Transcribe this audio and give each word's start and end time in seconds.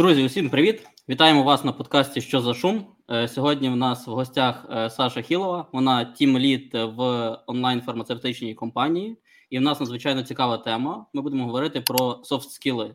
Друзі, 0.00 0.24
усім 0.24 0.50
привіт! 0.50 0.86
Вітаємо 1.08 1.42
вас 1.42 1.64
на 1.64 1.72
подкасті 1.72 2.20
Що 2.20 2.40
за 2.40 2.54
шум. 2.54 2.86
Е, 3.10 3.28
сьогодні 3.28 3.68
в 3.68 3.76
нас 3.76 4.06
в 4.06 4.10
гостях 4.10 4.66
е, 4.70 4.90
Саша 4.90 5.22
Хілова. 5.22 5.66
Вона 5.72 6.04
тім-лід 6.04 6.70
в 6.74 7.02
онлайн-фармацевтичній 7.46 8.54
компанії, 8.54 9.16
і 9.50 9.58
в 9.58 9.62
нас 9.62 9.80
надзвичайно 9.80 10.22
цікава 10.22 10.58
тема. 10.58 11.06
Ми 11.12 11.22
будемо 11.22 11.44
говорити 11.44 11.80
про 11.80 12.20
софт-скіли. 12.24 12.94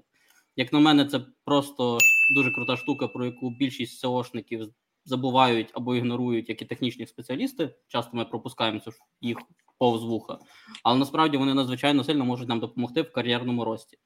Як 0.55 0.73
на 0.73 0.79
мене, 0.79 1.05
це 1.05 1.19
просто 1.43 1.97
дуже 2.35 2.51
крута 2.51 2.77
штука, 2.77 3.07
про 3.07 3.25
яку 3.25 3.49
більшість 3.49 4.05
SEOшників 4.05 4.69
забувають 5.05 5.69
або 5.73 5.95
ігнорують, 5.95 6.49
як 6.49 6.61
і 6.61 6.65
технічні 6.65 7.07
спеціалісти. 7.07 7.75
Часто 7.87 8.17
ми 8.17 8.25
пропускаємо 8.25 8.79
їх 9.21 9.37
повз 9.77 10.03
вуха, 10.03 10.39
але 10.83 10.99
насправді 10.99 11.37
вони 11.37 11.53
надзвичайно 11.53 12.03
сильно 12.03 12.25
можуть 12.25 12.49
нам 12.49 12.59
допомогти 12.59 13.01
в 13.01 13.11
кар'єрному 13.11 13.65
рості. 13.65 13.97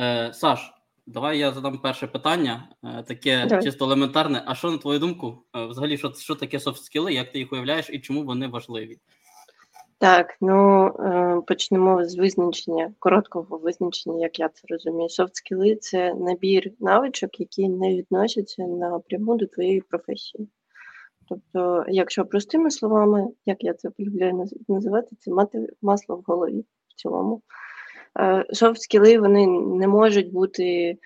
Е, 0.00 0.32
Саш, 0.32 0.72
давай 1.08 1.38
я 1.38 1.52
задам 1.52 1.78
перше 1.78 2.06
питання, 2.06 2.68
е, 2.84 3.02
таке 3.02 3.46
давай. 3.48 3.64
чисто 3.64 3.84
елементарне. 3.84 4.42
А 4.46 4.54
що 4.54 4.70
на 4.70 4.78
твою 4.78 4.98
думку? 4.98 5.38
Е, 5.56 5.66
взагалі, 5.66 5.98
що 5.98 6.12
що 6.12 6.34
таке 6.34 6.58
софт-скіли, 6.58 7.12
як 7.12 7.32
ти 7.32 7.38
їх 7.38 7.52
уявляєш 7.52 7.90
і 7.90 7.98
чому 7.98 8.22
вони 8.22 8.48
важливі? 8.48 8.98
Так, 9.98 10.36
ну 10.40 10.86
е, 10.86 11.42
почнемо 11.46 12.04
з 12.04 12.16
визначення, 12.16 12.94
короткого 12.98 13.58
визначення, 13.58 14.18
як 14.18 14.38
я 14.38 14.48
це 14.48 14.62
розумію. 14.68 15.08
Софт-скіли– 15.08 15.76
це 15.80 16.14
набір 16.14 16.70
навичок, 16.80 17.40
які 17.40 17.68
не 17.68 17.96
відносяться 17.96 18.62
напряму 18.62 19.36
до 19.36 19.46
твоєї 19.46 19.80
професії. 19.80 20.48
Тобто, 21.28 21.84
якщо 21.88 22.24
простими 22.24 22.70
словами, 22.70 23.28
як 23.46 23.64
я 23.64 23.74
це 23.74 23.90
полюбляю 23.90 24.44
називати, 24.68 25.16
це 25.18 25.30
мати 25.30 25.68
масло 25.82 26.16
в 26.16 26.22
голові 26.26 26.64
в 26.88 26.94
цілому. 26.94 27.42
Софт-скіли 28.52 29.18
вони 29.18 29.46
не 29.78 29.88
можуть 29.88 30.32
бути 30.32 30.64
е, 30.64 30.96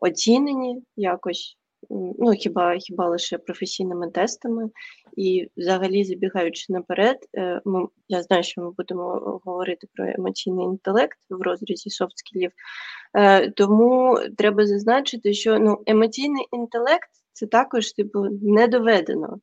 оцінені 0.00 0.82
якось, 0.96 1.56
ну 1.90 2.30
хіба 2.30 2.76
хіба 2.76 3.08
лише 3.08 3.38
професійними 3.38 4.10
тестами. 4.10 4.70
І 5.16 5.48
взагалі, 5.56 6.04
забігаючи 6.04 6.72
наперед, 6.72 7.18
е, 7.36 7.60
ми, 7.64 7.86
я 8.08 8.22
знаю, 8.22 8.42
що 8.42 8.60
ми 8.60 8.70
будемо 8.70 9.40
говорити 9.44 9.86
про 9.94 10.06
емоційний 10.06 10.66
інтелект 10.66 11.18
в 11.30 11.42
розрізі 11.42 11.90
софт-скілів, 11.90 12.50
е, 13.16 13.50
тому 13.50 14.18
треба 14.36 14.66
зазначити, 14.66 15.34
що 15.34 15.58
ну, 15.58 15.82
емоційний 15.86 16.46
інтелект 16.52 17.10
це 17.32 17.46
також 17.46 17.92
типу 17.92 18.24
не 18.42 18.68
доведено 18.68 19.38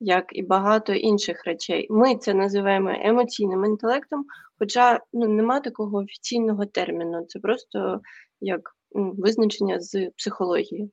як 0.00 0.24
і 0.32 0.42
багато 0.42 0.92
інших 0.92 1.44
речей. 1.44 1.86
Ми 1.90 2.16
це 2.16 2.34
називаємо 2.34 2.90
емоційним 3.02 3.64
інтелектом, 3.64 4.24
хоча 4.58 5.00
ну, 5.12 5.28
нема 5.28 5.60
такого 5.60 5.98
офіційного 5.98 6.66
терміну. 6.66 7.24
Це 7.28 7.38
просто 7.38 8.00
як 8.40 8.60
визначення 8.94 9.80
з 9.80 10.10
психології. 10.16 10.90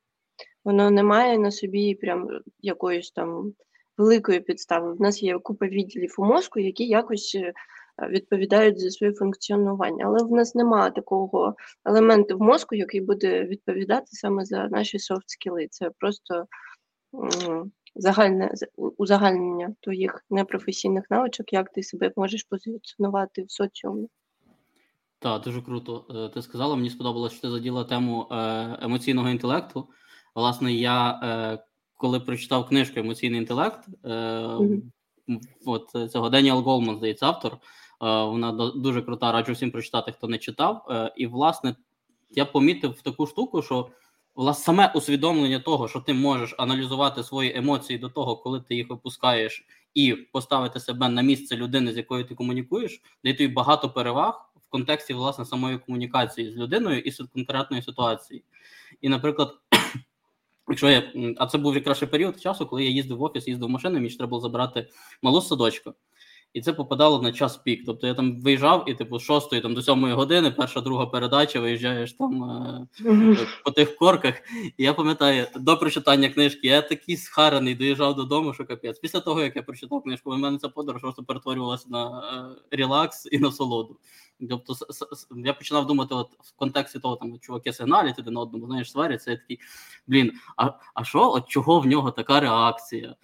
Воно 0.66 0.92
не 0.92 1.04
має 1.04 1.38
на 1.38 1.52
собі 1.52 1.96
прям 1.96 2.28
якоїсь 2.60 3.12
там 3.12 3.54
великої 3.98 4.40
підстави. 4.40 4.94
В 4.94 5.02
нас 5.02 5.24
є 5.24 5.40
купа 5.40 5.66
відділів 5.66 6.16
у 6.18 6.26
мозку, 6.26 6.60
які 6.60 6.88
якось 6.88 7.36
е, 7.36 7.54
відповідають 8.10 8.80
за 8.80 8.90
своє 8.90 9.14
функціонування. 9.14 10.06
Але 10.06 10.24
в 10.24 10.32
нас 10.32 10.56
немає 10.56 10.92
такого 10.92 11.56
елементу 11.86 12.38
в 12.38 12.42
мозку, 12.42 12.76
який 12.76 13.02
буде 13.02 13.44
відповідати 13.44 14.08
саме 14.08 14.46
за 14.46 14.68
наші 14.68 15.00
софт 15.00 15.30
скіли. 15.30 15.68
Це 15.72 15.90
просто 16.00 16.46
загальне 17.96 18.54
узагальнення 18.98 19.76
твоїх 19.80 20.26
непрофесійних 20.30 21.06
навичок, 21.10 21.54
як 21.54 21.70
ти 21.70 21.84
себе 21.84 22.12
можеш 22.16 22.44
позиціонувати 22.44 23.44
в 23.44 23.52
соціумі. 23.52 24.08
Так, 25.22 25.42
дуже 25.42 25.62
круто. 25.62 26.06
Е, 26.10 26.34
ти 26.34 26.42
сказала, 26.42 26.76
мені 26.76 26.90
сподобалося, 26.90 27.36
що 27.36 27.42
ти 27.42 27.52
заділа 27.52 27.84
тему 27.84 28.28
е, 28.32 28.36
емоційного 28.82 29.30
інтелекту. 29.30 29.88
Власне, 30.36 30.74
я 30.74 31.20
е, 31.24 31.64
коли 31.98 32.20
прочитав 32.20 32.68
книжку 32.68 33.00
Емоційний 33.00 33.40
інтелект, 33.40 33.88
mm-hmm. 34.04 34.82
от 35.66 36.12
цього 36.12 36.30
Деніел 36.30 36.60
Голман, 36.60 36.98
здається, 36.98 37.26
автор. 37.26 37.58
Вона 38.00 38.72
дуже 38.76 39.02
крута, 39.02 39.32
раджу 39.32 39.54
всім 39.54 39.72
прочитати, 39.72 40.12
хто 40.12 40.28
не 40.28 40.38
читав. 40.38 40.86
І, 41.16 41.28
власне, 41.28 41.76
я 42.32 42.46
помітив 42.46 43.02
таку 43.02 43.28
штуку, 43.28 43.62
що 43.62 43.90
власне 44.36 44.64
саме 44.64 44.92
усвідомлення 44.96 45.60
того, 45.60 45.88
що 45.88 46.00
ти 46.00 46.14
можеш 46.14 46.56
аналізувати 46.58 47.24
свої 47.24 47.58
емоції 47.58 48.00
до 48.00 48.10
того, 48.10 48.38
коли 48.38 48.62
ти 48.62 48.76
їх 48.76 48.90
випускаєш, 48.90 49.66
і 49.94 50.14
поставити 50.14 50.80
себе 50.80 51.10
на 51.10 51.22
місце 51.22 51.56
людини, 51.56 51.94
з 51.94 51.98
якою 51.98 52.26
ти 52.26 52.36
комунікуєш, 52.36 53.02
дає 53.24 53.36
тобі 53.36 53.54
багато 53.54 53.90
переваг 53.90 54.50
в 54.68 54.72
контексті 54.72 55.14
власне 55.14 55.46
самої 55.46 55.78
комунікації 55.78 56.52
з 56.52 56.56
людиною 56.56 57.00
і 57.00 57.12
з 57.12 57.18
конкретної 57.34 57.84
ситуації. 57.84 58.44
І, 59.02 59.10
наприклад. 59.10 59.58
Якщо 60.70 60.90
я, 60.90 61.12
а 61.38 61.48
це 61.48 61.58
був 61.58 61.76
якраз 61.76 62.00
період 62.00 62.42
часу, 62.42 62.66
коли 62.66 62.84
я 62.84 62.90
їздив 62.90 63.18
в 63.18 63.24
офіс, 63.24 63.48
їздив 63.48 63.70
машиною, 63.70 64.02
мені 64.02 64.16
треба 64.16 64.30
було 64.30 64.42
забрати 64.42 64.88
малу 65.22 65.42
садочка 65.42 65.94
і 66.54 66.62
це 66.62 66.74
попадало 66.74 67.22
на 67.22 67.32
час 67.32 67.58
пік. 67.58 67.84
Тобто 67.86 68.08
я 68.08 68.14
там 68.14 68.42
виїжджав, 68.42 68.90
і 68.90 68.94
типу 68.94 69.20
з 69.20 69.24
6 69.24 69.62
там 69.62 69.74
до 69.74 69.82
7 69.82 70.14
години, 70.14 70.52
перша 70.52 70.82
друга 70.82 71.06
передача, 71.06 71.60
виїжджаєш 71.60 72.14
там 72.14 72.44
е, 72.44 72.88
по 73.66 73.72
тих 73.72 73.96
корках. 73.96 74.36
І 74.78 74.84
я 74.84 74.94
пам'ятаю, 74.94 75.48
до 75.56 75.78
прочитання 75.78 76.30
книжки 76.30 76.68
я 76.68 76.82
такий 76.82 77.18
схарений 77.18 77.76
доїжджав 77.76 78.16
додому, 78.16 78.54
що 78.54 78.66
капець. 78.66 79.00
Після 79.00 79.20
того, 79.20 79.42
як 79.42 79.56
я 79.56 79.64
прочитав 79.64 80.04
книжку, 80.04 80.34
у 80.34 80.38
мене 80.38 80.58
ця 80.58 80.70
подорож 80.70 81.02
просто 81.02 81.24
перетворювалася 81.24 81.86
на 81.90 82.20
е, 82.72 82.78
релакс 82.78 83.28
і 83.32 83.40
насолоду. 83.40 83.98
Тобто 84.50 84.76
я 85.36 85.54
починав 85.54 85.88
думати, 85.88 86.16
от 86.16 86.32
в 86.40 86.56
контексті 86.56 87.00
того, 87.00 87.16
там 87.16 87.40
чуваки 87.40 87.74
сигналять 87.74 88.20
один 88.20 88.38
одному, 88.38 88.68
знаєш, 88.68 88.92
сваряться, 88.92 89.32
я 89.32 89.38
такий, 89.38 89.60
блін, 90.08 90.32
а 90.58 90.72
а 90.94 91.04
що, 91.04 91.32
от 91.32 91.48
чого 91.48 91.80
в 91.80 91.86
нього 91.86 92.12
така 92.12 92.40
реакція? 92.40 93.16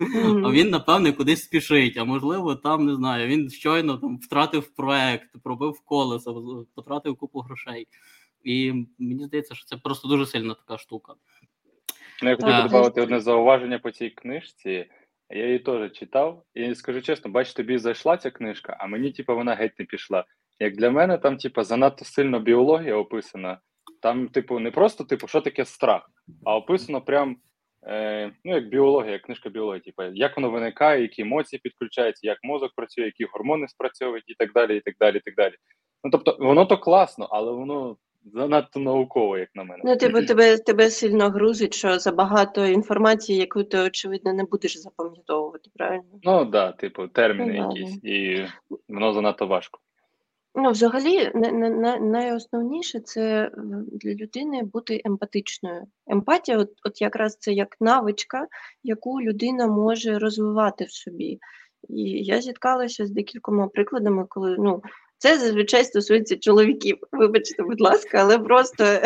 Mm-hmm. 0.00 0.46
А 0.46 0.50
він, 0.50 0.70
напевне, 0.70 1.12
кудись 1.12 1.42
спішить, 1.42 1.96
а 1.96 2.04
можливо, 2.04 2.54
там 2.54 2.86
не 2.86 2.94
знаю, 2.94 3.28
він 3.28 3.50
щойно 3.50 3.96
там 3.96 4.18
втратив 4.18 4.74
проект, 4.74 5.42
пробив 5.42 5.80
колесо, 5.84 6.66
потратив 6.74 7.16
купу 7.16 7.40
грошей. 7.40 7.88
І 8.44 8.72
мені 8.98 9.24
здається, 9.24 9.54
що 9.54 9.66
це 9.66 9.76
просто 9.76 10.08
дуже 10.08 10.26
сильна 10.26 10.54
така 10.54 10.78
штука. 10.78 11.14
Ну, 12.22 12.28
я 12.30 12.36
хотів 12.36 12.62
би 12.62 12.62
додати 12.62 13.00
одне 13.00 13.20
зауваження 13.20 13.78
по 13.78 13.90
цій 13.90 14.10
книжці. 14.10 14.86
Я 15.30 15.46
її 15.46 15.58
теж 15.58 15.92
читав, 15.92 16.44
і 16.54 16.74
скажу 16.74 17.02
чесно, 17.02 17.30
бач, 17.30 17.52
тобі 17.52 17.78
зайшла 17.78 18.16
ця 18.16 18.30
книжка, 18.30 18.76
а 18.80 18.86
мені, 18.86 19.12
типу, 19.12 19.34
вона 19.34 19.54
геть 19.54 19.78
не 19.78 19.84
пішла. 19.84 20.24
Як 20.60 20.76
для 20.76 20.90
мене, 20.90 21.18
там, 21.18 21.36
типу, 21.36 21.62
занадто 21.62 22.04
сильно 22.04 22.40
біологія 22.40 22.96
описана. 22.96 23.58
Там, 24.02 24.28
типу, 24.28 24.58
не 24.58 24.70
просто, 24.70 25.04
типу, 25.04 25.28
що 25.28 25.40
таке 25.40 25.64
страх, 25.64 26.10
а 26.44 26.56
описано 26.56 27.00
прям, 27.00 27.36
е, 27.86 28.32
ну, 28.44 28.54
як 28.54 28.68
біологія, 28.68 29.12
як 29.12 29.22
книжка 29.22 29.48
біології, 29.48 29.80
типу, 29.80 30.02
як 30.02 30.36
воно 30.36 30.50
виникає, 30.50 31.02
які 31.02 31.22
емоції 31.22 31.60
підключаються, 31.62 32.26
як 32.26 32.38
мозок 32.42 32.72
працює, 32.76 33.04
які 33.04 33.24
гормони 33.24 33.68
спрацьовують 33.68 34.24
і 34.26 34.34
так 34.34 34.52
далі. 34.52 34.76
і 34.76 34.80
так 34.80 34.94
далі, 35.00 35.16
і 35.16 35.20
так 35.20 35.34
далі. 35.34 35.54
Ну, 36.04 36.10
тобто, 36.10 36.36
воно 36.40 36.66
то 36.66 36.78
класно, 36.78 37.28
але 37.30 37.52
воно 37.52 37.96
занадто 38.24 38.80
науково, 38.80 39.38
як 39.38 39.48
на 39.54 39.64
мене. 39.64 39.82
Ну, 39.84 39.96
типу, 39.96 40.22
тебе 40.22 40.58
тебе 40.58 40.90
сильно 40.90 41.30
грузить, 41.30 41.74
що 41.74 41.98
забагато 41.98 42.66
інформації, 42.66 43.38
яку 43.38 43.64
ти, 43.64 43.78
очевидно, 43.78 44.32
не 44.32 44.44
будеш 44.44 44.78
запам'ятовувати, 44.78 45.70
правильно? 45.74 46.20
Ну, 46.22 46.38
так, 46.38 46.50
да, 46.50 46.72
типу, 46.72 47.08
терміни 47.08 47.52
ну, 47.52 47.76
якісь, 47.76 48.04
і 48.04 48.46
воно 48.88 49.12
занадто 49.12 49.46
важко. 49.46 49.80
Ну, 50.54 50.70
взагалі, 50.70 51.30
найосновніше 52.00 53.00
це 53.00 53.50
для 53.92 54.14
людини 54.14 54.62
бути 54.62 55.00
емпатичною. 55.04 55.86
Емпатія, 56.06 56.58
от, 56.58 56.70
от 56.84 57.00
якраз 57.00 57.36
це 57.36 57.52
як 57.52 57.76
навичка, 57.80 58.46
яку 58.82 59.20
людина 59.20 59.66
може 59.66 60.18
розвивати 60.18 60.84
в 60.84 60.92
собі. 60.92 61.38
І 61.88 62.02
я 62.24 62.40
зіткалася 62.40 63.06
з 63.06 63.10
декількома 63.10 63.68
прикладами, 63.68 64.26
коли 64.28 64.56
ну, 64.58 64.82
це 65.18 65.38
зазвичай 65.38 65.84
стосується 65.84 66.36
чоловіків. 66.36 66.98
Вибачте, 67.12 67.62
будь 67.62 67.80
ласка, 67.80 68.18
але 68.18 68.38
просто 68.38 68.84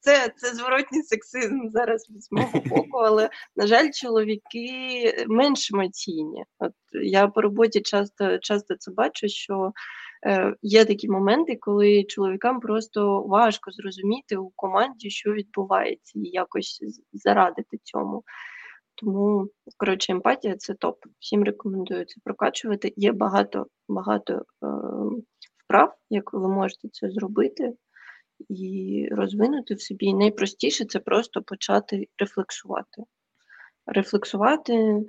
це 0.00 0.32
це 0.36 0.54
зворотній 0.54 1.02
сексизм 1.02 1.68
зараз 1.68 2.06
з 2.18 2.32
мого 2.32 2.60
боку. 2.66 2.98
Але 2.98 3.30
на 3.56 3.66
жаль, 3.66 3.90
чоловіки 3.90 4.68
менш 5.26 5.70
емоційні. 5.72 6.44
От 6.58 6.72
я 7.02 7.28
по 7.28 7.40
роботі 7.40 7.80
часто 7.80 8.38
часто 8.38 8.76
це 8.76 8.90
бачу, 8.90 9.28
що 9.28 9.54
е, 9.54 9.72
є 10.62 10.84
такі 10.84 11.08
моменти, 11.08 11.56
коли 11.60 12.04
чоловікам 12.04 12.60
просто 12.60 13.22
важко 13.22 13.70
зрозуміти 13.70 14.36
у 14.36 14.50
команді, 14.56 15.10
що 15.10 15.32
відбувається, 15.32 16.18
і 16.18 16.28
якось 16.28 16.80
зарадити 17.12 17.78
цьому. 17.82 18.24
Тому, 18.94 19.48
коротше, 19.76 20.12
емпатія 20.12 20.56
це 20.56 20.74
топ. 20.74 21.04
Всім 21.18 21.44
рекомендую 21.44 22.04
це 22.04 22.20
прокачувати. 22.24 22.92
Є 22.96 23.12
багато 23.12 23.66
багато 23.88 24.34
е, 24.34 24.66
вправ, 25.64 25.96
як 26.10 26.32
ви 26.32 26.48
можете 26.48 26.88
це 26.88 27.10
зробити 27.10 27.72
і 28.48 29.08
розвинути 29.12 29.74
в 29.74 29.82
собі. 29.82 30.14
Найпростіше 30.14 30.84
це 30.84 30.98
просто 30.98 31.42
почати 31.42 32.08
рефлексувати. 32.18 33.02
Рефлексувати 33.86 34.74
е, 34.74 35.04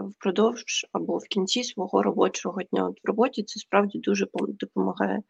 впродовж 0.00 0.86
або 0.92 1.18
в 1.18 1.24
кінці 1.24 1.64
свого 1.64 2.02
робочого 2.02 2.62
дня. 2.62 2.86
От 2.88 2.98
В 3.04 3.06
роботі 3.06 3.42
це 3.42 3.60
справді 3.60 3.98
дуже 3.98 4.26
допомагає. 4.38 5.22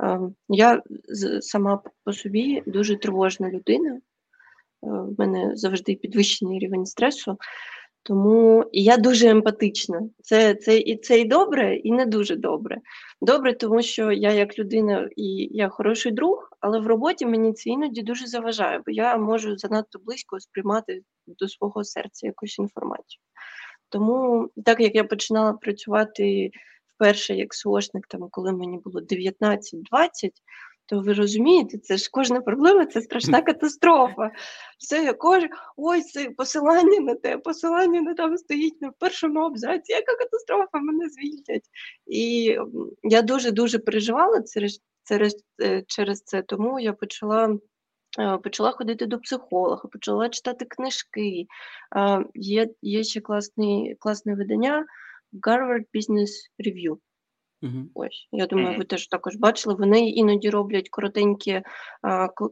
Ем, 0.00 0.34
я 0.48 0.82
сама 1.40 1.82
по 2.04 2.12
собі 2.12 2.62
дуже 2.66 2.96
тривожна 2.96 3.50
людина. 3.50 3.90
Е, 3.90 4.00
в 4.82 5.14
мене 5.18 5.56
завжди 5.56 5.94
підвищений 5.94 6.58
рівень 6.58 6.86
стресу, 6.86 7.38
тому 8.02 8.64
я 8.72 8.96
дуже 8.96 9.28
емпатична. 9.28 10.02
Це 10.22 10.54
це, 10.54 10.78
і 10.78 10.96
це 10.96 11.20
і 11.20 11.24
добре, 11.24 11.76
і 11.76 11.92
не 11.92 12.06
дуже 12.06 12.36
добре. 12.36 12.78
Добре, 13.20 13.54
тому 13.54 13.82
що 13.82 14.12
я 14.12 14.32
як 14.32 14.58
людина 14.58 15.08
і 15.16 15.48
я 15.50 15.68
хороший 15.68 16.12
друг, 16.12 16.48
але 16.60 16.80
в 16.80 16.86
роботі 16.86 17.26
мені 17.26 17.52
це 17.52 17.70
іноді 17.70 18.02
дуже 18.02 18.26
заважає, 18.26 18.78
бо 18.86 18.92
я 18.92 19.16
можу 19.16 19.56
занадто 19.56 19.98
близько 19.98 20.40
сприймати 20.40 21.02
до 21.26 21.48
свого 21.48 21.84
серця 21.84 22.26
якусь 22.26 22.58
інформацію. 22.58 23.20
Тому, 23.94 24.48
так 24.64 24.80
як 24.80 24.94
я 24.94 25.04
починала 25.04 25.52
працювати 25.52 26.50
вперше 26.94 27.34
як 27.34 27.54
СОшник, 27.54 28.06
там, 28.06 28.28
коли 28.30 28.52
мені 28.52 28.78
було 28.78 29.00
19-20, 29.00 29.60
то 30.86 31.00
ви 31.00 31.12
розумієте, 31.12 31.78
це 31.78 31.96
ж 31.96 32.08
кожна 32.12 32.40
проблема 32.40 32.86
це 32.86 33.02
страшна 33.02 33.42
катастрофа. 33.42 34.30
Все, 34.78 35.04
я 35.04 35.12
кажу, 35.12 35.46
ой, 35.76 36.02
це 36.02 36.30
посилання 36.30 37.00
на 37.00 37.14
те, 37.14 37.38
посилання 37.38 38.00
на 38.00 38.14
там 38.14 38.36
стоїть 38.36 38.82
на 38.82 38.90
першому 38.90 39.40
абзаці, 39.40 39.92
яка 39.92 40.14
катастрофа, 40.14 40.78
мене 40.78 41.08
звільнять. 41.08 41.64
І 42.06 42.56
я 43.02 43.22
дуже-дуже 43.22 43.78
переживала 43.78 44.42
через, 44.54 44.80
через, 45.08 45.36
е, 45.62 45.82
через 45.86 46.22
це, 46.22 46.42
тому 46.42 46.80
я 46.80 46.92
почала. 46.92 47.58
Е, 48.18 48.38
почала 48.38 48.72
ходити 48.72 49.06
до 49.06 49.18
психолога, 49.18 49.88
почала 49.88 50.28
читати 50.28 50.64
книжки. 50.64 51.46
Е, 51.96 52.24
є 52.34 52.68
є 52.82 53.04
ще 53.04 53.20
класний, 53.20 53.96
класне 53.98 54.34
видання 54.34 54.86
Гарвард 55.42 55.84
Business 55.94 56.30
Review. 56.66 56.98
Uh-huh. 57.64 57.84
Ось, 57.94 58.28
я 58.32 58.46
думаю, 58.46 58.68
uh-huh. 58.68 58.78
ви 58.78 58.84
теж 58.84 59.06
також 59.06 59.36
бачили. 59.36 59.74
Вони 59.74 60.10
іноді 60.10 60.50
роблять 60.50 60.88
коротенькі 60.88 61.62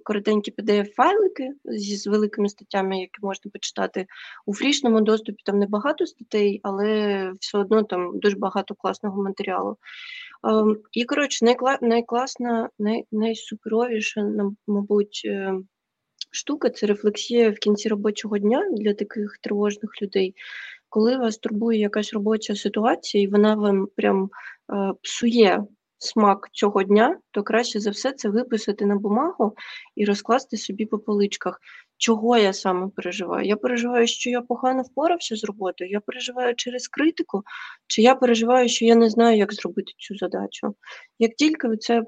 коротенькі 0.02 0.52
PDF-файлики 0.58 1.48
з 1.64 2.06
великими 2.06 2.48
статтями, 2.48 3.00
які 3.00 3.18
можна 3.22 3.50
почитати 3.50 4.06
у 4.46 4.54
фрішному 4.54 5.00
доступі. 5.00 5.42
Там 5.44 5.58
небагато 5.58 6.06
статей, 6.06 6.60
але 6.62 7.32
все 7.40 7.58
одно 7.58 7.82
там 7.82 8.18
дуже 8.18 8.36
багато 8.36 8.74
класного 8.74 9.22
матеріалу. 9.22 9.76
Um, 10.42 10.76
і 10.92 11.04
коротше, 11.04 11.44
найкла, 11.44 11.78
найкласна, 11.82 12.68
най, 12.78 13.04
найсуперовіша, 13.12 14.32
мабуть, 14.66 15.22
е, 15.24 15.54
штука 16.30 16.70
це 16.70 16.86
рефлексія 16.86 17.50
в 17.50 17.54
кінці 17.54 17.88
робочого 17.88 18.38
дня 18.38 18.68
для 18.72 18.94
таких 18.94 19.38
тривожних 19.42 20.02
людей 20.02 20.34
коли 20.92 21.16
вас 21.16 21.38
турбує 21.38 21.78
якась 21.78 22.12
робоча 22.12 22.56
ситуація, 22.56 23.24
і 23.24 23.26
вона 23.26 23.54
вам 23.54 23.86
прям 23.96 24.30
е, 24.72 24.92
псує 25.02 25.64
смак 25.98 26.48
цього 26.52 26.82
дня, 26.82 27.18
то 27.30 27.42
краще 27.42 27.80
за 27.80 27.90
все 27.90 28.12
це 28.12 28.28
виписати 28.28 28.86
на 28.86 28.96
бумагу 28.96 29.54
і 29.96 30.04
розкласти 30.04 30.56
собі 30.56 30.86
по 30.86 30.98
поличках. 30.98 31.60
Чого 31.96 32.38
я 32.38 32.52
саме 32.52 32.88
переживаю? 32.96 33.46
Я 33.46 33.56
переживаю, 33.56 34.06
що 34.06 34.30
я 34.30 34.40
погано 34.40 34.82
впорався 34.82 35.36
з 35.36 35.44
роботою, 35.44 35.90
я 35.90 36.00
переживаю 36.00 36.54
через 36.54 36.88
критику, 36.88 37.42
чи 37.86 38.02
я 38.02 38.14
переживаю, 38.14 38.68
що 38.68 38.84
я 38.84 38.94
не 38.94 39.10
знаю, 39.10 39.38
як 39.38 39.54
зробити 39.54 39.92
цю 39.98 40.16
задачу. 40.16 40.74
Як 41.18 41.34
тільки 41.34 41.68
ви 41.68 41.76
це 41.76 42.02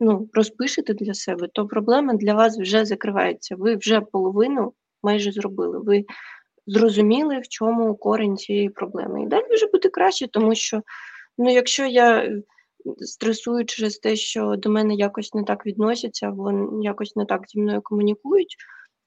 ну, 0.00 0.28
розпишете 0.32 0.94
для 0.94 1.14
себе, 1.14 1.48
то 1.52 1.66
проблема 1.66 2.14
для 2.14 2.34
вас 2.34 2.58
вже 2.58 2.84
закривається. 2.84 3.56
Ви 3.56 3.76
вже 3.76 4.00
половину 4.00 4.72
майже 5.02 5.32
зробили. 5.32 5.78
Ви 5.78 6.04
зрозуміли, 6.68 7.38
в 7.38 7.48
чому 7.48 7.94
корінь 7.94 8.36
цієї 8.36 8.68
проблеми. 8.68 9.22
І 9.22 9.26
далі 9.26 9.54
вже 9.54 9.66
буде 9.66 9.88
краще, 9.88 10.28
тому 10.28 10.54
що 10.54 10.82
ну, 11.38 11.52
якщо 11.52 11.86
я 11.86 12.18
е, 12.18 12.42
стресую 12.98 13.64
через 13.64 13.98
те, 13.98 14.16
що 14.16 14.56
до 14.56 14.70
мене 14.70 14.94
якось 14.94 15.34
не 15.34 15.44
так 15.44 15.66
відносяться, 15.66 16.28
або 16.28 16.68
якось 16.82 17.16
не 17.16 17.24
так 17.24 17.42
зі 17.48 17.60
мною 17.60 17.80
комунікують, 17.82 18.56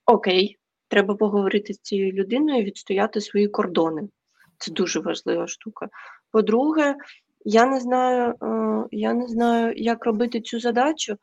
окей, 0.05 0.57
треба 0.87 1.15
поговорити 1.15 1.73
з 1.73 1.79
цією 1.79 2.11
людиною, 2.11 2.63
відстояти 2.63 3.21
свої 3.21 3.47
кордони. 3.47 4.09
Це 4.57 4.71
дуже 4.71 4.99
важлива 4.99 5.47
штука. 5.47 5.89
По-друге, 6.31 6.95
я 7.45 7.65
не 7.65 7.79
знаю, 7.79 8.35
е, 8.43 8.87
я 8.91 9.13
не 9.13 9.27
знаю, 9.27 9.73
як 9.75 10.05
робити 10.05 10.41
цю 10.41 10.59
задачу. 10.59 11.17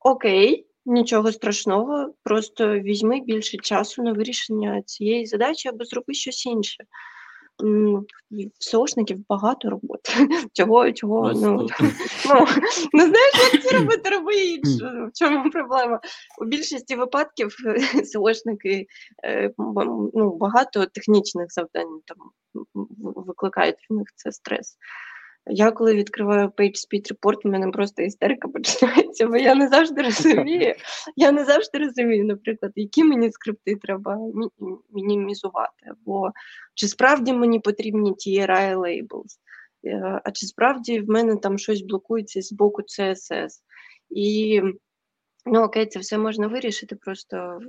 Окей, 0.00 0.66
Нічого 0.90 1.32
страшного, 1.32 2.14
просто 2.24 2.78
візьми 2.78 3.20
більше 3.20 3.56
часу 3.56 4.02
на 4.02 4.12
вирішення 4.12 4.82
цієї 4.82 5.26
задачі 5.26 5.68
або 5.68 5.84
зроби 5.84 6.14
щось 6.14 6.46
інше. 6.46 6.84
В 8.30 8.64
СОшників 8.64 9.18
багато 9.28 9.70
роботи. 9.70 10.12
Чого, 10.52 10.92
чого, 10.92 11.32
ну, 11.32 11.40
ну, 12.28 12.46
ну 12.92 13.00
знаєш, 13.00 13.52
як 13.52 13.62
це 13.62 13.78
робити, 13.78 14.10
роби 14.10 14.34
інше. 14.34 14.84
В 14.84 15.18
чому 15.18 15.50
проблема? 15.50 16.00
У 16.42 16.44
більшості 16.44 16.96
випадків 16.96 17.56
СОшники 18.04 18.86
е, 19.24 19.52
ну, 20.14 20.36
багато 20.36 20.86
технічних 20.86 21.46
завдань 21.52 22.00
там 22.06 22.16
викликають 23.26 23.86
в 23.90 23.94
них 23.94 24.06
це 24.16 24.32
стрес. 24.32 24.76
Я 25.46 25.70
коли 25.70 25.94
відкриваю 25.94 26.48
PageSpeed 26.48 27.12
Report, 27.12 27.36
у 27.44 27.48
мене 27.48 27.70
просто 27.70 28.02
істерика 28.02 28.48
починається, 28.48 29.26
бо 29.26 29.36
я 29.36 29.54
не 29.54 29.68
завжди 29.68 30.02
розумію. 30.02 30.74
Я 31.16 31.32
не 31.32 31.44
завжди 31.44 31.78
розумію, 31.78 32.24
наприклад, 32.24 32.72
які 32.74 33.04
мені 33.04 33.32
скрипти 33.32 33.76
треба 33.76 34.18
мінімізувати, 34.90 35.90
або 35.90 36.30
чи 36.74 36.88
справді 36.88 37.32
мені 37.32 37.60
потрібні 37.60 38.12
TRI 38.12 38.76
labels, 38.76 39.38
е, 39.84 40.20
а 40.24 40.30
чи 40.30 40.46
справді 40.46 41.00
в 41.00 41.08
мене 41.08 41.36
там 41.36 41.58
щось 41.58 41.82
блокується 41.82 42.42
з 42.42 42.52
боку 42.52 42.82
CSS. 42.82 43.50
І 44.10 44.62
ну 45.46 45.62
окей, 45.62 45.86
це 45.86 45.98
все 45.98 46.18
можна 46.18 46.46
вирішити, 46.46 46.96
просто 46.96 47.60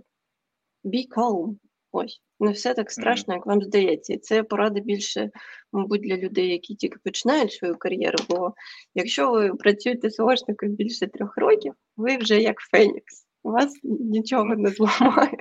be 0.83 1.07
calm. 1.17 1.55
Ось, 1.91 2.21
не 2.39 2.51
все 2.51 2.73
так 2.73 2.91
страшно, 2.91 3.33
як 3.33 3.45
вам 3.45 3.61
здається. 3.61 4.13
І 4.13 4.17
це 4.17 4.43
порада 4.43 4.79
більше, 4.79 5.29
мабуть, 5.71 6.01
для 6.01 6.17
людей, 6.17 6.47
які 6.47 6.75
тільки 6.75 6.99
починають 7.03 7.53
свою 7.53 7.77
кар'єру. 7.77 8.17
Бо 8.29 8.53
якщо 8.95 9.31
ви 9.31 9.53
працюєте 9.53 10.09
СОшником 10.09 10.69
більше 10.69 11.07
трьох 11.07 11.37
років, 11.37 11.73
ви 11.97 12.17
вже 12.17 12.41
як 12.41 12.59
Фенікс. 12.59 13.27
У 13.43 13.51
вас 13.51 13.79
нічого 13.83 14.55
не 14.55 14.69
зламає. 14.69 15.37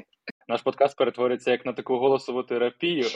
Наш 0.49 0.63
подкаст 0.63 0.97
перетвориться 0.97 1.51
як 1.51 1.67
на 1.67 1.73
таку 1.73 1.97
голосову 1.97 2.43
терапію. 2.43 3.07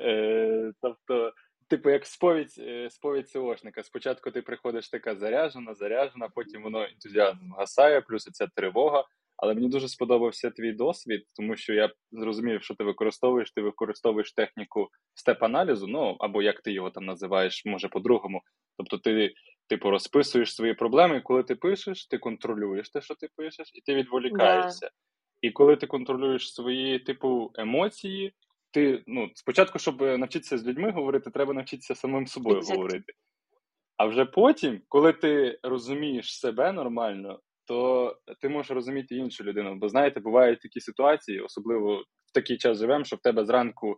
Е, 0.00 0.72
тобто, 0.82 1.32
типу, 1.68 1.90
як 1.90 2.06
сповідь 2.06 2.54
е, 2.58 2.90
сповідь 2.90 3.28
СОшника. 3.28 3.82
Спочатку 3.82 4.30
ти 4.30 4.42
приходиш 4.42 4.88
така 4.88 5.14
заряжена, 5.14 5.74
заряжена, 5.74 6.28
потім 6.34 6.62
воно 6.62 6.84
ентузіазм 6.84 7.52
гасає, 7.52 8.00
плюс 8.00 8.24
ця 8.24 8.46
тривога. 8.46 9.04
Але 9.36 9.54
мені 9.54 9.68
дуже 9.68 9.88
сподобався 9.88 10.50
твій 10.50 10.72
досвід, 10.72 11.24
тому 11.36 11.56
що 11.56 11.74
я 11.74 11.92
зрозумів, 12.12 12.62
що 12.62 12.74
ти 12.74 12.84
використовуєш, 12.84 13.50
ти 13.50 13.60
використовуєш 13.60 14.32
техніку 14.32 14.88
степ-аналізу, 15.14 15.86
ну 15.86 16.16
або 16.18 16.42
як 16.42 16.60
ти 16.60 16.72
його 16.72 16.90
там 16.90 17.04
називаєш, 17.04 17.62
може 17.66 17.88
по-другому. 17.88 18.42
Тобто 18.76 18.98
ти, 18.98 19.34
типу, 19.68 19.90
розписуєш 19.90 20.54
свої 20.54 20.74
проблеми, 20.74 21.16
і 21.16 21.20
коли 21.20 21.42
ти 21.42 21.54
пишеш, 21.54 22.06
ти 22.06 22.18
контролюєш 22.18 22.90
те, 22.90 23.00
що 23.00 23.14
ти 23.14 23.28
пишеш, 23.36 23.70
і 23.74 23.80
ти 23.80 23.94
відволікаєшся. 23.94 24.86
Yeah. 24.86 24.90
І 25.40 25.50
коли 25.50 25.76
ти 25.76 25.86
контролюєш 25.86 26.54
свої, 26.54 26.98
типу, 26.98 27.50
емоції, 27.54 28.32
ти 28.70 29.02
ну, 29.06 29.30
спочатку, 29.34 29.78
щоб 29.78 30.00
навчитися 30.00 30.58
з 30.58 30.66
людьми 30.66 30.90
говорити, 30.90 31.30
треба 31.30 31.54
навчитися 31.54 31.94
самим 31.94 32.26
собою 32.26 32.60
exactly. 32.60 32.74
говорити. 32.74 33.12
А 33.96 34.06
вже 34.06 34.24
потім, 34.24 34.82
коли 34.88 35.12
ти 35.12 35.58
розумієш 35.62 36.40
себе 36.40 36.72
нормально, 36.72 37.40
то 37.66 38.12
ти 38.40 38.48
можеш 38.48 38.70
розуміти 38.70 39.16
іншу 39.16 39.44
людину. 39.44 39.74
Бо 39.74 39.88
знаєте, 39.88 40.20
бувають 40.20 40.60
такі 40.60 40.80
ситуації, 40.80 41.40
особливо 41.40 41.96
в 41.96 42.32
такий 42.34 42.56
час 42.56 42.78
живемо, 42.78 43.04
що 43.04 43.16
в 43.16 43.20
тебе 43.20 43.44
зранку 43.44 43.96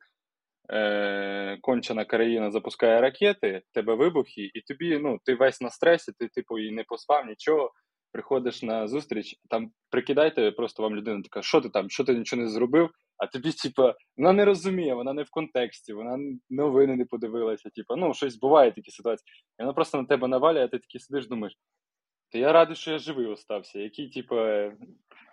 е, 0.73 1.59
кончена 1.61 2.05
країна 2.05 2.51
запускає 2.51 3.01
ракети, 3.01 3.63
в 3.71 3.75
тебе 3.75 3.95
вибухи, 3.95 4.51
і 4.55 4.61
тобі 4.61 4.99
ну, 4.99 5.19
ти 5.25 5.35
весь 5.35 5.61
на 5.61 5.71
стресі, 5.71 6.13
ти 6.19 6.29
типу 6.29 6.59
і 6.59 6.71
не 6.71 6.85
поспав 6.85 7.27
нічого. 7.27 7.73
Приходиш 8.13 8.63
на 8.63 8.89
зустріч, 8.89 9.37
там 9.51 9.71
прикидайте, 9.91 10.51
просто 10.51 10.83
вам 10.83 10.97
людина 10.97 11.23
така, 11.23 11.43
що 11.43 11.61
ти 11.61 11.69
там, 11.69 11.91
що 11.91 12.05
ти 12.05 12.15
нічого 12.15 12.43
не 12.43 12.49
зробив, 12.49 12.91
а 13.19 13.27
тобі, 13.27 13.53
типа, 13.53 13.95
вона 14.17 14.33
не 14.33 14.45
розуміє, 14.45 14.95
вона 14.95 15.13
не 15.13 15.23
в 15.23 15.31
контексті, 15.31 15.93
вона 15.93 16.19
новини 16.51 16.97
не 16.97 17.05
подивилася. 17.05 17.71
Типа, 17.71 17.97
ну, 17.97 18.15
щось 18.15 18.39
буває 18.39 18.73
такі 18.73 18.91
ситуації. 18.91 19.27
І 19.59 19.63
вона 19.63 19.73
просто 19.73 19.99
на 19.99 20.05
тебе 20.05 20.29
навалює, 20.29 20.65
а 20.65 20.69
ти 20.69 20.79
такий 20.79 21.01
сидиш, 21.01 21.29
думаєш, 21.29 21.57
та 22.33 22.39
я 22.39 22.53
радий, 22.53 22.77
що 22.77 22.91
я 22.91 22.99
живий 22.99 23.27
остався. 23.27 23.79
Які, 23.79 24.09
типу, 24.09 24.37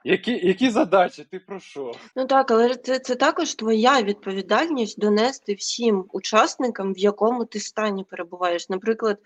які 0.04 0.48
які 0.48 0.70
задачі? 0.70 1.26
Ти 1.32 1.40
про 1.40 1.60
що? 1.60 1.92
Ну 2.16 2.28
так, 2.28 2.52
але 2.52 2.76
це 2.76 3.00
це 3.00 3.16
також 3.16 3.56
твоя 3.56 4.02
відповідальність 4.02 5.00
донести 5.00 5.54
всім 5.54 6.06
учасникам, 6.12 6.94
в 6.94 6.98
якому 6.98 7.46
ти 7.46 7.60
стані 7.60 8.04
перебуваєш. 8.04 8.70
Наприклад, 8.70 9.18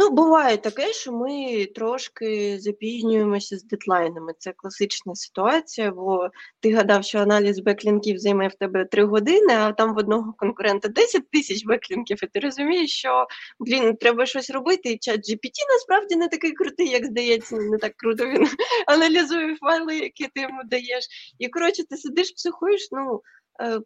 Ну, 0.00 0.10
буває 0.10 0.56
таке, 0.56 0.92
що 0.92 1.12
ми 1.12 1.66
трошки 1.66 2.58
запізнюємося 2.60 3.56
з 3.58 3.64
дедлайнами. 3.64 4.32
Це 4.38 4.52
класична 4.56 5.14
ситуація, 5.14 5.90
бо 5.90 6.30
ти 6.60 6.74
гадав, 6.74 7.04
що 7.04 7.18
аналіз 7.18 7.58
беклінків 7.58 8.18
займе 8.18 8.48
в 8.48 8.54
тебе 8.54 8.84
3 8.84 9.04
години, 9.04 9.54
а 9.54 9.72
там 9.72 9.94
в 9.94 9.98
одного 9.98 10.34
конкурента 10.38 10.88
10 10.88 11.30
тисяч 11.30 11.64
беклінків, 11.64 12.24
і 12.24 12.26
ти 12.26 12.40
розумієш, 12.40 12.90
що 12.90 13.26
блін, 13.60 13.96
треба 13.96 14.26
щось 14.26 14.50
робити, 14.50 14.92
і 14.92 14.98
чат 14.98 15.16
GPT 15.16 15.52
насправді 15.72 16.16
не 16.16 16.28
такий 16.28 16.52
крутий, 16.52 16.88
як 16.88 17.06
здається, 17.06 17.56
не 17.56 17.78
так 17.78 17.92
круто 17.96 18.26
він 18.26 18.48
аналізує 18.86 19.56
файли, 19.56 19.98
які 19.98 20.26
ти 20.34 20.40
йому 20.40 20.62
даєш. 20.64 21.06
І 21.38 21.48
коротше, 21.48 21.82
ти 21.90 21.96
сидиш, 21.96 22.30
психуєш, 22.30 22.88
ну. 22.92 23.22
Е, 23.62 23.80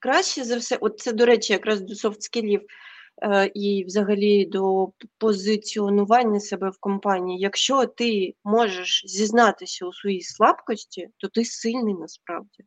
краще 0.00 0.44
за 0.44 0.56
все, 0.56 0.78
от 0.80 1.00
це, 1.00 1.12
до 1.12 1.26
речі, 1.26 1.52
якраз 1.52 1.80
до 1.80 1.94
софт-скілів, 1.94 2.60
Е, 2.60 2.66
і 3.54 3.84
взагалі 3.86 4.44
до 4.44 4.88
позиціонування 5.18 6.40
себе 6.40 6.70
в 6.70 6.78
компанії. 6.80 7.38
Якщо 7.38 7.86
ти 7.86 8.34
можеш 8.44 9.02
зізнатися 9.06 9.86
у 9.86 9.92
своїй 9.92 10.22
слабкості, 10.22 11.08
то 11.16 11.28
ти 11.28 11.44
сильний 11.44 11.94
насправді. 11.94 12.64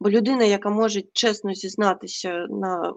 Бо 0.00 0.10
людина, 0.10 0.44
яка 0.44 0.70
може 0.70 1.02
чесно 1.12 1.54
зізнатися 1.54 2.46
на 2.50 2.94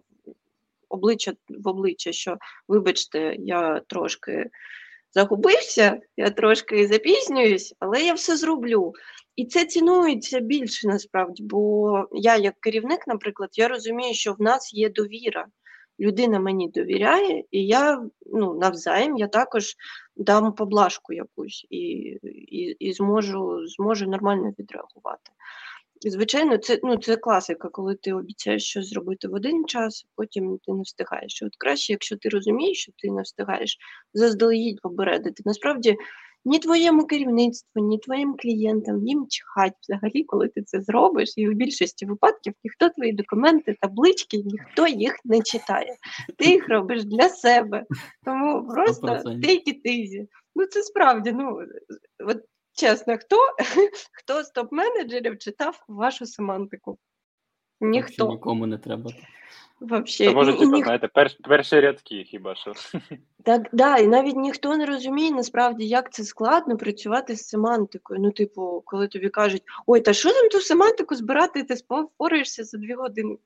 обличчя 0.89 1.33
в 1.49 1.67
обличчя, 1.67 2.11
що, 2.11 2.37
вибачте, 2.67 3.35
я 3.39 3.81
трошки 3.87 4.49
загубився, 5.11 5.99
я 6.17 6.29
трошки 6.29 6.87
запізнююсь, 6.87 7.75
але 7.79 8.01
я 8.01 8.13
все 8.13 8.37
зроблю. 8.37 8.93
І 9.35 9.45
це 9.45 9.65
цінується 9.65 10.39
більше 10.39 10.87
насправді, 10.87 11.43
бо 11.43 11.93
я, 12.11 12.37
як 12.37 12.59
керівник, 12.59 13.07
наприклад, 13.07 13.49
я 13.53 13.67
розумію, 13.67 14.13
що 14.13 14.33
в 14.33 14.41
нас 14.41 14.73
є 14.73 14.89
довіра 14.89 15.45
людина 15.99 16.39
мені 16.39 16.69
довіряє, 16.69 17.43
і 17.51 17.65
я 17.65 18.03
ну, 18.25 18.53
навзаєм 18.53 19.17
я 19.17 19.27
також 19.27 19.75
дам 20.15 20.53
поблажку 20.53 21.13
якусь 21.13 21.67
і 21.69 21.79
і, 22.47 22.75
і 22.79 22.93
зможу 22.93 23.67
зможу 23.67 24.07
нормально 24.07 24.53
відреагувати. 24.59 25.31
Звичайно, 26.01 26.57
це 26.57 26.79
ну, 26.83 26.97
це 26.97 27.15
класика, 27.15 27.69
коли 27.69 27.95
ти 27.95 28.13
обіцяєш 28.13 28.63
щось 28.63 28.89
зробити 28.89 29.27
в 29.27 29.33
один 29.33 29.65
час, 29.65 30.05
потім 30.15 30.57
ти 30.57 30.71
не 30.71 30.81
встигаєш. 30.81 31.43
От 31.43 31.55
краще, 31.57 31.93
якщо 31.93 32.17
ти 32.17 32.29
розумієш, 32.29 32.77
що 32.77 32.91
ти 32.97 33.11
не 33.11 33.21
встигаєш, 33.21 33.77
заздалегідь 34.13 34.81
попередити. 34.81 35.43
Насправді 35.45 35.97
ні 36.45 36.59
твоєму 36.59 37.05
керівництву, 37.05 37.87
ні 37.87 37.97
твоїм 37.97 38.35
клієнтам 38.37 39.07
їм 39.07 39.25
чхать 39.29 39.73
взагалі, 39.81 40.23
коли 40.23 40.47
ти 40.47 40.61
це 40.61 40.81
зробиш, 40.81 41.33
і 41.37 41.47
в 41.47 41.53
більшості 41.53 42.05
випадків 42.05 42.53
ніхто 42.63 42.89
твої 42.89 43.13
документи, 43.13 43.75
таблички, 43.81 44.37
ніхто 44.37 44.87
їх 44.87 45.15
не 45.25 45.41
читає. 45.41 45.95
Ти 46.37 46.45
їх 46.45 46.69
робиш 46.69 47.03
для 47.03 47.29
себе. 47.29 47.85
Тому 48.25 48.67
просто 48.67 49.07
take 49.07 49.63
it 49.67 49.81
easy. 49.85 50.27
Ну 50.55 50.65
це 50.65 50.81
справді, 50.83 51.31
ну 51.31 51.59
от 52.19 52.37
чесно, 52.73 53.17
хто 53.17 53.35
хто 54.11 54.43
з 54.43 54.51
топ-менеджерів 54.53 55.37
читав 55.37 55.83
вашу 55.87 56.25
семантику? 56.25 56.97
Ніхто 57.81 58.29
нікому 58.29 58.67
не 58.67 58.77
треба. 58.77 59.11
Вообще. 59.79 60.25
Це 60.25 60.33
може, 60.33 60.53
типу, 60.53 60.71
ніх... 60.71 60.85
знаєте, 60.85 61.09
перш, 61.13 61.37
перші 61.43 61.79
рядки 61.79 62.23
хіба 62.23 62.55
що. 62.55 62.73
Так, 63.43 63.69
да, 63.71 63.97
і 63.97 64.07
навіть 64.07 64.35
ніхто 64.35 64.77
не 64.77 64.85
розуміє 64.85 65.31
насправді, 65.31 65.87
як 65.87 66.13
це 66.13 66.23
складно 66.23 66.77
працювати 66.77 67.35
з 67.35 67.47
семантикою. 67.47 68.19
Ну, 68.19 68.31
типу, 68.31 68.83
коли 68.85 69.07
тобі 69.07 69.29
кажуть, 69.29 69.63
ой, 69.85 70.01
та 70.01 70.13
що 70.13 70.29
там 70.33 70.49
ту 70.49 70.61
семантику 70.61 71.15
збирати, 71.15 71.63
ти 71.63 71.73
впораєшся 71.73 72.63
за 72.63 72.77
дві 72.77 72.93
години. 72.93 73.37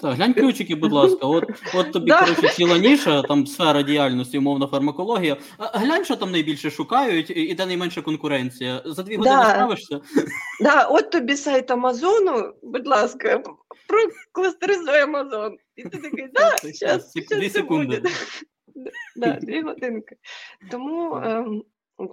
Так, 0.00 0.14
глянь 0.14 0.34
ключики, 0.34 0.74
будь 0.74 0.92
ласка, 0.92 1.26
от 1.26 1.44
от 1.74 1.92
тобі 1.92 2.12
коротше, 2.12 2.48
ціла 2.48 2.78
ніша, 2.78 3.22
там 3.22 3.46
сфера 3.46 3.82
діяльності, 3.82 4.38
умовна 4.38 4.66
фармакологія. 4.66 5.36
А 5.58 5.78
глянь, 5.78 6.04
що 6.04 6.16
там 6.16 6.30
найбільше 6.30 6.70
шукають, 6.70 7.30
і 7.30 7.54
де 7.54 7.66
найменша 7.66 8.02
конкуренція. 8.02 8.82
За 8.84 9.02
дві 9.02 9.16
години 9.16 9.36
да. 9.36 9.50
справишся? 9.50 10.00
Да, 10.60 10.84
От 10.84 11.10
тобі 11.10 11.36
сайт 11.36 11.70
Амазону, 11.70 12.52
будь 12.62 12.86
ласка, 12.86 13.42
прокластеризуй 13.88 15.00
Амазон. 15.00 15.56
І 15.80 15.88
ти 15.88 15.98
такий, 15.98 16.28
да, 16.32 16.56
зараз, 16.62 17.12
дві 17.30 17.50
секунди. 17.50 18.02
Да, 19.16 19.32
Дві 19.32 19.62
годинки. 19.62 20.16
Тому. 20.70 21.16
Ем, 21.16 21.62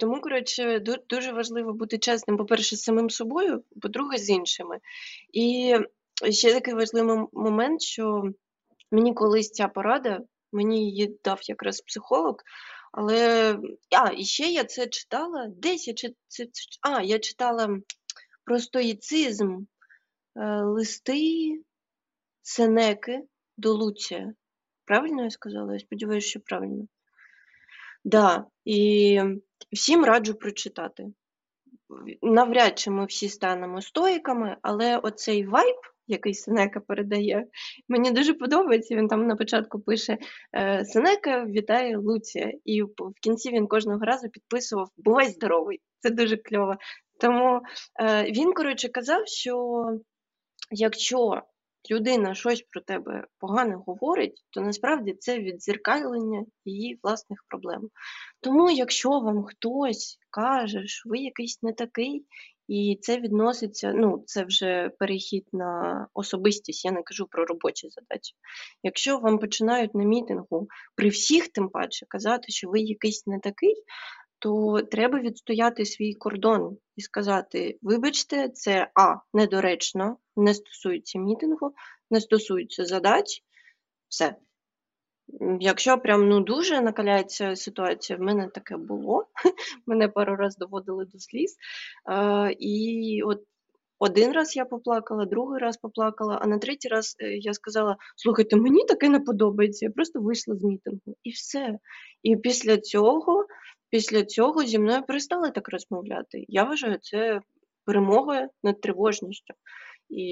тому, 0.00 0.20
коротше, 0.20 0.80
дуже 1.08 1.32
важливо 1.32 1.72
бути 1.72 1.98
чесним, 1.98 2.36
по-перше, 2.36 2.76
з 2.76 2.82
самим 2.82 3.10
собою, 3.10 3.64
по-друге, 3.82 4.18
з 4.18 4.30
іншими. 4.30 4.78
І 5.32 5.74
ще 6.30 6.52
такий 6.52 6.74
важливий 6.74 7.18
момент, 7.32 7.82
що 7.82 8.22
мені 8.92 9.14
колись 9.14 9.50
ця 9.50 9.68
порада, 9.68 10.20
мені 10.52 10.90
її 10.90 11.18
дав 11.24 11.40
якраз 11.42 11.80
психолог, 11.80 12.36
але 12.92 13.52
а, 13.98 14.12
і 14.16 14.24
ще 14.24 14.44
я 14.44 14.64
це 14.64 14.86
читала. 14.86 15.46
Десь 15.56 15.88
я 15.88 15.94
чи 15.94 16.14
а, 16.82 17.02
я 17.02 17.18
читала 17.18 17.78
про 18.44 18.58
стоїцизм, 18.58 19.56
е, 20.36 20.62
листи 20.62 21.62
Сенеки 22.42 23.22
до 23.58 23.72
Луція. 23.72 24.32
Правильно 24.84 25.24
я 25.24 25.30
сказала? 25.30 25.72
Я 25.72 25.78
сподіваюся, 25.78 26.28
що 26.28 26.40
правильно. 26.40 26.86
Да, 28.04 28.44
і 28.64 29.20
всім 29.72 30.04
раджу 30.04 30.34
прочитати. 30.34 31.06
Навряд 32.22 32.78
чи 32.78 32.90
ми 32.90 33.06
всі 33.06 33.28
станемо 33.28 33.82
стоїками, 33.82 34.56
але 34.62 34.98
оцей 34.98 35.46
вайб, 35.46 35.76
який 36.06 36.34
Сенека 36.34 36.80
передає, 36.80 37.46
мені 37.88 38.10
дуже 38.10 38.34
подобається. 38.34 38.96
Він 38.96 39.08
там 39.08 39.26
на 39.26 39.36
початку 39.36 39.80
пише 39.80 40.18
«Е, 40.56 40.84
Сенека 40.84 41.44
вітає 41.44 41.96
Луція, 41.96 42.52
і 42.64 42.82
в 42.82 43.20
кінці 43.22 43.50
він 43.50 43.66
кожного 43.66 44.04
разу 44.04 44.28
підписував 44.28 44.88
Бувай 44.96 45.28
здоровий. 45.28 45.80
Це 45.98 46.10
дуже 46.10 46.36
кльово. 46.36 46.76
Тому 47.20 47.60
е, 48.00 48.24
він, 48.24 48.52
коротше, 48.52 48.88
казав, 48.88 49.26
що 49.26 49.84
якщо 50.70 51.42
людина 51.90 52.34
щось 52.34 52.62
про 52.70 52.80
тебе 52.80 53.26
погане 53.38 53.78
говорить, 53.86 54.44
то 54.50 54.60
насправді 54.60 55.12
це 55.12 55.38
відзеркалення 55.38 56.44
її 56.64 56.98
власних 57.02 57.44
проблем. 57.48 57.88
Тому, 58.40 58.70
якщо 58.70 59.10
вам 59.10 59.44
хтось 59.44 60.18
каже, 60.30 60.86
що 60.86 61.10
ви 61.10 61.18
якийсь 61.18 61.62
не 61.62 61.72
такий, 61.72 62.26
і 62.68 62.98
це 63.00 63.20
відноситься, 63.20 63.92
ну, 63.92 64.22
це 64.26 64.44
вже 64.44 64.90
перехід 64.98 65.46
на 65.52 66.06
особистість, 66.14 66.84
я 66.84 66.92
не 66.92 67.02
кажу 67.02 67.26
про 67.30 67.44
робочі 67.44 67.88
задачі. 67.90 68.34
Якщо 68.82 69.18
вам 69.18 69.38
починають 69.38 69.94
на 69.94 70.04
мітингу 70.04 70.68
при 70.94 71.08
всіх, 71.08 71.48
тим 71.48 71.68
паче, 71.68 72.06
казати, 72.08 72.44
що 72.48 72.68
ви 72.70 72.80
якийсь 72.80 73.26
не 73.26 73.40
такий, 73.40 73.74
то 74.38 74.82
треба 74.82 75.20
відстояти 75.20 75.86
свій 75.86 76.14
кордон 76.14 76.78
і 76.96 77.00
сказати: 77.00 77.78
вибачте, 77.82 78.48
це 78.48 78.90
а 78.94 79.16
недоречно, 79.34 80.16
не 80.36 80.54
стосується 80.54 81.18
мітингу, 81.18 81.74
не 82.10 82.20
стосується 82.20 82.84
задач, 82.84 83.42
все. 84.08 84.36
Якщо 85.60 85.98
прям 85.98 86.28
ну 86.28 86.40
дуже 86.40 86.80
накаляється 86.80 87.56
ситуація, 87.56 88.18
в 88.18 88.22
мене 88.22 88.48
таке 88.48 88.76
було. 88.76 89.26
Мене 89.86 90.08
пару 90.08 90.36
разів 90.36 90.58
доводили 90.58 91.04
до 91.04 91.18
сліз. 91.18 91.56
Е, 92.10 92.56
І 92.58 93.22
от 93.26 93.42
один 93.98 94.32
раз 94.32 94.56
я 94.56 94.64
поплакала, 94.64 95.24
другий 95.26 95.60
раз 95.60 95.76
поплакала, 95.76 96.38
а 96.42 96.46
на 96.46 96.58
третій 96.58 96.88
раз 96.88 97.16
е, 97.18 97.36
я 97.36 97.54
сказала: 97.54 97.96
слухайте, 98.16 98.56
мені 98.56 98.84
таке 98.84 99.08
не 99.08 99.20
подобається. 99.20 99.86
Я 99.86 99.90
просто 99.90 100.20
вийшла 100.20 100.56
з 100.56 100.62
мітингу. 100.62 101.16
І 101.22 101.30
все. 101.30 101.78
І 102.22 102.36
після 102.36 102.78
цього 102.78 103.46
Після 103.90 104.24
цього 104.24 104.64
зі 104.64 104.78
мною 104.78 105.02
перестали 105.02 105.50
так 105.50 105.68
розмовляти. 105.68 106.44
Я 106.48 106.64
вважаю 106.64 106.98
це 107.02 107.40
перемогою 107.84 108.48
над 108.62 108.80
тривожністю 108.80 109.54
і 110.08 110.24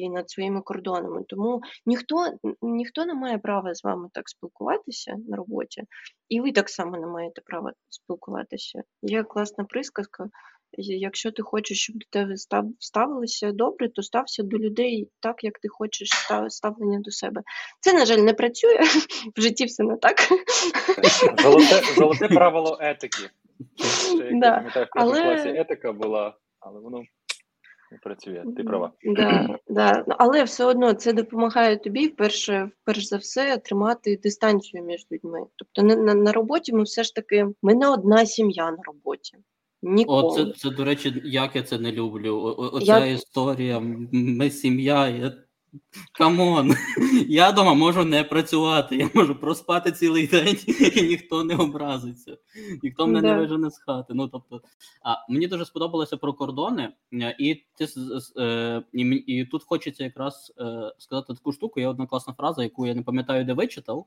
і 0.00 0.10
над 0.10 0.30
своїми 0.30 0.60
кордонами. 0.60 1.24
Тому 1.28 1.60
ніхто 1.86 2.26
ніхто 2.62 3.06
не 3.06 3.14
має 3.14 3.38
права 3.38 3.74
з 3.74 3.84
вами 3.84 4.08
так 4.12 4.28
спілкуватися 4.28 5.16
на 5.28 5.36
роботі, 5.36 5.82
і 6.28 6.40
ви 6.40 6.52
так 6.52 6.68
само 6.68 6.98
не 6.98 7.06
маєте 7.06 7.40
права 7.44 7.72
спілкуватися. 7.88 8.82
Є 9.02 9.22
класна 9.22 9.64
присказка. 9.64 10.28
Якщо 10.78 11.30
ти 11.30 11.42
хочеш, 11.42 11.80
щоб 11.80 11.96
до 11.96 12.06
тебе 12.10 12.34
ставилися 12.78 13.52
добре, 13.52 13.88
то 13.88 14.02
стався 14.02 14.42
до 14.42 14.58
людей 14.58 15.08
так, 15.20 15.44
як 15.44 15.58
ти 15.58 15.68
хочеш 15.68 16.08
ставлення 16.48 17.00
до 17.00 17.10
себе. 17.10 17.42
Це, 17.80 17.92
на 17.92 18.06
жаль, 18.06 18.18
не 18.18 18.34
працює 18.34 18.78
в 19.36 19.40
житті 19.40 19.64
все 19.64 19.82
не 19.82 19.96
так. 19.96 20.16
Золоте 21.42 21.82
золоте 21.96 22.28
правило 22.28 22.78
етики. 22.80 23.30
Да. 24.32 24.56
пам'ятаю, 24.56 24.86
в 24.86 24.88
але... 24.94 25.22
класі 25.22 25.48
етика 25.48 25.92
була, 25.92 26.36
але 26.60 26.80
воно 26.80 27.02
не 27.92 27.98
працює. 27.98 28.44
Ти 28.56 28.64
права. 28.64 28.92
Да, 29.04 29.58
да. 29.68 30.04
Але 30.08 30.44
все 30.44 30.64
одно 30.64 30.92
це 30.92 31.12
допомагає 31.12 31.76
тобі, 31.76 32.06
вперше, 32.06 32.70
перш 32.84 33.04
за 33.04 33.16
все, 33.16 33.58
тримати 33.58 34.16
дистанцію 34.16 34.82
між 34.82 35.06
людьми. 35.12 35.40
Тобто, 35.56 35.96
на, 35.96 36.14
на 36.14 36.32
роботі 36.32 36.72
ми 36.72 36.82
все 36.82 37.02
ж 37.02 37.14
таки 37.14 37.46
ми 37.62 37.74
не 37.74 37.88
одна 37.88 38.26
сім'я 38.26 38.70
на 38.70 38.78
роботі. 38.84 39.38
Ніколи. 39.82 40.42
О, 40.42 40.52
це, 40.52 40.58
це, 40.58 40.70
до 40.70 40.84
речі, 40.84 41.22
як 41.24 41.56
я 41.56 41.62
це 41.62 41.78
не 41.78 41.92
люблю. 41.92 42.36
О, 42.36 42.70
оця 42.72 42.98
я... 42.98 43.12
історія, 43.12 43.80
ми 44.12 44.50
сім'я. 44.50 45.08
Я... 45.08 45.32
Come 46.12 46.47
on, 46.47 46.74
я 47.28 47.52
дома 47.52 47.74
можу 47.74 48.04
не 48.04 48.24
працювати, 48.24 48.96
я 48.96 49.10
можу 49.14 49.34
проспати 49.34 49.92
цілий 49.92 50.26
день, 50.26 50.56
і 50.96 51.02
ніхто 51.02 51.44
не 51.44 51.56
образиться, 51.56 52.36
ніхто 52.82 53.06
мене 53.06 53.20
да. 53.20 53.34
не 53.34 53.40
вижене 53.40 53.70
з 53.70 53.78
хати. 53.78 54.14
Ну 54.14 54.28
тобто, 54.28 54.62
а 55.02 55.16
мені 55.28 55.46
дуже 55.46 55.64
сподобалося 55.64 56.16
про 56.16 56.32
кордони, 56.32 56.92
е, 57.12 57.36
і 57.38 57.54
ти 57.54 57.86
е, 58.38 58.82
і, 58.92 59.02
і 59.08 59.44
тут 59.44 59.64
хочеться 59.64 60.04
якраз 60.04 60.52
е, 60.60 60.92
сказати 60.98 61.34
таку 61.34 61.52
штуку. 61.52 61.80
Є 61.80 61.88
одна 61.88 62.06
класна 62.06 62.34
фраза, 62.34 62.62
яку 62.62 62.86
я 62.86 62.94
не 62.94 63.02
пам'ятаю, 63.02 63.44
де 63.44 63.52
вичитав. 63.52 64.06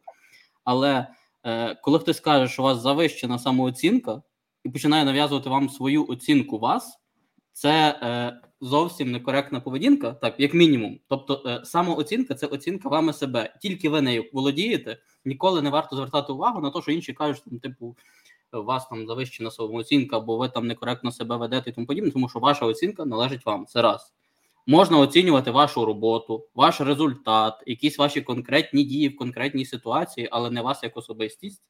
Але 0.63 1.07
е, 1.43 1.75
коли 1.75 1.99
хтось 1.99 2.19
каже, 2.19 2.53
що 2.53 2.61
у 2.61 2.65
вас 2.65 2.81
завищена 2.81 3.39
самооцінка, 3.39 4.21
і 4.63 4.69
починає 4.69 5.05
нав'язувати 5.05 5.49
вам 5.49 5.69
свою 5.69 6.07
оцінку 6.07 6.59
вас, 6.59 6.99
це 7.53 7.99
е, 8.01 8.41
зовсім 8.61 9.11
некоректна 9.11 9.59
поведінка, 9.59 10.11
так 10.11 10.39
як 10.39 10.53
мінімум. 10.53 10.99
Тобто, 11.07 11.43
е, 11.45 11.65
самооцінка 11.65 12.35
це 12.35 12.47
оцінка 12.47 12.89
вами 12.89 13.13
себе. 13.13 13.55
Тільки 13.61 13.89
ви 13.89 14.01
нею 14.01 14.29
володієте, 14.33 14.97
ніколи 15.25 15.61
не 15.61 15.69
варто 15.69 15.95
звертати 15.95 16.33
увагу 16.33 16.61
на 16.61 16.71
те, 16.71 16.81
що 16.81 16.91
інші 16.91 17.13
кажуть, 17.13 17.43
там, 17.49 17.59
типу, 17.59 17.97
у 18.53 18.63
вас 18.63 18.87
там 18.87 19.07
завищена 19.07 19.51
самооцінка, 19.51 20.19
бо 20.19 20.37
ви 20.37 20.49
там 20.49 20.67
некоректно 20.67 21.11
себе 21.11 21.37
ведете 21.37 21.69
і 21.69 21.73
тому 21.73 21.87
подібне, 21.87 22.11
тому 22.11 22.29
що 22.29 22.39
ваша 22.39 22.65
оцінка 22.65 23.05
належить 23.05 23.45
вам. 23.45 23.65
Це 23.65 23.81
раз. 23.81 24.13
Можна 24.67 24.97
оцінювати 24.97 25.51
вашу 25.51 25.85
роботу, 25.85 26.47
ваш 26.55 26.81
результат, 26.81 27.63
якісь 27.65 27.97
ваші 27.97 28.21
конкретні 28.21 28.83
дії 28.83 29.09
в 29.09 29.17
конкретній 29.17 29.65
ситуації, 29.65 30.29
але 30.31 30.51
не 30.51 30.61
вас 30.61 30.83
як 30.83 30.97
особистість 30.97 31.63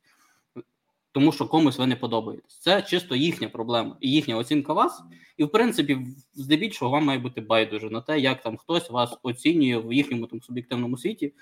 тому 1.14 1.32
що 1.32 1.48
комусь 1.48 1.78
ви 1.78 1.88
не 1.88 1.96
подобаєтесь. 1.96 2.60
Це 2.60 2.82
чисто 2.82 3.16
їхня 3.16 3.50
проблема 3.50 3.98
і 4.02 4.12
їхня 4.12 4.38
оцінка 4.38 4.74
вас. 4.74 5.04
І 5.38 5.44
в 5.44 5.52
принципі, 5.52 5.98
здебільшого 6.34 6.92
вам 6.92 7.06
має 7.06 7.20
бути 7.20 7.42
байдуже 7.42 7.90
на 7.90 8.02
те, 8.02 8.20
як 8.20 8.42
там 8.42 8.58
хтось 8.58 8.90
вас 8.90 9.18
оцінює 9.24 9.78
в 9.78 9.94
їхньому 9.94 10.28
там 10.28 10.42
суб'єктивному 10.42 10.98
світі, 10.98 11.34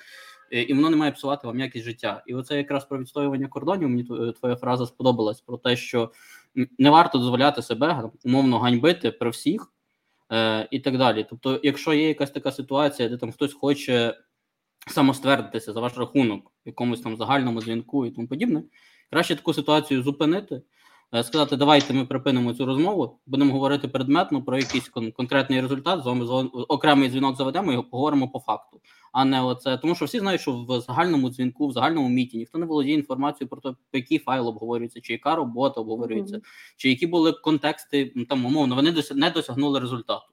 е, 0.51 0.61
і 0.61 0.73
воно 0.73 0.89
не 0.89 0.97
має 0.97 1.11
псувати 1.11 1.47
вам 1.47 1.59
якість 1.59 1.85
життя. 1.85 2.23
І 2.27 2.33
оце 2.33 2.57
якраз 2.57 2.85
про 2.85 2.99
відстоювання 2.99 3.47
кордонів. 3.47 3.89
Мені 3.89 4.03
твоя 4.39 4.55
фраза 4.55 4.85
сподобалась 4.85 5.41
про 5.41 5.57
те, 5.57 5.75
що 5.75 6.11
не 6.77 6.89
варто 6.89 7.17
дозволяти 7.17 7.61
себе 7.61 8.09
умовно 8.25 8.59
ганьбити 8.59 9.11
при 9.11 9.29
всіх. 9.29 9.71
Е, 10.31 10.67
і 10.71 10.79
так 10.79 10.97
далі. 10.97 11.25
Тобто, 11.29 11.59
якщо 11.63 11.93
є 11.93 12.07
якась 12.07 12.31
така 12.31 12.51
ситуація, 12.51 13.09
де 13.09 13.17
там 13.17 13.31
хтось 13.31 13.53
хоче 13.53 14.17
самоствердитися 14.87 15.73
за 15.73 15.79
ваш 15.79 15.97
рахунок 15.97 16.51
в 16.65 16.67
якомусь 16.67 17.01
там 17.01 17.17
загальному 17.17 17.61
дзвінку 17.61 18.05
і 18.05 18.11
тому 18.11 18.27
подібне, 18.27 18.63
Краще 19.11 19.35
таку 19.35 19.53
ситуацію 19.53 20.03
зупинити, 20.03 20.61
е, 21.13 21.23
сказати, 21.23 21.55
давайте 21.55 21.93
ми 21.93 22.05
припинимо 22.05 22.53
цю 22.53 22.65
розмову, 22.65 23.19
будемо 23.25 23.53
говорити 23.53 23.87
предметно 23.87 24.43
про 24.43 24.57
якийсь 24.57 24.91
кон- 24.91 25.11
конкретний 25.11 25.61
результат. 25.61 26.03
З 26.03 26.05
вами 26.05 26.25
окремий 26.67 27.09
дзвінок 27.09 27.37
заведемо 27.37 27.73
і 27.73 27.81
поговоримо 27.81 28.29
по 28.29 28.39
факту. 28.39 28.81
А 29.11 29.25
не 29.25 29.41
оце, 29.41 29.77
тому 29.77 29.95
що 29.95 30.05
всі 30.05 30.19
знають, 30.19 30.41
що 30.41 30.51
в 30.51 30.81
загальному 30.81 31.29
дзвінку, 31.29 31.67
в 31.67 31.71
загальному 31.71 32.09
міті 32.09 32.37
ніхто 32.37 32.57
не 32.57 32.65
володіє 32.65 32.95
інформацією 32.95 33.49
про 33.49 33.61
те, 33.61 33.77
який 33.93 34.19
файл 34.19 34.47
обговорюється, 34.47 35.01
чи 35.01 35.13
яка 35.13 35.35
робота 35.35 35.81
обговорюється, 35.81 36.35
mm-hmm. 36.35 36.75
чи 36.77 36.89
які 36.89 37.07
були 37.07 37.31
контексти 37.31 38.25
там 38.29 38.45
умовно. 38.45 38.75
Вони 38.75 38.93
не 39.15 39.29
досягнули 39.29 39.79
результату 39.79 40.25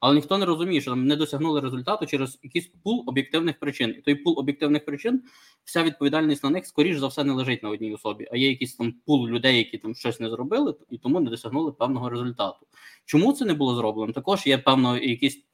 але 0.00 0.14
ніхто 0.14 0.38
не 0.38 0.46
розуміє, 0.46 0.80
що 0.80 0.90
там 0.90 1.06
не 1.06 1.16
досягнули 1.16 1.60
результату 1.60 2.06
через 2.06 2.38
якийсь 2.42 2.70
пул 2.84 3.04
об'єктивних 3.06 3.58
причин. 3.58 3.94
І 3.98 4.00
той 4.00 4.14
пул 4.14 4.38
об'єктивних 4.38 4.84
причин, 4.84 5.22
вся 5.64 5.82
відповідальність 5.82 6.44
на 6.44 6.50
них, 6.50 6.66
скоріш 6.66 6.98
за 6.98 7.06
все, 7.06 7.24
не 7.24 7.32
лежить 7.32 7.62
на 7.62 7.70
одній 7.70 7.94
особі, 7.94 8.28
а 8.32 8.36
є 8.36 8.48
якийсь 8.48 8.74
там 8.74 8.94
пул 9.06 9.28
людей, 9.28 9.58
які 9.58 9.78
там 9.78 9.94
щось 9.94 10.20
не 10.20 10.30
зробили, 10.30 10.74
і 10.90 10.98
тому 10.98 11.20
не 11.20 11.30
досягнули 11.30 11.72
певного 11.72 12.10
результату. 12.10 12.66
Чому 13.04 13.32
це 13.32 13.44
не 13.44 13.54
було 13.54 13.74
зроблено? 13.74 14.12
Також 14.12 14.46
є 14.46 14.58
певно 14.58 14.98
якісь. 14.98 15.44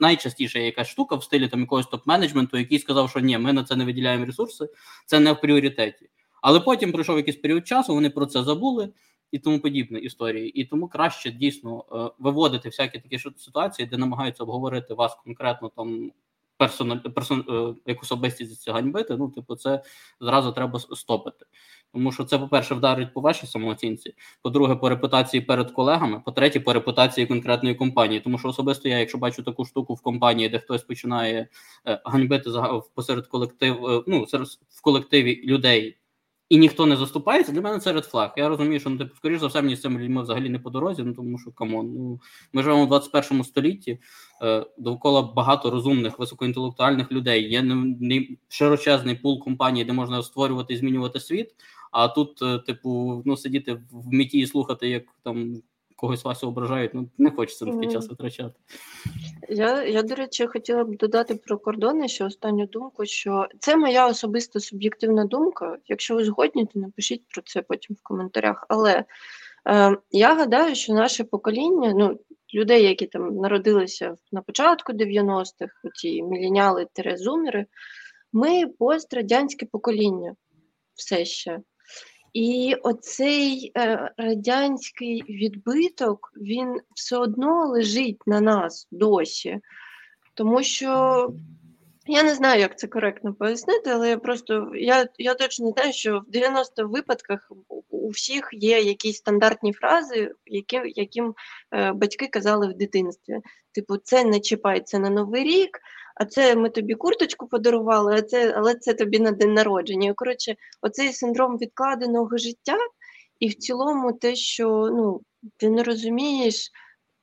Найчастіше 0.00 0.58
є 0.58 0.64
якась 0.64 0.88
штука 0.88 1.16
в 1.16 1.24
стилі 1.24 1.48
там 1.48 1.60
якогось 1.60 1.86
топ-менеджменту, 1.86 2.56
який 2.56 2.78
сказав, 2.78 3.10
що 3.10 3.20
ні, 3.20 3.38
ми 3.38 3.52
на 3.52 3.64
це 3.64 3.76
не 3.76 3.84
виділяємо 3.84 4.24
ресурси, 4.24 4.68
це 5.06 5.20
не 5.20 5.32
в 5.32 5.40
пріоритеті. 5.40 6.10
Але 6.42 6.60
потім 6.60 6.92
пройшов 6.92 7.16
якийсь 7.16 7.36
період 7.36 7.66
часу, 7.66 7.94
вони 7.94 8.10
про 8.10 8.26
це 8.26 8.42
забули 8.42 8.88
і 9.32 9.38
тому 9.38 9.60
подібне 9.60 9.98
історії. 9.98 10.60
І 10.60 10.64
тому 10.64 10.88
краще 10.88 11.30
дійсно 11.30 11.84
е, 11.92 12.10
виводити 12.18 12.68
всякі 12.68 12.98
такі 12.98 13.18
ситуації, 13.18 13.88
де 13.88 13.96
намагаються 13.96 14.42
обговорити 14.42 14.94
вас 14.94 15.18
конкретно 15.24 15.68
там 15.76 16.12
персональ, 16.60 16.98
персон, 16.98 17.44
е, 17.86 17.96
особистість 18.02 18.70
ганьбити. 18.70 19.16
Ну, 19.16 19.28
типу, 19.28 19.56
це 19.56 19.82
зразу 20.20 20.52
треба 20.52 20.78
стопити. 20.78 21.46
Тому 21.92 22.12
що 22.12 22.24
це, 22.24 22.38
по-перше, 22.38 22.74
вдарить 22.74 23.14
по 23.14 23.20
вашій 23.20 23.46
самооцінці. 23.46 24.14
По-друге, 24.42 24.76
по 24.76 24.88
репутації 24.88 25.40
перед 25.40 25.70
колегами, 25.70 26.22
по-третє, 26.24 26.60
по 26.60 26.72
репутації 26.72 27.26
конкретної 27.26 27.74
компанії. 27.74 28.20
Тому 28.20 28.38
що 28.38 28.48
особисто 28.48 28.88
я, 28.88 28.98
якщо 28.98 29.18
бачу 29.18 29.42
таку 29.42 29.64
штуку 29.64 29.94
в 29.94 30.02
компанії, 30.02 30.48
де 30.48 30.58
хтось 30.58 30.82
починає 30.82 31.48
е, 31.86 32.00
ганьбити 32.04 32.50
посеред 32.94 33.26
колектив, 33.26 34.04
ну 34.06 34.26
в 34.68 34.82
колективі 34.82 35.42
людей 35.46 35.99
і 36.50 36.58
ніхто 36.58 36.86
не 36.86 36.96
заступається, 36.96 37.52
для 37.52 37.60
мене 37.60 37.78
це 37.78 37.92
red 37.92 38.08
flag. 38.08 38.34
Я 38.36 38.48
розумію, 38.48 38.80
що 38.80 38.90
ну, 38.90 38.98
типу, 38.98 39.16
скоріш 39.16 39.40
за 39.40 39.46
все, 39.46 39.62
мені 39.62 39.76
з 39.76 39.80
цими 39.80 40.00
людьми 40.00 40.22
взагалі 40.22 40.48
не 40.48 40.58
по 40.58 40.70
дорозі, 40.70 41.02
ну 41.02 41.14
тому 41.14 41.38
що 41.38 41.50
come 41.50 41.75
on, 41.75 41.94
ну 41.94 42.20
ми 42.52 42.62
живемо 42.62 42.84
в 42.84 42.88
21 42.88 43.44
столітті, 43.44 43.98
е, 44.42 44.66
довкола 44.78 45.22
багато 45.22 45.70
розумних, 45.70 46.18
високоінтелектуальних 46.18 47.12
людей. 47.12 47.50
Є 47.50 47.62
не, 47.62 47.74
не 48.00 48.26
широчезний 48.48 49.14
пул 49.14 49.40
компаній, 49.40 49.84
де 49.84 49.92
можна 49.92 50.22
створювати 50.22 50.74
і 50.74 50.76
змінювати 50.76 51.20
світ. 51.20 51.54
А 51.92 52.08
тут, 52.08 52.42
е, 52.42 52.58
типу, 52.58 53.22
ну 53.26 53.36
сидіти 53.36 53.82
в 53.90 54.12
міті 54.12 54.38
і 54.38 54.46
слухати, 54.46 54.88
як 54.88 55.04
там 55.22 55.62
когось 56.00 56.24
Васю 56.24 56.48
ображають, 56.48 56.94
ну 56.94 57.08
не 57.18 57.30
хочеться 57.30 57.66
на 57.66 57.72
такий 57.72 57.92
час 57.92 58.08
витрачати. 58.08 58.54
Я, 59.48 59.84
я, 59.84 60.02
до 60.02 60.14
речі, 60.14 60.46
хотіла 60.46 60.84
б 60.84 60.96
додати 60.96 61.34
про 61.34 61.58
кордони 61.58 62.08
ще 62.08 62.24
останню 62.24 62.66
думку, 62.66 63.06
що 63.06 63.46
це 63.58 63.76
моя 63.76 64.06
особиста 64.06 64.60
суб'єктивна 64.60 65.24
думка. 65.24 65.78
Якщо 65.86 66.14
ви 66.14 66.24
згодні, 66.24 66.66
то 66.66 66.80
напишіть 66.80 67.22
про 67.28 67.42
це 67.42 67.62
потім 67.62 67.96
в 67.96 68.02
коментарях. 68.02 68.66
Але 68.68 69.04
е, 69.68 69.96
я 70.10 70.34
гадаю, 70.34 70.74
що 70.74 70.94
наше 70.94 71.24
покоління, 71.24 71.92
ну, 71.96 72.20
людей, 72.54 72.82
які 72.82 73.06
там 73.06 73.36
народилися 73.36 74.16
на 74.32 74.42
початку 74.42 74.92
90-х, 74.92 75.74
ті 75.94 76.22
міленіали 76.22 76.86
терезумери, 76.92 77.66
ми 78.32 78.66
пострадянське 78.66 79.66
покоління 79.66 80.34
все 80.94 81.24
ще. 81.24 81.60
І 82.32 82.74
оцей 82.82 83.72
е, 83.76 84.10
радянський 84.16 85.22
відбиток 85.28 86.32
він 86.36 86.80
все 86.94 87.16
одно 87.16 87.66
лежить 87.66 88.26
на 88.26 88.40
нас 88.40 88.88
досі. 88.90 89.60
Тому 90.34 90.62
що 90.62 91.32
я 92.06 92.22
не 92.22 92.34
знаю, 92.34 92.60
як 92.60 92.78
це 92.78 92.86
коректно 92.86 93.34
пояснити, 93.34 93.90
але 93.90 94.08
я 94.08 94.18
просто 94.18 94.72
я 94.74 95.08
я 95.18 95.34
точно 95.34 95.70
знаю, 95.70 95.92
що 95.92 96.18
в 96.18 96.30
90 96.30 96.88
випадках 96.88 97.52
у 97.90 98.08
всіх 98.08 98.48
є 98.52 98.80
якісь 98.80 99.16
стандартні 99.16 99.72
фрази, 99.72 100.34
які, 100.46 100.80
яким 100.84 101.34
е, 101.74 101.92
батьки 101.92 102.26
казали 102.26 102.68
в 102.68 102.74
дитинстві. 102.74 103.38
Типу, 103.72 103.96
це 103.96 104.24
не 104.24 104.40
чіпається 104.40 104.98
на 104.98 105.10
новий 105.10 105.44
рік 105.44 105.80
а 106.20 106.24
це 106.24 106.56
ми 106.56 106.70
тобі 106.70 106.94
курточку 106.94 107.48
подарували, 107.48 108.14
а 108.14 108.22
це, 108.22 108.54
але 108.56 108.74
це 108.74 108.94
тобі 108.94 109.18
на 109.18 109.30
день 109.30 109.54
народження. 109.54 110.14
Коротше, 110.14 110.56
оцей 110.82 111.12
синдром 111.12 111.58
відкладеного 111.58 112.38
життя, 112.38 112.76
і 113.38 113.48
в 113.48 113.54
цілому 113.54 114.12
те, 114.12 114.34
що 114.36 114.90
ну, 114.92 115.20
ти 115.56 115.70
не 115.70 115.82
розумієш, 115.82 116.70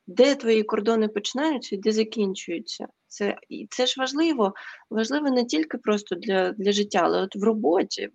де 0.07 0.35
твої 0.35 0.63
кордони 0.63 1.07
починаються 1.07 1.75
і 1.75 1.79
де 1.79 1.91
закінчуються. 1.91 2.87
Це 3.07 3.37
і 3.49 3.67
це 3.69 3.85
ж 3.85 3.95
важливо. 3.97 4.53
Важливо 4.89 5.29
не 5.29 5.45
тільки 5.45 5.77
просто 5.77 6.15
для 6.15 6.51
для 6.51 6.71
життя, 6.71 6.99
але 7.03 7.21
от 7.21 7.35
в 7.35 7.43
роботі, 7.43 8.09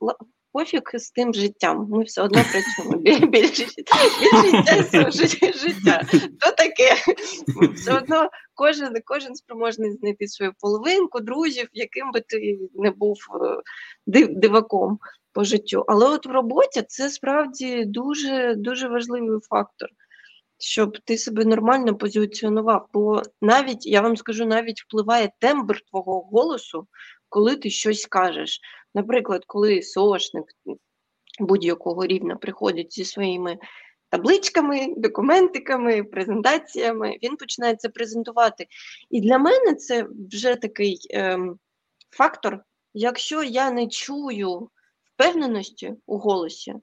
в, 0.00 0.14
пофіг 0.56 0.82
з 0.94 1.10
тим 1.10 1.34
життям. 1.34 1.86
Ми 1.90 2.04
все 2.04 2.22
одно 2.22 2.42
працюємо 2.52 3.26
більше 3.26 3.66
життя 3.66 5.52
життя. 5.52 6.02
То 6.40 6.50
таке 6.56 6.94
все 7.74 7.96
одно 7.96 8.30
кожен 8.54 8.94
кожен 9.04 9.34
спроможний 9.34 9.92
знайти 9.92 10.28
свою 10.28 10.52
половинку, 10.60 11.20
друзів, 11.20 11.68
яким 11.72 12.12
би 12.12 12.20
ти 12.20 12.58
не 12.74 12.90
був 12.90 13.16
е, 14.06 14.26
диваком 14.26 14.98
по 15.32 15.44
життю. 15.44 15.84
Але 15.88 16.08
от 16.08 16.26
в 16.26 16.30
роботі 16.30 16.82
це 16.88 17.10
справді 17.10 17.84
дуже 17.84 18.54
дуже 18.56 18.88
важливий 18.88 19.40
фактор. 19.50 19.88
Щоб 20.58 20.98
ти 21.04 21.18
себе 21.18 21.44
нормально 21.44 21.96
позиціонував, 21.96 22.88
бо 22.92 23.22
навіть 23.42 23.86
я 23.86 24.00
вам 24.00 24.16
скажу, 24.16 24.46
навіть 24.46 24.82
впливає 24.82 25.30
тембр 25.40 25.80
твого 25.90 26.20
голосу, 26.20 26.86
коли 27.28 27.56
ти 27.56 27.70
щось 27.70 28.06
кажеш. 28.06 28.60
Наприклад, 28.96 29.44
коли 29.46 29.82
сошник 29.82 30.44
будь-якого 31.40 32.06
рівня 32.06 32.36
приходить 32.36 32.92
зі 32.92 33.04
своїми 33.04 33.58
табличками, 34.10 34.94
документиками, 34.96 36.04
презентаціями, 36.04 37.18
він 37.22 37.36
починає 37.36 37.76
це 37.76 37.88
презентувати. 37.88 38.66
І 39.10 39.20
для 39.20 39.38
мене 39.38 39.74
це 39.74 40.06
вже 40.32 40.56
такий 40.56 40.98
ем, 41.10 41.58
фактор, 42.10 42.64
якщо 42.94 43.42
я 43.42 43.70
не 43.70 43.86
чую 43.86 44.68
впевненості 45.14 45.94
у 46.06 46.18
голосі, 46.18 46.74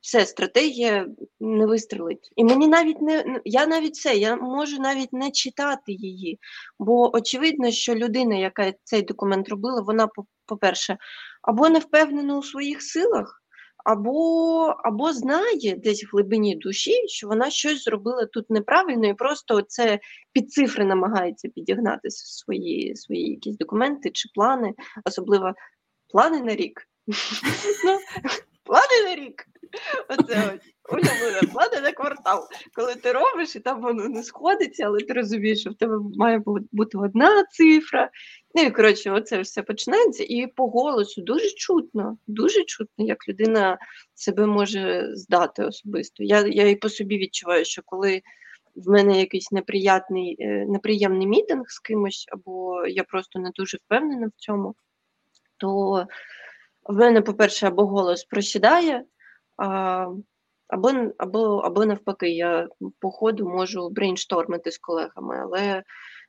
все, 0.00 0.26
стратегія 0.26 1.06
не 1.40 1.66
вистрелить. 1.66 2.32
І 2.36 2.44
мені 2.44 2.68
навіть 2.68 3.02
не 3.02 3.40
я 3.44 3.66
навіть 3.66 3.96
це, 3.96 4.16
я 4.16 4.36
можу 4.36 4.78
навіть 4.78 5.12
не 5.12 5.30
читати 5.30 5.92
її. 5.92 6.38
Бо 6.78 7.16
очевидно, 7.16 7.70
що 7.70 7.94
людина, 7.94 8.36
яка 8.36 8.72
цей 8.84 9.02
документ 9.02 9.48
робила, 9.48 9.80
вона, 9.80 10.08
по-перше, 10.46 10.98
або 11.46 11.68
не 11.68 11.78
впевнена 11.78 12.38
у 12.38 12.42
своїх 12.42 12.82
силах, 12.82 13.42
або 13.84 14.74
або 14.84 15.12
знає 15.12 15.76
десь 15.76 16.04
в 16.04 16.08
глибині 16.12 16.56
душі, 16.56 17.08
що 17.08 17.28
вона 17.28 17.50
щось 17.50 17.84
зробила 17.84 18.26
тут 18.26 18.50
неправильно, 18.50 19.08
і 19.08 19.14
просто 19.14 19.62
це 19.62 19.98
під 20.32 20.52
цифри 20.52 20.84
намагається 20.84 21.48
підігнати 21.48 22.10
свої 22.10 22.96
свої 22.96 23.30
якісь 23.30 23.56
документи 23.56 24.10
чи 24.10 24.28
плани, 24.34 24.74
особливо 25.04 25.52
плани 26.08 26.40
на 26.40 26.54
рік. 26.54 26.88
Ну, 27.84 27.98
плани 28.64 29.02
на 29.04 29.14
рік. 29.14 29.46
Оце 30.08 30.52
ось 30.54 30.72
улюблена 30.92 31.40
плани 31.52 31.80
на 31.80 31.92
квартал. 31.92 32.48
Коли 32.74 32.94
ти 32.94 33.12
робиш, 33.12 33.56
і 33.56 33.60
там 33.60 33.82
воно 33.82 34.08
не 34.08 34.22
сходиться, 34.22 34.84
але 34.86 35.00
ти 35.00 35.12
розумієш, 35.12 35.60
що 35.60 35.70
в 35.70 35.74
тебе 35.74 35.98
має 36.16 36.42
бути 36.72 36.98
одна 36.98 37.44
цифра. 37.44 38.10
Ну 38.54 38.62
і 38.62 38.70
коротше, 38.70 39.10
оце 39.10 39.40
все 39.40 39.62
починається. 39.62 40.24
І 40.28 40.46
по 40.46 40.68
голосу 40.68 41.22
дуже 41.22 41.50
чутно, 41.50 42.18
дуже 42.26 42.64
чутно, 42.64 43.06
як 43.06 43.28
людина 43.28 43.78
себе 44.14 44.46
може 44.46 45.10
здати 45.14 45.64
особисто. 45.64 46.22
Я 46.22 46.46
я 46.46 46.68
і 46.68 46.76
по 46.76 46.88
собі 46.88 47.18
відчуваю, 47.18 47.64
що 47.64 47.82
коли 47.84 48.22
в 48.76 48.90
мене 48.90 49.20
якийсь 49.20 49.52
неприятний, 49.52 50.36
е, 50.40 50.66
неприємний 50.68 51.26
мітинг 51.26 51.64
з 51.68 51.78
кимось, 51.78 52.26
або 52.32 52.86
я 52.86 53.04
просто 53.04 53.38
не 53.38 53.50
дуже 53.54 53.76
впевнена 53.76 54.26
в 54.26 54.40
цьому, 54.40 54.74
то 55.56 56.06
в 56.84 56.96
мене, 56.96 57.22
по-перше, 57.22 57.66
або 57.66 57.86
голос 57.86 58.24
просідає, 58.24 59.04
а, 59.56 60.06
або 60.68 60.90
або, 61.18 61.40
або 61.58 61.86
навпаки, 61.86 62.30
я 62.30 62.68
по 63.00 63.10
ходу 63.10 63.48
можу 63.48 63.90
брейнштормити 63.90 64.70
з 64.70 64.78
колегами, 64.78 65.36
але 65.42 65.82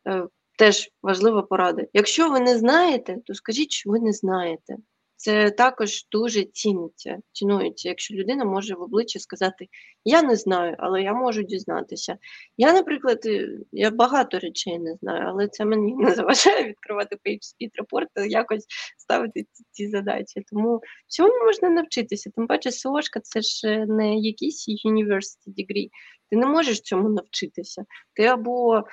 е, 0.07 0.27
теж 0.57 0.89
важлива 1.01 1.41
порада. 1.41 1.83
Якщо 1.93 2.29
ви 2.29 2.39
не 2.39 2.57
знаєте, 2.57 3.17
то 3.25 3.33
скажіть, 3.33 3.71
що 3.71 3.89
ви 3.89 3.99
не 3.99 4.13
знаєте. 4.13 4.75
Це 5.17 5.51
також 5.51 6.07
дуже 6.11 6.43
ціниться, 6.43 7.17
цінується, 7.31 7.89
якщо 7.89 8.15
людина 8.15 8.45
може 8.45 8.75
в 8.75 8.81
обличчя 8.81 9.19
сказати 9.19 9.67
Я 10.05 10.21
не 10.21 10.35
знаю, 10.35 10.75
але 10.79 11.01
я 11.01 11.13
можу 11.13 11.43
дізнатися. 11.43 12.17
Я, 12.57 12.73
наприклад, 12.73 13.19
е, 13.25 13.49
я 13.71 13.91
багато 13.91 14.39
речей 14.39 14.79
не 14.79 14.95
знаю, 14.95 15.25
але 15.27 15.47
це 15.47 15.65
мені 15.65 15.95
не 15.95 16.11
заважає 16.11 16.63
відкривати 16.67 17.15
PageSpeed 17.25 17.69
репорт 17.73 18.09
і 18.17 18.29
якось 18.29 18.65
ставити 18.97 19.45
ці, 19.51 19.63
ці 19.71 19.87
задачі. 19.87 20.43
Тому 20.51 20.81
всьому 21.07 21.45
можна 21.45 21.69
навчитися. 21.69 22.31
Тим 22.35 22.47
паче, 22.47 22.71
СОшка 22.71 23.19
це 23.19 23.41
ж 23.41 23.85
не 23.85 24.15
якийсь 24.15 24.69
university 24.85 25.47
degree. 25.47 25.89
Ти 26.29 26.37
не 26.37 26.45
можеш 26.45 26.81
цьому 26.81 27.09
навчитися. 27.09 27.85
Ти 28.13 28.23
або 28.25 28.83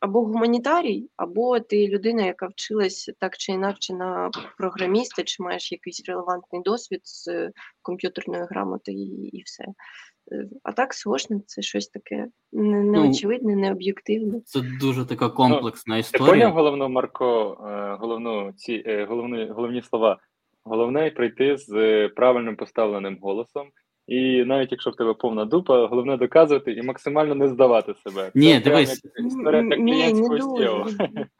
або 0.00 0.24
гуманітарій, 0.24 1.08
або 1.16 1.60
ти 1.60 1.88
людина, 1.88 2.26
яка 2.26 2.46
вчилась 2.46 3.10
так 3.20 3.36
чи 3.36 3.52
інакше 3.52 3.94
на 3.94 4.30
програміста, 4.58 5.22
чи 5.22 5.42
маєш 5.42 5.72
якийсь 5.72 6.02
релевантний 6.08 6.62
досвід 6.62 7.00
з 7.02 7.50
комп'ютерної 7.82 8.44
грамоти 8.50 8.92
і, 8.92 9.28
і 9.32 9.42
все. 9.42 9.64
Е, 10.32 10.48
а 10.62 10.72
так, 10.72 10.94
сложно, 10.94 11.40
це 11.46 11.62
щось 11.62 11.88
таке 11.88 12.28
ну, 12.52 12.82
неочевидне, 12.82 13.56
необ'єктивне. 13.56 14.40
Це 14.44 14.60
дуже 14.80 15.04
така 15.04 15.28
комплексна 15.28 15.94
ну, 15.94 16.00
історія. 16.00 16.26
Ти 16.26 16.32
поняв 16.32 16.52
головну 16.52 16.88
Марко, 16.88 17.58
е, 17.68 17.96
головну 18.00 18.52
ці 18.56 18.82
е, 18.86 19.04
головні, 19.04 19.46
головні 19.46 19.82
слова. 19.82 20.18
Головне 20.64 21.10
прийти 21.10 21.56
з 21.56 22.08
правильним 22.08 22.56
поставленим 22.56 23.18
голосом 23.22 23.68
і 24.06 24.44
навіть 24.44 24.72
якщо 24.72 24.90
в 24.90 24.96
тебе 24.96 25.14
повна 25.14 25.44
дупа, 25.44 25.86
головне 25.86 26.16
доказувати 26.16 26.72
і 26.72 26.82
максимально 26.82 27.34
не 27.34 27.48
здавати 27.48 27.94
себе. 27.94 28.30
Ні, 28.34 28.54
Це 28.54 28.60
дивись. 28.60 29.02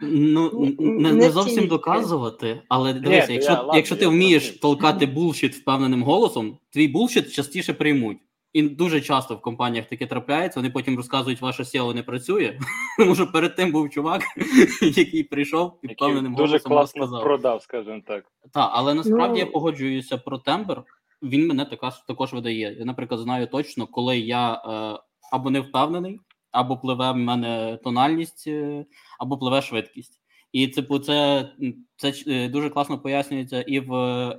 Ну, 0.01 0.75
не, 0.79 1.13
не 1.13 1.31
зовсім 1.31 1.67
доказувати, 1.67 2.61
але 2.69 2.93
дивись, 2.93 3.31
якщо 3.31 3.53
я, 3.53 3.71
якщо 3.75 3.97
ти 3.97 4.07
вмієш 4.07 4.51
толкати 4.51 5.07
булшіт 5.07 5.55
впевненим 5.55 6.03
голосом, 6.03 6.59
твій 6.71 6.89
булшіт 6.89 7.33
частіше 7.33 7.73
приймуть. 7.73 8.19
І 8.53 8.63
дуже 8.63 9.01
часто 9.01 9.35
в 9.35 9.41
компаніях 9.41 9.87
таке 9.87 10.07
трапляється, 10.07 10.61
вони 10.61 10.71
потім 10.71 10.97
розказують, 10.97 11.41
ваше 11.41 11.63
SEO 11.63 11.95
не 11.95 12.03
працює. 12.03 12.59
Тому 12.99 13.15
що 13.15 13.33
перед 13.33 13.57
тим 13.57 13.73
був 13.73 13.91
чувак, 13.91 14.23
який 14.83 15.23
прийшов 15.23 15.79
і 15.83 15.87
впевненим 15.87 16.35
голосом 16.35 16.47
дуже 16.47 16.59
класно 16.59 17.01
розказав. 17.01 17.25
продав, 17.25 17.63
скажімо 17.63 18.01
так. 18.07 18.25
Так, 18.53 18.71
але 18.73 18.95
насправді 18.95 19.41
ну... 19.41 19.47
я 19.47 19.47
погоджуюся 19.47 20.19
про 20.19 20.39
тембр 20.39 20.83
він 21.25 21.47
мене 21.47 21.65
також, 21.65 21.95
також 21.95 22.33
видає. 22.33 22.77
Я, 22.79 22.85
наприклад, 22.85 23.21
знаю 23.21 23.47
точно, 23.47 23.87
коли 23.87 24.19
я 24.19 24.55
е, 24.55 24.99
або 25.33 25.51
не 25.51 25.61
впевнений, 25.61 26.21
або 26.51 26.77
пливе 26.77 27.13
в 27.13 27.17
мене 27.17 27.79
тональність, 27.85 28.45
е, 28.47 28.87
або 29.19 29.39
пливе 29.39 29.63
швидкість. 29.63 30.21
І 30.53 30.69
типу, 30.69 30.99
це 30.99 31.49
це 31.97 32.13
е, 32.27 32.49
дуже 32.49 32.71
класно 32.71 32.99
пояснюється 32.99 33.63
і 33.63 33.81
в 33.81 33.91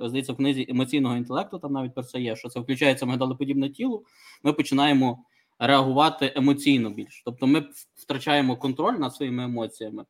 здається 0.02 0.32
в 0.32 0.36
книзі 0.36 0.66
емоційного 0.68 1.16
інтелекту. 1.16 1.58
Там 1.58 1.72
навіть 1.72 1.94
про 1.94 2.02
це 2.02 2.20
є, 2.20 2.36
що 2.36 2.48
це 2.48 2.60
включається 2.60 3.06
мигдалоподібне 3.06 3.70
тіло. 3.70 4.02
Ми 4.42 4.52
починаємо 4.52 5.24
реагувати 5.58 6.32
емоційно 6.36 6.90
більш. 6.90 7.22
Тобто, 7.24 7.46
ми 7.46 7.64
втрачаємо 7.94 8.56
контроль 8.56 8.98
над 8.98 9.14
своїми 9.14 9.44
емоціями 9.44 10.04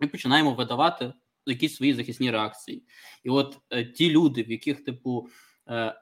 і 0.00 0.06
починаємо 0.06 0.54
видавати 0.54 1.12
якісь 1.46 1.76
свої 1.76 1.94
захисні 1.94 2.30
реакції. 2.30 2.82
І 3.24 3.30
от 3.30 3.58
е, 3.70 3.84
ті 3.84 4.10
люди, 4.10 4.42
в 4.42 4.50
яких 4.50 4.84
типу 4.84 5.28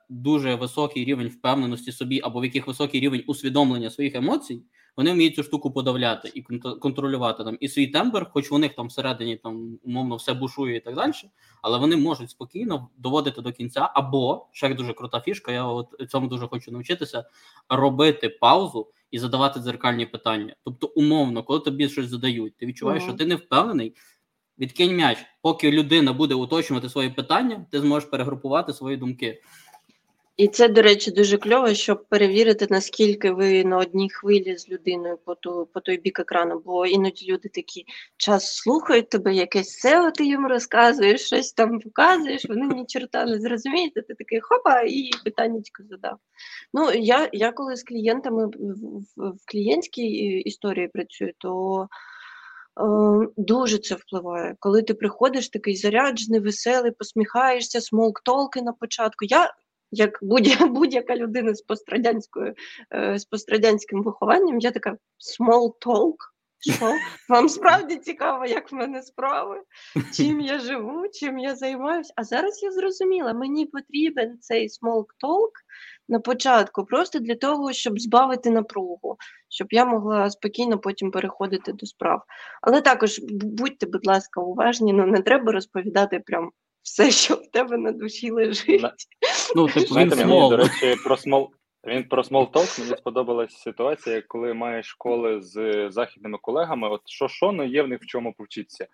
дуже 0.09 0.55
високий 0.55 1.05
рівень 1.05 1.29
впевненості 1.29 1.93
собі, 1.93 2.21
або 2.25 2.41
в 2.41 2.45
яких 2.45 2.67
високий 2.67 3.01
рівень 3.01 3.25
усвідомлення 3.27 3.91
своїх 3.91 4.15
емоцій, 4.15 4.63
вони 4.97 5.13
вміють 5.13 5.35
цю 5.35 5.43
штуку 5.43 5.71
подавляти 5.71 6.33
і 6.35 6.43
контролювати 6.81 7.45
там 7.45 7.57
і 7.61 7.69
свій 7.69 7.87
тембр, 7.87 8.31
хоч 8.31 8.53
у 8.53 8.59
них 8.59 8.75
там 8.75 8.87
всередині 8.87 9.37
там 9.37 9.79
умовно 9.83 10.17
все 10.17 10.35
бушує 10.35 10.77
і 10.77 10.81
так 10.81 10.95
далі, 10.95 11.13
але 11.63 11.79
вони 11.79 11.97
можуть 11.97 12.31
спокійно 12.31 12.89
доводити 12.97 13.43
до 13.43 13.53
кінця, 13.53 13.91
або 13.95 14.49
ще 14.53 14.75
дуже 14.75 14.93
крута 14.93 15.21
фішка. 15.21 15.53
Я 15.53 15.65
от 15.65 15.89
цьому 16.11 16.29
дуже 16.29 16.47
хочу 16.49 16.73
навчитися 16.73 17.25
робити 17.69 18.29
паузу 18.29 18.89
і 19.11 19.19
задавати 19.19 19.61
дзеркальні 19.61 20.07
питання. 20.07 20.55
Тобто, 20.65 20.87
умовно, 20.87 21.43
коли 21.43 21.61
тобі 21.61 21.89
щось 21.89 22.09
задають, 22.09 22.57
ти 22.57 22.67
відчуваєш, 22.67 23.03
mm-hmm. 23.03 23.09
що 23.09 23.17
ти 23.17 23.27
не 23.27 23.35
впевнений. 23.35 23.95
Відкинь 24.59 24.97
м'яч, 24.97 25.19
поки 25.43 25.71
людина 25.71 26.13
буде 26.13 26.35
уточнювати 26.35 26.89
свої 26.89 27.11
питання, 27.11 27.67
ти 27.71 27.81
зможеш 27.81 28.09
перегрупувати 28.09 28.73
свої 28.73 28.97
думки. 28.97 29.43
І 30.37 30.49
це, 30.49 30.69
до 30.69 30.83
речі, 30.83 31.11
дуже 31.11 31.39
кльово, 31.39 31.75
щоб 31.75 32.05
перевірити, 32.09 32.67
наскільки 32.71 33.31
ви 33.31 33.65
на 33.65 33.79
одній 33.79 34.11
хвилі 34.11 34.57
з 34.57 34.69
людиною 34.69 35.19
по 35.25 35.35
ту, 35.35 35.69
по 35.73 35.81
той 35.81 35.97
бік 35.97 36.21
екрану, 36.21 36.63
бо 36.65 36.87
іноді 36.87 37.33
люди 37.33 37.49
такі 37.49 37.85
час 38.17 38.57
слухають 38.57 39.09
тебе, 39.09 39.35
якесь 39.35 39.85
SEO 39.85 40.13
ти 40.13 40.25
їм 40.25 40.47
розказуєш, 40.47 41.21
щось 41.21 41.53
там 41.53 41.81
показуєш, 41.81 42.45
вони 42.49 42.75
ні 42.75 42.87
черта 42.87 43.25
не 43.25 43.41
зрозуміють, 43.41 43.95
ти 43.95 44.03
такий 44.03 44.41
хопа, 44.41 44.83
і 44.83 45.11
питання 45.25 45.61
задав. 45.91 46.19
Ну, 46.75 46.93
я 46.93 47.29
я 47.33 47.53
коли 47.53 47.77
з 47.77 47.83
клієнтами 47.83 48.47
в, 48.47 48.51
в, 48.51 49.31
в 49.31 49.39
клієнтській 49.47 50.09
історії 50.41 50.89
працюю, 50.89 51.33
то 51.39 51.89
Е, 51.89 51.89
дуже 53.37 53.79
це 53.79 53.95
впливає. 53.95 54.57
Коли 54.61 54.83
ти 54.83 54.95
приходиш 54.95 55.49
такий 55.49 55.77
заряджений, 55.77 56.41
веселий, 56.41 56.91
посміхаєшся, 56.91 57.81
смолк-толки 57.81 58.63
на 58.63 58.73
початку. 58.73 59.25
Я, 59.25 59.55
як 59.91 60.19
будь-яка 60.71 61.17
людина 61.17 61.55
з 61.55 61.63
пострадянською, 61.63 62.55
е, 62.95 63.19
з 63.19 63.25
пострадянським 63.25 64.03
вихованням, 64.03 64.59
я 64.59 64.71
така 64.71 64.97
small-talk. 65.41 66.15
Що? 66.59 66.93
Вам 67.29 67.49
справді 67.49 67.97
цікаво, 67.97 68.47
як 68.47 68.73
в 68.73 68.75
мене 68.75 69.03
справи, 69.03 69.63
чим 70.15 70.41
я 70.41 70.59
живу, 70.59 71.09
чим 71.13 71.39
я 71.39 71.57
займаюся. 71.57 72.13
А 72.17 72.25
зараз 72.25 72.63
я 72.63 72.71
зрозуміла, 72.71 73.33
мені 73.33 73.67
потрібен 73.67 74.39
цей 74.41 74.69
talk 75.25 75.51
на 76.09 76.21
початку, 76.21 76.85
просто 76.85 77.19
для 77.19 77.35
того, 77.35 77.73
щоб 77.73 78.01
збавити 78.01 78.51
напругу, 78.51 79.17
щоб 79.49 79.69
я 79.71 79.85
могла 79.85 80.31
спокійно 80.31 80.79
потім 80.79 81.11
переходити 81.11 81.73
до 81.73 81.87
справ. 81.87 82.23
Але 82.63 82.81
також 82.81 83.21
будьте, 83.31 83.87
будь 83.87 84.07
ласка, 84.07 84.41
уважні, 84.41 84.93
ну 84.93 85.07
не 85.07 85.23
треба 85.23 85.53
розповідати 85.53 86.23
прям 86.27 86.51
все, 86.83 87.11
що 87.11 87.35
в 87.35 87.51
тебе 87.51 87.77
на 87.77 87.93
душі 87.93 88.31
лежить. 88.31 88.83
Ну, 89.57 89.67
типу, 89.67 89.95
він 89.95 90.09
мені, 90.09 90.51
до 90.51 90.57
речі, 90.57 90.97
про 91.05 91.17
смол. 91.17 91.51
Він 91.87 92.05
про 92.05 92.25
small 92.25 92.52
talk. 92.52 92.79
Мені 92.79 92.97
сподобалася 92.97 93.59
ситуація, 93.59 94.23
коли 94.29 94.55
маєш 94.55 94.87
call 94.87 95.32
и 95.32 95.43
з 95.43 95.87
західними 95.91 96.39
колегами. 96.43 96.89
От 96.89 97.01
що 97.05 97.29
що 97.29 97.53
не 97.53 97.67
є 97.67 97.83
в 97.83 97.89
них 97.89 98.03
в 98.03 98.07
чому 98.07 98.35
повчитися. 98.39 98.87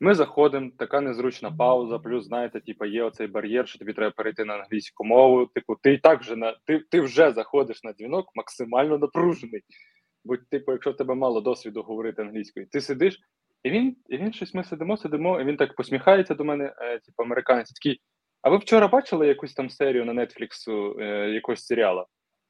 Ми 0.00 0.14
заходимо, 0.14 0.70
така 0.78 1.00
незручна 1.00 1.52
пауза, 1.52 1.98
плюс, 1.98 2.24
знаєте, 2.24 2.60
типу, 2.60 2.84
є 2.84 3.02
оцей 3.02 3.26
бар'єр, 3.26 3.68
що 3.68 3.78
тобі 3.78 3.92
треба 3.92 4.10
перейти 4.10 4.44
на 4.44 4.54
англійську 4.54 5.04
мову. 5.04 5.46
Типу, 5.46 5.76
ти 5.82 5.92
і 5.92 5.98
так 5.98 6.20
вже 6.20 6.36
на 6.36 6.56
ти, 6.64 6.78
ти 6.90 7.00
вже 7.00 7.32
заходиш 7.32 7.82
на 7.84 7.92
дзвінок 7.92 8.26
максимально 8.34 8.98
напружений. 8.98 9.62
Бо, 10.24 10.36
типу, 10.36 10.72
якщо 10.72 10.90
в 10.90 10.96
тебе 10.96 11.14
мало 11.14 11.40
досвіду 11.40 11.82
говорити 11.82 12.22
англійською, 12.22 12.66
ти 12.66 12.80
сидиш, 12.80 13.18
і 13.62 13.70
він 13.70 13.96
і 14.08 14.16
він 14.16 14.32
щось 14.32 14.54
ми 14.54 14.64
сидимо, 14.64 14.96
сидимо, 14.96 15.40
і 15.40 15.44
він 15.44 15.56
так 15.56 15.74
посміхається 15.76 16.34
до 16.34 16.44
мене, 16.44 16.74
е, 16.78 16.98
типу, 16.98 17.22
американець 17.22 17.72
такий. 17.72 18.00
А 18.42 18.50
ви 18.50 18.56
вчора 18.56 18.88
бачили 18.88 19.26
якусь 19.26 19.54
там 19.54 19.70
серію 19.70 20.04
на 20.04 20.26
Нетфліксу 20.26 20.96
е, 21.00 21.30
якогось 21.30 21.66
серіала? 21.66 22.06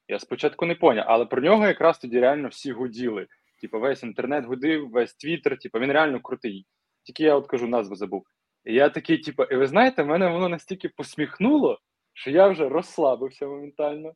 Я 0.08 0.18
спочатку 0.18 0.66
не 0.66 0.74
поняв, 0.74 1.04
але 1.08 1.26
про 1.26 1.42
нього 1.42 1.66
якраз 1.66 1.98
тоді 1.98 2.20
реально 2.20 2.48
всі 2.48 2.72
гуділи. 2.72 3.26
Типу, 3.60 3.80
весь 3.80 4.02
інтернет 4.02 4.44
гудив, 4.44 4.90
весь 4.90 5.14
твіттер, 5.14 5.58
типу, 5.58 5.78
він 5.78 5.92
реально 5.92 6.20
крутий. 6.20 6.66
Тільки 7.04 7.22
я 7.22 7.34
от 7.34 7.46
кажу, 7.46 7.66
назву 7.66 7.96
забув. 7.96 8.24
І 8.64 8.74
я 8.74 8.88
такий, 8.88 9.18
типу, 9.18 9.44
і 9.44 9.56
ви 9.56 9.66
знаєте, 9.66 10.04
мене 10.04 10.28
воно 10.28 10.48
настільки 10.48 10.88
посміхнуло, 10.88 11.78
що 12.12 12.30
я 12.30 12.48
вже 12.48 12.68
розслабився 12.68 13.46
моментально. 13.46 14.12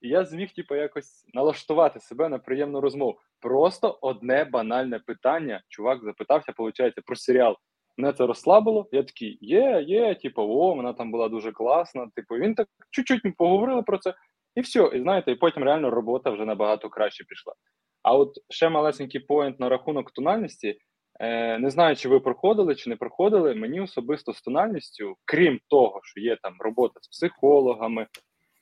І 0.00 0.08
я 0.08 0.24
зміг, 0.24 0.52
типу, 0.52 0.74
якось 0.74 1.24
налаштувати 1.34 2.00
себе 2.00 2.28
на 2.28 2.38
приємну 2.38 2.80
розмову. 2.80 3.18
Просто 3.40 3.98
одне 4.00 4.44
банальне 4.44 4.98
питання. 4.98 5.62
Чувак 5.68 6.04
запитався, 6.04 6.52
виходить, 6.58 7.04
про 7.06 7.16
серіал. 7.16 7.56
Мене 7.96 8.12
це 8.12 8.26
розслабило. 8.26 8.88
Я 8.92 9.02
такий, 9.02 9.38
є, 9.40 9.84
є, 9.86 10.14
типу, 10.14 10.42
о, 10.42 10.74
вона 10.74 10.92
там 10.92 11.10
була 11.10 11.28
дуже 11.28 11.52
класна. 11.52 12.08
Типу, 12.14 12.34
він 12.34 12.54
так 12.54 12.68
чуть-чуть 12.90 13.36
поговорили 13.36 13.82
про 13.82 13.98
це, 13.98 14.14
і 14.54 14.60
все. 14.60 14.90
І 14.94 15.00
знаєте, 15.00 15.32
і 15.32 15.34
потім 15.34 15.64
реально 15.64 15.90
робота 15.90 16.30
вже 16.30 16.44
набагато 16.44 16.88
краще 16.88 17.24
пішла. 17.24 17.54
А 18.02 18.16
от 18.16 18.34
ще 18.48 18.68
малесенький 18.68 19.20
поінт 19.20 19.60
на 19.60 19.68
рахунок 19.68 20.10
тональності. 20.10 20.78
Е, 21.20 21.58
Не 21.58 21.70
знаю, 21.70 21.96
чи 21.96 22.08
ви 22.08 22.20
проходили, 22.20 22.74
чи 22.74 22.90
не 22.90 22.96
проходили. 22.96 23.54
Мені 23.54 23.80
особисто 23.80 24.32
з 24.32 24.42
тональністю, 24.42 25.16
крім 25.24 25.60
того, 25.68 26.00
що 26.02 26.20
є 26.20 26.36
там 26.42 26.56
робота 26.58 27.00
з 27.02 27.08
психологами, 27.08 28.06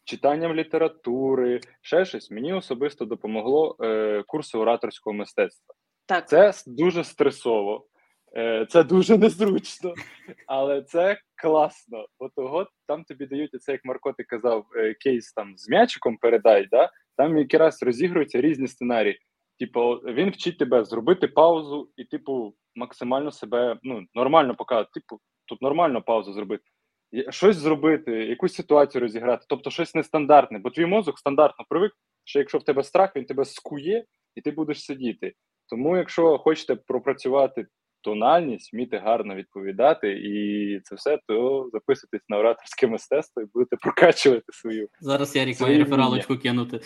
читанням 0.05 0.55
літератури, 0.55 1.61
ще 1.83 2.05
щось, 2.05 2.31
мені 2.31 2.53
особисто 2.53 3.05
допомогло 3.05 3.77
е, 3.81 4.23
курси 4.27 4.59
ораторського 4.59 5.15
мистецтва. 5.15 5.75
Так. 6.07 6.29
Це 6.29 6.53
дуже 6.67 7.05
стресово, 7.05 7.87
е, 8.37 8.67
це 8.71 8.85
дуже 8.85 9.19
незручно, 9.19 9.95
але 10.47 10.83
це 10.83 11.19
класно. 11.43 12.07
От 12.19 12.35
того 12.35 12.67
там 12.87 13.05
тобі 13.05 13.27
дають 13.27 13.63
це, 13.63 13.73
як 13.73 13.85
Марко 13.85 14.13
ти 14.13 14.25
казав, 14.25 14.67
е, 14.77 14.95
кейс 14.95 15.33
там 15.33 15.55
з 15.57 15.69
м'ячиком 15.69 16.17
передай. 16.17 16.67
да? 16.71 16.91
Там 17.17 17.39
якраз 17.39 17.83
розігруються 17.83 18.41
різні 18.41 18.69
сценарії. 18.69 19.19
Типу, 19.59 19.95
він 19.95 20.31
вчить 20.31 20.59
тебе 20.59 20.85
зробити 20.85 21.29
паузу 21.29 21.91
і, 21.97 22.05
типу, 22.05 22.55
максимально 22.75 23.31
себе 23.33 23.79
ну, 23.83 24.07
нормально 24.15 24.55
показати. 24.55 24.91
Типу, 24.95 25.21
тут 25.47 25.63
нормально 25.63 26.03
паузу 26.03 26.33
зробити. 26.33 26.65
Щось 27.31 27.57
зробити, 27.57 28.13
якусь 28.13 28.55
ситуацію 28.55 29.01
розіграти, 29.01 29.47
тобто 29.49 29.71
щось 29.71 29.95
нестандартне, 29.95 30.59
бо 30.59 30.71
твій 30.71 30.87
мозок 30.87 31.19
стандартно 31.19 31.65
привик, 31.69 31.93
що 32.25 32.39
якщо 32.39 32.59
в 32.59 32.65
тебе 32.65 32.83
страх, 32.83 33.17
він 33.17 33.25
тебе 33.25 33.45
скує 33.45 34.05
і 34.35 34.41
ти 34.41 34.51
будеш 34.51 34.85
сидіти. 34.85 35.33
Тому, 35.69 35.97
якщо 35.97 36.39
хочете 36.39 36.77
пропрацювати 36.77 37.67
тональність, 38.03 38.73
вміти 38.73 38.99
гарно 38.99 39.35
відповідати, 39.35 40.13
і 40.13 40.81
це 40.81 40.95
все, 40.95 41.19
то 41.27 41.69
записуйтесь 41.73 42.29
на 42.29 42.39
ораторське 42.39 42.87
мистецтво 42.87 43.43
і 43.43 43.47
будете 43.55 43.77
прокачувати 43.77 44.45
свою. 44.53 44.89
Зараз 45.01 45.37
я 45.37 45.45
рік 45.45 45.61
маю 45.61 45.79
рефералочку 45.79 46.37
кинути. 46.37 46.81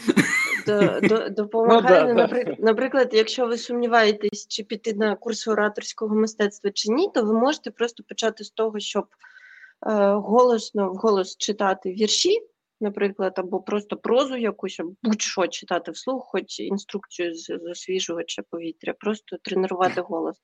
Допомагає, 1.30 2.14
ну, 2.14 2.56
наприклад, 2.58 3.10
якщо 3.12 3.46
ви 3.46 3.58
сумніваєтесь, 3.58 4.46
чи 4.48 4.64
піти 4.64 4.94
на 4.94 5.16
курс 5.16 5.48
ораторського 5.48 6.16
мистецтва 6.16 6.70
чи 6.70 6.92
ні, 6.92 7.10
то 7.14 7.22
ви 7.22 7.32
можете 7.32 7.70
просто 7.70 8.02
почати 8.08 8.44
з 8.44 8.50
того, 8.50 8.80
щоб 8.80 9.04
е, 9.04 10.12
голосно 10.14 10.92
вголос 10.92 11.36
читати 11.36 11.90
вірші 11.90 12.40
наприклад, 12.82 13.32
або 13.36 13.60
просто 13.60 13.96
прозу 13.96 14.36
якусь, 14.36 14.80
або 14.80 14.92
будь-що 15.02 15.46
читати 15.46 15.90
вслух, 15.90 16.24
хоч 16.26 16.60
інструкцію 16.60 17.34
з, 17.34 17.46
з 17.46 17.70
освіжувача 17.70 18.42
повітря, 18.50 18.94
просто 18.98 19.36
тренувати 19.42 20.00
голос. 20.00 20.36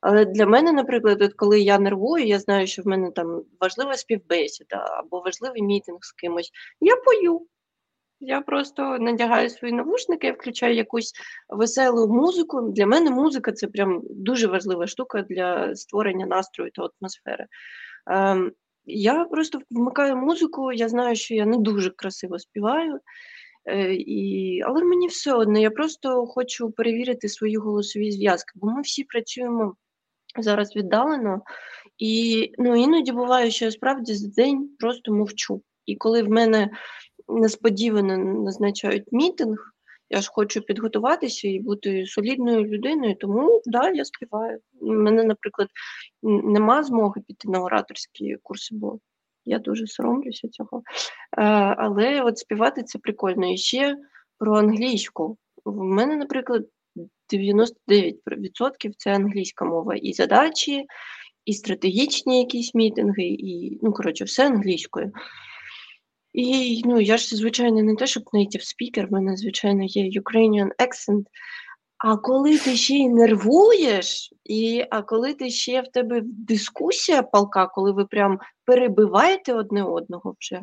Але 0.00 0.24
для 0.24 0.46
мене, 0.46 0.72
наприклад, 0.72 1.22
от 1.22 1.34
коли 1.34 1.60
я 1.60 1.78
нервую, 1.78 2.26
я 2.26 2.38
знаю, 2.38 2.66
що 2.66 2.82
в 2.82 2.86
мене 2.86 3.10
там 3.10 3.42
важлива 3.60 3.96
співбесіда 3.96 4.76
або 4.76 5.20
важливий 5.20 5.62
мітинг 5.62 5.98
з 6.00 6.12
кимось, 6.12 6.50
я 6.80 6.96
пою. 6.96 7.46
Я 8.20 8.40
просто 8.40 8.98
надягаю 8.98 9.50
свої 9.50 9.74
навушники, 9.74 10.26
я 10.26 10.32
включаю 10.32 10.74
якусь 10.74 11.12
веселу 11.48 12.08
музику. 12.08 12.60
Для 12.60 12.86
мене 12.86 13.10
музика 13.10 13.52
це 13.52 13.66
прям 13.66 14.02
дуже 14.10 14.46
важлива 14.46 14.86
штука 14.86 15.22
для 15.22 15.76
створення 15.76 16.26
настрою 16.26 16.70
та 16.70 16.82
атмосфери. 16.82 17.46
Ем, 18.06 18.52
я 18.84 19.24
просто 19.24 19.60
вмикаю 19.70 20.16
музику, 20.16 20.72
я 20.72 20.88
знаю, 20.88 21.16
що 21.16 21.34
я 21.34 21.46
не 21.46 21.56
дуже 21.58 21.90
красиво 21.90 22.38
співаю, 22.38 23.00
е, 23.64 23.94
і... 23.94 24.60
але 24.66 24.84
мені 24.84 25.06
все 25.06 25.34
одно, 25.34 25.58
я 25.58 25.70
просто 25.70 26.26
хочу 26.26 26.70
перевірити 26.70 27.28
свої 27.28 27.56
голосові 27.56 28.12
зв'язки, 28.12 28.52
бо 28.54 28.70
ми 28.70 28.82
всі 28.82 29.04
працюємо 29.04 29.74
зараз 30.38 30.76
віддалено, 30.76 31.42
і 31.98 32.52
ну, 32.58 32.76
іноді 32.76 33.12
буває, 33.12 33.50
що 33.50 33.64
я 33.64 33.70
справді 33.70 34.14
за 34.14 34.28
день 34.28 34.70
просто 34.78 35.12
мовчу. 35.12 35.62
І 35.86 35.96
коли 35.96 36.22
в 36.22 36.28
мене 36.28 36.70
несподівано 37.30 38.16
назначають 38.16 39.12
мітинг, 39.12 39.74
я 40.10 40.20
ж 40.20 40.30
хочу 40.32 40.60
підготуватися 40.60 41.48
і 41.48 41.60
бути 41.60 42.06
солідною 42.06 42.64
людиною, 42.64 43.14
тому 43.14 43.62
да, 43.66 43.90
я 43.90 44.04
співаю. 44.04 44.58
У 44.80 44.92
мене, 44.92 45.24
наприклад, 45.24 45.68
нема 46.22 46.82
змоги 46.82 47.20
піти 47.20 47.48
на 47.48 47.62
ораторські 47.62 48.36
курси, 48.42 48.74
бо 48.74 48.98
я 49.44 49.58
дуже 49.58 49.86
соромлюся 49.86 50.48
цього. 50.48 50.82
Е, 51.38 51.42
але 51.78 52.22
от 52.22 52.38
співати 52.38 52.82
це 52.82 52.98
прикольно. 52.98 53.52
І 53.52 53.56
ще 53.56 53.96
про 54.38 54.56
англійську. 54.56 55.36
В 55.64 55.84
мене, 55.84 56.16
наприклад, 56.16 56.66
99% 57.32 58.92
це 58.96 59.14
англійська 59.14 59.64
мова. 59.64 59.94
І 59.94 60.12
задачі, 60.12 60.86
і 61.44 61.52
стратегічні 61.52 62.38
якісь 62.38 62.74
мітинги, 62.74 63.24
і, 63.24 63.78
ну, 63.82 63.92
коротше, 63.92 64.24
все 64.24 64.46
англійською. 64.46 65.12
І 66.32 66.82
ну, 66.84 67.00
я 67.00 67.16
ж, 67.16 67.36
звичайно, 67.36 67.82
не 67.82 67.96
те, 67.96 68.06
щоб 68.06 68.22
native 68.32 68.62
speaker, 68.62 69.08
в 69.08 69.12
мене, 69.12 69.36
звичайно, 69.36 69.84
є 69.84 70.20
Ukrainian 70.20 70.68
accent. 70.78 71.24
А 71.98 72.16
коли 72.16 72.58
ти 72.58 72.76
ще 72.76 72.94
й 72.94 73.08
нервуєш, 73.08 74.32
і, 74.44 74.84
а 74.90 75.02
коли 75.02 75.34
ти 75.34 75.50
ще 75.50 75.80
в 75.80 75.88
тебе 75.88 76.20
дискусія 76.24 77.22
палка, 77.22 77.66
коли 77.66 77.92
ви 77.92 78.04
прям 78.04 78.38
перебиваєте 78.64 79.54
одне 79.54 79.82
одного 79.84 80.34
вже, 80.40 80.62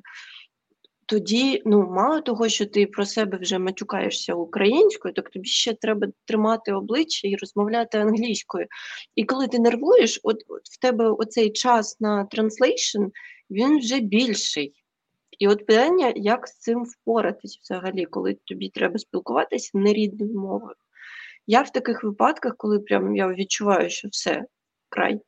тоді, 1.06 1.62
ну, 1.66 1.88
мало 1.90 2.22
того, 2.22 2.50
що 2.50 2.66
ти 2.66 2.86
про 2.86 3.06
себе 3.06 3.38
вже 3.38 3.60
матюкаєшся 3.60 4.34
українською, 4.34 5.14
так 5.14 5.30
тобі 5.30 5.50
ще 5.50 5.74
треба 5.74 6.08
тримати 6.26 6.74
обличчя 6.74 7.28
і 7.28 7.36
розмовляти 7.36 7.98
англійською. 7.98 8.68
І 9.16 9.24
коли 9.24 9.48
ти 9.48 9.60
нервуєш, 9.60 10.20
от, 10.24 10.38
от 10.48 10.62
в 10.64 10.80
тебе 10.80 11.10
оцей 11.10 11.52
час 11.52 12.00
на 12.00 12.26
translation, 12.26 13.04
він 13.50 13.80
вже 13.80 14.00
більший. 14.00 14.74
І 15.40 15.48
от 15.48 15.66
питання, 15.66 16.14
як 16.16 16.48
з 16.48 16.58
цим 16.58 16.84
впоратись 16.84 17.60
взагалі, 17.64 18.06
коли 18.06 18.38
тобі 18.46 18.70
треба 18.70 19.00
спілкуватися 19.00 19.78
нерідною 19.78 20.40
мовою. 20.40 20.76
Я 21.48 21.62
в 21.62 21.72
таких 21.72 22.04
випадках, 22.04 22.58
коли 22.58 22.80
прям 22.80 23.16
я 23.16 23.28
відчуваю, 23.28 23.90
що 23.90 24.08
все, 24.08 24.46
край, 24.90 25.22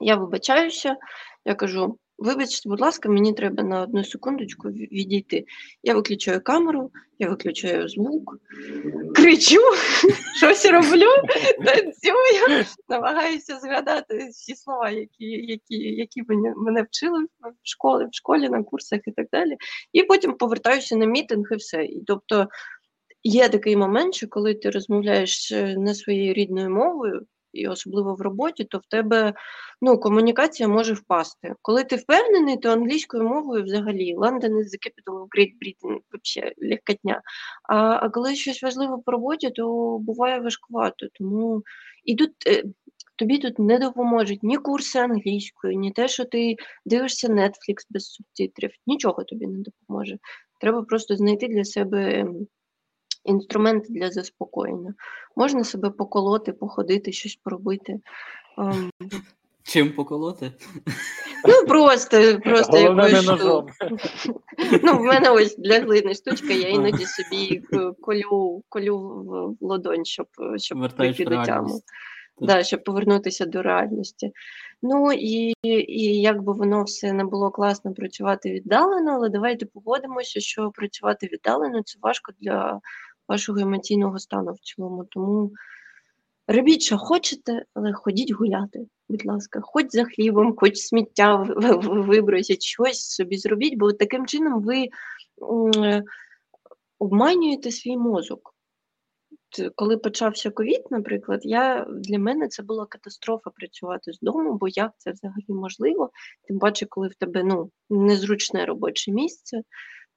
я 0.00 0.16
вибачаюся, 0.16 0.96
я 1.44 1.54
кажу: 1.54 1.98
Вибачте, 2.20 2.68
будь 2.68 2.80
ласка, 2.80 3.08
мені 3.08 3.32
треба 3.32 3.62
на 3.62 3.82
одну 3.82 4.04
секундочку 4.04 4.68
відійти. 4.68 5.44
Я 5.82 5.94
виключаю 5.94 6.40
камеру, 6.40 6.90
я 7.18 7.28
виключаю 7.28 7.88
звук, 7.88 8.38
кричу, 9.14 9.60
щось 10.36 10.66
роблю, 10.66 11.08
танцюю, 11.64 12.64
намагаюся 12.88 13.58
згадати 13.58 14.28
всі 14.32 14.54
слова, 14.54 14.90
які 14.90 15.24
які, 15.24 15.76
які 15.76 16.22
мене, 16.28 16.54
мене 16.56 16.82
вчили 16.82 17.24
в 17.24 17.68
школі, 17.68 18.04
в 18.04 18.14
школі, 18.14 18.48
на 18.48 18.62
курсах 18.62 19.00
і 19.06 19.12
так 19.12 19.26
далі. 19.32 19.56
І 19.92 20.02
потім 20.02 20.32
повертаюся 20.32 20.96
на 20.96 21.06
мітинг 21.06 21.48
і 21.52 21.56
все. 21.56 21.84
І 21.84 22.02
тобто 22.06 22.48
є 23.22 23.48
такий 23.48 23.76
момент, 23.76 24.14
що 24.14 24.28
коли 24.28 24.54
ти 24.54 24.70
розмовляєш 24.70 25.52
е, 25.52 25.76
не 25.78 25.94
своєю 25.94 26.32
рідною 26.32 26.70
мовою 26.70 27.26
і 27.52 27.68
особливо 27.68 28.14
в 28.14 28.20
роботі, 28.20 28.64
то 28.64 28.78
в 28.78 28.86
тебе 28.88 29.34
ну, 29.82 29.98
комунікація 29.98 30.68
може 30.68 30.94
впасти. 30.94 31.54
Коли 31.62 31.84
ти 31.84 31.96
впевнений, 31.96 32.56
то 32.56 32.70
англійською 32.70 33.28
мовою 33.28 33.64
взагалі 33.64 34.16
London 34.16 34.50
is 34.50 34.64
the 34.64 34.78
capital 34.86 35.14
of 35.14 35.26
Great 35.38 35.52
Britain, 35.62 35.98
взагалі 36.10 36.54
легкотня. 36.62 37.22
А 37.68 37.76
а 38.02 38.08
коли 38.08 38.34
щось 38.34 38.62
важливе 38.62 38.98
по 39.06 39.12
роботі, 39.12 39.50
то 39.50 39.98
буває 39.98 40.40
важкувато. 40.40 41.06
Тому 41.12 41.62
і 42.04 42.14
тут 42.14 42.30
е, 42.46 42.64
тобі 43.16 43.38
тут 43.38 43.58
не 43.58 43.78
допоможуть 43.78 44.42
ні 44.42 44.56
курси 44.56 44.98
англійської, 44.98 45.76
ні 45.76 45.92
те, 45.92 46.08
що 46.08 46.24
ти 46.24 46.56
дивишся 46.86 47.28
Netflix 47.28 47.86
без 47.90 48.04
субтитрів, 48.04 48.70
нічого 48.86 49.24
тобі 49.24 49.46
не 49.46 49.58
допоможе. 49.58 50.18
Треба 50.60 50.82
просто 50.82 51.16
знайти 51.16 51.48
для 51.48 51.64
себе 51.64 52.26
інструменти 53.24 53.92
для 53.92 54.10
заспокоєння. 54.10 54.94
Можна 55.36 55.64
себе 55.64 55.90
поколоти, 55.90 56.52
походити, 56.52 57.12
щось 57.12 57.36
поробити. 57.36 58.00
Ем. 58.58 58.90
Чим 59.62 59.92
поколоти? 59.92 60.52
Ну, 61.48 61.66
просто 61.66 62.40
просто 62.44 62.76
якоюсь 62.76 63.24
штук. 63.24 63.70
Ну, 64.82 64.98
в 64.98 65.00
мене 65.00 65.30
ось 65.30 65.56
для 65.56 65.80
глини 65.80 66.14
штучка, 66.14 66.52
я 66.52 66.68
іноді 66.68 67.06
собі 67.06 67.62
колю 68.00 68.62
колю 68.68 68.98
в 69.60 69.64
ладонь, 69.66 70.04
щоб 70.04 70.26
щоб 70.56 70.88
прийти 70.96 71.24
до 71.24 71.42
тяму. 71.42 71.80
Да, 72.40 72.62
щоб 72.62 72.84
повернутися 72.84 73.46
до 73.46 73.62
реальності. 73.62 74.32
Ну 74.82 75.12
і 75.12 75.54
і 75.62 76.20
як 76.20 76.42
би 76.42 76.52
воно 76.52 76.82
все 76.82 77.12
не 77.12 77.24
було 77.24 77.50
класно 77.50 77.94
працювати 77.94 78.50
віддалено, 78.50 79.12
але 79.12 79.28
давайте 79.28 79.66
погодимося, 79.66 80.40
що 80.40 80.70
працювати 80.70 81.28
віддалено 81.32 81.82
це 81.82 81.98
важко 82.02 82.32
для 82.40 82.80
вашого 83.30 83.58
емоційного 83.58 84.18
стану 84.18 84.52
в 84.52 84.58
цілому. 84.58 85.04
Тому 85.04 85.52
робіть, 86.48 86.82
що 86.82 86.98
хочете, 86.98 87.64
але 87.74 87.92
ходіть 87.92 88.32
гуляти, 88.32 88.86
будь 89.08 89.26
ласка, 89.26 89.60
хоч 89.62 89.86
за 89.90 90.04
хлібом, 90.04 90.54
хоч 90.56 90.76
сміття 90.76 91.36
вибросіть, 91.82 92.62
щось 92.62 93.08
собі 93.08 93.36
зробіть, 93.36 93.78
бо 93.78 93.92
таким 93.92 94.26
чином 94.26 94.62
ви 94.62 94.88
обманюєте 96.98 97.70
свій 97.70 97.96
мозок 97.96 98.54
коли 99.74 99.96
почався 99.96 100.50
ковід, 100.50 100.82
наприклад, 100.90 101.40
я 101.44 101.86
для 101.90 102.18
мене 102.18 102.48
це 102.48 102.62
була 102.62 102.86
катастрофа 102.86 103.50
працювати 103.50 104.12
з 104.12 104.18
дому, 104.20 104.54
бо 104.54 104.68
як 104.68 104.92
це 104.98 105.10
взагалі 105.10 105.44
можливо? 105.48 106.10
Тим 106.48 106.58
паче, 106.58 106.86
коли 106.86 107.08
в 107.08 107.14
тебе 107.14 107.44
ну, 107.44 107.70
незручне 107.90 108.66
робоче 108.66 109.12
місце, 109.12 109.62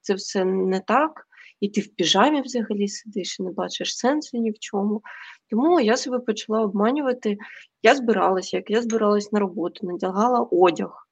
це 0.00 0.14
все 0.14 0.44
не 0.44 0.80
так, 0.80 1.26
і 1.64 1.68
ти 1.68 1.80
в 1.80 1.88
піжамі 1.88 2.40
взагалі 2.40 2.88
сидиш 2.88 3.40
і 3.40 3.42
не 3.42 3.50
бачиш 3.50 3.98
сенсу 3.98 4.38
ні 4.38 4.50
в 4.50 4.58
чому. 4.58 5.02
Тому 5.50 5.80
я 5.80 5.96
себе 5.96 6.18
почала 6.18 6.60
обманювати. 6.60 7.38
Я 7.82 7.94
збиралася, 7.94 8.56
як 8.56 8.70
я 8.70 8.82
збиралась 8.82 9.32
на 9.32 9.40
роботу, 9.40 9.86
надягала 9.86 10.48
одяг, 10.50 11.08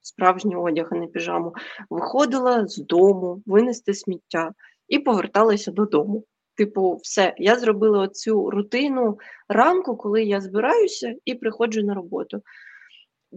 справжній 0.00 0.56
одяг, 0.56 0.88
а 0.92 0.94
не 0.96 1.06
піжаму, 1.06 1.54
виходила 1.90 2.66
з 2.66 2.76
дому, 2.76 3.42
винести 3.46 3.94
сміття 3.94 4.52
і 4.88 4.98
поверталася 4.98 5.70
додому. 5.70 6.24
Типу, 6.56 7.00
все, 7.02 7.34
я 7.38 7.56
зробила 7.56 7.98
оцю 7.98 8.50
рутину 8.50 9.18
ранку, 9.48 9.96
коли 9.96 10.24
я 10.24 10.40
збираюся 10.40 11.14
і 11.24 11.34
приходжу 11.34 11.82
на 11.82 11.94
роботу. 11.94 12.42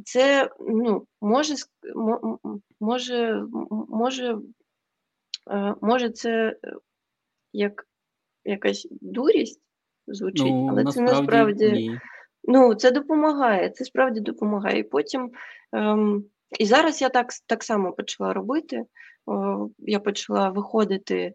Це 0.05 0.49
ну, 0.59 1.05
може, 1.21 1.53
може, 2.79 3.43
може, 3.89 4.37
може, 5.81 6.09
це 6.09 6.55
як 7.53 7.87
якась 8.45 8.87
дурість 9.01 9.61
звучить, 10.07 10.47
ну, 10.47 10.67
але 10.71 10.83
насправді, 10.83 11.11
це 11.11 11.21
насправді 11.21 11.71
ні. 11.71 11.99
ну, 12.43 12.75
це 12.75 12.91
допомагає, 12.91 13.69
це 13.69 13.85
справді 13.85 14.19
допомагає. 14.19 14.79
І 14.79 14.83
потім, 14.83 15.31
ем, 15.71 16.25
і 16.59 16.65
зараз 16.65 17.01
я 17.01 17.09
так 17.09 17.27
так 17.47 17.63
само 17.63 17.91
почала 17.91 18.33
робити. 18.33 18.85
О, 19.25 19.69
я 19.79 19.99
почала 19.99 20.49
виходити 20.49 21.33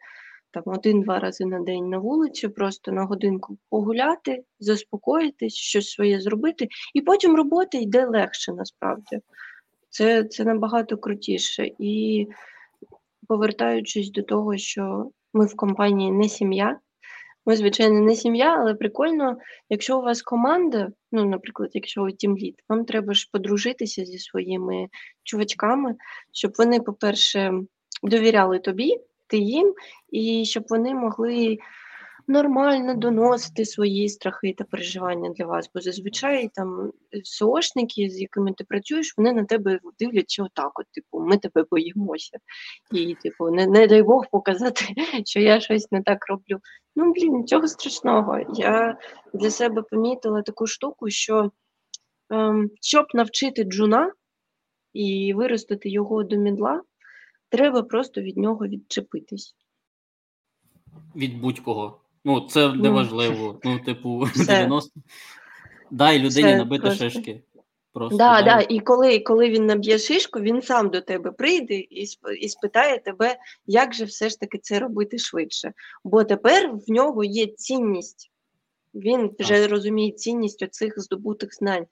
там 0.50 0.62
один-два 0.66 1.18
рази 1.18 1.44
на 1.44 1.60
день 1.60 1.88
на 1.88 1.98
вулицю, 1.98 2.50
просто 2.50 2.92
на 2.92 3.04
годинку 3.04 3.58
погуляти, 3.70 4.44
заспокоїтись, 4.58 5.54
щось 5.54 5.90
своє 5.90 6.20
зробити, 6.20 6.68
і 6.94 7.00
потім 7.00 7.36
робота 7.36 7.78
йде 7.78 8.06
легше 8.06 8.52
насправді. 8.52 9.20
Це, 9.90 10.24
Це 10.24 10.44
набагато 10.44 10.96
крутіше. 10.96 11.70
І 11.78 12.26
повертаючись 13.28 14.10
до 14.10 14.22
того, 14.22 14.56
що 14.56 15.10
ми 15.32 15.46
в 15.46 15.56
компанії 15.56 16.12
не 16.12 16.28
сім'я. 16.28 16.78
Ми, 17.46 17.56
звичайно, 17.56 18.00
не 18.00 18.14
сім'я, 18.14 18.56
але 18.60 18.74
прикольно, 18.74 19.36
якщо 19.68 19.98
у 19.98 20.02
вас 20.02 20.22
команда, 20.22 20.88
ну, 21.12 21.24
наприклад, 21.24 21.70
якщо 21.72 22.02
ви 22.02 22.12
тімліт, 22.12 22.54
вам 22.68 22.84
треба 22.84 23.14
ж 23.14 23.28
подружитися 23.32 24.04
зі 24.04 24.18
своїми 24.18 24.88
чувачками, 25.22 25.94
щоб 26.32 26.52
вони, 26.58 26.80
по-перше, 26.80 27.52
довіряли 28.02 28.58
тобі, 28.58 28.96
ти 29.26 29.38
їм, 29.38 29.74
і 30.08 30.44
щоб 30.44 30.64
вони 30.70 30.94
могли 30.94 31.58
нормально 32.26 32.94
доносити 32.94 33.64
свої 33.64 34.08
страхи 34.08 34.54
та 34.58 34.64
переживання 34.64 35.30
для 35.30 35.46
вас. 35.46 35.70
Bо 35.74 35.80
зазвичай 35.80 36.50
там 36.54 36.92
СОшники, 37.24 38.10
з 38.10 38.20
якими 38.20 38.52
ти 38.52 38.64
працюєш, 38.64 39.14
вони 39.16 39.32
на 39.32 39.44
тебе 39.44 39.80
дивляться 39.98 40.42
отак: 40.42 40.78
от, 40.78 40.86
типу, 40.92 41.20
ми 41.20 41.38
тебе 41.38 41.64
боїмося. 41.70 42.38
І, 42.92 43.14
типу, 43.14 43.50
не, 43.50 43.66
не 43.66 43.86
дай 43.86 44.02
Бог 44.02 44.26
показати, 44.30 44.84
що 45.24 45.40
я 45.40 45.60
щось 45.60 45.92
не 45.92 46.02
так 46.02 46.28
роблю. 46.28 46.60
Ну, 46.96 47.12
блін, 47.12 47.36
нічого 47.36 47.68
страшного. 47.68 48.38
Я 48.54 48.98
для 49.34 49.50
себе 49.50 49.82
помітила 49.82 50.42
таку 50.42 50.66
штуку, 50.66 51.10
що 51.10 51.50
ем, 52.30 52.70
щоб 52.80 53.06
навчити 53.14 53.64
джуна 53.64 54.12
і 54.92 55.34
виростити 55.34 55.88
його 55.88 56.22
до 56.22 56.36
мідла. 56.36 56.82
Треба 57.48 57.82
просто 57.82 58.20
від 58.20 58.36
нього 58.36 58.66
відчепитись. 58.66 59.54
Від 61.16 61.40
будь-кого. 61.40 62.03
Ну, 62.24 62.40
це 62.40 62.68
ну, 62.68 62.74
неважливо. 62.74 63.60
Ну, 63.64 63.78
типу, 63.78 64.18
все. 64.34 64.44
90. 64.44 65.00
Дай 65.90 66.18
людині 66.18 66.48
все 66.48 66.56
набити 66.56 66.82
просто. 66.82 67.10
шишки. 67.10 67.42
Просто 67.92 68.16
да, 68.16 68.42
дай. 68.42 68.44
да. 68.44 68.74
І 68.74 68.80
коли 68.80 69.18
коли 69.18 69.50
він 69.50 69.66
наб'є 69.66 69.98
шишку, 69.98 70.40
він 70.40 70.62
сам 70.62 70.90
до 70.90 71.00
тебе 71.00 71.30
прийде 71.30 71.74
і 71.74 72.06
і 72.40 72.48
спитає 72.48 72.98
тебе, 72.98 73.36
як 73.66 73.94
же 73.94 74.04
все 74.04 74.28
ж 74.28 74.40
таки 74.40 74.58
це 74.58 74.78
робити 74.78 75.18
швидше. 75.18 75.72
Бо 76.04 76.24
тепер 76.24 76.70
в 76.72 76.90
нього 76.90 77.24
є 77.24 77.46
цінність. 77.46 78.30
Він 78.94 79.30
вже 79.38 79.66
розуміє 79.66 80.12
цінність 80.12 80.62
оцих 80.62 81.00
здобутих 81.00 81.54
знань. 81.54 81.86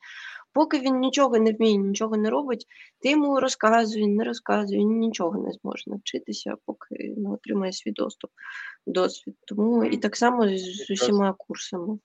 Поки 0.52 0.78
він 0.80 0.98
нічого 0.98 1.38
не 1.38 1.52
вміє, 1.52 1.76
нічого 1.76 2.16
не 2.16 2.30
робить, 2.30 2.66
ти 3.00 3.10
йому 3.10 3.40
розказує, 3.40 4.06
не 4.06 4.24
розказує, 4.24 4.84
нічого 4.84 5.38
не 5.38 5.52
зможе 5.52 5.82
навчитися, 5.86 6.54
поки 6.66 7.14
не 7.16 7.30
отримає 7.30 7.72
свій 7.72 7.92
доступ, 7.92 8.30
досвід. 8.86 9.34
Тому 9.46 9.84
і 9.84 9.96
так 9.96 10.16
само 10.16 10.48
з 10.48 10.90
усіма 10.90 11.34
курсами. 11.38 11.98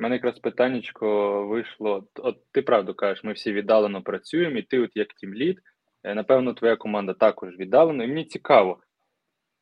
У 0.00 0.02
мене 0.02 0.14
якраз 0.14 0.38
питаннячко 0.38 1.06
вийшло. 1.46 2.04
От 2.14 2.36
ти 2.52 2.62
правду 2.62 2.94
кажеш, 2.94 3.24
ми 3.24 3.32
всі 3.32 3.52
віддалено 3.52 4.02
працюємо, 4.02 4.56
і 4.56 4.62
ти, 4.62 4.80
от 4.80 4.90
як 4.94 5.08
тімлід, 5.08 5.60
е, 6.02 6.14
напевно, 6.14 6.54
твоя 6.54 6.76
команда 6.76 7.12
також 7.12 7.58
віддалено. 7.58 8.04
І 8.04 8.06
мені 8.06 8.24
цікаво, 8.24 8.78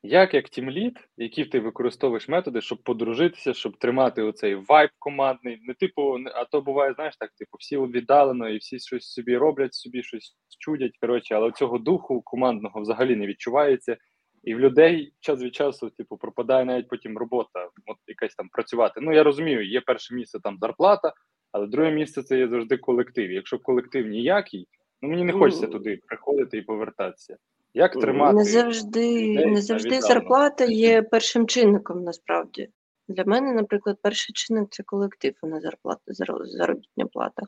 як 0.03 0.35
як 0.35 0.49
тімлід, 0.49 0.99
які 1.17 1.45
ти 1.45 1.61
використовуєш 1.61 2.29
методи, 2.29 2.61
щоб 2.61 2.83
подружитися, 2.83 3.55
щоб 3.55 3.79
тримати 3.79 4.23
оцей 4.23 4.55
вайб 4.55 4.91
командний, 4.99 5.59
не 5.63 5.75
типу, 5.75 6.19
а 6.35 6.45
то 6.45 6.61
буває, 6.61 6.93
знаєш, 6.93 7.17
так, 7.17 7.31
типу, 7.31 7.57
всі 7.59 7.79
віддалено 7.79 8.49
і 8.49 8.59
всі 8.59 8.79
щось 8.79 9.13
собі 9.13 9.37
роблять, 9.37 9.75
собі 9.75 10.03
щось 10.03 10.37
чудять. 10.59 10.99
Коротше, 11.01 11.35
але 11.35 11.53
цього 11.53 11.79
духу 11.79 12.23
командного 12.23 12.81
взагалі 12.81 13.17
не 13.17 13.27
відчувається. 13.27 13.97
І 14.45 14.55
в 14.55 14.61
людей 14.61 15.13
час 15.21 15.43
від 15.43 15.55
часу, 15.55 15.91
типу, 15.91 16.17
пропадає 16.17 16.65
навіть 16.65 16.89
потім 16.89 17.19
робота, 17.19 17.69
от 17.87 17.97
якась 18.07 18.35
там 18.35 18.49
працювати. 18.49 19.01
Ну 19.01 19.13
я 19.13 19.23
розумію, 19.23 19.69
є 19.69 19.81
перше 19.81 20.15
місце 20.15 20.39
там 20.41 20.59
зарплата, 20.61 21.13
але 21.53 21.67
друге 21.67 21.91
місце 21.91 22.23
це 22.23 22.39
є 22.39 22.49
завжди 22.49 22.77
колектив. 22.77 23.33
Якщо 23.33 23.59
колектив 23.59 24.07
ніякий, 24.07 24.67
ну 25.03 25.09
мені 25.09 25.25
не 25.25 25.33
хочеться 25.33 25.67
туди 25.67 26.01
приходити 26.07 26.59
і 26.59 26.63
повертатися. 26.63 27.37
Як 27.79 27.93
тримати 27.93 28.37
не 28.37 28.45
завжди 28.45 29.47
не 29.47 29.63
завжди 29.63 30.01
зарплата 30.01 30.65
є 30.65 31.03
першим 31.03 31.47
чинником 31.47 32.05
насправді. 32.05 32.69
Для 33.09 33.25
мене, 33.25 33.53
наприклад, 33.53 33.99
перший 34.03 34.33
чинник 34.33 34.69
це 34.71 34.83
колектив, 34.83 35.35
а 35.43 35.47
не 35.47 35.61
зарплата, 35.61 36.03
заробітня 36.45 37.07
плата. 37.07 37.43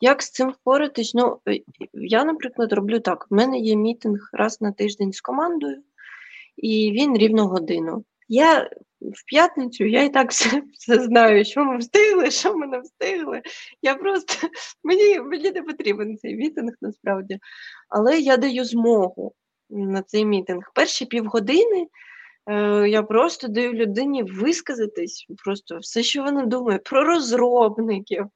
Як 0.00 0.22
з 0.22 0.30
цим 0.30 0.50
впоратись? 0.50 1.14
Ну, 1.14 1.38
е, 1.48 1.60
я, 1.92 2.24
наприклад, 2.24 2.72
роблю 2.72 3.00
так: 3.00 3.26
У 3.30 3.34
мене 3.34 3.58
є 3.58 3.76
мітинг 3.76 4.30
раз 4.32 4.60
на 4.60 4.72
тиждень 4.72 5.12
з 5.12 5.20
командою, 5.20 5.82
і 6.56 6.92
він 6.92 7.18
рівно 7.18 7.48
годину. 7.48 8.04
Я 8.28 8.70
в 9.00 9.24
п'ятницю 9.26 9.84
я 9.84 10.02
і 10.02 10.12
так 10.12 10.30
все 10.30 10.62
все 10.78 11.04
знаю, 11.04 11.44
що 11.44 11.64
ми 11.64 11.78
встигли, 11.78 12.30
що 12.30 12.54
ми 12.54 12.66
не 12.66 12.80
встигли. 12.80 13.42
Я 13.82 13.94
просто 13.94 14.48
мені 14.84 15.20
мені 15.20 15.50
не 15.50 15.62
потрібен 15.62 16.16
цей 16.16 16.36
мітинг 16.36 16.72
насправді, 16.80 17.38
але 17.88 18.20
я 18.20 18.36
даю 18.36 18.64
змогу 18.64 19.34
на 19.70 20.02
цей 20.02 20.24
мітинг. 20.24 20.70
Перші 20.74 21.06
півгодини 21.06 21.86
е, 22.50 22.88
я 22.88 23.02
просто 23.02 23.48
даю 23.48 23.72
людині 23.72 24.22
висказатись, 24.22 25.26
просто 25.44 25.78
все, 25.78 26.02
що 26.02 26.22
вона 26.22 26.46
думає, 26.46 26.78
про 26.78 27.04
розробників, 27.04 28.26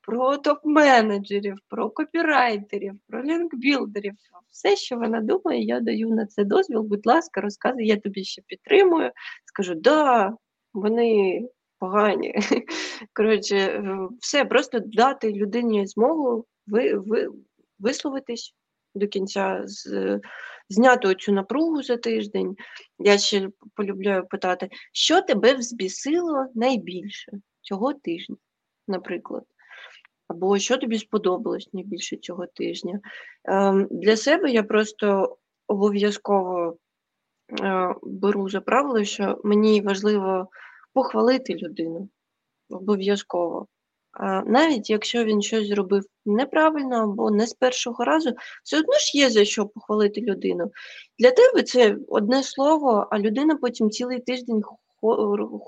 про 0.00 0.36
топ-менеджерів, 0.36 1.56
про 1.68 1.90
копірайтерів, 1.90 2.94
про 3.08 3.24
лінкбілдерів. 3.24 4.14
Все, 4.50 4.76
що 4.76 4.96
вона 4.96 5.20
думає, 5.20 5.64
я 5.64 5.80
даю 5.80 6.08
на 6.08 6.26
це 6.26 6.44
дозвіл. 6.44 6.82
Будь 6.82 7.06
ласка, 7.06 7.40
розказуй, 7.40 7.86
я 7.86 7.96
тобі 7.96 8.24
ще 8.24 8.42
підтримую. 8.46 9.10
Скажу, 9.44 9.74
да, 9.74 10.32
вони 10.74 11.42
погані. 11.78 12.34
Коротше, 13.12 13.56
е, 13.56 13.98
все, 14.20 14.44
просто 14.44 14.78
дати 14.84 15.32
людині 15.32 15.86
змогу 15.86 16.44
ви, 16.66 16.94
ви, 16.94 17.28
висловитись 17.78 18.54
до 18.96 19.06
кінця, 19.06 19.62
з, 19.64 20.20
зняти 20.68 21.14
цю 21.14 21.32
напругу 21.32 21.82
за 21.82 21.96
тиждень. 21.96 22.56
Я 22.98 23.18
ще 23.18 23.48
полюбляю 23.74 24.26
питати, 24.26 24.68
що 24.92 25.22
тебе 25.22 25.54
взбісило 25.54 26.46
найбільше 26.54 27.32
цього 27.60 27.92
тижня, 27.94 28.36
наприклад. 28.88 29.44
Або 30.28 30.58
що 30.58 30.76
тобі 30.76 30.98
сподобалось 30.98 31.68
найбільше 31.72 32.16
цього 32.16 32.46
тижня. 32.46 33.00
Е, 33.48 33.86
Для 33.90 34.16
себе 34.16 34.50
я 34.50 34.62
просто 34.62 35.36
обов'язково 35.66 36.76
е, 37.62 37.94
беру 38.02 38.48
за 38.48 38.60
правило, 38.60 39.04
що 39.04 39.40
мені 39.44 39.80
важливо 39.80 40.48
похвалити 40.92 41.54
людину. 41.54 42.08
Обов'язково. 42.70 43.66
Навіть 44.46 44.90
якщо 44.90 45.24
він 45.24 45.42
щось 45.42 45.68
зробив 45.68 46.04
неправильно 46.26 46.96
або 46.96 47.30
не 47.30 47.46
з 47.46 47.54
першого 47.54 48.04
разу, 48.04 48.32
все 48.64 48.78
одно 48.78 48.92
ж 48.92 49.18
є 49.18 49.30
за 49.30 49.44
що 49.44 49.66
похвалити 49.66 50.20
людину. 50.20 50.70
Для 51.18 51.30
тебе 51.30 51.62
це 51.62 51.96
одне 52.08 52.42
слово, 52.42 53.08
а 53.10 53.18
людина 53.18 53.56
потім 53.56 53.90
цілий 53.90 54.20
тиждень 54.20 54.62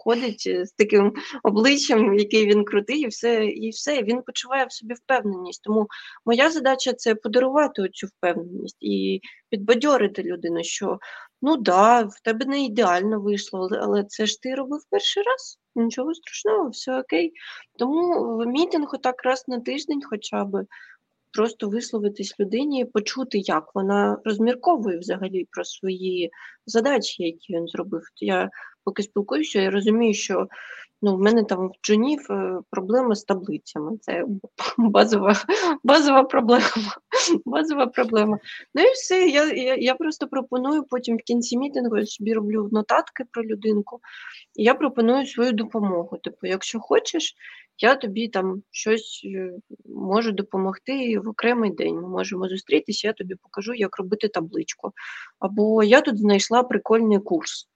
ходить 0.05 0.45
е, 0.47 0.67
з 0.67 0.73
таким 0.73 1.13
обличчям, 1.43 2.15
який 2.15 2.47
він 2.47 2.65
крутий, 2.65 3.01
і 3.01 3.07
все, 3.07 3.47
і 3.47 3.71
все. 3.71 4.03
Він 4.03 4.23
почуває 4.23 4.65
в 4.65 4.73
собі 4.73 4.95
впевненість. 4.95 5.63
Тому 5.63 5.87
моя 6.27 6.51
задача 6.51 6.93
це 6.93 7.15
подарувати 7.15 7.89
цю 7.89 8.07
впевненість 8.07 8.77
і 8.81 9.21
підбадьорити 9.51 10.23
людину, 10.23 10.65
що 10.65 10.99
ну 11.43 11.57
да, 11.57 12.03
в 12.03 12.21
тебе 12.23 12.47
не 12.47 12.65
ідеально 12.65 13.21
вийшло, 13.21 13.69
але 13.73 14.05
це 14.05 14.27
ж 14.27 14.43
ти 14.43 14.55
робив 14.55 14.81
перший 14.91 15.23
раз. 15.23 15.59
Нічого 15.75 16.15
страшного, 16.15 16.69
все 16.71 17.01
окей. 17.01 17.33
Тому 17.79 18.37
в 18.37 18.47
мітинг 18.47 18.89
отак 18.95 19.23
раз 19.25 19.45
на 19.49 19.61
тиждень, 19.61 20.03
хоча 20.11 20.45
б 20.45 20.65
просто 21.33 21.69
висловитись 21.69 22.41
людині, 22.41 22.85
почути, 22.85 23.39
як 23.39 23.75
вона 23.75 24.19
розмірковує 24.25 24.99
взагалі 24.99 25.49
про 25.51 25.65
свої 25.65 26.31
задачі, 26.67 27.23
які 27.23 27.55
він 27.55 27.67
зробив. 27.67 28.03
Я 28.17 28.51
поки 28.89 29.03
спілкуюся, 29.03 29.61
я 29.61 29.71
розумію, 29.71 30.15
що 30.15 30.49
ну, 31.03 31.17
в 31.17 31.21
мене 31.21 31.45
там 31.45 31.69
в 31.69 31.73
джунів 31.83 32.27
е, 32.31 32.61
проблема 32.71 33.15
з 33.15 33.25
таблицями. 33.25 33.99
Це 34.01 34.25
базова 34.79 35.35
базова 35.85 36.25
проблема. 36.25 36.65
базова 37.45 37.87
проблема. 37.87 38.39
Ну 38.75 38.83
і 38.83 38.93
все. 38.93 39.29
Я 39.29 39.53
я, 39.53 39.75
я 39.75 39.95
просто 39.95 40.27
пропоную 40.27 40.83
потім 40.83 41.17
в 41.17 41.21
кінці 41.21 41.59
мітингу 41.59 41.99
я 41.99 42.07
собі 42.07 42.35
роблю 42.35 42.69
нотатки 42.73 43.25
про 43.31 43.45
людинку, 43.45 44.01
і 44.57 44.63
я 44.63 44.75
пропоную 44.75 45.27
свою 45.27 45.53
допомогу. 45.53 46.19
Типу, 46.19 46.47
якщо 46.47 46.81
хочеш, 46.81 47.35
я 47.79 47.95
тобі 47.95 48.29
там 48.29 48.63
щось 48.71 49.23
е, 49.25 49.53
можу 49.87 50.33
допомогти 50.33 51.19
в 51.19 51.29
окремий 51.29 51.71
день. 51.71 51.95
Ми 51.95 52.09
можемо 52.09 52.49
зустрітися, 52.49 53.09
я 53.09 53.13
тобі 53.13 53.35
покажу, 53.35 53.75
як 53.75 53.99
робити 53.99 54.29
табличку. 54.29 54.93
Або 55.39 55.83
я 55.83 56.01
тут 56.01 56.19
знайшла 56.19 56.63
прикольний 56.63 57.19
курс, 57.19 57.69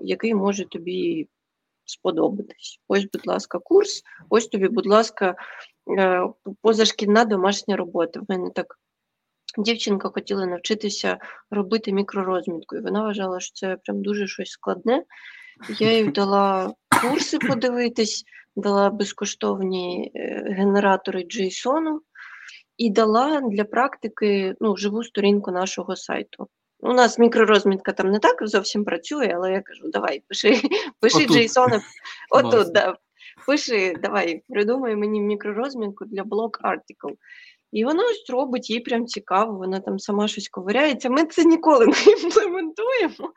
який 0.00 0.34
може 0.34 0.64
тобі 0.64 1.28
сподобатись. 1.84 2.80
Ось, 2.88 3.06
будь 3.12 3.26
ласка, 3.26 3.58
курс, 3.58 4.02
ось 4.28 4.46
тобі, 4.46 4.68
будь 4.68 4.86
ласка, 4.86 5.34
е, 5.98 6.22
позашкільна 6.62 7.24
домашня 7.24 7.76
робота. 7.76 8.20
В 8.20 8.24
мене 8.28 8.50
так. 8.54 8.78
Дівчинка 9.58 10.08
хотіла 10.08 10.46
навчитися 10.46 11.18
робити 11.50 11.92
мікророзмітку, 11.92 12.76
і 12.76 12.80
вона 12.80 13.02
вважала, 13.02 13.40
що 13.40 13.54
це 13.54 13.76
прям 13.76 14.02
дуже 14.02 14.26
щось 14.26 14.50
складне. 14.50 15.04
Я 15.78 15.98
їй 15.98 16.04
дала 16.10 16.74
курси 17.02 17.38
подивитись, 17.38 18.24
дала 18.56 18.90
безкоштовні 18.90 20.12
е, 20.14 20.54
генератори 20.56 21.20
JSON 21.20 21.98
і 22.76 22.90
дала 22.90 23.40
для 23.40 23.64
практики 23.64 24.54
ну, 24.60 24.76
живу 24.76 25.04
сторінку 25.04 25.50
нашого 25.50 25.96
сайту. 25.96 26.48
У 26.82 26.92
нас 26.92 27.18
мікророзмітка 27.18 27.92
там 27.92 28.10
не 28.10 28.18
так 28.18 28.48
зовсім 28.48 28.84
працює, 28.84 29.32
але 29.36 29.52
я 29.52 29.60
кажу, 29.60 29.88
давай, 29.88 30.22
пиши 30.28 30.60
пиши 31.00 31.18
JSON. 31.18 31.80
Отут, 32.30 32.72
да. 32.72 32.96
Пиши, 33.46 33.94
давай, 34.02 34.42
придумай 34.48 34.96
мені 34.96 35.20
мікророзмітку 35.20 36.04
для 36.04 36.24
блок 36.24 36.60
article. 36.64 37.16
І 37.72 37.84
вона 37.84 38.02
ось 38.02 38.30
робить, 38.30 38.70
їй 38.70 38.80
прям 38.80 39.06
цікаво, 39.06 39.58
вона 39.58 39.80
там 39.80 39.98
сама 39.98 40.28
щось 40.28 40.48
ковиряється. 40.48 41.10
Ми 41.10 41.24
це 41.24 41.44
ніколи 41.44 41.86
не 41.86 42.12
імплементуємо, 42.22 43.32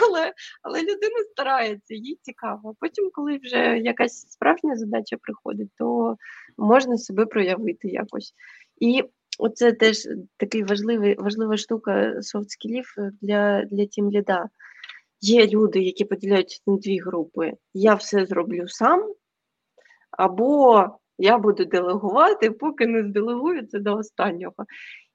але 0.00 0.32
але 0.62 0.80
людина 0.80 1.24
старається, 1.32 1.94
їй 1.94 2.18
цікаво. 2.22 2.70
А 2.70 2.72
потім, 2.80 3.10
коли 3.12 3.40
вже 3.42 3.78
якась 3.78 4.30
справжня 4.30 4.76
задача 4.76 5.16
приходить, 5.22 5.70
то 5.78 6.16
можна 6.58 6.98
себе 6.98 7.26
проявити 7.26 7.88
якось. 7.88 8.34
І 8.80 9.04
оце 9.38 9.72
теж 9.72 10.08
такий 10.36 10.62
важливий, 10.62 11.14
важлива 11.14 11.56
штука 11.56 12.20
софт-скілів 12.22 12.84
для 13.22 13.64
для 13.64 13.86
тім 13.86 14.10
ліда. 14.10 14.48
Є 15.20 15.46
люди, 15.46 15.80
які 15.80 16.04
поділяються 16.04 16.60
на 16.66 16.76
дві 16.76 16.98
групи. 16.98 17.52
Я 17.74 17.94
все 17.94 18.26
зроблю 18.26 18.68
сам, 18.68 19.14
або 20.10 20.84
я 21.18 21.38
буду 21.38 21.64
делегувати, 21.64 22.50
поки 22.50 22.86
не 22.86 23.02
зделегую 23.02 23.66
це 23.66 23.78
до 23.78 23.96
останнього. 23.96 24.54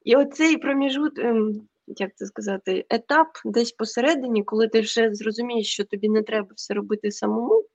І 0.03 0.15
оцей 0.15 0.57
проміжут, 0.57 1.19
ем, 1.19 1.61
як 1.87 2.15
це 2.15 2.25
сказати, 2.25 2.85
етап 2.89 3.27
десь 3.45 3.71
посередині, 3.71 4.43
коли 4.43 4.67
ти 4.67 4.81
вже 4.81 5.13
зрозумієш, 5.13 5.67
що 5.67 5.85
тобі 5.85 6.09
не 6.09 6.23
треба 6.23 6.47
все 6.55 6.73
робити 6.73 7.11
самому, 7.11 7.65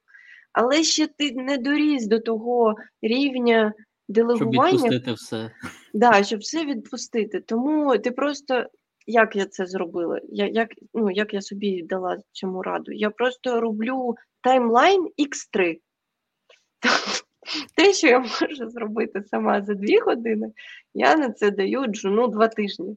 але 0.52 0.82
ще 0.82 1.06
ти 1.06 1.32
не 1.32 1.58
доріс 1.58 2.06
до 2.06 2.20
того 2.20 2.74
рівня 3.02 3.72
делегування. 4.08 4.78
Щоб 4.78 4.90
відпустити 4.90 5.12
все. 5.12 5.50
Да, 5.94 6.24
щоб 6.24 6.40
все 6.40 6.64
відпустити. 6.64 7.40
Тому 7.40 7.98
ти 7.98 8.10
просто. 8.10 8.66
Як 9.06 9.36
я 9.36 9.46
це 9.46 9.66
зробила? 9.66 10.20
Я, 10.28 10.46
Як 10.46 10.68
ну, 10.94 11.10
як 11.10 11.34
я 11.34 11.42
собі 11.42 11.82
дала 11.82 12.18
цьому 12.32 12.62
раду? 12.62 12.92
Я 12.92 13.10
просто 13.10 13.60
роблю 13.60 14.14
таймлайн 14.40 15.02
X3. 15.02 15.78
Те, 17.76 17.92
що 17.92 18.06
я 18.06 18.18
можу 18.18 18.70
зробити 18.70 19.22
сама 19.22 19.62
за 19.62 19.74
дві 19.74 19.98
години, 19.98 20.52
я 20.94 21.16
на 21.16 21.32
це 21.32 21.50
даю 21.50 21.86
джуну 21.86 22.28
два 22.28 22.48
тижні, 22.48 22.96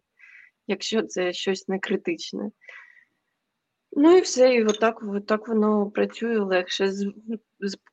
якщо 0.68 1.02
це 1.02 1.34
щось 1.34 1.68
не 1.68 1.80
критичне. 1.80 2.52
Ну 3.92 4.18
і 4.18 4.22
все, 4.22 4.54
і 4.54 4.64
отак, 4.64 5.04
отак 5.04 5.48
воно 5.48 5.92
працює 5.92 6.40
легше. 6.40 6.92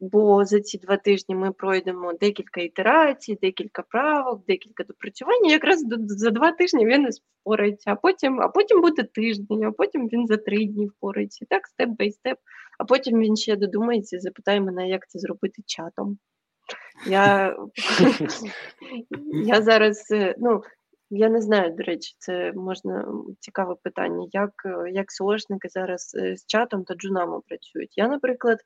Бо 0.01 0.45
за 0.45 0.61
ці 0.61 0.79
два 0.79 0.97
тижні 0.97 1.35
ми 1.35 1.53
пройдемо 1.53 2.13
декілька 2.13 2.61
ітерацій, 2.61 3.39
декілька 3.43 3.83
правок, 3.83 4.45
декілька 4.47 4.85
допрацювань. 4.85 5.47
Якраз 5.47 5.85
за 6.07 6.31
два 6.31 6.53
тижні 6.53 6.87
він 6.87 7.09
впорається, 7.43 7.93
а 7.93 7.95
потім 7.95 8.41
а 8.41 8.49
потім 8.49 8.81
буде 8.81 9.03
тиждень, 9.03 9.65
а 9.65 9.73
потім 9.73 10.09
він 10.09 10.27
за 10.27 10.37
три 10.37 10.65
дні 10.65 10.87
впорається. 10.87 11.47
Так, 11.51 11.67
степ 11.67 11.89
бай 11.89 12.13
степ, 12.13 12.39
а 12.79 12.85
потім 12.85 13.21
він 13.21 13.37
ще 13.37 13.57
додумається 13.57 14.17
і 14.17 14.21
запитає 14.21 14.61
мене, 14.61 14.89
як 14.89 15.09
це 15.09 15.19
зробити 15.19 15.63
чатом. 15.67 16.19
Я 17.07 17.57
я 19.45 19.63
зараз, 19.63 20.11
е, 20.11 20.35
ну, 20.39 20.63
я 21.17 21.29
не 21.29 21.41
знаю, 21.41 21.75
до 21.75 21.83
речі, 21.83 22.15
це 22.19 22.53
можна 22.53 23.09
цікаве 23.41 23.75
питання, 23.83 24.29
як 24.33 24.51
як 24.93 25.13
СОшники 25.13 25.69
зараз 25.69 26.17
е, 26.19 26.37
з 26.37 26.47
чатом 26.47 26.85
та 26.85 26.95
джунами 26.95 27.41
працюють. 27.49 27.99
Я, 27.99 28.09
наприклад, 28.09 28.59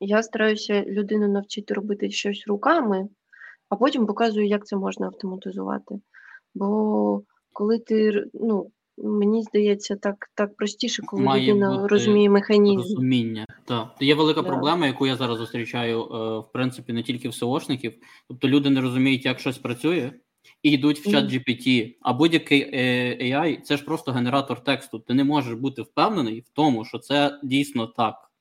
я 0.00 0.22
стараюся 0.22 0.82
людину 0.82 1.28
навчити 1.28 1.74
робити 1.74 2.10
щось 2.10 2.44
руками, 2.46 3.08
а 3.68 3.76
потім 3.76 4.06
показую, 4.06 4.46
як 4.46 4.66
це 4.66 4.76
можна 4.76 5.06
автоматизувати. 5.06 5.94
Бо 6.54 7.22
коли 7.52 7.78
ти 7.78 8.24
ну, 8.34 8.70
Мені 8.98 9.42
здається, 9.42 9.96
так 9.96 10.30
так 10.34 10.56
простіше, 10.56 11.02
коли 11.02 11.22
Має 11.22 11.50
людина 11.50 11.88
розуміє 11.88 12.30
механізм. 12.30 12.78
Розуміння. 12.78 13.46
Так. 13.64 13.88
Є 14.00 14.14
велика 14.14 14.42
да. 14.42 14.48
проблема, 14.48 14.86
яку 14.86 15.06
я 15.06 15.16
зараз 15.16 15.38
зустрічаю, 15.38 16.00
е, 16.00 16.38
в 16.38 16.52
принципі, 16.52 16.92
не 16.92 17.02
тільки 17.02 17.28
в 17.28 17.34
СОшників. 17.34 17.92
Тобто 18.28 18.48
люди 18.48 18.70
не 18.70 18.80
розуміють, 18.80 19.24
як 19.24 19.40
щось 19.40 19.58
працює, 19.58 20.12
і 20.62 20.70
йдуть 20.70 21.00
в 21.00 21.10
чат 21.10 21.24
GPT. 21.24 21.94
А 22.00 22.12
будь-який 22.12 22.60
е, 22.60 23.16
AI 23.20 23.60
це 23.60 23.76
ж 23.76 23.84
просто 23.84 24.12
генератор 24.12 24.64
тексту. 24.64 24.98
Ти 24.98 25.14
не 25.14 25.24
можеш 25.24 25.54
бути 25.54 25.82
впевнений 25.82 26.40
в 26.40 26.48
тому, 26.48 26.84
що 26.84 26.98
це 26.98 27.40
дійсно 27.42 27.86
так. 27.86 28.32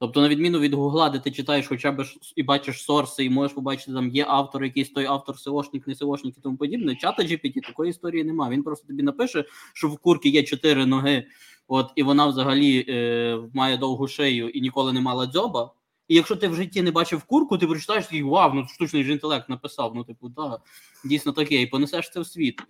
Тобто, 0.00 0.20
на 0.20 0.28
відміну 0.28 0.58
від 0.58 0.74
Гугла, 0.74 1.10
де 1.10 1.18
ти 1.18 1.30
читаєш 1.30 1.66
хоча 1.66 1.92
б 1.92 2.04
і 2.36 2.42
бачиш 2.42 2.82
сорси, 2.82 3.24
і 3.24 3.30
можеш 3.30 3.54
побачити, 3.54 3.92
там 3.92 4.10
є 4.10 4.24
автор, 4.28 4.64
якийсь 4.64 4.90
той 4.90 5.04
автор, 5.04 5.36
SEOшник, 5.36 5.82
не 5.86 5.94
SEOшник 5.94 6.38
і 6.38 6.40
тому 6.40 6.56
подібне. 6.56 6.96
Чата 6.96 7.22
GPT 7.22 7.66
такої 7.66 7.90
історії 7.90 8.24
немає. 8.24 8.52
Він 8.52 8.62
просто 8.62 8.86
тобі 8.86 9.02
напише, 9.02 9.44
що 9.74 9.88
в 9.88 9.98
курки 9.98 10.28
є 10.28 10.42
чотири 10.42 10.86
ноги, 10.86 11.26
от 11.68 11.92
і 11.96 12.02
вона 12.02 12.26
взагалі 12.26 12.86
е, 12.88 13.38
має 13.54 13.76
довгу 13.76 14.08
шию 14.08 14.48
і 14.48 14.60
ніколи 14.60 14.92
не 14.92 15.00
мала 15.00 15.26
дзьоба. 15.26 15.72
І 16.08 16.14
якщо 16.14 16.36
ти 16.36 16.48
в 16.48 16.54
житті 16.54 16.82
не 16.82 16.90
бачив 16.90 17.22
курку, 17.22 17.58
ти 17.58 17.66
прочитаєш 17.66 18.04
і 18.12 18.22
вау, 18.22 18.54
ну 18.54 18.66
штучний 18.68 19.04
ж 19.04 19.12
інтелект 19.12 19.48
написав. 19.48 19.92
Ну, 19.94 20.04
типу, 20.04 20.28
да, 20.28 20.58
дійсно 21.04 21.32
таке, 21.32 21.62
і 21.62 21.66
понесеш 21.66 22.10
це 22.10 22.20
в 22.20 22.26
світ. 22.26 22.62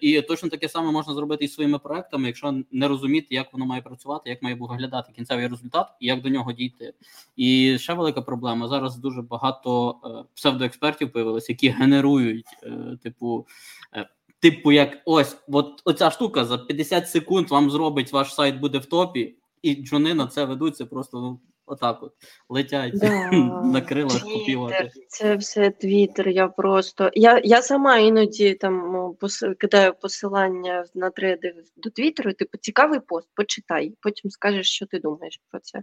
І 0.00 0.22
точно 0.22 0.48
таке 0.48 0.68
саме 0.68 0.92
можна 0.92 1.14
зробити 1.14 1.44
і 1.44 1.48
своїми 1.48 1.78
проектами, 1.78 2.26
якщо 2.26 2.62
не 2.72 2.88
розуміти, 2.88 3.34
як 3.34 3.52
воно 3.52 3.66
має 3.66 3.82
працювати, 3.82 4.30
як 4.30 4.42
має 4.42 4.54
виглядати 4.54 5.12
кінцевий 5.12 5.48
результат 5.48 5.88
і 6.00 6.06
як 6.06 6.22
до 6.22 6.28
нього 6.28 6.52
дійти. 6.52 6.92
І 7.36 7.78
ще 7.78 7.94
велика 7.94 8.22
проблема. 8.22 8.68
Зараз 8.68 8.96
дуже 8.96 9.22
багато 9.22 9.96
е, 10.04 10.24
псевдоекспертів 10.34 11.12
появилися, 11.12 11.52
які 11.52 11.68
генерують, 11.68 12.46
е, 12.62 12.98
типу, 13.02 13.46
е, 13.94 14.08
типу, 14.40 14.72
як 14.72 14.98
ось 15.04 15.36
от 15.48 15.82
оця 15.84 16.10
штука 16.10 16.44
за 16.44 16.58
50 16.58 17.08
секунд 17.08 17.50
вам 17.50 17.70
зробить 17.70 18.12
ваш 18.12 18.34
сайт 18.34 18.60
буде 18.60 18.78
в 18.78 18.86
топі, 18.86 19.34
і 19.62 19.74
джуни 19.74 20.14
на 20.14 20.26
це 20.26 20.44
ведуться 20.44 20.86
просто 20.86 21.20
ну 21.20 21.40
отак 21.70 22.02
от 22.02 22.12
летять 22.48 22.98
да. 22.98 23.30
на 23.64 23.80
крилах 23.80 24.22
копіювати. 24.22 24.90
Це 25.08 25.36
все 25.36 25.70
твіттер, 25.70 26.28
я 26.28 26.48
просто. 26.48 27.10
Я 27.14 27.40
я 27.44 27.62
сама 27.62 27.96
іноді 27.96 28.54
там 28.54 29.14
пос... 29.20 29.44
кидаю 29.58 29.94
посилання 29.94 30.84
на 30.94 31.10
треди 31.10 31.54
до 31.76 31.90
твіттеру, 31.90 32.32
типу 32.32 32.58
цікавий 32.58 33.00
пост, 33.00 33.28
почитай, 33.34 33.94
потім 34.00 34.30
скажеш, 34.30 34.70
що 34.70 34.86
ти 34.86 34.98
думаєш 34.98 35.40
про 35.50 35.60
це. 35.60 35.82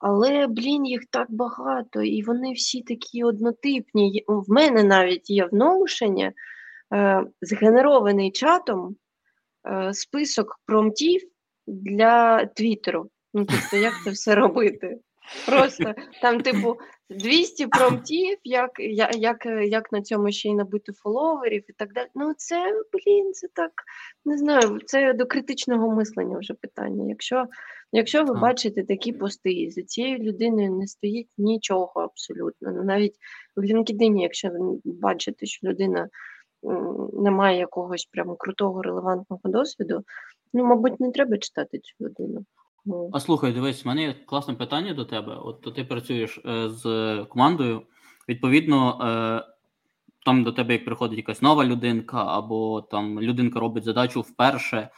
Але, 0.00 0.46
блін, 0.46 0.86
їх 0.86 1.00
так 1.10 1.26
багато, 1.30 2.02
і 2.02 2.22
вони 2.22 2.52
всі 2.52 2.82
такі 2.82 3.24
однотипні. 3.24 4.24
В 4.28 4.50
мене 4.52 4.84
навіть 4.84 5.30
є 5.30 5.44
в 5.44 5.52
Notion 5.52 6.32
е, 6.94 7.24
згенерований 7.40 8.30
чатом 8.30 8.96
е, 9.68 9.94
список 9.94 10.60
промптів 10.66 11.20
для 11.66 12.46
Твіттеру. 12.46 13.10
Ну, 13.34 13.46
тобто, 13.46 13.76
як 13.76 13.92
це 14.04 14.10
все 14.10 14.34
робити? 14.34 14.98
Просто 15.46 15.94
там, 16.22 16.40
типу, 16.40 16.76
200 17.10 17.66
промптів, 17.66 18.38
як 18.44 18.70
як, 19.16 19.46
як 19.62 19.92
на 19.92 20.02
цьому 20.02 20.32
ще 20.32 20.48
й 20.48 20.54
набити 20.54 20.92
фоловерів 20.92 21.64
і 21.68 21.72
так 21.72 21.92
далі. 21.92 22.08
Ну, 22.14 22.34
це, 22.36 22.82
блін, 22.92 23.32
це 23.32 23.48
так, 23.54 23.72
не 24.24 24.38
знаю, 24.38 24.78
це 24.86 25.12
до 25.12 25.26
критичного 25.26 25.94
мислення 25.94 26.38
вже 26.38 26.54
питання. 26.54 27.08
Якщо 27.08 27.46
якщо 27.92 28.24
ви 28.24 28.34
бачите 28.34 28.84
такі 28.84 29.12
пости, 29.12 29.68
за 29.70 29.82
цією 29.82 30.18
людиною 30.18 30.72
не 30.72 30.86
стоїть 30.86 31.28
нічого 31.38 32.00
абсолютно. 32.00 32.72
Ну, 32.72 32.84
Навіть 32.84 33.14
в 33.56 33.60
LinkedIn, 33.60 34.20
якщо 34.20 34.48
ви 34.48 34.80
бачите, 34.84 35.46
що 35.46 35.68
людина 35.68 36.08
не 37.12 37.30
має 37.30 37.58
якогось 37.58 38.04
прямо 38.04 38.36
крутого 38.36 38.82
релевантного 38.82 39.40
досвіду, 39.44 40.04
ну, 40.52 40.64
мабуть, 40.64 41.00
не 41.00 41.10
треба 41.10 41.38
читати 41.38 41.78
цю 41.78 41.94
людину. 42.00 42.44
Ну. 42.84 43.10
А 43.12 43.20
слухай, 43.20 43.52
дивись, 43.52 43.84
в 43.84 43.88
мене 43.88 44.02
є 44.02 44.14
класне 44.26 44.54
питання 44.54 44.94
до 44.94 45.04
тебе. 45.04 45.34
От 45.34 45.74
ти 45.74 45.84
працюєш 45.84 46.38
е, 46.46 46.68
з 46.68 47.16
командою. 47.28 47.82
Відповідно, 48.28 48.98
е, 49.02 49.54
там 50.24 50.44
до 50.44 50.52
тебе 50.52 50.72
як 50.72 50.84
приходить 50.84 51.16
якась 51.16 51.42
нова 51.42 51.64
людинка, 51.64 52.24
або 52.26 52.82
там 52.82 53.20
людинка 53.20 53.60
робить 53.60 53.84
задачу 53.84 54.20
вперше. 54.20 54.88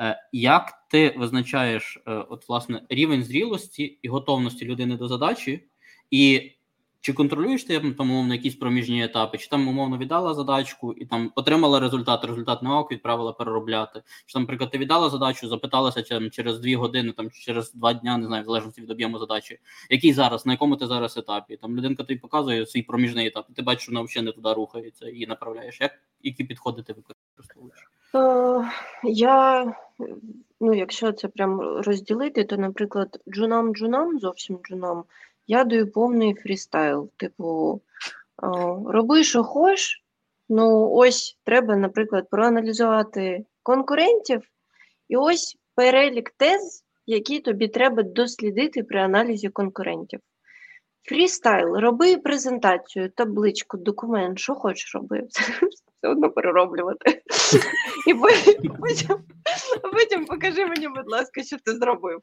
Е, 0.00 0.28
як 0.32 0.72
ти 0.90 1.14
визначаєш 1.18 2.02
от, 2.06 2.48
власне, 2.48 2.82
рівень 2.88 3.22
зрілості 3.22 3.98
і 4.02 4.08
готовності 4.08 4.64
людини 4.64 4.96
до 4.96 5.08
задачі, 5.08 5.68
і 6.10 6.52
чи 7.00 7.12
контролюєш 7.12 7.64
ти 7.64 7.80
там 7.80 8.10
умовно 8.10 8.34
якісь 8.34 8.54
проміжні 8.54 9.04
етапи, 9.04 9.38
чи 9.38 9.48
там 9.48 9.68
умовно 9.68 9.98
віддала 9.98 10.34
задачку 10.34 10.92
і 10.92 11.06
там 11.06 11.32
отримала 11.34 11.80
результат, 11.80 12.24
результат 12.24 12.62
не 12.62 12.70
ок, 12.70 12.92
відправила 12.92 13.32
переробляти. 13.32 14.02
Чи 14.26 14.32
там, 14.32 14.42
наприклад, 14.42 14.70
ти 14.70 14.78
віддала 14.78 15.10
задачу, 15.10 15.48
запиталася 15.48 16.02
там, 16.02 16.30
через 16.30 16.60
дві 16.60 16.74
години, 16.74 17.12
там 17.12 17.30
через 17.30 17.72
два 17.72 17.92
дня, 17.92 18.16
не 18.16 18.26
знаю, 18.26 18.42
в 18.42 18.46
залежності 18.46 18.80
від 18.80 18.90
об'єму 18.90 19.18
задачі, 19.18 19.58
який 19.90 20.12
зараз, 20.12 20.46
на 20.46 20.52
якому 20.52 20.76
ти 20.76 20.86
зараз 20.86 21.16
етапі? 21.16 21.56
Там 21.56 21.76
людинка 21.76 22.04
тобі 22.04 22.20
показує 22.20 22.66
свій 22.66 22.82
проміжний 22.82 23.26
етап, 23.26 23.46
і 23.50 23.52
ти 23.52 23.62
бачиш, 23.62 23.82
що 23.82 23.92
вона 23.92 24.04
взагалі 24.04 24.26
не 24.26 24.32
туди 24.32 24.52
рухається 24.52 25.08
і 25.08 25.26
направляєш. 25.26 25.80
Як 25.80 25.92
які 26.22 26.44
підходи 26.44 26.82
ти 26.82 26.92
використовуєш? 26.92 27.90
Е, 28.14 28.70
я, 29.04 29.64
ну, 30.60 30.74
якщо 30.74 31.12
це 31.12 31.28
прям 31.28 31.60
розділити, 31.60 32.44
то, 32.44 32.56
наприклад, 32.56 33.20
джунам-джунам, 33.26 34.18
зовсім 34.18 34.58
джунам. 34.64 35.04
Я 35.50 35.64
даю 35.64 35.90
повний 35.90 36.34
фрістайл. 36.34 37.10
Типу, 37.16 37.80
роби, 38.86 39.24
що 39.24 39.44
хочеш. 39.44 40.04
Ну, 40.48 40.90
ось 40.90 41.38
треба, 41.44 41.76
наприклад, 41.76 42.30
проаналізувати 42.30 43.44
конкурентів, 43.62 44.42
і 45.08 45.16
ось 45.16 45.56
перелік 45.74 46.30
тез, 46.30 46.84
які 47.06 47.40
тобі 47.40 47.68
треба 47.68 48.02
дослідити 48.02 48.82
при 48.82 49.00
аналізі 49.00 49.48
конкурентів. 49.48 50.20
Фрістайл, 51.02 51.76
роби 51.76 52.16
презентацію, 52.16 53.10
табличку, 53.10 53.76
документ, 53.76 54.38
що 54.38 54.54
хочеш 54.54 54.94
роби, 54.94 55.22
все 55.30 56.08
одно 56.08 56.30
перероблювати. 56.30 57.22
І 58.06 58.14
потім, 58.14 59.18
потім 59.92 60.26
покажи 60.26 60.66
мені, 60.66 60.88
будь 60.88 61.10
ласка, 61.10 61.42
що 61.42 61.56
ти 61.64 61.72
зробив. 61.72 62.20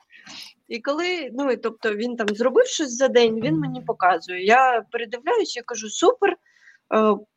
І 0.68 0.80
коли, 0.80 1.30
ну 1.34 1.52
і 1.52 1.58
тобто 1.58 1.94
він 1.94 2.16
там 2.16 2.28
зробив 2.28 2.66
щось 2.66 2.96
за 2.96 3.08
день, 3.08 3.42
він 3.42 3.60
мені 3.60 3.82
показує. 3.82 4.46
Я 4.46 4.86
передивляюся 4.92 5.60
і 5.60 5.64
кажу: 5.64 5.90
супер, 5.90 6.32
е, 6.32 6.38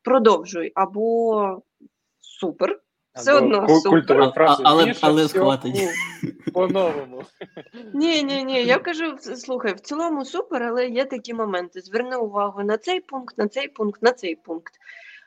продовжуй, 0.02 0.72
або 0.74 1.62
супер. 2.20 2.80
Все 3.14 3.32
одно 3.32 3.68
супер. 3.68 4.32
фраза, 4.34 4.62
але 4.66 4.94
але 5.00 5.28
схватить. 5.28 5.88
По-новому. 6.52 7.22
Ні, 7.94 8.22
ні, 8.22 8.44
ні. 8.44 8.64
Я 8.64 8.78
кажу, 8.78 9.16
слухай, 9.20 9.74
в 9.74 9.80
цілому 9.80 10.24
супер, 10.24 10.62
але 10.62 10.88
є 10.88 11.04
такі 11.04 11.34
моменти. 11.34 11.80
Зверни 11.80 12.16
увагу 12.16 12.62
на 12.62 12.78
цей 12.78 13.00
пункт, 13.00 13.38
на 13.38 13.48
цей 13.48 13.68
пункт, 13.68 14.02
на 14.02 14.12
цей 14.12 14.36
пункт. 14.36 14.74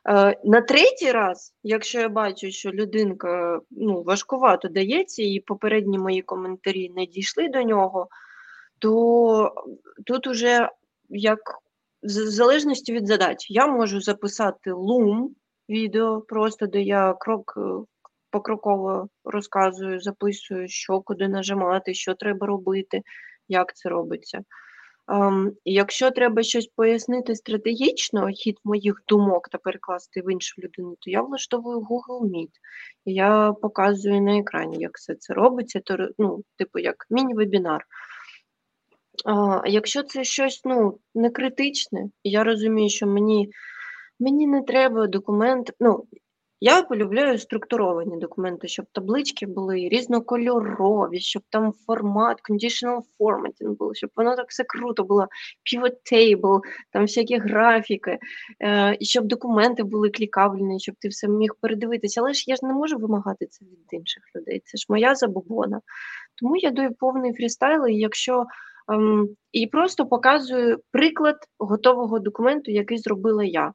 Е, 0.10 0.38
на 0.44 0.62
третій 0.62 1.12
раз, 1.12 1.54
якщо 1.64 2.00
я 2.00 2.10
бачу, 2.10 2.52
що 2.52 2.72
людинка 2.72 3.60
ну, 3.72 4.02
важкувато 4.02 4.68
дається, 4.68 5.24
і 5.24 5.40
попередні 5.40 5.98
мої 5.98 6.22
коментарі 6.22 6.92
не 6.96 7.06
дійшли 7.06 7.50
до 7.50 7.64
нього, 7.64 8.08
то 8.80 9.54
тут 10.06 10.28
уже 10.28 10.70
як 11.10 11.40
в 12.04 12.10
залежності 12.10 12.94
від 12.94 13.08
задач, 13.08 13.52
я 13.52 13.68
можу 13.68 14.02
записати 14.02 14.72
лум 14.72 15.36
відео, 15.70 16.22
просто 16.22 16.68
де 16.68 16.82
я 16.82 17.14
крок 17.14 17.54
е, 17.58 17.62
покроково 18.32 19.08
розказую, 19.24 20.00
записую, 20.00 20.68
що 20.68 21.02
куди 21.02 21.28
нажимати, 21.28 21.94
що 21.94 22.14
треба 22.14 22.48
робити, 22.48 23.02
як 23.48 23.76
це 23.76 23.90
робиться. 23.90 24.44
Um, 25.08 25.52
якщо 25.66 26.12
треба 26.12 26.44
щось 26.44 26.68
пояснити 26.68 27.36
стратегічно, 27.36 28.28
хід 28.28 28.58
моїх 28.64 29.04
думок 29.08 29.50
та 29.50 29.58
перекласти 29.58 30.22
в 30.22 30.32
іншу 30.32 30.62
людину, 30.62 30.96
то 31.00 31.10
я 31.10 31.22
влаштовую 31.22 31.80
Google 31.80 32.22
Meet. 32.22 32.50
І 33.06 33.14
я 33.14 33.54
показую 33.62 34.22
на 34.22 34.40
екрані, 34.40 34.78
як 34.80 34.98
все 34.98 35.16
це 35.16 35.34
робиться, 35.34 35.80
то 35.80 36.10
ну, 36.18 36.44
типу 36.58 36.80
як 36.80 36.96
міні-вебінар. 37.10 37.86
А 39.26 39.62
Якщо 39.66 40.04
це 40.04 40.24
щось 40.24 40.62
ну, 40.66 41.00
не 41.16 41.30
критичне, 41.30 42.10
я 42.24 42.44
розумію, 42.44 42.90
що 42.90 43.08
мені 43.08 43.50
мені 44.20 44.48
не 44.48 44.62
треба 44.62 45.08
документ. 45.08 45.72
ну, 45.80 46.06
я 46.66 46.82
полюбляю 46.82 47.40
структуровані 47.40 48.20
документи, 48.20 48.68
щоб 48.68 48.86
таблички 48.92 49.46
були 49.46 49.76
різнокольорові, 49.76 51.20
щоб 51.20 51.44
там 51.50 51.74
формат, 51.86 52.42
conditional 52.50 53.00
formatting 53.20 53.76
був, 53.78 53.96
щоб 53.96 54.10
воно 54.16 54.36
так 54.36 54.46
все 54.50 54.64
круто 54.64 55.04
було, 55.04 55.28
pivot 55.74 55.94
table, 56.12 56.62
там 56.92 57.02
всякі 57.02 57.38
графіки, 57.38 58.20
е, 58.60 58.98
і 59.00 59.06
щоб 59.06 59.26
документи 59.26 59.84
були 59.84 60.10
клікабельні, 60.10 60.80
щоб 60.80 60.96
ти 61.00 61.08
все 61.08 61.28
міг 61.28 61.50
передивитися. 61.62 62.22
Але 62.22 62.34
ж 62.34 62.44
я 62.48 62.56
ж 62.56 62.66
не 62.66 62.74
можу 62.74 62.98
вимагати 62.98 63.46
це 63.46 63.66
від 63.66 63.88
інших 63.92 64.24
людей. 64.36 64.62
Це 64.66 64.78
ж 64.78 64.86
моя 64.90 65.16
забобона. 65.16 65.82
Тому 66.42 66.58
я 66.58 66.72
даю 66.72 66.94
повний 66.94 67.34
фрістайл, 67.34 67.88
якщо 67.88 68.46
ем, 68.90 69.30
і 69.52 69.68
просто 69.68 70.06
показую 70.06 70.80
приклад 70.92 71.36
готового 71.60 72.20
документу, 72.20 72.72
який 72.72 72.98
зробила 72.98 73.44
я. 73.44 73.74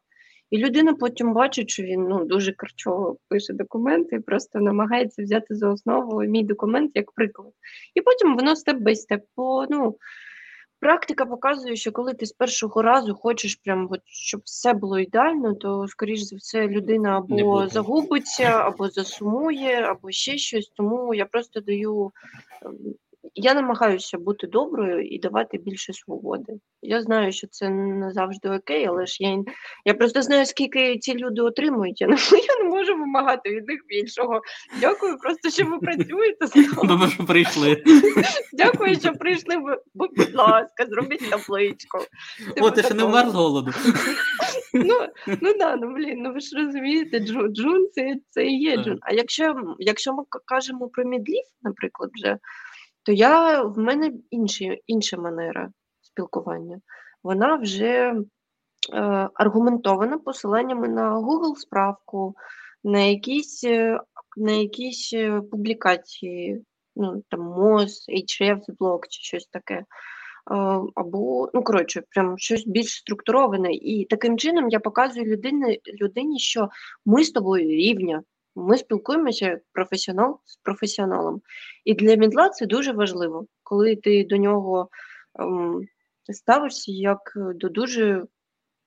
І 0.51 0.59
людина 0.59 0.95
потім 0.95 1.33
бачить, 1.33 1.71
що 1.71 1.83
він 1.83 2.03
ну, 2.03 2.25
дуже 2.25 2.53
карчово 2.53 3.17
пише 3.29 3.53
документи 3.53 4.17
і 4.17 4.21
просто 4.21 4.59
намагається 4.61 5.23
взяти 5.23 5.55
за 5.55 5.69
основу 5.69 6.23
мій 6.23 6.45
документ 6.45 6.91
як 6.95 7.13
приклад. 7.13 7.53
І 7.95 8.01
потім 8.01 8.37
воно 8.37 8.57
степ 8.57 8.79
бай 8.79 8.97
степ. 8.97 9.25
Бо 9.37 9.67
ну, 9.71 9.97
практика 10.81 11.27
показує, 11.27 11.77
що 11.77 11.93
коли 11.93 12.15
ти 12.15 12.27
з 12.27 12.33
першого 12.33 12.83
разу 12.83 13.15
хочеш, 13.15 13.57
прям, 13.57 13.89
от, 13.91 14.01
щоб 14.05 14.41
все 14.45 14.73
було 14.73 14.99
ідеально, 14.99 15.55
то, 15.55 15.89
скоріш 15.89 16.21
за 16.21 16.37
все, 16.37 16.69
людина 16.69 17.19
або 17.19 17.69
загубиться, 17.69 18.45
або 18.45 18.89
засумує, 18.89 19.83
або 19.83 20.11
ще 20.11 20.39
щось. 20.39 20.73
Тому 20.77 21.15
я 21.15 21.27
просто 21.27 21.61
даю 21.61 22.13
ем, 22.63 22.95
я 23.35 23.55
намагаюся 23.55 24.19
бути 24.19 24.47
доброю 24.47 25.07
і 25.07 25.19
давати 25.19 25.59
більше 25.59 25.93
свободи. 25.93 26.53
Я 26.83 27.03
знаю, 27.03 27.33
що 27.33 27.47
це 27.47 27.71
не 27.71 28.13
завжди 28.13 28.51
окей, 28.51 28.87
але 28.87 29.07
ж 29.07 29.17
я 29.21 29.45
я 29.85 29.95
просто 29.95 30.23
знаю, 30.23 30.47
скільки 30.47 30.99
ці 30.99 31.15
люди 31.15 31.43
отримують. 31.43 32.01
Я 32.01 32.07
не, 32.07 32.15
я 32.49 32.65
не 32.65 32.71
можу 32.71 32.97
вимагати 32.97 33.51
від 33.51 33.69
них 33.69 33.81
більшого. 33.89 34.41
Дякую, 34.81 35.19
просто 35.19 35.51
що 35.51 35.67
ви 35.67 35.79
працюєте. 35.79 36.47
Добре, 36.85 37.09
що 37.15 37.25
прийшли. 37.25 37.83
Дякую, 38.53 38.95
що 38.95 39.13
прийшли. 39.13 39.57
Бо, 39.95 40.09
Будь 40.15 40.35
ласка, 40.35 40.87
зробіть 40.89 41.31
табличку. 41.31 41.99
О, 42.61 42.71
ти 42.71 42.83
ще 42.83 42.95
не 42.95 43.05
вмер 43.05 43.31
з 43.31 43.35
голоду. 43.35 43.73
Ну 44.73 44.95
ну 45.41 45.55
да, 45.59 45.77
ну 45.77 45.95
блін, 45.95 46.23
ну 46.23 46.33
ви 46.33 46.41
ж 46.41 46.57
розумієте, 46.57 47.21
джун, 47.21 47.55
джун 47.55 47.89
це, 47.93 48.15
це 48.31 48.47
і 48.47 48.61
є 48.61 48.77
джун. 48.77 48.99
А 49.01 49.13
якщо 49.13 49.55
якщо 49.79 50.15
ми 50.15 50.23
кажемо 50.45 50.89
про 50.89 51.05
мідлів, 51.05 51.45
наприклад, 51.63 52.11
вже 52.15 52.39
то 53.09 53.13
я 53.13 53.63
в 53.63 53.79
мене 53.79 54.13
інші, 54.31 54.83
інша 54.87 55.17
манера 55.17 55.71
спілкування. 56.01 56.81
Вона 57.23 57.57
вже 57.57 58.15
е, 58.15 58.15
аргументована 59.35 60.19
посиланнями 60.19 60.89
на 60.89 61.21
Google 61.21 61.57
справку, 61.57 62.35
на 62.85 63.01
якісь 63.01 63.65
е, 63.65 64.01
на 64.37 64.53
якісь 64.53 65.13
е, 65.13 65.41
публікації, 65.51 66.65
ну 66.97 67.23
там 67.29 67.41
МОЗ, 67.41 68.07
HRF 68.09 68.61
блог 68.79 69.01
чи 69.09 69.23
щось 69.23 69.47
таке. 69.47 69.75
Е, 69.75 69.85
або, 70.95 71.51
ну, 71.55 71.63
коротше, 71.63 72.03
прям 72.11 72.39
щось 72.39 72.67
більш 72.67 72.91
структуроване. 72.91 73.73
І 73.73 74.07
таким 74.11 74.39
чином 74.39 74.69
я 74.69 74.81
показую 74.81 75.27
людині, 75.27 75.81
людині, 76.03 76.39
що 76.39 76.69
ми 77.07 77.25
з 77.25 77.31
тобою 77.31 77.69
рівня, 77.69 78.23
ми 78.59 78.79
спілкуємося 78.79 79.47
як 79.47 79.61
професіонал 79.73 80.39
з 80.45 80.57
професіоналом. 80.57 81.41
І 81.85 81.95
для 81.95 82.15
мідла 82.15 82.49
це 82.49 82.67
дуже 82.67 82.93
важливо, 82.93 83.47
коли 83.63 83.97
ти 83.97 84.25
до 84.25 84.37
нього 84.37 84.89
ем, 85.39 85.83
ставишся 86.33 86.93
як 86.93 87.33
до 87.37 87.69
дуже 87.69 88.25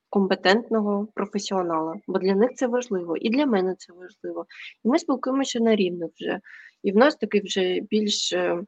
компетентного 0.10 1.08
професіонала, 1.16 1.96
бо 2.08 2.20
для 2.20 2.36
них 2.36 2.50
це 2.56 2.68
важливо, 2.68 3.18
і 3.18 3.30
для 3.30 3.46
мене 3.46 3.76
це 3.78 3.94
важливо. 3.94 4.46
І 4.84 4.88
ми 4.88 5.00
спілкуємося 5.00 5.60
на 5.60 5.76
рівних 5.76 6.12
вже. 6.16 6.40
І 6.84 6.92
в 6.92 6.96
нас 6.96 7.16
такий 7.16 7.42
вже 7.42 7.80
більш 7.80 8.34
е, 8.34 8.64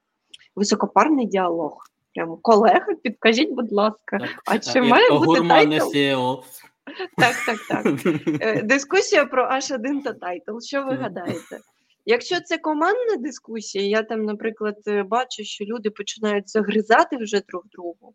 високопарний 0.55 1.25
діалог. 1.25 1.77
Прямо 2.15 2.37
колега, 2.37 2.95
підкажіть, 3.03 3.51
будь 3.51 3.71
ласка, 3.71 4.17
Так, 4.19 4.29
а 4.45 4.59
чи 4.59 4.79
як 4.79 4.87
має 4.87 5.09
бути 5.09 5.47
title? 5.47 5.85
Так, 7.17 7.35
так, 7.45 7.57
так. 7.69 7.85
Е, 8.41 8.61
Дискусія 8.63 9.25
про 9.25 9.45
H1 9.45 10.03
та 10.03 10.13
title. 10.13 10.59
Що 10.59 10.83
ви 10.83 10.95
гадаєте? 10.95 11.59
Якщо 12.05 12.39
це 12.41 12.57
командна 12.57 13.15
дискусія, 13.19 13.87
я 13.87 14.03
там, 14.03 14.25
наприклад, 14.25 14.77
е, 14.87 15.03
бачу, 15.03 15.43
що 15.43 15.65
люди 15.65 15.89
починають 15.89 16.49
загризати 16.49 17.17
вже 17.17 17.41
друг 17.41 17.63
другу. 17.71 18.13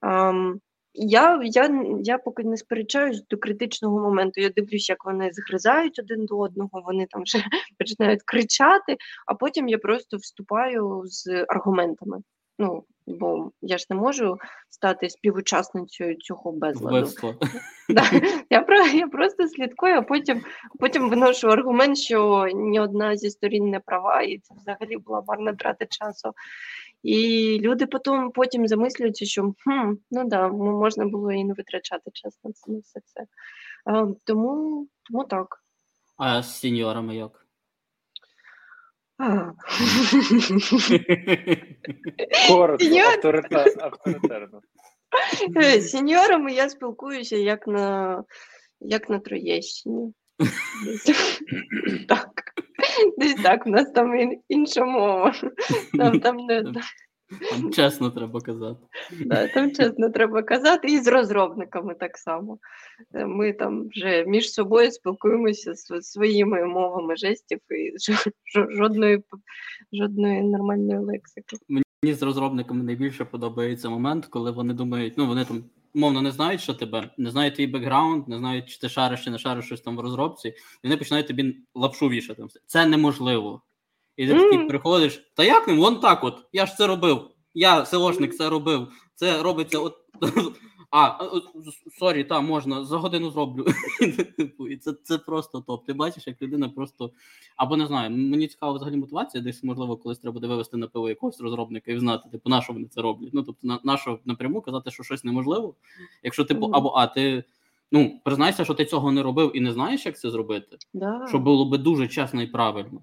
ам, 0.00 0.60
я, 0.98 1.40
я, 1.44 1.84
я 2.02 2.18
поки 2.18 2.42
не 2.42 2.56
сперечаюсь 2.56 3.22
до 3.30 3.36
критичного 3.36 4.00
моменту. 4.00 4.40
Я 4.40 4.50
дивлюсь, 4.50 4.88
як 4.88 5.04
вони 5.04 5.30
згризають 5.32 5.98
один 5.98 6.26
до 6.26 6.38
одного, 6.38 6.82
вони 6.86 7.06
там 7.10 7.22
вже 7.22 7.38
починають 7.78 8.22
кричати, 8.22 8.96
а 9.26 9.34
потім 9.34 9.68
я 9.68 9.78
просто 9.78 10.16
вступаю 10.16 11.02
з 11.06 11.44
аргументами. 11.48 12.18
Ну, 12.58 12.84
бо 13.06 13.50
я 13.62 13.78
ж 13.78 13.86
не 13.90 13.96
можу 13.96 14.38
стати 14.70 15.10
співучасницею 15.10 16.16
цього 16.16 16.52
безладу. 16.52 16.96
Да. 17.88 18.02
Я, 18.50 18.62
про, 18.62 18.76
я 18.76 19.08
просто 19.08 19.48
слідкую, 19.48 19.94
а 19.94 20.02
потім, 20.02 20.42
потім 20.78 21.10
виношу 21.10 21.48
аргумент, 21.48 21.98
що 21.98 22.48
ні 22.54 22.80
одна 22.80 23.16
зі 23.16 23.30
сторін 23.30 23.70
не 23.70 23.80
права, 23.80 24.22
і 24.22 24.38
це 24.38 24.54
взагалі 24.54 24.96
була 24.96 25.22
марна 25.28 25.54
трата 25.54 25.86
часу. 25.86 26.32
І 27.02 27.58
люди 27.62 27.86
потім, 27.86 28.30
потім 28.30 28.68
замислюються, 28.68 29.26
що 29.26 29.42
хм, 29.42 29.94
ну 30.10 30.24
да, 30.24 30.48
можна 30.48 31.06
було 31.06 31.32
і 31.32 31.44
не 31.44 31.54
витрачати 31.54 32.10
час 32.12 32.38
на 32.44 32.52
це 32.52 32.72
на 32.72 32.78
все 32.78 33.00
це. 33.04 33.26
Тому, 34.24 34.86
тому 35.02 35.24
так. 35.24 35.64
А 36.16 36.42
з 36.42 36.60
сеньорами 36.60 37.16
як? 37.16 37.45
Коротко, 42.48 42.86
авторитарно. 43.80 44.60
З 45.78 45.90
сеньорами 45.90 46.52
я 46.52 46.68
спілкуюся 46.68 47.36
як 47.36 47.66
на, 47.66 48.22
як 48.80 49.10
на 49.10 49.18
Троєщині. 49.18 50.12
Так. 52.08 52.30
Десь 53.18 53.34
так, 53.34 53.66
у 53.66 53.70
нас 53.70 53.90
там 53.90 54.32
інша 54.48 54.84
мова. 54.84 55.34
Там, 55.98 56.20
там, 56.20 56.36
не, 56.36 56.64
Там 57.50 57.70
чесно 57.72 58.10
треба 58.10 58.40
казати. 58.40 58.80
да, 59.26 59.48
там 59.48 59.72
чесно 59.72 60.10
треба 60.10 60.42
казати, 60.42 60.88
і 60.88 60.98
з 61.00 61.06
розробниками 61.08 61.94
так 61.94 62.18
само. 62.18 62.58
Е, 63.14 63.26
Ми 63.26 63.52
там 63.52 63.88
вже 63.88 64.24
між 64.24 64.52
собою 64.52 64.90
спілкуємося 64.90 65.74
з 65.74 66.02
своїми 66.02 66.64
мовами 66.66 67.16
жестів 67.16 67.58
і 67.70 67.92
жо- 68.12 68.30
жо- 68.56 68.70
жодної, 68.70 69.22
жодної 69.92 70.42
нормальної 70.42 70.98
лексики. 70.98 71.56
Мені 71.68 72.14
з 72.14 72.22
розробниками 72.22 72.84
найбільше 72.84 73.24
подобається 73.24 73.88
момент, 73.88 74.26
коли 74.26 74.50
вони 74.50 74.74
думають, 74.74 75.14
ну 75.16 75.26
вони 75.26 75.44
там 75.44 75.64
умовно 75.94 76.22
не 76.22 76.30
знають, 76.30 76.60
що 76.60 76.74
тебе, 76.74 77.10
не 77.18 77.30
знають 77.30 77.54
твій 77.54 77.66
бекграунд, 77.66 78.28
не 78.28 78.38
знають, 78.38 78.66
чи 78.68 78.78
ти 78.80 78.88
шариш, 78.88 79.24
чи 79.24 79.30
не 79.30 79.38
шариш 79.38 79.64
щось 79.64 79.80
там 79.80 79.96
в 79.96 80.00
розробці, 80.00 80.48
і 80.48 80.54
вони 80.84 80.96
починають 80.96 81.26
тобі 81.28 81.56
лапшу 81.74 82.08
вішати. 82.08 82.42
Це 82.66 82.86
неможливо. 82.86 83.62
І 84.16 84.26
ти 84.26 84.34
такий 84.34 84.68
приходиш, 84.68 85.32
та 85.34 85.44
як 85.44 85.68
не? 85.68 85.74
Вот 85.74 86.00
так 86.00 86.24
от. 86.24 86.42
Я 86.52 86.66
ж 86.66 86.76
це 86.76 86.86
робив. 86.86 87.30
Я 87.54 87.84
сеошник 87.84 88.36
це 88.36 88.48
робив. 88.48 88.88
Це 89.14 89.42
робиться 89.42 89.78
от. 89.78 89.94
А, 90.90 91.18
sorry, 91.98 92.24
та 92.24 92.40
можна, 92.40 92.84
за 92.84 92.98
годину 92.98 93.30
зроблю. 93.30 93.66
Типу, 94.36 94.68
І 94.68 94.76
це, 94.76 94.92
це 95.02 95.18
просто 95.18 95.60
топ. 95.60 95.86
Ти 95.86 95.92
бачиш, 95.92 96.26
як 96.26 96.42
людина 96.42 96.68
просто. 96.68 97.10
Або 97.56 97.76
не 97.76 97.86
знаю, 97.86 98.10
мені 98.10 98.46
цікава 98.46 98.72
взагалі 98.72 98.96
мотивація, 98.96 99.42
десь 99.42 99.64
можливо, 99.64 99.96
колись 99.96 100.18
треба 100.18 100.32
буде 100.32 100.46
вивести 100.46 100.76
на 100.76 100.86
пиво 100.86 101.08
якогось 101.08 101.40
розробника 101.40 101.92
і 101.92 101.98
знати, 101.98 102.28
типу, 102.32 102.50
на 102.50 102.62
що 102.62 102.72
вони 102.72 102.86
це 102.86 103.02
роблять. 103.02 103.30
Ну, 103.32 103.42
тобто, 103.42 103.66
на, 103.66 103.80
на 103.84 103.96
що 103.96 104.18
напряму 104.24 104.60
казати, 104.60 104.90
що 104.90 105.02
щось 105.02 105.24
неможливо. 105.24 105.74
Якщо, 106.22 106.44
типу, 106.44 106.66
або 106.66 106.92
а 106.96 107.06
ти 107.06 107.44
ну, 107.92 108.20
признайся, 108.24 108.64
що 108.64 108.74
ти 108.74 108.84
цього 108.84 109.12
не 109.12 109.22
робив 109.22 109.56
і 109.56 109.60
не 109.60 109.72
знаєш, 109.72 110.06
як 110.06 110.18
це 110.18 110.30
зробити, 110.30 110.76
Да. 110.94 111.26
що 111.28 111.38
було 111.38 111.64
би 111.64 111.78
дуже 111.78 112.08
чесно 112.08 112.42
і 112.42 112.46
правильно. 112.46 113.00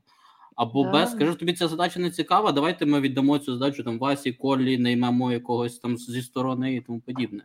Або 0.55 0.83
Да. 0.83 0.91
без, 0.91 1.11
скажи, 1.11 1.35
тобі 1.35 1.53
ця 1.53 1.67
задача 1.67 1.99
не 1.99 2.11
цікава, 2.11 2.51
давайте 2.51 2.85
ми 2.85 2.99
віддамо 3.01 3.39
цю 3.39 3.53
задачу 3.53 3.83
там 3.83 3.99
Васі, 3.99 4.33
Колі, 4.33 4.77
наймемо 4.77 5.31
якогось 5.31 5.79
там 5.79 5.97
зі 5.97 6.21
сторони 6.21 6.75
і 6.75 6.81
тому 6.81 6.99
подібне. 6.99 7.43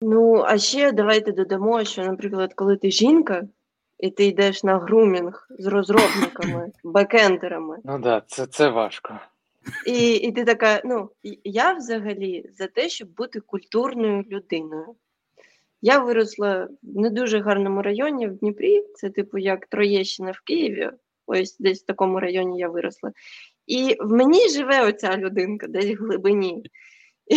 Ну, 0.00 0.42
а 0.46 0.58
ще 0.58 0.92
давайте 0.92 1.32
додамо, 1.32 1.84
що, 1.84 2.02
наприклад, 2.02 2.54
коли 2.54 2.76
ти 2.76 2.90
жінка, 2.90 3.48
і 3.98 4.10
ти 4.10 4.24
йдеш 4.26 4.64
на 4.64 4.78
грумінг 4.78 5.46
з 5.58 5.66
розробниками, 5.66 6.72
бекендерами, 6.84 7.76
Ну 7.84 7.92
так, 7.92 8.00
да, 8.00 8.22
це, 8.26 8.46
це 8.46 8.68
важко. 8.68 9.18
і, 9.86 10.14
і 10.14 10.32
ти 10.32 10.44
така, 10.44 10.80
ну, 10.84 11.10
я 11.44 11.72
взагалі 11.72 12.50
за 12.58 12.66
те, 12.66 12.88
щоб 12.88 13.08
бути 13.14 13.40
культурною 13.40 14.24
людиною. 14.30 14.94
Я 15.82 15.98
виросла 15.98 16.68
в 16.82 17.00
не 17.00 17.10
дуже 17.10 17.40
гарному 17.40 17.82
районі 17.82 18.26
в 18.26 18.34
Дніпрі, 18.34 18.82
це 18.94 19.10
типу 19.10 19.38
як 19.38 19.66
Троєщина 19.66 20.30
в 20.30 20.40
Києві, 20.40 20.90
ось 21.28 21.56
десь 21.58 21.82
в 21.82 21.86
такому 21.86 22.20
районі 22.20 22.58
я 22.58 22.68
виросла. 22.68 23.12
І 23.66 23.96
в 24.00 24.12
мені 24.12 24.48
живе 24.48 24.88
оця 24.88 25.16
людинка 25.16 25.66
десь 25.66 25.98
в 25.98 26.04
глибині. 26.04 26.62
І, 27.26 27.36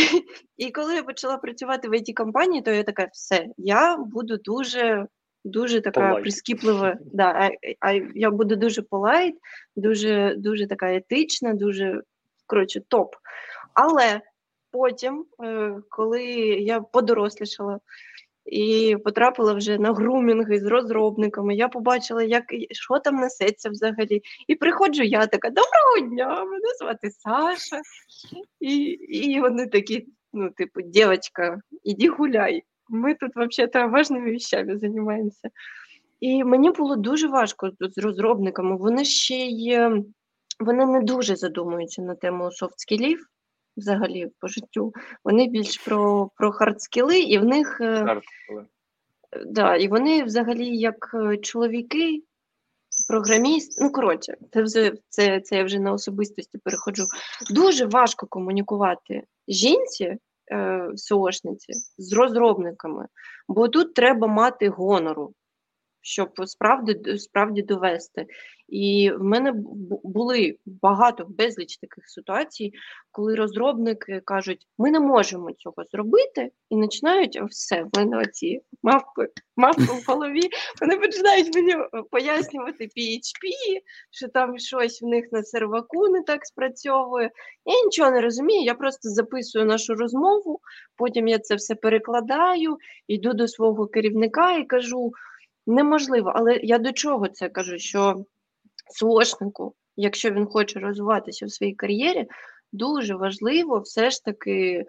і 0.57 0.71
коли 0.71 0.95
я 0.95 1.03
почала 1.03 1.37
працювати 1.37 1.89
в 1.89 1.93
IT 1.93 2.13
компанії, 2.13 2.61
то 2.61 2.71
я 2.71 2.83
така, 2.83 3.07
все, 3.13 3.47
я 3.57 3.97
буду 3.97 4.37
дуже, 4.37 5.07
дуже 5.45 5.81
така 5.81 5.99
Polite. 5.99 6.21
прискіплива. 6.21 6.97
Да, 7.13 7.25
а, 7.25 7.49
а 7.79 7.91
я 8.15 8.31
буду 8.31 8.55
дуже 8.55 8.81
polite, 8.81 9.35
дуже, 9.75 10.35
дуже 10.37 10.67
така 10.67 10.93
етична, 10.93 11.53
дуже 11.53 12.01
коротше, 12.47 12.81
топ. 12.87 13.15
Але 13.73 14.21
потім, 14.71 15.25
е, 15.43 15.75
коли 15.89 16.23
я 16.43 16.81
подорослішала 16.81 17.79
і 18.51 18.97
потрапила 19.03 19.53
вже 19.53 19.77
на 19.77 19.93
грумінги 19.93 20.59
з 20.59 20.65
розробниками, 20.65 21.55
я 21.55 21.67
побачила, 21.67 22.23
як 22.23 22.43
що 22.71 22.99
там 22.99 23.15
несеться 23.15 23.69
взагалі. 23.69 24.21
І 24.47 24.55
приходжу 24.55 25.03
я 25.03 25.27
така: 25.27 25.49
Доброго 25.49 26.09
дня, 26.09 26.43
мене 26.43 26.67
звати 26.79 27.11
Саша. 27.11 27.81
І, 28.59 28.75
і 28.91 29.41
вони 29.41 29.67
такі, 29.67 30.07
ну, 30.33 30.49
типу, 30.49 30.81
дівчинка, 30.81 31.61
іди 31.83 32.09
гуляй. 32.09 32.63
Ми 32.89 33.13
тут 33.13 33.31
взагалі 33.35 33.91
важними 33.91 34.31
вещами 34.31 34.77
займаємося. 34.77 35.49
І 36.19 36.43
мені 36.43 36.71
було 36.71 36.95
дуже 36.95 37.27
важко 37.27 37.71
з 37.79 37.97
розробниками. 37.97 38.77
Вони 38.77 39.05
ще 39.05 39.45
є, 39.45 40.03
вони 40.59 40.85
не 40.85 41.01
дуже 41.01 41.35
задумуються 41.35 42.01
на 42.01 42.15
тему 42.15 42.43
софт-скілів 42.43 43.17
взагалі 43.77 44.27
по 44.39 44.47
життю. 44.47 44.93
Вони 45.23 45.47
більш 45.47 45.77
про, 45.77 46.29
про 46.35 46.51
хардскіли, 46.51 47.19
і 47.19 47.37
в 47.37 47.45
них 47.45 47.81
е, 47.81 48.21
да, 49.45 49.75
і 49.75 49.87
вони 49.87 50.23
взагалі 50.23 50.77
як 50.77 51.11
е, 51.13 51.37
чоловіки, 51.37 52.23
програміст, 53.07 53.81
ну 53.81 53.91
коротше, 53.91 54.37
це 54.53 54.63
вже 54.63 54.93
це, 55.09 55.39
це 55.39 55.57
я 55.57 55.63
вже 55.63 55.79
на 55.79 55.93
особистості 55.93 56.57
переходжу. 56.57 57.03
Дуже 57.51 57.85
важко 57.85 58.27
комунікувати 58.27 59.23
жінці, 59.47 60.17
е, 60.51 60.89
СОшниці 60.95 61.73
з 61.97 62.13
розробниками, 62.13 63.07
бо 63.47 63.67
тут 63.67 63.93
треба 63.93 64.27
мати 64.27 64.69
гонору, 64.69 65.33
щоб 66.01 66.29
справді, 66.45 67.17
справді 67.17 67.61
довести. 67.61 68.25
І 68.71 69.11
в 69.19 69.23
мене 69.23 69.53
були 70.03 70.55
багато 70.65 71.25
безліч 71.29 71.77
таких 71.77 72.09
ситуацій, 72.09 72.73
коли 73.11 73.35
розробники 73.35 74.21
кажуть, 74.25 74.67
ми 74.77 74.91
не 74.91 74.99
можемо 74.99 75.51
цього 75.51 75.75
зробити, 75.91 76.51
і 76.69 76.75
починають 76.75 77.41
все, 77.49 77.83
в 77.83 77.97
мене 77.97 78.17
оці 78.17 78.61
мавпи, 78.83 79.27
мавпи 79.55 79.83
в 79.83 80.03
голові. 80.07 80.49
Вони 80.81 80.97
починають 80.97 81.55
мені 81.55 81.71
е, 81.71 81.87
пояснювати 82.11 82.83
PHP, 82.83 83.51
що 84.11 84.27
там 84.27 84.57
щось 84.57 85.01
в 85.01 85.05
них 85.05 85.25
на 85.31 85.43
серваку 85.43 86.07
не 86.07 86.21
так 86.21 86.45
спрацьовує. 86.45 87.31
Я 87.65 87.85
нічого 87.85 88.11
не 88.11 88.21
розумію, 88.21 88.63
я 88.63 88.73
просто 88.73 89.09
записую 89.09 89.65
нашу 89.65 89.95
розмову, 89.95 90.59
потім 90.95 91.27
я 91.27 91.39
це 91.39 91.55
все 91.55 91.75
перекладаю, 91.75 92.77
йду 93.07 93.33
до 93.33 93.47
свого 93.47 93.87
керівника 93.87 94.57
і 94.57 94.65
кажу: 94.65 95.11
неможливо, 95.67 96.31
але 96.35 96.55
я 96.55 96.77
до 96.77 96.91
чого 96.91 97.27
це 97.27 97.49
кажу? 97.49 97.77
Що 97.77 98.25
СОшнику, 98.93 99.75
якщо 99.95 100.31
він 100.31 100.45
хоче 100.45 100.79
розвиватися 100.79 101.45
в 101.45 101.51
своїй 101.51 101.73
кар'єрі, 101.73 102.27
дуже 102.73 103.15
важливо 103.15 103.79
все 103.79 104.09
ж 104.09 104.23
таки 104.23 104.53
е, 104.53 104.85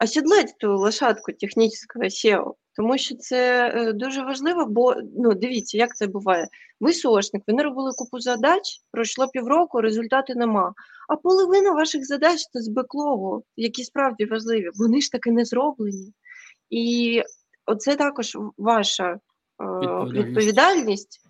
осідлати 0.00 0.52
ту 0.58 0.76
лошадку 0.76 1.32
технічного 1.32 2.06
SEO. 2.06 2.54
тому 2.76 2.98
що 2.98 3.16
це 3.16 3.68
е, 3.76 3.92
дуже 3.92 4.22
важливо, 4.22 4.66
бо 4.66 4.94
ну 5.18 5.34
дивіться, 5.34 5.78
як 5.78 5.96
це 5.96 6.06
буває. 6.06 6.48
Ви 6.80 6.92
сошник, 6.92 7.42
ви 7.46 7.54
не 7.54 7.62
робили 7.62 7.90
купу 7.96 8.20
задач, 8.20 8.62
пройшло 8.90 9.28
півроку, 9.28 9.80
результату 9.80 10.34
нема. 10.34 10.74
А 11.08 11.16
половина 11.16 11.70
ваших 11.70 12.06
задач 12.06 12.40
це 12.52 12.60
з 12.60 12.68
беклогу, 12.68 13.44
які 13.56 13.84
справді 13.84 14.24
важливі, 14.24 14.70
вони 14.74 15.00
ж 15.00 15.12
таки 15.12 15.32
не 15.32 15.44
зроблені. 15.44 16.12
І 16.70 17.22
оце 17.70 17.96
також 17.96 18.38
ваша 18.58 19.10
е, 19.12 19.18
Відповідальність. 19.58 20.26
відповідальність 20.26 21.20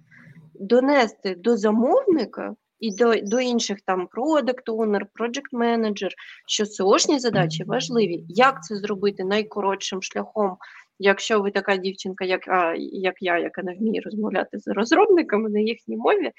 донести 0.55 1.35
до 1.35 1.57
замовника 1.57 2.55
і 2.81 2.95
до, 2.95 3.15
до 3.23 3.41
інших 3.41 3.79
там 3.87 4.09
product 4.17 4.65
owner, 4.67 5.01
project 5.21 5.53
manager, 5.53 6.11
що 6.47 6.65
SEO-шні 6.65 7.19
задачі 7.19 7.65
важливі. 7.65 8.25
Як 8.29 8.65
це 8.65 8.77
зробити 8.77 9.25
найкоротшим 9.25 10.03
шляхом, 10.03 10.57
якщо 10.99 11.41
ви 11.41 11.51
така 11.51 11.77
дівчинка, 11.77 12.25
як, 12.25 12.49
а, 12.49 12.75
як 12.79 13.15
я, 13.21 13.39
яка 13.39 13.63
не 13.63 13.75
вміє 13.75 14.01
розмовляти 14.01 14.59
з 14.59 14.69
розробниками 14.69 15.51
на 15.51 15.61
їхній 15.61 15.97
мові, 15.97 16.31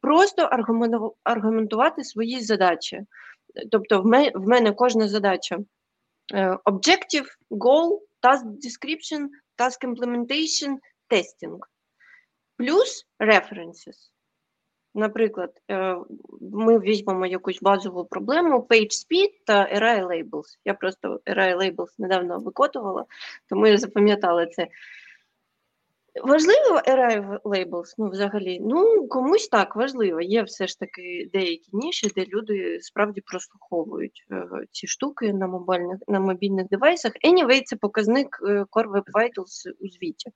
просто 0.00 0.50
аргументувати 1.24 2.04
свої 2.04 2.40
задачі. 2.40 3.00
Тобто, 3.70 4.02
в 4.02 4.06
мене, 4.06 4.32
в 4.34 4.48
мене 4.48 4.72
кожна 4.72 5.08
задача 5.08 5.58
objective, 6.64 7.26
goal, 7.50 8.00
task 8.22 8.44
description, 8.58 9.30
task 9.56 9.84
implementation, 9.84 10.78
testing. 11.08 11.60
Плюс 12.56 13.06
references. 13.20 14.12
Наприклад, 14.94 15.50
е, 15.70 15.96
ми 16.40 16.78
візьмемо 16.78 17.26
якусь 17.26 17.62
базову 17.62 18.04
проблему 18.04 18.66
page 18.70 18.90
speed 18.90 19.30
та 19.46 19.64
array 19.74 20.06
labels. 20.06 20.58
Я 20.64 20.74
просто 20.74 21.20
array 21.26 21.56
labels 21.56 21.94
недавно 21.98 22.38
викотувала, 22.38 23.04
тому 23.48 23.66
я 23.66 23.78
запам'ятала 23.78 24.46
це. 24.46 24.68
Важливо 26.24 26.80
array 26.88 27.40
labels, 27.40 27.94
ну, 27.98 28.10
взагалі, 28.10 28.60
ну, 28.60 29.08
комусь 29.08 29.48
так 29.48 29.76
важливо. 29.76 30.20
Є 30.20 30.42
все 30.42 30.66
ж 30.66 30.78
таки 30.78 31.30
деякі 31.32 31.70
ніші, 31.72 32.10
де 32.16 32.24
люди 32.24 32.78
справді 32.80 33.20
прослуховують 33.20 34.26
е, 34.30 34.46
ці 34.70 34.86
штуки 34.86 35.32
на 35.32 35.46
мобільних, 35.46 35.98
на 36.08 36.20
мобільних 36.20 36.68
девайсах. 36.68 37.12
Anyway, 37.24 37.62
це 37.64 37.76
показник 37.76 38.38
е, 38.42 38.64
Core 38.70 38.90
Web 38.90 39.04
Vitals 39.14 39.70
у 39.80 39.88
звіті. 39.88 40.30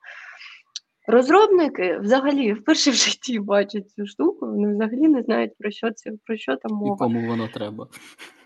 Розробники 1.07 1.97
взагалі 1.97 2.53
вперше 2.53 2.91
в 2.91 2.93
житті 2.93 3.39
бачать 3.39 3.89
цю 3.89 4.07
штуку, 4.07 4.45
вони 4.45 4.73
взагалі 4.73 5.07
не 5.07 5.21
знають 5.21 5.57
про 5.57 5.71
що 5.71 5.91
це, 5.91 6.11
про 6.25 6.37
що 6.37 6.55
там 6.55 6.71
І 6.71 6.75
мова 6.75 6.97
кому 6.97 7.27
воно 7.27 7.47
треба. 7.47 7.87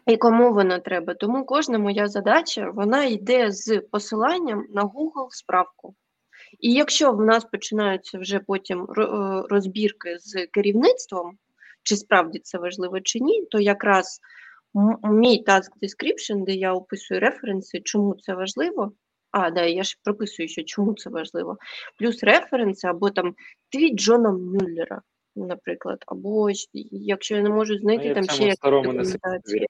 і 0.07 0.17
кому 0.17 0.53
воно 0.53 0.79
треба. 0.79 1.13
Тому 1.13 1.45
кожна 1.45 1.79
моя 1.79 2.07
задача 2.07 2.71
вона 2.75 3.03
йде 3.05 3.51
з 3.51 3.79
посиланням 3.91 4.65
на 4.69 4.81
Google 4.83 5.27
справку. 5.29 5.95
І 6.59 6.73
якщо 6.73 7.11
в 7.11 7.21
нас 7.21 7.45
починаються 7.45 8.19
вже 8.19 8.39
потім 8.39 8.83
е, 8.83 9.07
розбірки 9.49 10.17
з 10.19 10.47
керівництвом, 10.47 11.37
чи 11.83 11.95
справді 11.95 12.39
це 12.39 12.57
важливо 12.57 12.99
чи 13.01 13.19
ні, 13.19 13.45
то 13.45 13.59
якраз 13.59 14.19
мій 15.03 15.43
task 15.47 15.69
description, 15.81 16.43
де 16.43 16.51
я 16.51 16.73
описую 16.73 17.19
референси, 17.19 17.81
чому 17.83 18.15
це 18.15 18.33
важливо. 18.33 18.91
А, 19.31 19.51
да, 19.51 19.63
я 19.63 19.83
ж 19.83 19.97
прописую, 20.03 20.49
що 20.49 20.63
чому 20.63 20.93
це 20.93 21.09
важливо. 21.09 21.57
Плюс 21.99 22.23
референси, 22.23 22.87
або 22.87 23.09
там 23.09 23.35
твіт 23.71 23.95
Джона 23.95 24.31
Мюллера, 24.31 25.01
наприклад, 25.35 26.03
або 26.07 26.49
якщо 26.91 27.35
я 27.35 27.41
не 27.41 27.49
можу 27.49 27.77
знайти 27.77 28.07
Ну, 28.07 28.13
там 28.13 28.23
ще 28.23 28.43
якісь 28.43 28.59
документації. 28.59 29.67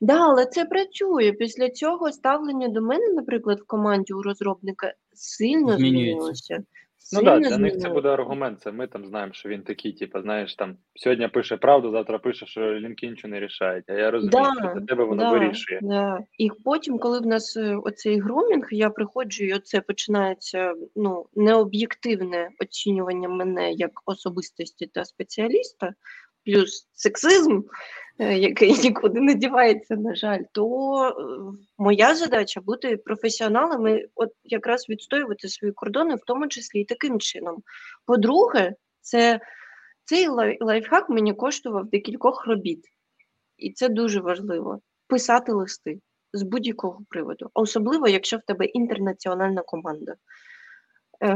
Да, 0.00 0.18
але 0.20 0.46
це 0.46 0.64
працює. 0.64 1.32
Після 1.32 1.70
цього 1.70 2.12
ставлення 2.12 2.68
до 2.68 2.82
мене, 2.82 3.08
наприклад, 3.08 3.60
в 3.60 3.66
команді 3.66 4.12
у 4.12 4.22
розробника 4.22 4.94
сильно 5.14 5.76
Змінюється. 5.76 6.44
змінилося. 6.46 6.64
Ну 7.12 7.22
так, 7.22 7.34
Сильно 7.34 7.48
для 7.48 7.58
них 7.58 7.78
це 7.78 7.88
буде 7.88 8.08
аргумент. 8.08 8.60
Це 8.60 8.72
ми 8.72 8.86
там 8.86 9.06
знаємо, 9.06 9.32
що 9.32 9.48
він 9.48 9.62
такий, 9.62 9.92
типу, 9.92 10.20
знаєш, 10.20 10.54
там 10.54 10.76
сьогодні 10.94 11.28
пише 11.28 11.56
правду, 11.56 11.90
завтра 11.90 12.18
пише, 12.18 12.46
що 12.46 12.60
лінки 12.60 13.06
нічого 13.06 13.30
не 13.30 13.40
рішають. 13.40 13.84
А 13.88 13.92
я 13.92 14.10
розумію, 14.10 14.42
Да, 14.44 14.68
що 14.68 14.80
для 14.80 14.86
тебе 14.86 15.04
воно 15.04 15.22
да, 15.22 15.30
вирішує. 15.30 15.80
Да. 15.82 16.18
І 16.38 16.50
потім, 16.64 16.98
коли 16.98 17.20
в 17.20 17.26
нас 17.26 17.56
е, 17.56 17.76
оцей 17.76 18.20
грумінг, 18.20 18.68
я 18.70 18.90
приходжу, 18.90 19.44
і 19.44 19.52
оце 19.52 19.80
починається 19.80 20.74
ну, 20.96 21.26
необ'єктивне 21.34 22.48
оцінювання 22.60 23.28
мене 23.28 23.72
як 23.72 23.90
особистості 24.06 24.86
та 24.86 25.04
спеціаліста, 25.04 25.94
плюс 26.44 26.88
сексизм, 26.92 27.62
е, 28.18 28.38
який 28.38 28.72
нікуди 28.82 29.20
не 29.20 29.34
дівається, 29.34 29.96
на 29.96 30.14
жаль, 30.14 30.42
то 30.52 31.08
е, 31.08 31.12
моя 31.78 32.14
задача 32.14 32.60
бути 32.60 32.96
професіоналом 32.96 33.88
і 33.88 34.06
от 34.14 34.30
якраз 34.44 34.88
відстоювати 34.88 35.48
свої 35.48 35.72
кордони, 35.72 36.14
в 36.14 36.22
тому 36.26 36.48
числі 36.48 36.80
і 36.80 36.84
таким 36.84 37.20
чином. 37.20 37.62
По-друге, 38.06 38.74
це 39.00 39.40
цей 40.04 40.28
лайфхак 40.60 41.08
мені 41.10 41.34
коштував 41.34 41.90
декількох 41.90 42.46
робіт. 42.46 42.84
І 43.58 43.72
це 43.72 43.88
дуже 43.88 44.20
важливо 44.20 44.80
писати 45.06 45.52
листи 45.52 46.00
з 46.32 46.42
будь-якого 46.42 47.00
приводу, 47.08 47.50
особливо 47.54 48.08
якщо 48.08 48.36
в 48.36 48.42
тебе 48.42 48.64
інтернаціональна 48.64 49.62
команда. 49.62 50.14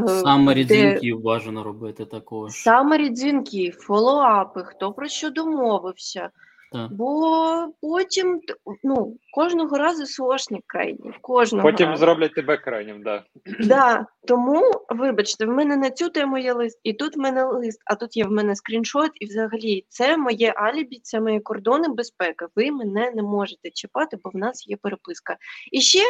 Саме 0.07 0.55
де 0.55 0.65
дзвінків 0.65 1.21
бажано 1.21 1.65
робити 1.65 2.05
також. 2.05 2.53
Саме 2.53 3.09
дзвінки, 3.09 3.71
фоллоуапи, 3.71 4.63
хто 4.65 4.93
про 4.93 5.09
що 5.09 5.31
домовився. 5.31 6.31
Так. 6.73 6.93
Бо 6.93 7.69
потім 7.81 8.41
ну, 8.85 9.17
кожного 9.33 9.79
разу 9.79 10.07
сошник 10.07 10.63
крайній. 10.67 11.13
Кожного 11.21 11.71
Потім 11.71 11.89
разу. 11.89 12.01
зроблять 12.01 12.35
тебе 12.35 12.57
крайнім, 12.57 13.03
да. 13.03 13.25
Да, 13.61 14.07
тому, 14.27 14.73
вибачте, 14.89 15.47
в 15.47 15.49
мене 15.49 15.77
на 15.77 15.91
цю 15.91 16.09
тему 16.09 16.39
є 16.39 16.53
лист, 16.53 16.81
і 16.83 16.93
тут 16.93 17.17
в 17.17 17.21
мене 17.21 17.45
лист, 17.45 17.83
а 17.85 17.95
тут 17.95 18.17
є 18.17 18.25
в 18.25 18.31
мене 18.31 18.57
скріншот, 18.57 19.11
і 19.15 19.27
взагалі 19.27 19.85
це 19.89 20.17
моє 20.17 20.53
алібі, 20.57 21.01
це 21.03 21.21
мої 21.21 21.41
кордони 21.41 21.89
безпеки. 21.89 22.47
Ви 22.57 22.71
мене 22.71 23.11
не 23.11 23.23
можете 23.23 23.71
чіпати, 23.71 24.19
бо 24.25 24.31
в 24.31 24.37
нас 24.37 24.69
є 24.69 24.77
переписка. 24.77 25.37
І 25.73 25.81
ще 25.81 26.03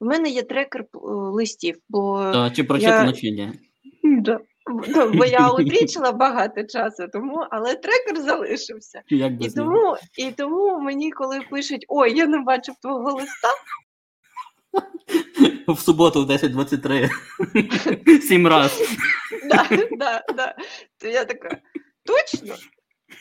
в 0.00 0.04
мене 0.04 0.28
є 0.28 0.42
трекер 0.42 0.80
е, 0.82 0.86
листів, 1.10 1.76
бо, 1.88 2.30
Та, 2.32 2.50
чи 2.50 2.64
прочитано 2.64 3.10
я- 3.10 3.12
чи 3.12 3.30
ні? 3.30 3.52
да, 4.02 4.40
бо- 5.14 5.24
я 5.24 5.50
утрічила 5.50 6.12
багато 6.12 6.64
часу, 6.64 7.06
тому, 7.12 7.46
але 7.50 7.74
трекер 7.74 8.20
залишився. 8.20 9.02
Як 9.08 9.32
І 9.40 9.50
тому, 9.50 9.96
і 10.18 10.30
тому 10.32 10.80
мені, 10.80 11.12
коли 11.12 11.40
пишуть, 11.50 11.84
ой, 11.88 12.16
я 12.16 12.26
не 12.26 12.38
бачив 12.38 12.74
твого 12.82 13.12
листа, 13.12 13.48
В 15.68 15.78
суботу 15.78 16.24
в 16.26 16.30
10.23. 16.30 18.20
Сім 18.20 18.46
раз. 18.46 18.82
да, 19.50 19.68
да, 19.98 20.24
да, 20.36 20.54
то 20.98 21.08
я 21.08 21.24
така, 21.24 21.58
точно? 22.04 22.54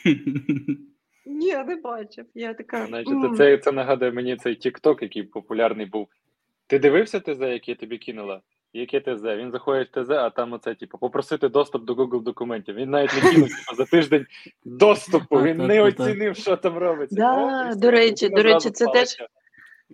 Ні, 1.26 1.54
не 1.54 1.76
бачив. 1.76 2.26
Я 2.36 2.54
така. 2.54 2.86
Значить, 2.88 3.38
це, 3.38 3.58
це 3.58 3.72
нагадує 3.72 4.12
мені 4.12 4.36
цей 4.38 4.60
TikTok, 4.60 4.98
який 5.02 5.24
популярний 5.24 5.86
був. 5.86 6.08
Ти 6.70 6.80
дивився 6.80 7.20
ТЗ, 7.20 7.40
яке 7.42 7.72
я 7.72 7.76
тобі 7.76 7.98
кинула? 7.98 8.42
Яке 8.74 9.00
ТЗ? 9.00 9.24
Він 9.24 9.52
заходить 9.52 9.90
в 9.98 10.04
ТЗ, 10.04 10.10
а 10.10 10.30
там 10.30 10.54
оце, 10.54 10.76
типу, 10.76 10.98
попросити 10.98 11.50
доступ 11.50 11.84
до 11.84 11.94
Google 11.94 12.24
документів. 12.24 12.76
Він 12.76 12.90
навіть 12.90 13.14
не 13.14 13.22
кинув 13.32 13.50
типу, 13.50 13.76
за 13.76 13.86
тиждень 13.86 14.26
доступу, 14.66 15.42
він 15.42 15.58
не 15.58 15.82
оцінив, 15.82 16.36
що 16.36 16.58
там 16.58 16.78
робиться. 16.78 17.16
Да, 17.16 17.70
О, 17.72 17.76
до 17.76 17.92
речі, 17.92 18.30
до 18.30 18.44
речі, 18.44 18.70
це 18.70 18.86
теж- 18.86 19.18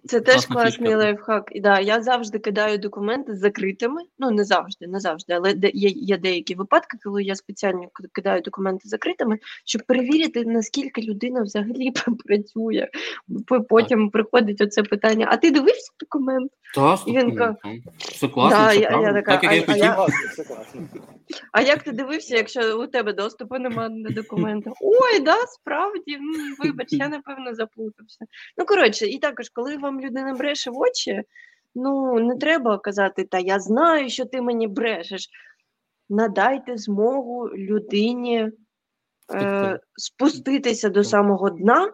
Це 0.05 0.21
теж 0.21 0.45
класний 0.45 0.71
фішка. 0.87 0.97
лайфхак. 0.97 1.51
Да, 1.55 1.79
я 1.79 2.01
завжди 2.01 2.39
кидаю 2.39 2.77
документи 2.77 3.35
з 3.35 3.39
закритими. 3.39 4.01
Ну, 4.19 4.31
не 4.31 4.43
завжди, 4.43 4.87
не 4.87 4.99
завжди, 4.99 5.33
але 5.33 5.53
де, 5.53 5.71
є, 5.73 5.89
є 5.89 6.17
деякі 6.17 6.55
випадки, 6.55 6.97
коли 7.03 7.23
я 7.23 7.35
спеціально 7.35 7.87
кидаю 8.13 8.41
документи 8.41 8.89
закритими, 8.89 9.39
щоб 9.65 9.81
перевірити, 9.87 10.45
наскільки 10.45 11.01
людина 11.01 11.41
взагалі 11.41 11.91
працює. 12.25 12.87
Потім 13.69 14.09
приходить 14.09 14.61
оце 14.61 14.83
питання: 14.83 15.27
а 15.31 15.37
ти 15.37 15.51
дивився 15.51 15.91
документ? 15.99 16.51
Та, 16.75 16.97
І 17.07 17.11
він 17.11 17.21
слухай, 17.21 17.37
ка- 17.37 17.55
ну, 17.65 17.77
Все 17.97 18.27
класно, 18.27 18.57
Да, 18.59 18.67
все 18.67 18.79
я- 18.79 19.01
я 19.01 19.13
така, 19.13 19.37
Так, 19.37 19.43
як 19.43 19.51
а- 19.51 19.55
я 19.55 19.61
а 19.61 19.65
хотів. 19.65 19.83
я- 19.83 19.95
класно. 19.95 20.15
А 21.51 21.61
як 21.61 21.83
ти 21.83 21.91
дивився, 21.91 22.35
якщо 22.35 22.79
у 22.83 22.87
тебе 22.87 23.13
доступу 23.13 23.57
немає 23.59 23.89
до 23.91 24.13
документу? 24.13 24.73
Ой, 24.81 25.19
да, 25.19 25.35
справді, 25.47 26.17
вибач, 26.59 26.87
я 26.91 27.09
напевно 27.09 27.55
заплутався. 27.55 28.25
Ну, 28.57 28.65
коротше, 28.65 29.05
і 29.05 29.17
також, 29.19 29.49
коли 29.49 29.77
вам 29.85 30.01
людина 30.01 30.33
бреше 30.33 30.71
в 30.71 30.77
очі, 30.77 31.23
ну 31.75 32.19
не 32.19 32.35
треба 32.35 32.77
казати, 32.77 33.23
та 33.23 33.39
я 33.39 33.59
знаю, 33.59 34.09
що 34.09 34.25
ти 34.25 34.41
мені 34.41 34.67
брешеш. 34.67 35.29
Надайте 36.09 36.77
змогу 36.77 37.49
людині 37.49 38.51
е, 39.33 39.79
спуститися 39.95 40.89
до 40.89 41.03
самого 41.03 41.49
дна 41.49 41.93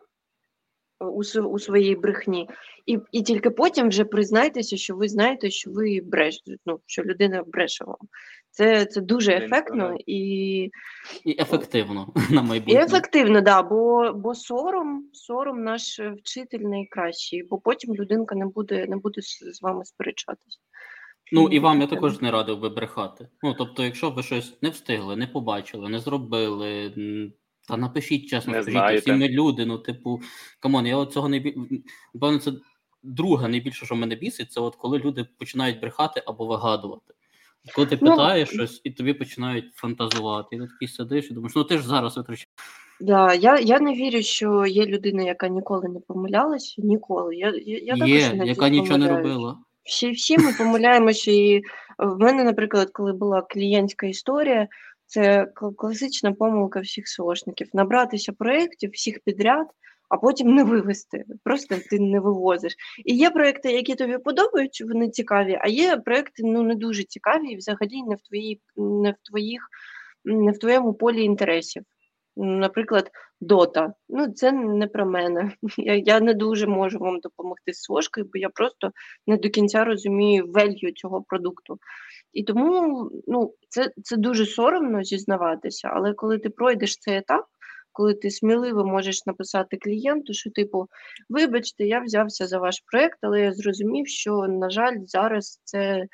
у, 1.02 1.22
у 1.44 1.60
своїй 1.60 1.96
брехні, 1.96 2.50
і, 2.86 3.00
і 3.12 3.22
тільки 3.22 3.50
потім 3.50 3.90
вже 3.90 4.06
признайтеся, 4.06 4.78
що 4.78 4.96
ви 4.96 5.08
знаєте, 5.08 5.50
що 5.50 5.72
ви 5.72 6.02
бреш, 6.04 6.40
ну, 6.66 6.80
що 6.86 7.04
людина 7.04 7.44
бреше 7.48 7.86
вам. 7.86 7.98
Це, 8.52 8.86
це 8.86 9.02
дуже 9.02 9.32
ефектно 9.32 9.96
і, 10.06 10.64
І 11.24 11.42
ефективно 11.42 12.14
на 12.32 12.42
і 12.42 12.44
майбутнє. 12.44 12.84
ефективно, 12.84 13.42
да, 13.42 13.64
бо, 13.64 14.14
бо 14.14 14.36
сором, 14.36 15.10
сором 15.14 15.64
наш 15.64 16.00
вчитель 16.00 16.60
найкращий, 16.60 17.44
бо 17.44 17.58
потім 17.58 17.96
людинка 17.96 18.36
не 18.36 18.46
буде, 18.46 18.86
не 18.88 18.98
буде 18.98 19.22
з, 19.22 19.62
вами 19.62 19.86
сперечатись. 19.86 20.60
Ну 21.34 21.48
і 21.48 21.60
вам 21.60 21.82
я 21.82 21.88
також 21.88 22.22
не 22.22 22.32
радив 22.32 22.60
би 22.60 22.70
брехати. 22.70 23.28
Ну 23.44 23.54
тобто, 23.58 23.84
якщо 23.84 24.10
ви 24.10 24.24
щось 24.24 24.62
не 24.62 24.70
встигли, 24.70 25.16
не 25.16 25.28
побачили, 25.28 25.90
не 25.90 26.00
зробили. 26.00 26.94
Та 27.68 27.78
напишіть 27.78 28.30
чесно, 28.30 28.54
Не 28.54 28.64
скажіть, 28.64 29.02
всі 29.02 29.12
ми 29.12 29.28
люди. 29.28 29.66
Ну, 29.66 29.78
типу, 29.78 30.22
come 30.60 30.76
on, 30.76 30.88
я 30.88 30.98
от 30.98 31.14
цього 31.14 31.30
не 31.30 31.40
бі... 31.40 31.56
Напевно, 32.14 32.40
це 32.40 32.52
друге 33.04 33.48
найбільше, 33.48 33.86
що 33.86 33.96
мене 33.96 34.16
бісить, 34.16 34.52
це 34.52 34.62
от 34.62 34.76
коли 34.76 35.00
люди 35.00 35.28
починають 35.40 35.80
брехати 35.82 36.24
або 36.26 36.46
вигадувати. 36.46 37.14
Коли 37.76 37.88
ти 37.88 37.98
Ну, 38.02 38.12
питаєш 38.12 38.50
щось, 38.50 38.82
і 38.84 38.92
тобі 38.92 39.14
починають 39.14 39.76
фантазувати. 39.76 40.56
І 40.56 40.60
ти 40.60 40.68
такий 40.68 40.88
сидиш 40.88 41.32
і 41.32 41.34
думаєш, 41.34 41.56
ну 41.56 41.64
ти 41.64 41.78
ж 41.78 41.88
зараз 41.88 42.18
витрачаєш. 42.18 42.48
Да, 43.02 43.34
я, 43.34 43.60
я 43.60 43.80
не 43.80 43.94
вірю, 43.94 44.22
що 44.22 44.66
є 44.66 44.86
людина, 44.86 45.24
яка 45.24 45.48
ніколи 45.48 45.90
не 45.90 46.00
помилялася. 46.00 46.76
Ніколи. 46.78 47.36
Я, 47.36 47.54
я, 47.66 47.78
я 47.78 47.94
також 47.94 48.10
Є, 48.10 48.32
іноді 48.34 48.50
яка 48.50 48.70
нічого 48.70 48.98
не 48.98 49.08
робила. 49.08 49.58
Всі, 49.84 50.12
всі 50.12 50.38
ми 50.38 50.54
помиляємося. 50.58 51.32
І 51.32 51.62
в 51.98 52.18
мене, 52.18 52.44
наприклад, 52.44 52.90
коли 52.94 53.14
була 53.14 53.42
клієнтська 53.42 54.08
історія, 54.08 54.68
це 55.12 55.48
класична 55.78 56.32
помилка 56.34 56.80
всіх 56.80 57.08
СОшників. 57.08 57.68
Набратися 57.74 58.32
проєктів 58.32 58.92
всіх 58.92 59.20
підряд, 59.20 59.68
а 60.10 60.18
потім 60.18 60.56
не 60.56 60.64
вивести. 60.64 61.26
Просто 61.44 61.76
ти 61.90 62.00
не 62.00 62.20
вивозиш. 62.20 62.76
І 63.06 63.16
є 63.16 63.30
проєкти, 63.30 63.72
які 63.72 63.96
тобі 63.96 64.18
подобаються, 64.18 64.86
вони 64.86 65.10
цікаві, 65.10 65.60
а 65.62 65.68
є 65.68 65.98
проєкти 65.98 66.44
ну, 66.46 66.64
не 66.64 66.76
дуже 66.76 67.04
цікаві 67.04 67.48
і 67.48 67.56
взагалі 67.56 68.04
не 68.08 68.16
в, 68.16 68.22
твоїй, 68.22 68.62
не 68.78 69.12
в 69.12 69.16
твоїх, 69.30 69.68
не 70.26 70.52
в 70.52 70.60
твоєму 70.60 70.94
полі 70.94 71.24
інтересів. 71.24 71.84
Наприклад, 72.36 73.12
Дота. 73.42 73.94
Ну, 74.10 74.28
це 74.28 74.52
не 74.52 74.88
про 74.88 75.06
мене. 75.06 75.52
Я, 75.78 75.96
я 75.96 76.20
не 76.20 76.34
дуже 76.34 76.68
можу 76.68 77.00
вам 77.00 77.20
допомогти 77.20 77.74
з 77.74 77.82
сошкою, 77.82 78.30
бо 78.34 78.40
я 78.40 78.50
просто 78.50 78.92
не 79.28 79.38
до 79.38 79.50
кінця 79.50 79.84
розумію 79.84 80.46
велью 80.48 80.92
цього 80.92 81.24
продукту. 81.24 81.80
І 82.34 82.44
тому 82.44 83.10
ну, 83.28 83.54
це, 83.70 83.92
це 84.04 84.18
дуже 84.18 84.46
соромно 84.46 85.04
зізнаватися, 85.04 85.88
але 85.94 86.14
коли 86.14 86.38
ти 86.38 86.50
пройдеш 86.50 86.98
цей 86.98 87.18
етап, 87.18 87.46
коли 87.92 88.14
ти 88.14 88.32
сміливо 88.32 88.86
можеш 88.86 89.26
написати 89.26 89.78
клієнту, 89.78 90.34
що 90.34 90.52
типу, 90.52 90.88
вибачте, 91.30 91.86
я 91.86 92.00
взявся 92.00 92.48
за 92.48 92.60
ваш 92.60 92.84
проект, 92.92 93.18
але 93.22 93.42
я 93.42 93.54
зрозумів, 93.54 94.08
що, 94.08 94.48
на 94.48 94.70
жаль, 94.70 94.98
зараз 95.06 95.62
це 95.64 96.06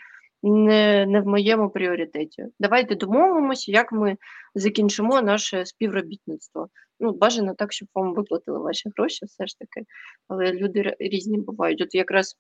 не, 0.44 1.06
не 1.06 1.22
в 1.22 1.28
моєму 1.28 1.70
пріоритеті. 1.70 2.46
Давайте 2.60 2.96
домовимося, 2.96 3.72
як 3.72 3.92
ми 3.92 4.18
закінчимо 4.56 5.22
наше 5.22 5.66
співробітництво. 5.66 6.68
Ну, 7.00 7.12
бажано 7.12 7.54
так, 7.54 7.74
щоб 7.74 7.88
вам 7.96 8.14
виплатили 8.14 8.60
ваші 8.60 8.90
гроші, 8.98 9.26
все 9.26 9.48
ж 9.48 9.60
таки. 9.60 9.86
Але 10.28 10.54
люди 10.54 10.96
різні 11.00 11.38
бувають. 11.38 11.82
От 11.82 11.96
якраз 11.96 12.36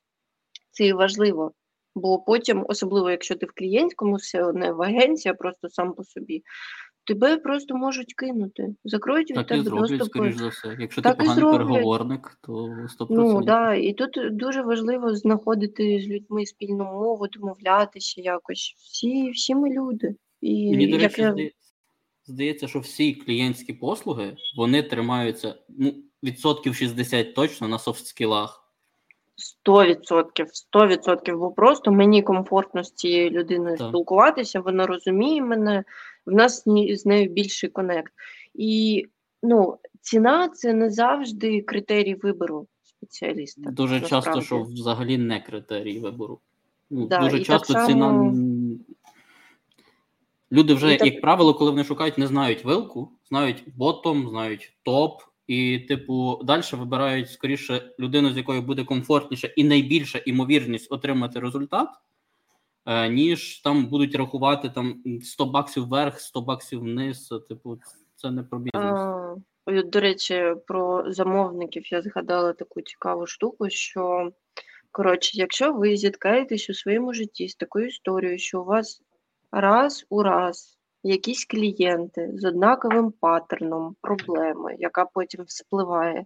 це 0.71 0.85
і 0.85 0.93
важливо. 0.93 1.51
Бо 1.97 2.19
потім, 2.19 2.65
особливо 2.69 3.11
якщо 3.11 3.35
ти 3.35 3.45
в 3.45 3.51
клієнтському, 3.55 4.15
все 4.15 4.53
не 4.53 4.71
в 4.71 4.81
агенції, 4.81 5.31
а 5.31 5.35
просто 5.35 5.69
сам 5.69 5.93
по 5.93 6.03
собі, 6.03 6.43
тебе 7.05 7.37
просто 7.37 7.75
можуть 7.75 8.13
кинути, 8.13 8.75
закроють 8.83 9.31
від 9.31 9.47
тебе 9.47 9.63
доступи. 9.63 10.05
скоріш 10.05 10.35
за 10.35 10.47
все. 10.47 10.77
Якщо 10.79 11.01
Так 11.01 11.17
ти 11.17 11.23
поганий 11.23 11.41
зроблять. 11.41 11.67
переговорник, 11.67 12.37
то 12.41 12.53
100%. 12.99 13.07
Ну 13.09 13.41
да, 13.41 13.73
і 13.73 13.93
тут 13.93 14.37
дуже 14.37 14.61
важливо 14.61 15.15
знаходити 15.15 15.99
з 15.99 16.07
людьми 16.07 16.45
спільну 16.45 16.83
мову, 16.83 17.27
домовлятися 17.27 18.21
якось. 18.21 18.75
Всі, 18.77 19.29
всі 19.29 19.55
ми 19.55 19.69
люди. 19.69 20.15
І 20.41 20.71
Мені, 20.71 20.87
до 20.87 20.97
як 20.97 21.11
речі, 21.11 21.21
я... 21.21 21.31
здається, 21.31 21.73
здається, 22.25 22.67
що 22.67 22.79
всі 22.79 23.13
клієнтські 23.13 23.73
послуги 23.73 24.37
вони 24.57 24.83
тримаються 24.83 25.55
ну, 25.69 25.93
відсотків 26.23 26.75
60 26.75 27.35
точно 27.35 27.67
на 27.67 27.77
софт-скілах. 27.77 28.66
Сто 29.39 29.85
відсотків, 29.85 30.47
сто 30.51 30.87
відсотків, 30.87 31.39
бо 31.39 31.51
просто 31.51 31.91
мені 31.91 32.21
комфортно 32.21 32.83
з 32.83 32.91
цією 32.91 33.29
людиною 33.29 33.77
Так. 33.77 33.87
спілкуватися, 33.87 34.59
вона 34.59 34.87
розуміє 34.87 35.41
мене, 35.41 35.83
в 36.25 36.31
нас 36.31 36.63
з 36.89 37.05
нею 37.05 37.29
більший 37.29 37.69
конект. 37.69 38.13
І 38.53 39.05
ну, 39.43 39.77
ціна 40.01 40.49
це 40.49 40.73
не 40.73 40.89
завжди 40.89 41.61
критерій 41.61 42.15
вибору 42.15 42.67
спеціаліста. 42.83 43.71
Дуже 43.71 44.01
часто, 44.01 44.41
що 44.41 44.61
взагалі 44.61 45.17
не 45.17 45.39
критерій 45.39 45.99
вибору. 45.99 46.39
Ну, 46.89 47.07
Да, 47.07 47.19
дуже 47.19 47.43
часто 47.43 47.73
само- 47.73 47.87
ціна. 47.87 48.33
Люди 50.51 50.73
вже, 50.73 50.93
І 50.93 50.97
так- 50.97 51.07
як 51.07 51.21
правило, 51.21 51.53
коли 51.53 51.71
вони 51.71 51.83
шукають, 51.83 52.17
не 52.17 52.27
знають 52.27 52.65
вилку, 52.65 53.11
знають 53.29 53.63
ботом, 53.75 54.29
знають 54.29 54.73
топ, 54.83 55.21
і, 55.47 55.79
типу, 55.79 56.39
далі 56.43 56.61
вибирають 56.73 57.31
скоріше 57.31 57.91
людину, 57.99 58.29
з 58.29 58.37
якою 58.37 58.61
буде 58.61 58.83
комфортніше 58.83 59.53
і 59.55 59.63
найбільша 59.63 60.17
імовірність 60.17 60.91
отримати 60.91 61.39
результат, 61.39 61.89
е, 62.85 63.09
ніж 63.09 63.61
там 63.61 63.85
будуть 63.85 64.15
рахувати 64.15 64.69
там 64.69 65.03
100 65.23 65.45
баксів 65.45 65.87
вверх, 65.87 66.19
100 66.19 66.41
баксів 66.41 66.79
вниз. 66.79 67.33
Типу, 67.49 67.79
це 68.15 68.31
не 68.31 68.43
про 68.43 68.59
бізнес. 68.59 69.01
До 69.85 69.99
речі, 69.99 70.55
про 70.67 71.11
замовників 71.11 71.93
я 71.93 72.01
згадала 72.01 72.53
таку 72.53 72.81
цікаву 72.81 73.27
штуку, 73.27 73.69
що 73.69 74.31
коротше, 74.91 75.37
якщо 75.37 75.73
ви 75.73 75.97
зіткаєтесь 75.97 76.69
у 76.69 76.73
своєму 76.73 77.13
житті 77.13 77.47
з 77.47 77.55
такою 77.55 77.87
історією, 77.87 78.39
що 78.39 78.61
у 78.61 78.65
вас 78.65 79.01
раз 79.51 80.05
у 80.09 80.23
раз 80.23 80.76
якісь 81.07 81.45
клієнти 81.45 82.31
з 82.33 82.45
однаковим 82.45 83.13
паттерном, 83.19 83.95
проблеми, 84.01 84.75
яка 84.79 85.05
потім 85.05 85.43
вспливає, 85.43 86.25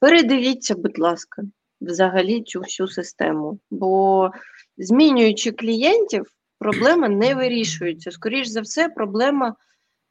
передивіться, 0.00 0.74
будь 0.74 0.98
ласка, 0.98 1.42
взагалі 1.80 2.42
цю 2.42 2.60
всю 2.60 2.88
систему. 2.88 3.58
Бо 3.70 4.30
змінюючи 4.78 5.52
клієнтів, 5.52 6.26
проблема 6.58 7.08
не 7.08 7.34
вирішується. 7.34 8.10
Скоріш 8.10 8.48
за 8.48 8.60
все, 8.60 8.88
проблема 8.88 9.54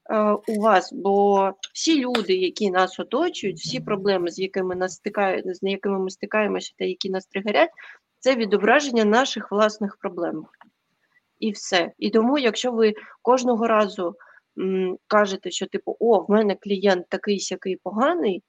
е, 0.09 0.31
у 0.47 0.61
вас, 0.61 0.93
бо 0.93 1.51
всі 1.73 2.05
люди, 2.05 2.33
які 2.33 2.71
нас 2.71 2.99
оточують, 2.99 3.59
всі 3.59 3.79
проблеми, 3.79 4.31
з 4.31 4.39
якими 4.39 4.75
нас 4.75 4.93
стикають, 4.93 5.55
з 5.55 5.59
якими 5.61 5.99
ми 5.99 6.09
стикаємося 6.09 6.73
та 6.77 6.85
які 6.85 7.09
нас 7.09 7.25
тригерять, 7.25 7.71
це 8.19 8.35
відображення 8.35 9.05
наших 9.05 9.51
власних 9.51 9.97
проблем. 9.97 10.45
І 11.45 11.51
все. 11.51 11.91
І 11.97 12.09
тому, 12.09 12.37
якщо 12.37 12.71
ви 12.71 12.93
кожного 13.21 13.67
разу 13.67 14.15
м, 14.59 14.97
кажете, 15.07 15.51
що 15.51 15.65
типу, 15.65 15.97
о, 15.99 16.19
в 16.19 16.29
мене 16.29 16.55
клієнт 16.55 17.09
такий 17.09 17.39
сякий 17.39 17.75
поганий, 17.75 18.43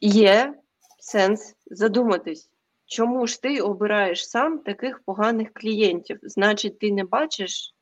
є 0.00 0.54
сенс 0.98 1.54
задуматись, 1.66 2.50
чому 2.86 3.26
ж 3.26 3.42
ти 3.42 3.60
обираєш 3.60 4.28
сам 4.28 4.58
таких 4.58 5.02
поганих 5.04 5.52
клієнтів? 5.52 6.18
Значить, 6.22 6.78
ти 6.78 6.92
не 6.92 7.04
бачиш 7.04 7.74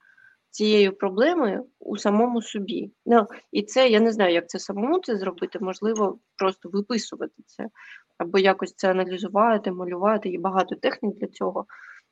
цієї 0.51 0.91
проблеми 0.91 1.65
у 1.79 1.97
самому 1.97 2.43
собі. 2.43 2.93
Ну, 3.07 3.27
і 3.53 3.63
це 3.63 3.89
я 3.89 4.01
не 4.01 4.13
знаю, 4.13 4.35
як 4.35 4.49
це 4.49 4.59
самому 4.59 4.99
це 4.99 5.17
зробити, 5.17 5.59
можливо, 5.61 6.19
просто 6.37 6.69
виписувати 6.69 7.43
це, 7.47 7.69
або 8.19 8.39
якось 8.39 8.75
це 8.75 8.91
аналізувати, 8.91 9.73
малювати, 9.73 10.29
є 10.29 10.39
багато 10.39 10.75
технік 10.75 11.17
для 11.17 11.27
цього. 11.27 11.67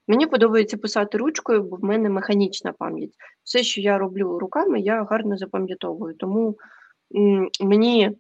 Мені 0.09 0.27
подобається 0.27 0.77
писати 0.77 1.19
ручкою, 1.19 1.63
бо 1.63 1.77
в 1.77 1.85
мене 1.85 2.11
механічна 2.11 2.73
пам'ять. 2.73 3.11
Все, 3.45 3.63
що 3.63 3.81
я 3.81 3.99
роблю 3.99 4.39
руками, 4.39 4.81
я 4.81 5.05
гарно 5.05 5.37
запам'ятовую. 5.37 6.15
Тому 6.15 6.57
мені 7.61 8.11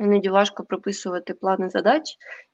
іноді 0.00 0.28
важко 0.28 0.64
прописувати 0.64 1.34
плани 1.34 1.68
задач. 1.68 2.02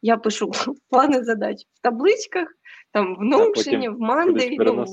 Я 0.03 0.17
пишу 0.17 0.51
плани 0.91 1.25
задач 1.25 1.57
в 1.75 1.83
табличках, 1.83 2.49
там 2.93 3.17
в 3.17 3.23
Notion, 3.23 3.97
в 3.97 4.01
манди 4.01 4.57
ну, 4.59 4.85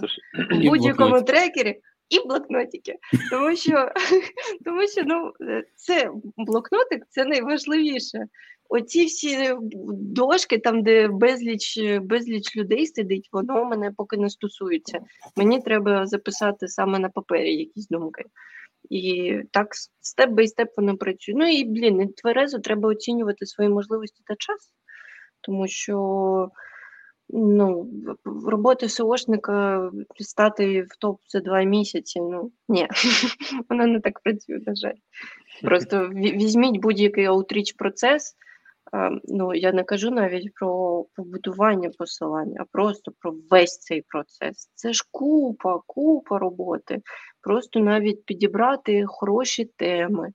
в 0.51 0.69
будь-якому 0.69 1.21
трекері 1.21 1.81
і 2.13 2.27
блокнотики. 2.27 2.95
Тому 3.31 3.55
що, 3.55 3.91
тому 4.65 4.87
що 4.87 5.03
ну, 5.05 5.31
е, 5.41 5.63
це 5.75 6.11
блокнотик 6.37 7.03
це 7.09 7.25
найважливіше. 7.25 8.25
Оці 8.69 9.05
всі 9.05 9.55
дошки, 9.97 10.57
там, 10.57 10.83
де 10.83 11.07
безліч, 11.07 11.79
безліч 12.01 12.55
людей 12.55 12.87
сидить, 12.87 13.29
воно 13.31 13.65
мене 13.65 13.91
поки 13.97 14.17
не 14.17 14.29
стосується. 14.29 14.99
Мені 15.35 15.61
треба 15.61 16.05
записати 16.05 16.67
саме 16.67 16.99
на 16.99 17.09
папері 17.09 17.55
якісь 17.55 17.87
думки. 17.87 18.23
І 18.89 19.33
так 19.51 19.67
степ 20.01 20.29
бай 20.29 20.47
степ 20.47 20.69
воно 20.77 20.97
працює. 20.97 21.35
Ну 21.37 21.47
і 21.47 21.65
блін, 21.65 22.13
тверезо 22.13 22.59
треба 22.59 22.89
оцінювати 22.89 23.45
свої 23.45 23.69
можливості 23.69 24.23
та 24.25 24.35
час, 24.35 24.73
тому 25.41 25.67
що 25.67 26.49
ну, 27.29 27.89
в- 28.25 28.87
СОшника 28.89 29.89
стати 30.19 30.81
в 30.81 30.95
топ 30.99 31.19
за 31.27 31.39
два 31.39 31.63
місяці. 31.63 32.21
Ну 32.21 32.51
ні, 32.69 32.87
вона 33.69 33.85
не 33.85 33.99
так 34.01 34.19
працює, 34.19 34.59
на 34.65 34.75
жаль. 34.75 34.97
Просто 35.63 36.09
візьміть 36.09 36.81
будь-який 36.81 37.25
аутріч 37.25 37.73
процес. 37.73 38.35
Ну, 39.23 39.53
я 39.55 39.71
не 39.71 39.83
кажу 39.83 40.11
навіть 40.11 40.53
про 40.53 41.05
побудування 41.15 41.89
посилання, 41.97 42.57
а 42.61 42.65
просто 42.71 43.11
про 43.19 43.33
весь 43.49 43.79
цей 43.79 44.01
процес. 44.01 44.71
Це 44.75 44.93
ж 44.93 45.03
купа, 45.11 45.79
купа 45.87 46.39
роботи. 46.39 47.01
Просто 47.41 47.79
навіть 47.79 48.25
підібрати 48.25 49.05
хороші 49.07 49.65
теми, 49.65 50.31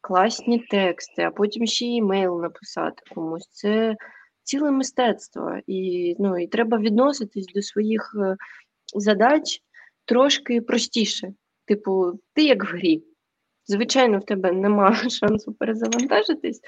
класні 0.00 0.58
тексти, 0.58 1.22
а 1.22 1.30
потім 1.30 1.66
ще 1.66 1.84
імейл 1.84 2.40
написати 2.40 3.02
комусь. 3.14 3.48
Це 3.50 3.96
ціле 4.44 4.70
мистецтво, 4.70 5.58
і 5.66 6.14
ну, 6.18 6.38
і 6.38 6.46
треба 6.46 6.78
відноситись 6.78 7.46
до 7.54 7.62
своїх 7.62 8.16
е, 8.18 8.36
задач 8.94 9.60
трошки 10.04 10.60
простіше. 10.60 11.34
Типу, 11.66 12.12
ти 12.34 12.44
як 12.44 12.64
в 12.64 12.66
грі. 12.66 13.04
Звичайно, 13.66 14.18
в 14.18 14.24
тебе 14.24 14.52
немає 14.52 15.10
шансу 15.10 15.52
перезавантажитись, 15.52 16.60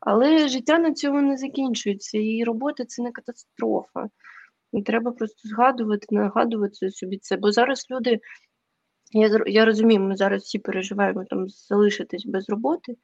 але 0.00 0.48
життя 0.48 0.78
на 0.78 0.92
цьому 0.92 1.22
не 1.22 1.36
закінчується, 1.36 2.18
і 2.18 2.44
робота 2.44 2.84
це 2.84 3.02
не 3.02 3.12
катастрофа. 3.12 4.08
І 4.72 4.82
треба 4.82 5.12
просто 5.12 5.48
згадувати, 5.48 6.06
нагадувати 6.10 6.90
собі 6.90 7.18
це. 7.18 7.36
Бо 7.36 7.52
зараз 7.52 7.86
люди, 7.90 8.20
я 9.12 9.40
я 9.46 9.64
розумію, 9.64 10.00
ми 10.00 10.16
зараз 10.16 10.42
всі 10.42 10.58
переживаємо 10.58 11.24
там 11.24 11.48
залишитись 11.48 12.26
без 12.26 12.48
роботи, 12.48 12.96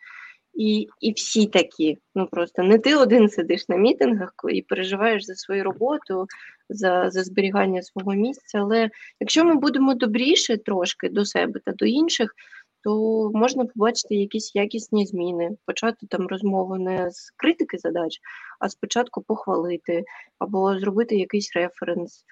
і 0.55 0.89
і 1.01 1.13
всі 1.13 1.47
такі. 1.47 1.99
Ну 2.15 2.27
просто 2.27 2.63
не 2.63 2.79
ти 2.79 2.97
один 2.97 3.29
сидиш 3.29 3.69
на 3.69 3.77
мітингах 3.77 4.35
і 4.49 4.63
переживаєш 4.63 5.25
за 5.25 5.35
свою 5.35 5.65
роботу, 5.65 6.27
за 6.69 7.11
за 7.11 7.25
зберігання 7.25 7.83
свого 7.83 8.15
місця. 8.15 8.59
Але 8.59 8.91
якщо 9.21 9.45
ми 9.45 9.55
будемо 9.55 9.95
добріше 9.95 10.57
трошки 10.57 11.09
до 11.09 11.25
себе 11.25 11.61
та 11.65 11.73
до 11.73 11.87
інших, 11.87 12.35
то 12.83 13.31
можна 13.35 13.65
побачити 13.65 14.15
якісь 14.15 14.55
якісні 14.55 15.07
зміни, 15.07 15.51
почати 15.67 16.07
там 16.07 16.27
розмову 16.27 16.77
не 16.77 17.11
з 17.11 17.31
критики 17.31 17.79
задач, 17.79 18.19
а 18.61 18.69
спочатку 18.69 19.23
похвалити 19.23 20.05
або 20.39 20.79
зробити 20.79 21.17
якийсь 21.17 21.57
референс 21.57 22.25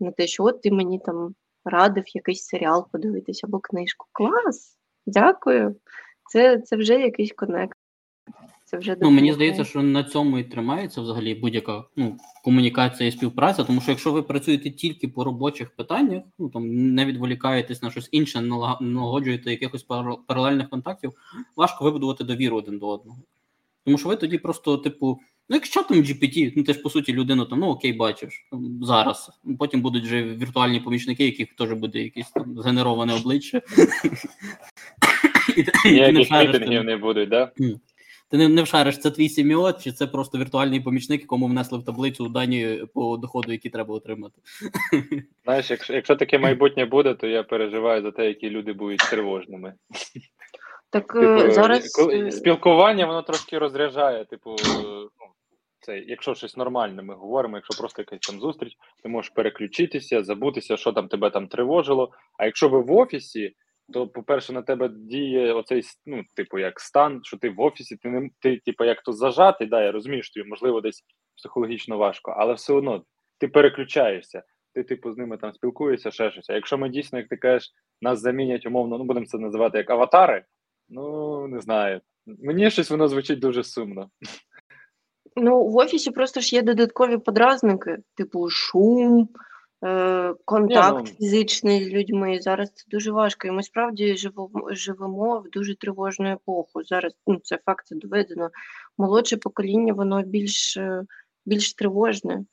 на 0.00 0.10
те, 0.10 0.26
що 0.26 0.44
от 0.44 0.62
ти 0.62 0.70
мені 0.70 1.00
там 1.04 1.34
радив 1.64 2.04
якийсь 2.06 2.44
серіал 2.44 2.86
подивитись 2.92 3.44
або 3.44 3.58
книжку. 3.58 4.06
Клас! 4.12 4.76
Дякую. 5.06 5.76
Це 6.30 6.58
це 6.58 6.76
вже 6.76 7.00
якийсь 7.00 7.32
конект. 7.32 7.78
Це 8.64 8.78
вже 8.78 8.96
ну, 9.00 9.10
Мені 9.10 9.32
здається, 9.32 9.64
що 9.64 9.82
на 9.82 10.04
цьому 10.04 10.38
і 10.38 10.44
тримається 10.44 11.00
взагалі 11.00 11.34
будь-яка 11.34 11.84
ну, 11.96 12.16
комунікація 12.44 13.08
і 13.08 13.12
співпраця, 13.12 13.64
тому 13.64 13.80
що 13.80 13.90
якщо 13.90 14.12
ви 14.12 14.22
працюєте 14.22 14.70
тільки 14.70 15.08
по 15.08 15.24
робочих 15.24 15.70
питаннях, 15.76 16.22
ну 16.38 16.48
там 16.48 16.94
не 16.94 17.04
відволікаєтесь 17.04 17.82
на 17.82 17.90
щось 17.90 18.08
інше, 18.12 18.40
налагоджуєте 18.80 19.50
якихось 19.50 19.86
паралельних 20.26 20.70
контактів, 20.70 21.12
важко 21.56 21.84
вибудувати 21.84 22.24
довіру 22.24 22.56
один 22.56 22.78
до 22.78 22.88
одного. 22.88 23.18
Тому 23.84 23.98
що 23.98 24.08
ви 24.08 24.16
тоді 24.16 24.38
просто, 24.38 24.76
типу, 24.76 25.20
ну 25.48 25.56
якщо 25.56 25.82
там 25.82 25.98
GPT, 25.98 26.52
ну 26.56 26.62
ти 26.62 26.72
ж 26.72 26.80
по 26.80 26.90
суті 26.90 27.12
людину 27.12 27.44
там, 27.44 27.58
ну 27.60 27.66
окей, 27.66 27.92
бачиш 27.92 28.48
зараз. 28.82 29.30
Потім 29.58 29.82
будуть 29.82 30.04
вже 30.04 30.22
віртуальні 30.22 30.80
помічники, 30.80 31.24
яких 31.24 31.54
теж 31.54 31.72
буде 31.72 31.98
якесь 32.02 32.30
там 32.30 32.58
згенероване 32.58 33.14
обличчя. 33.14 33.62
Ніяких 35.84 36.30
мітингів 36.30 36.84
не 36.84 36.96
будуть, 36.96 37.30
так? 37.30 37.54
Ти 38.30 38.36
не, 38.36 38.48
не 38.48 38.62
вшариш, 38.62 38.98
це 38.98 39.10
твій 39.10 39.28
сіміот, 39.28 39.82
чи 39.82 39.92
це 39.92 40.06
просто 40.06 40.38
віртуальний 40.38 40.80
помічник, 40.80 41.20
якому 41.20 41.46
внесли 41.46 41.78
в 41.78 41.84
таблицю 41.84 42.28
дані 42.28 42.80
по 42.94 43.16
доходу, 43.16 43.52
які 43.52 43.70
треба 43.70 43.94
отримати. 43.94 44.40
Знаєш, 45.44 45.70
якщо 45.70 45.94
якщо 45.94 46.16
таке 46.16 46.38
майбутнє 46.38 46.84
буде, 46.84 47.14
то 47.14 47.26
я 47.26 47.42
переживаю 47.42 48.02
за 48.02 48.10
те, 48.10 48.26
які 48.26 48.50
люди 48.50 48.72
будуть 48.72 48.98
тривожними. 49.10 49.74
Так 50.90 51.12
типу, 51.12 51.26
е, 51.26 51.50
зараз 51.50 51.92
коли, 51.92 52.26
е, 52.26 52.30
спілкування 52.30 53.06
воно 53.06 53.22
трошки 53.22 53.58
розряджає. 53.58 54.24
Типу, 54.24 54.56
ну, 54.66 55.08
це, 55.80 55.98
якщо 55.98 56.34
щось 56.34 56.56
нормальне, 56.56 57.02
ми 57.02 57.14
говоримо, 57.14 57.56
якщо 57.56 57.78
просто 57.78 58.02
якась 58.02 58.20
там 58.20 58.40
зустріч, 58.40 58.76
ти 59.02 59.08
можеш 59.08 59.30
переключитися, 59.30 60.24
забутися, 60.24 60.76
що 60.76 60.92
там 60.92 61.08
тебе 61.08 61.30
там 61.30 61.48
тривожило. 61.48 62.10
А 62.38 62.44
якщо 62.44 62.68
ви 62.68 62.80
в 62.80 62.92
офісі 62.92 63.54
то, 63.92 64.08
по-перше, 64.08 64.52
на 64.52 64.62
тебе 64.62 64.88
діє 64.88 65.52
оцей 65.52 65.82
ну, 66.06 66.22
типу, 66.36 66.58
як 66.58 66.80
стан, 66.80 67.20
що 67.22 67.36
ти 67.36 67.50
в 67.50 67.60
офісі, 67.60 67.96
ти 67.96 68.08
не 68.08 68.30
ти, 68.38 68.60
типу, 68.64 68.84
як 68.84 69.02
то 69.02 69.12
зажатий, 69.12 69.66
да, 69.66 69.82
я 69.82 69.92
розумію, 69.92 70.22
що 70.22 70.34
тобі 70.34 70.50
можливо 70.50 70.80
десь 70.80 71.04
психологічно 71.36 71.98
важко, 71.98 72.34
але 72.38 72.54
все 72.54 72.72
одно 72.72 73.04
ти 73.38 73.48
переключаєшся, 73.48 74.42
ти, 74.74 74.84
типу, 74.84 75.12
з 75.12 75.16
ними 75.16 75.36
там 75.36 75.52
спілкуєшся, 75.52 76.10
ще 76.10 76.30
щось. 76.30 76.50
А 76.50 76.54
якщо 76.54 76.78
ми 76.78 76.88
дійсно, 76.88 77.18
як 77.18 77.28
ти 77.28 77.36
кажеш, 77.36 77.70
нас 78.02 78.20
замінять 78.20 78.66
умовно, 78.66 78.98
ну 78.98 79.04
будемо 79.04 79.26
це 79.26 79.38
називати 79.38 79.78
як 79.78 79.90
аватари, 79.90 80.44
ну 80.88 81.46
не 81.46 81.60
знаю. 81.60 82.00
Мені 82.26 82.70
щось 82.70 82.90
воно 82.90 83.08
звучить 83.08 83.40
дуже 83.40 83.64
сумно. 83.64 84.10
Ну, 85.36 85.64
в 85.64 85.76
офісі 85.76 86.10
просто 86.10 86.40
ж 86.40 86.56
є 86.56 86.62
додаткові 86.62 87.18
подразники, 87.18 87.98
типу 88.14 88.50
шум. 88.50 89.28
Е, 89.84 90.34
контакт 90.44 91.06
Ні, 91.06 91.10
ну... 91.10 91.16
фізичний 91.18 91.84
з 91.84 91.88
людьми. 91.88 92.38
Зараз 92.40 92.70
це 92.74 92.84
дуже 92.88 93.12
важко. 93.12 93.48
І 93.48 93.50
ми 93.50 93.62
справді 93.62 94.16
живемо 94.16 94.68
живемо 94.70 95.38
в 95.38 95.50
дуже 95.50 95.76
тривожну 95.76 96.32
епоху. 96.32 96.84
Зараз 96.84 97.12
ну, 97.26 97.40
це 97.42 97.58
факт 97.66 97.86
це 97.86 97.96
доведено. 97.96 98.50
Молодше 98.98 99.36
покоління, 99.36 99.92
воно 99.92 100.22
більш 100.22 100.76
е, 100.76 101.02
більш 101.46 101.74
тривожне. 101.74 102.44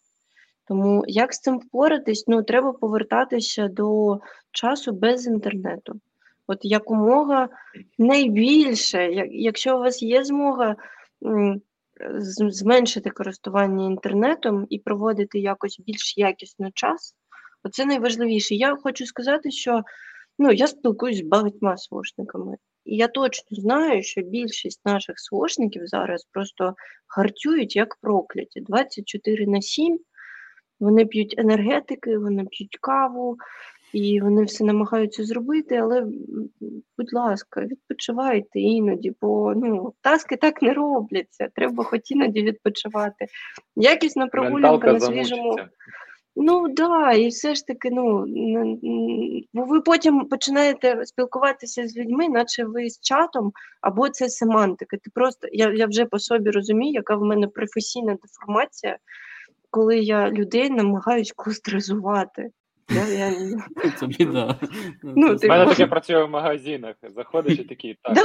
Тому 0.67 1.03
як 1.07 1.33
з 1.33 1.39
цим 1.39 1.59
впоратись? 1.59 2.23
Ну, 2.27 2.43
треба 2.43 2.73
повертатися 2.73 3.67
до 3.67 4.19
часу 4.51 4.91
без 4.91 5.27
інтернету. 5.27 5.99
От 6.47 6.59
якомога 6.61 7.49
найбільше, 7.97 9.11
якщо 9.31 9.77
у 9.77 9.79
вас 9.79 10.03
є 10.03 10.23
змога 10.23 10.75
зменшити 12.49 13.09
користування 13.09 13.85
інтернетом 13.85 14.67
і 14.69 14.79
проводити 14.79 15.39
якось 15.39 15.79
більш 15.79 16.17
якісно 16.17 16.69
час, 16.73 17.15
оце 17.63 17.85
найважливіше. 17.85 18.55
Я 18.55 18.75
хочу 18.75 19.05
сказати, 19.05 19.51
що 19.51 19.81
ну, 20.39 20.51
я 20.51 20.67
спілкуюсь 20.67 21.17
з 21.17 21.21
багатьма 21.21 21.77
свошниками. 21.77 22.57
І 22.85 22.95
я 22.95 23.07
точно 23.07 23.57
знаю, 23.61 24.03
що 24.03 24.21
більшість 24.21 24.85
наших 24.85 25.19
свошників 25.19 25.87
зараз 25.87 26.27
просто 26.31 26.75
харчують 27.07 27.75
як 27.75 27.97
прокляті 28.01 28.61
24 28.61 29.47
на 29.47 29.61
7. 29.61 29.99
Вони 30.79 31.05
п'ють 31.05 31.35
енергетики, 31.37 32.17
вони 32.17 32.45
п'ють 32.45 32.77
каву, 32.81 33.37
і 33.93 34.21
вони 34.21 34.43
все 34.43 34.63
намагаються 34.63 35.23
зробити, 35.23 35.75
але, 35.75 36.05
будь 36.97 37.13
ласка, 37.13 37.61
відпочивайте 37.61 38.59
іноді, 38.59 39.13
бо 39.21 39.53
ну, 39.55 39.93
таски 40.01 40.35
так 40.35 40.61
не 40.61 40.73
робляться. 40.73 41.49
Треба 41.55 41.83
хоч 41.83 42.01
іноді 42.11 42.43
відпочивати. 42.43 43.25
Якісна 43.75 44.27
прогулянка 44.27 44.93
на 44.93 44.99
свіжому. 44.99 45.57
Ну 46.39 46.63
так, 46.63 46.73
да, 46.73 47.11
і 47.13 47.27
все 47.27 47.55
ж 47.55 47.67
таки, 47.67 47.89
ну 47.91 48.25
бо 49.53 49.63
ви 49.63 49.81
потім 49.81 50.25
починаєте 50.25 51.05
спілкуватися 51.05 51.87
з 51.87 51.97
людьми, 51.97 52.29
наче 52.29 52.65
ви 52.65 52.89
з 52.89 52.99
чатом, 52.99 53.51
або 53.81 54.09
це 54.09 54.29
семантика. 54.29 54.97
Ти 54.97 55.09
просто 55.13 55.47
я 55.51 55.73
я 55.73 55.85
вже 55.85 56.05
по 56.05 56.19
собі 56.19 56.49
розумію, 56.49 56.93
яка 56.93 57.15
в 57.15 57.21
мене 57.21 57.47
професійна 57.47 58.17
деформація, 58.21 58.97
коли 59.69 59.99
я 59.99 60.29
людей 60.31 60.69
намагаюсь 60.69 61.33
костризувати. 61.35 62.49
Я, 62.89 63.07
я... 63.07 63.33
Це 63.99 64.07
біда. 64.07 64.59
Ну, 65.03 65.37
У 65.43 65.47
мене 65.47 65.65
таке 65.65 65.87
працює 65.87 66.23
в 66.23 66.29
магазинах. 66.29 66.95
Заходиш 67.03 67.59
і 67.59 67.63
такі, 67.63 67.97
так, 68.01 68.17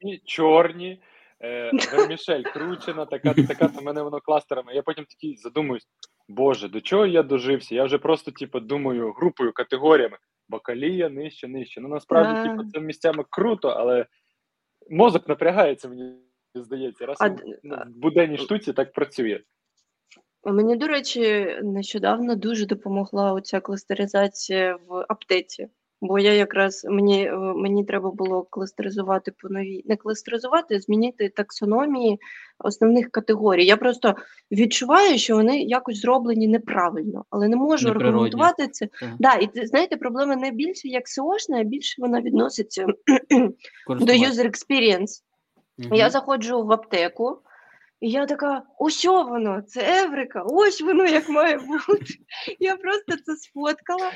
і 0.00 0.18
чорні, 0.24 1.02
е, 1.40 1.70
вермішель 1.92 2.42
кручена, 2.42 3.06
така, 3.06 3.34
така, 3.34 3.68
то 3.68 3.82
мене 3.82 4.02
воно 4.02 4.20
кластерами. 4.20 4.74
Я 4.74 4.82
потім 4.82 5.04
такий 5.04 5.36
задумуюсь, 5.36 5.86
боже, 6.28 6.68
до 6.68 6.80
чого 6.80 7.06
я 7.06 7.22
дожився? 7.22 7.74
Я 7.74 7.84
вже 7.84 7.98
просто, 7.98 8.30
типу, 8.30 8.60
думаю, 8.60 9.12
групою, 9.12 9.52
категоріями. 9.52 10.18
Бакалія 10.48 11.08
нижче, 11.08 11.48
нижче. 11.48 11.80
Ну, 11.80 11.88
насправді, 11.88 12.48
типу, 12.48 12.70
це 12.70 12.80
місцями 12.80 13.24
круто, 13.30 13.68
але 13.68 14.06
мозок 14.90 15.28
напрягається, 15.28 15.88
мені 15.88 16.12
здається. 16.54 17.06
Раз 17.06 17.16
а... 17.20 17.28
в 17.28 17.96
буденній 17.96 18.38
штуці 18.38 18.72
так 18.72 18.92
працює. 18.92 19.40
Мені, 20.46 20.76
до 20.76 20.86
речі, 20.86 21.46
нещодавно 21.62 22.34
дуже 22.34 22.66
допомогла 22.66 23.32
оця 23.32 23.60
кластеризація 23.60 24.78
в 24.88 25.04
аптеці. 25.08 25.68
Бо 26.00 26.18
я 26.18 26.32
якраз 26.32 26.86
мені 26.90 27.26
е, 27.26 27.36
мені 27.36 27.84
треба 27.84 28.10
було 28.10 28.42
кластеризувати 28.42 29.32
по 29.42 29.48
новій, 29.48 29.82
не 29.84 29.96
кластеризувати, 29.96 30.74
а 30.74 30.80
змінити 30.80 31.28
таксономії 31.28 32.18
основних 32.58 33.10
категорій. 33.10 33.66
Я 33.66 33.76
просто 33.76 34.14
відчуваю, 34.50 35.18
що 35.18 35.36
вони 35.36 35.62
якось 35.62 36.00
зроблені 36.00 36.48
неправильно, 36.48 37.24
але 37.30 37.48
не 37.48 37.56
можу 37.56 37.88
аргументувати 37.88 38.68
це. 38.68 38.86
Так. 38.86 39.10
Да, 39.18 39.34
І 39.34 39.66
знаєте, 39.66 39.96
проблема 39.96 40.36
не 40.36 40.50
більше 40.50 40.88
як 40.88 41.04
SEOшна, 41.04 41.60
а 41.60 41.62
більше 41.62 42.02
вона 42.02 42.20
відноситься 42.20 42.86
до 43.88 44.12
user 44.12 44.46
experience. 44.46 45.22
Угу. 45.78 45.96
Я 45.96 46.10
заходжу 46.10 46.62
в 46.62 46.72
аптеку. 46.72 47.38
І 48.00 48.10
я 48.10 48.26
така, 48.26 48.62
ось 48.78 49.04
воно, 49.04 49.62
це 49.62 50.04
Еврика, 50.04 50.42
ось 50.46 50.80
воно 50.80 51.04
як 51.04 51.28
має 51.28 51.56
бути. 51.56 52.14
Я 52.58 52.76
просто 52.76 53.22
це 53.24 53.36
сфоткала. 53.36 54.10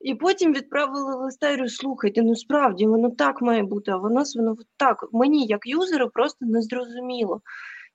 І 0.00 0.14
потім 0.14 0.54
відправила 0.54 1.16
листа 1.16 1.50
і 1.50 1.68
слухайте, 1.68 2.22
ну 2.22 2.36
справді 2.36 2.86
воно 2.86 3.10
так 3.10 3.42
має 3.42 3.62
бути, 3.62 3.90
а 3.90 3.96
воно 3.96 4.22
воно 4.36 4.56
так. 4.76 5.08
Мені, 5.12 5.46
як 5.46 5.66
юзеру, 5.66 6.10
просто 6.10 6.46
не 6.46 6.62
зрозуміло. 6.62 7.40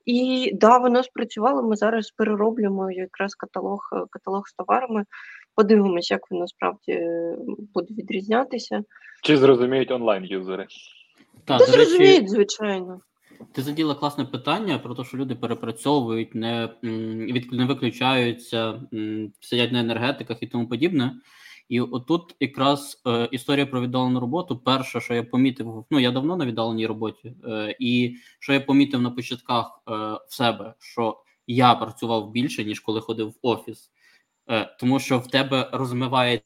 І 0.06 0.52
да, 0.54 0.78
воно 0.78 1.04
спрацювало. 1.04 1.64
Ми 1.64 1.76
зараз 1.76 2.12
перероблюємо 2.12 2.92
якраз 2.92 3.36
каталог 3.36 3.80
каталог 4.10 4.48
з 4.48 4.54
товарами. 4.54 5.06
Подивимося, 5.56 6.14
як 6.14 6.32
воно 6.32 6.48
справді 6.48 6.92
е, 6.92 7.38
буде 7.74 7.94
відрізнятися. 7.94 8.84
Чи 9.24 9.38
зрозуміють 9.38 9.92
онлайн-юзери? 9.92 10.68
Так, 11.46 11.60
Та 11.60 11.66
зрозуміють, 11.66 12.30
звичайно. 12.30 13.02
Ти 13.52 13.62
заділа 13.62 13.96
класне 13.96 14.26
питання 14.26 14.80
про 14.80 14.96
те, 14.96 15.04
що 15.04 15.18
люди 15.18 15.36
перепрацьовують, 15.36 16.36
не 16.36 16.70
не 17.52 17.66
виключаються, 17.66 18.82
сидять 19.40 19.72
на 19.72 19.80
енергетиках 19.80 20.44
і 20.44 20.48
тому 20.48 20.68
подібне. 20.68 21.16
І 21.70 21.82
отут 21.82 22.36
якраз 22.40 23.02
е, 23.08 23.30
історія 23.32 23.66
про 23.66 23.82
віддалену 23.82 24.20
роботу. 24.20 24.58
Перше, 24.58 25.02
що 25.02 25.14
я 25.14 25.24
помітив, 25.24 25.86
ну 25.92 26.00
я 26.00 26.12
давно 26.12 26.36
на 26.36 26.46
віддаленій 26.46 26.88
роботі, 26.88 27.36
е, 27.48 27.76
і 27.80 28.18
що 28.40 28.54
я 28.54 28.60
помітив 28.62 29.02
на 29.02 29.12
початках 29.12 29.82
е, 29.88 29.92
в 30.28 30.34
себе, 30.34 30.74
що 30.80 31.24
я 31.48 31.76
працював 31.76 32.32
більше, 32.32 32.64
ніж 32.64 32.80
коли 32.80 33.02
ходив 33.02 33.30
в 33.30 33.36
офіс, 33.42 33.92
е, 34.50 34.78
тому 34.80 35.00
що 35.00 35.20
в 35.20 35.28
тебе 35.28 35.70
розмивається 35.74 36.44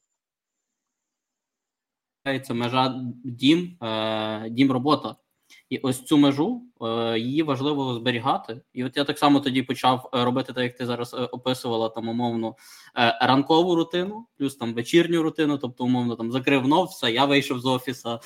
межа 2.50 3.02
дім, 3.24 3.78
е, 3.84 4.50
дім 4.50 4.72
робота. 4.72 5.16
І 5.70 5.78
ось 5.78 6.04
цю 6.04 6.18
межу 6.18 6.62
е, 6.82 7.20
її 7.20 7.44
важливо 7.44 7.94
зберігати. 7.94 8.62
І 8.74 8.84
от 8.84 8.98
я 8.98 9.04
так 9.04 9.20
само 9.20 9.40
тоді 9.40 9.64
почав 9.64 10.10
е, 10.14 10.26
робити, 10.26 10.54
так 10.54 10.64
як 10.64 10.78
ти 10.78 10.86
зараз 10.86 11.14
е, 11.14 11.18
описувала 11.18 11.90
там 11.90 12.10
умовно 12.10 12.56
ранкову 13.22 13.76
рутину, 13.76 14.28
плюс 14.38 14.56
там 14.56 14.74
вечірню 14.74 15.24
рутину, 15.24 15.58
тобто, 15.58 15.84
умовно 15.84 16.16
там 16.16 16.32
закрив 16.32 16.68
нов, 16.68 16.86
все, 16.88 17.12
я 17.12 17.26
вийшов 17.26 17.60
з 17.60 17.66
офіса. 17.66 18.20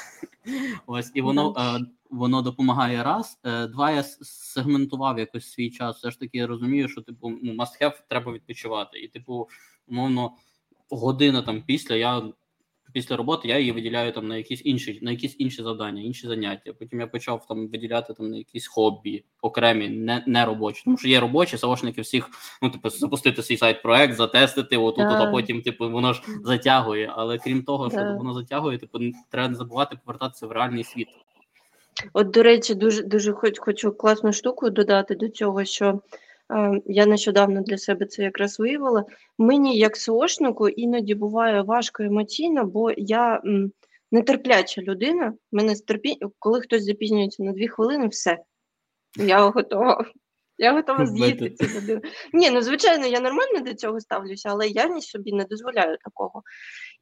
Ось 0.86 1.10
і 1.14 1.20
воно 1.20 1.54
воно 2.10 2.42
допомагає 2.42 3.02
раз. 3.02 3.40
Два 3.68 3.90
я 3.90 4.02
сегментував 4.02 5.18
якось 5.18 5.52
свій 5.52 5.70
час. 5.70 5.96
Все 5.96 6.10
ж 6.10 6.20
таки 6.20 6.38
я 6.38 6.46
розумію, 6.46 6.88
що 6.88 7.02
типу 7.02 7.30
ну, 7.42 7.52
must 7.52 7.82
have, 7.82 7.94
треба 8.08 8.32
відпочивати. 8.32 8.98
І, 8.98 9.08
типу, 9.08 9.48
умовно, 9.88 10.36
година 10.90 11.42
там 11.42 11.62
після 11.62 11.94
я 11.94 12.22
після 12.94 13.16
роботи 13.16 13.48
я 13.48 13.58
її 13.58 13.72
виділяю 13.72 14.12
там 14.12 14.28
на 14.28 14.36
якісь 14.36 14.62
інші 14.64 14.98
на 15.02 15.10
якісь 15.10 15.36
інші 15.38 15.62
завдання, 15.62 16.02
інші 16.02 16.26
заняття. 16.26 16.72
Потім 16.72 17.00
я 17.00 17.06
почав 17.06 17.46
там 17.46 17.68
виділяти 17.68 18.14
там 18.14 18.30
на 18.30 18.36
якісь 18.36 18.66
хобі, 18.66 19.24
окремі, 19.42 19.88
не 19.88 20.24
не 20.26 20.44
робочі. 20.44 20.82
Тому 20.84 20.96
що 20.96 21.08
є 21.08 21.20
робочі 21.20 21.58
саошники 21.58 22.00
всіх, 22.00 22.30
ну 22.62 22.70
типу, 22.70 22.90
запустити 22.90 23.42
свій 23.42 23.56
сайт 23.56 23.82
проект, 23.82 24.16
затестити, 24.16 24.76
отут, 24.76 25.04
yeah. 25.04 25.22
а 25.22 25.30
потім, 25.30 25.62
типу, 25.62 25.90
воно 25.90 26.12
ж 26.12 26.22
затягує. 26.44 27.12
Але 27.16 27.38
крім 27.38 27.62
того, 27.62 27.90
що 27.90 27.98
yeah. 27.98 28.18
воно 28.18 28.34
затягує, 28.34 28.78
типу 28.78 28.98
треба 29.30 29.48
не 29.48 29.54
забувати 29.54 29.96
повертатися 30.04 30.46
в 30.46 30.52
реальний 30.52 30.84
світ. 30.84 31.08
От, 32.12 32.30
до 32.30 32.42
речі, 32.42 32.74
дуже 32.74 33.02
дуже 33.02 33.32
хоч 33.32 33.58
хочу 33.58 33.92
класну 33.92 34.32
штуку 34.32 34.70
додати 34.70 35.14
до 35.14 35.28
цього, 35.28 35.64
що 35.64 36.00
я 36.86 37.06
нещодавно 37.06 37.62
для 37.62 37.78
себе 37.78 38.06
це 38.06 38.22
якраз 38.22 38.58
виявила. 38.58 39.04
Мені, 39.38 39.78
як 39.78 39.96
СОшнику, 39.96 40.68
іноді 40.68 41.14
буває 41.14 41.62
важко 41.62 42.02
емоційно, 42.02 42.64
бо 42.64 42.92
я 42.96 43.42
нетерпляча 44.12 44.82
людина. 44.82 45.34
Мене 45.52 45.76
стерпі... 45.76 46.16
коли 46.38 46.60
хтось 46.60 46.84
запізнюється 46.84 47.42
на 47.42 47.52
дві 47.52 47.68
хвилини, 47.68 48.08
все. 48.08 48.38
Я 49.16 49.48
готова. 49.48 50.04
Я 50.58 50.72
готова 50.72 51.06
з'їсти 51.06 51.50
цю 51.50 51.80
людину. 51.80 52.00
Ні, 52.32 52.50
ну 52.50 52.60
звичайно, 52.60 53.06
я 53.06 53.20
нормально 53.20 53.60
до 53.60 53.74
цього 53.74 54.00
ставлюся, 54.00 54.48
але 54.48 54.68
я 54.68 54.88
ні 54.88 55.02
собі 55.02 55.32
не 55.32 55.44
дозволяю 55.44 55.96
такого. 56.04 56.42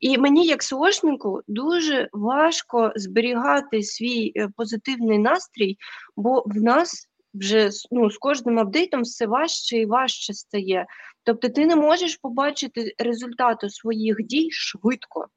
І 0.01 0.19
мені, 0.19 0.47
як 0.47 0.63
СОшнику, 0.63 1.41
дуже 1.47 2.09
важко 2.13 2.93
зберігати 2.97 3.83
свій 3.83 4.33
е, 4.37 4.49
позитивний 4.57 5.19
настрій, 5.19 5.77
бо 6.17 6.43
в 6.47 6.63
нас 6.63 7.09
вже 7.35 7.71
ну, 7.91 8.11
з 8.11 8.19
кожним 8.19 8.59
апдейтом 8.59 9.03
все 9.03 9.27
важче 9.27 9.77
і 9.77 9.87
важче 9.87 10.35
стає. 10.35 10.87
Тобто 11.25 11.49
ти 11.49 11.67
не 11.67 11.77
можеш 11.77 12.17
побачити 12.17 12.95
результати 12.99 13.71
своїх 13.71 14.17
дій 14.23 14.49
швидко. 14.51 15.29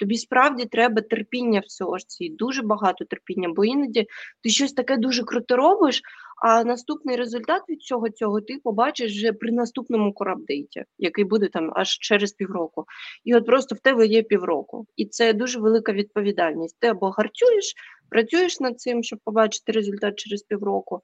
Тобі 0.00 0.16
справді 0.16 0.64
треба 0.64 1.02
терпіння 1.02 1.60
в 1.66 1.70
сорці, 1.70 2.28
дуже 2.28 2.62
багато 2.62 3.04
терпіння, 3.04 3.48
бо 3.56 3.64
іноді 3.64 4.06
ти 4.42 4.50
щось 4.50 4.72
таке 4.72 4.96
дуже 4.96 5.24
круто 5.24 5.56
робиш, 5.56 6.02
а 6.42 6.64
наступний 6.64 7.16
результат 7.16 7.62
від 7.68 7.82
цього 7.82 8.10
цього 8.10 8.40
ти 8.40 8.58
побачиш 8.64 9.12
вже 9.12 9.32
при 9.32 9.52
наступному 9.52 10.12
корабдейті, 10.12 10.84
який 10.98 11.24
буде 11.24 11.48
там 11.48 11.72
аж 11.74 11.98
через 11.98 12.32
півроку. 12.32 12.84
І 13.24 13.34
от 13.34 13.46
просто 13.46 13.74
в 13.74 13.78
тебе 13.78 14.06
є 14.06 14.22
півроку. 14.22 14.86
І 14.96 15.06
це 15.06 15.32
дуже 15.32 15.60
велика 15.60 15.92
відповідальність. 15.92 16.76
Ти 16.78 16.86
або 16.86 17.10
гарцюєш, 17.10 17.74
працюєш 18.10 18.60
над 18.60 18.80
цим, 18.80 19.02
щоб 19.02 19.18
побачити 19.24 19.72
результат 19.72 20.16
через 20.16 20.42
півроку, 20.42 21.00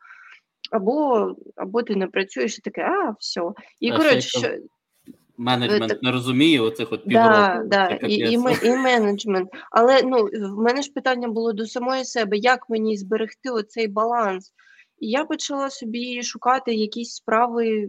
або 0.71 1.35
або 1.57 1.83
ти 1.83 1.97
не 1.97 2.07
працюєш 2.07 2.59
і 2.59 2.61
таке, 2.61 2.83
а 2.83 3.15
все. 3.21 3.41
І 3.81 3.91
а 3.91 3.97
коротше, 3.97 4.21
що. 4.21 4.49
Менеджмент 5.39 5.89
так... 5.89 6.03
не 6.03 6.13
розуміє 6.13 6.61
оцих 6.61 6.93
от 6.93 7.05
півроку. 7.05 7.31
Да, 7.31 7.63
да, 7.67 7.89
і 7.89 8.15
і, 8.15 8.39
і 8.63 8.71
менеджмент. 8.71 9.51
Але 9.71 10.03
ну, 10.03 10.25
в 10.25 10.63
мене 10.63 10.83
ж 10.83 10.93
питання 10.93 11.29
було 11.29 11.53
до 11.53 11.67
самої 11.67 12.05
себе, 12.05 12.37
як 12.37 12.71
мені 12.71 12.97
зберегти 12.97 13.51
оцей 13.51 13.89
баланс. 13.89 14.53
І 14.99 15.11
я 15.11 15.25
почала 15.25 15.71
собі 15.71 16.23
шукати 16.23 16.75
якісь 16.75 17.15
справи 17.15 17.89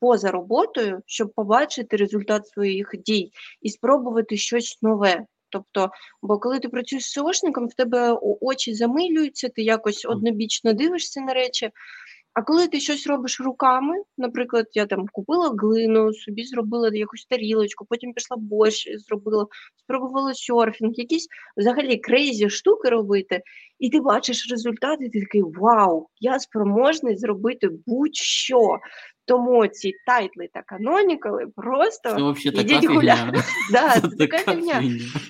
поза 0.00 0.30
роботою, 0.30 1.02
щоб 1.06 1.32
побачити 1.34 1.96
результат 1.96 2.48
своїх 2.48 2.90
дій 3.06 3.32
і 3.62 3.70
спробувати 3.70 4.36
щось 4.36 4.78
нове. 4.82 5.26
Тобто, 5.54 5.90
бо 6.22 6.38
коли 6.38 6.58
ти 6.58 6.68
працюєш 6.68 7.04
з 7.04 7.10
СОшником, 7.10 7.68
в 7.68 7.74
тебе 7.74 8.18
очі 8.40 8.74
замилюються, 8.74 9.48
ти 9.48 9.62
якось 9.62 10.04
однобічно 10.04 10.72
дивишся 10.72 11.20
на 11.20 11.34
речі. 11.34 11.70
А 12.32 12.42
коли 12.42 12.68
ти 12.68 12.80
щось 12.80 13.06
робиш 13.06 13.40
руками, 13.40 13.96
наприклад, 14.18 14.66
я 14.72 14.86
там 14.86 15.06
купила 15.12 15.54
глину, 15.58 16.12
собі 16.12 16.44
зробила 16.44 16.90
якусь 16.92 17.26
тарілочку, 17.26 17.86
потім 17.90 18.12
пішла 18.12 18.36
борщ, 18.36 18.88
зробила, 18.98 19.46
спробувала 19.76 20.34
серфінг, 20.34 20.92
якісь 20.94 21.28
взагалі 21.56 21.96
crazy 21.96 22.50
штуки 22.50 22.88
робити, 22.88 23.42
і 23.78 23.90
ти 23.90 24.00
бачиш 24.00 24.50
результат, 24.50 24.98
і 25.00 25.08
ти 25.08 25.20
такий 25.20 25.42
вау, 25.42 26.08
я 26.20 26.38
спроможний 26.38 27.16
зробити 27.16 27.68
будь-що. 27.86 28.78
Тому 29.26 29.66
ці 29.66 29.92
тайтли 30.06 30.48
та 30.52 30.62
канонікали 30.62 31.46
просто 31.56 32.34
це 32.42 32.48
йдіть 32.48 32.84
гуляти. 32.84 33.38
Да, 33.72 34.00
це 34.00 34.08
така 34.08 34.38
фігня. 34.38 34.82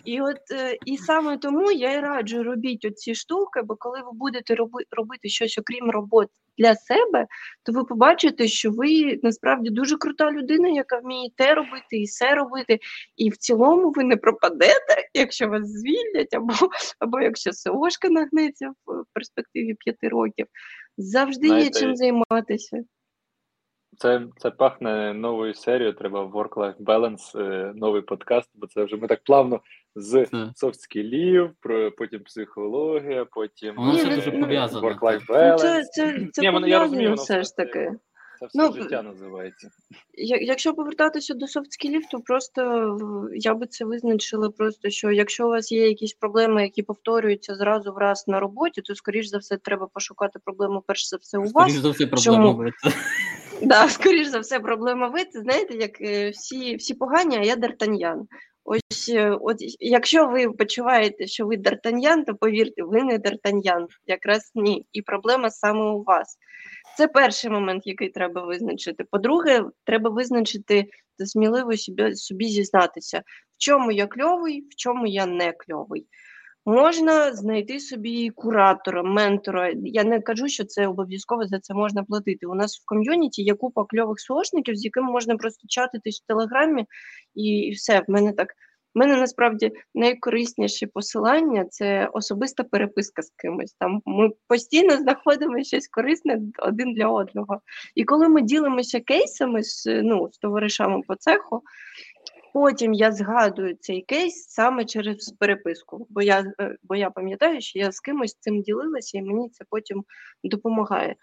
І 0.05 0.21
от 0.21 0.37
е, 0.53 0.79
і 0.87 0.97
саме 0.97 1.37
тому 1.37 1.73
я 1.73 1.93
і 1.93 2.01
раджу 2.01 2.43
робіть 2.43 2.85
оці 2.85 3.15
штуки, 3.15 3.63
бо 3.65 3.77
коли 3.77 3.99
ви 3.99 4.11
будете 4.13 4.55
робити 4.91 5.29
щось, 5.29 5.59
окрім 5.59 5.91
роботи 5.91 6.31
для 6.59 6.75
себе, 6.75 7.27
то 7.63 7.73
ви 7.73 7.85
побачите, 7.85 8.49
що 8.49 8.71
ви 8.71 9.21
насправді 9.23 9.71
дуже 9.71 9.97
крута 9.97 10.33
людина, 10.33 10.69
яка 10.69 10.99
вміє 10.99 11.31
те 11.37 11.55
робити 11.55 11.97
і 11.97 12.05
все 12.05 12.35
робити. 12.35 12.79
І 13.17 13.31
в 13.31 13.37
цілому 13.37 13.93
ви 13.97 14.05
не 14.05 14.17
пропадете, 14.17 15.09
якщо 15.15 15.49
вас 15.49 15.69
звільнять, 15.69 16.35
або 16.35 16.55
або 16.99 17.21
якщо 17.21 17.53
СОшка 17.53 18.09
нагнеться 18.09 18.73
в 18.87 19.05
перспективі 19.13 19.75
п'яти 19.75 20.09
років. 20.09 20.47
Завжди 20.97 21.47
Знаєте, 21.47 21.79
є 21.79 21.81
чим 21.81 21.97
займатися. 21.97 22.85
Це 23.99 24.23
це 24.37 24.51
пахне 24.51 25.15
новою 25.15 25.55
серією. 25.55 25.93
Треба 25.93 26.25
work-life 26.25 26.77
balance, 26.77 27.41
е, 27.41 27.73
новий 27.75 28.03
подкаст, 28.03 28.51
бо 28.55 28.67
це 28.67 28.85
вже 28.85 28.97
ми 28.97 29.07
так 29.07 29.21
плавно 29.25 29.61
з 29.97 30.27
софт-скілів, 30.55 31.51
про 31.61 31.93
потім 31.93 32.21
психологія, 32.21 33.25
потім 33.25 33.75
Воно 33.77 33.93
все 33.93 34.15
дуже 34.15 34.31
пов'язано. 34.31 34.89
work-life 34.89 35.27
balance. 35.27 35.59
Це 35.59 35.85
це, 35.85 36.29
це 36.33 36.53
Ні, 36.53 36.71
я 36.71 36.79
розумію, 36.79 37.15
все 37.15 37.43
ж 37.43 37.57
таки. 37.57 37.93
Це 38.41 38.47
все 38.47 38.59
ну, 38.59 38.73
життя 38.73 39.03
називається. 39.03 39.71
Якщо 40.41 40.75
повертатися 40.75 41.35
до 41.35 41.47
софт-скілів, 41.47 42.01
то 42.11 42.21
просто 42.21 42.99
я 43.35 43.55
би 43.55 43.67
це 43.67 43.85
визначила, 43.85 44.51
просто 44.51 44.91
що 44.91 45.11
якщо 45.11 45.47
у 45.47 45.51
вас 45.51 45.73
є 45.73 45.89
якісь 45.89 46.15
проблеми, 46.15 46.63
які 46.63 46.83
повторюються 46.83 47.55
зразу 47.55 47.93
в 47.93 47.99
раз 47.99 48.25
на 48.29 48.41
роботі, 48.41 48.83
то 48.83 48.95
скоріш 48.95 49.27
за 49.27 49.39
все 49.39 49.57
треба 49.57 49.87
пошукати 49.87 50.39
проблему 50.45 50.83
перш 50.87 51.09
за 51.09 51.17
все 51.17 51.39
у 51.39 51.43
вас. 51.43 51.51
Скоріш 51.51 51.77
за 51.77 51.91
все 51.91 52.07
проблема. 52.07 52.71
Да, 53.63 53.89
скоріш 53.89 54.29
за 54.29 54.39
все, 54.39 54.61
проблема 54.61 55.09
ви. 55.09 55.21
Знаєте, 55.33 55.75
як 55.75 56.01
е, 56.01 56.31
всі 56.31 56.77
всі 56.77 56.95
погані, 56.95 57.37
а 57.37 57.43
я 57.43 57.57
Д'Артаньян. 57.57 58.27
Ось 58.65 59.09
е, 59.09 59.31
от 59.41 59.57
якщо 59.81 60.29
ви 60.29 60.53
почуваєте, 60.53 61.27
що 61.27 61.47
ви 61.47 61.57
Д'Артаньян, 61.57 62.25
то 62.25 62.35
повірте, 62.35 62.83
ви 62.83 63.03
не 63.03 63.19
Д'Артаньян. 63.19 63.87
Якраз 64.07 64.51
ні. 64.55 64.87
І 64.93 65.03
проблема 65.03 65.51
саме 65.51 65.85
у 65.85 66.03
вас. 66.03 66.39
Це 66.97 67.09
перший 67.09 67.51
момент, 67.51 67.87
який 67.87 68.09
треба 68.09 68.43
визначити. 68.43 69.05
По-друге, 69.11 69.65
треба 69.85 70.11
визначити 70.11 70.87
та 71.19 71.27
сміливо 71.27 71.77
собі, 71.77 72.15
собі 72.15 72.45
зізнатися, 72.45 73.19
в 73.19 73.23
чому 73.59 73.93
я 73.93 74.07
кльовий, 74.07 74.61
в 74.61 74.75
чому 74.77 75.07
я 75.07 75.27
не 75.27 75.53
кльовий. 75.53 76.07
Можна 76.67 77.33
знайти 77.33 77.81
собі 77.81 78.31
куратора, 78.31 79.03
ментора. 79.03 79.73
Я 79.77 80.05
не 80.05 80.21
кажу, 80.21 80.49
що 80.49 80.65
це 80.65 80.87
обов'язково 80.87 81.47
за 81.47 81.61
це 81.61 81.75
можна 81.75 82.05
платити. 82.05 82.47
У 82.47 82.55
нас 82.55 82.79
в 82.79 82.85
ком'юніті 82.87 83.43
є 83.43 83.55
купа 83.55 83.85
кльових 83.85 84.21
сошників, 84.21 84.77
з 84.77 84.85
якими 84.85 85.13
можна 85.13 85.37
просто 85.37 85.69
чатитись 85.69 86.23
в 86.23 86.27
телеграмі, 86.27 86.87
і, 87.35 87.45
і 87.45 87.71
все. 87.73 88.01
В 88.09 88.11
мене 88.11 88.33
так. 88.33 88.49
У 88.97 88.99
мене 88.99 89.17
насправді 89.17 89.73
найкорисніші 89.95 90.87
посилання 90.87 91.65
це 91.65 92.09
особиста 92.13 92.65
переписка 92.65 93.23
з 93.23 93.31
кимось. 93.31 93.75
Там 93.79 94.03
ми 94.07 94.31
постійно 94.49 94.97
знаходимо 94.97 95.65
щось 95.65 95.89
корисне 95.89 96.41
один 96.59 96.95
для 96.95 97.09
одного. 97.09 97.61
І 97.95 98.05
коли 98.05 98.29
ми 98.29 98.43
ділимося 98.43 99.01
кейсами 99.01 99.63
з 99.63 100.03
ну, 100.03 100.29
з 100.33 100.39
товаришами 100.39 101.03
по 101.09 101.15
цеху, 101.15 101.63
потім 102.55 102.93
я 102.93 103.13
згадую 103.13 103.77
цей 103.81 104.03
кейс 104.03 104.47
саме 104.49 104.85
через 104.85 105.35
переписку, 105.39 106.07
бо 106.11 106.23
я 106.23 106.53
е, 106.61 106.77
бо 106.83 106.95
я 106.95 107.11
пам'ятаю, 107.11 107.61
що 107.61 107.79
я 107.79 107.93
з 107.93 108.01
кимось 108.01 108.37
цим 108.41 108.63
ділилася, 108.63 109.19
і 109.19 109.23
мені 109.23 109.49
це 109.49 109.65
потім 109.71 110.05
допомагає. 110.45 111.17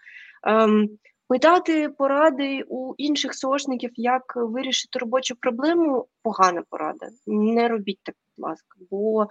Ем, 0.46 0.88
Питати 1.28 1.88
поради 1.88 2.64
у 2.68 2.94
інших 2.98 3.34
сошників, 3.34 3.90
як 3.94 4.22
вирішити 4.36 4.98
робочу 4.98 5.34
проблему 5.40 6.06
погана 6.22 6.62
порада. 6.70 7.08
Не 7.26 7.68
робіть 7.68 8.00
так, 8.02 8.14
будь 8.36 8.48
ласка, 8.48 8.78
бо 8.90 9.26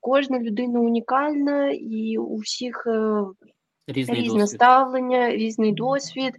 кожна 0.00 0.38
людина 0.38 0.80
унікальна 0.80 1.70
і 1.70 2.18
у 2.18 2.36
всіх 2.36 2.86
е, 2.86 3.24
Різний 3.86 4.20
різне 4.20 4.40
досвід. 4.40 4.56
ставлення, 4.56 5.30
різний 5.30 5.72
досвід, 5.72 6.34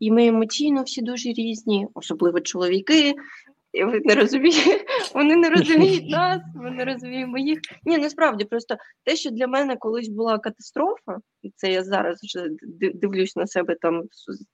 і 0.00 0.10
ми 0.10 0.26
емоційно 0.26 0.82
всі 0.82 1.02
дуже 1.02 1.28
різні, 1.28 1.88
особливо 1.94 2.40
чоловіки. 2.40 3.14
І 3.72 3.84
ви 3.84 4.00
не 4.04 4.14
розумієте, 4.14 4.84
вони 5.14 5.36
не 5.36 5.50
розуміють 5.50 6.10
нас, 6.10 6.40
ми 6.54 6.70
не 6.70 6.84
розуміємо 6.84 7.38
їх. 7.38 7.58
Ні, 7.84 7.98
насправді 7.98 8.44
просто 8.44 8.76
те, 9.04 9.16
що 9.16 9.30
для 9.30 9.46
мене 9.46 9.76
колись 9.76 10.08
була 10.08 10.38
катастрофа, 10.38 11.18
і 11.42 11.50
це 11.56 11.72
я 11.72 11.84
зараз 11.84 12.20
вже 12.22 12.48
дивлюсь 12.94 13.36
на 13.36 13.46
себе 13.46 13.76
там 13.80 14.02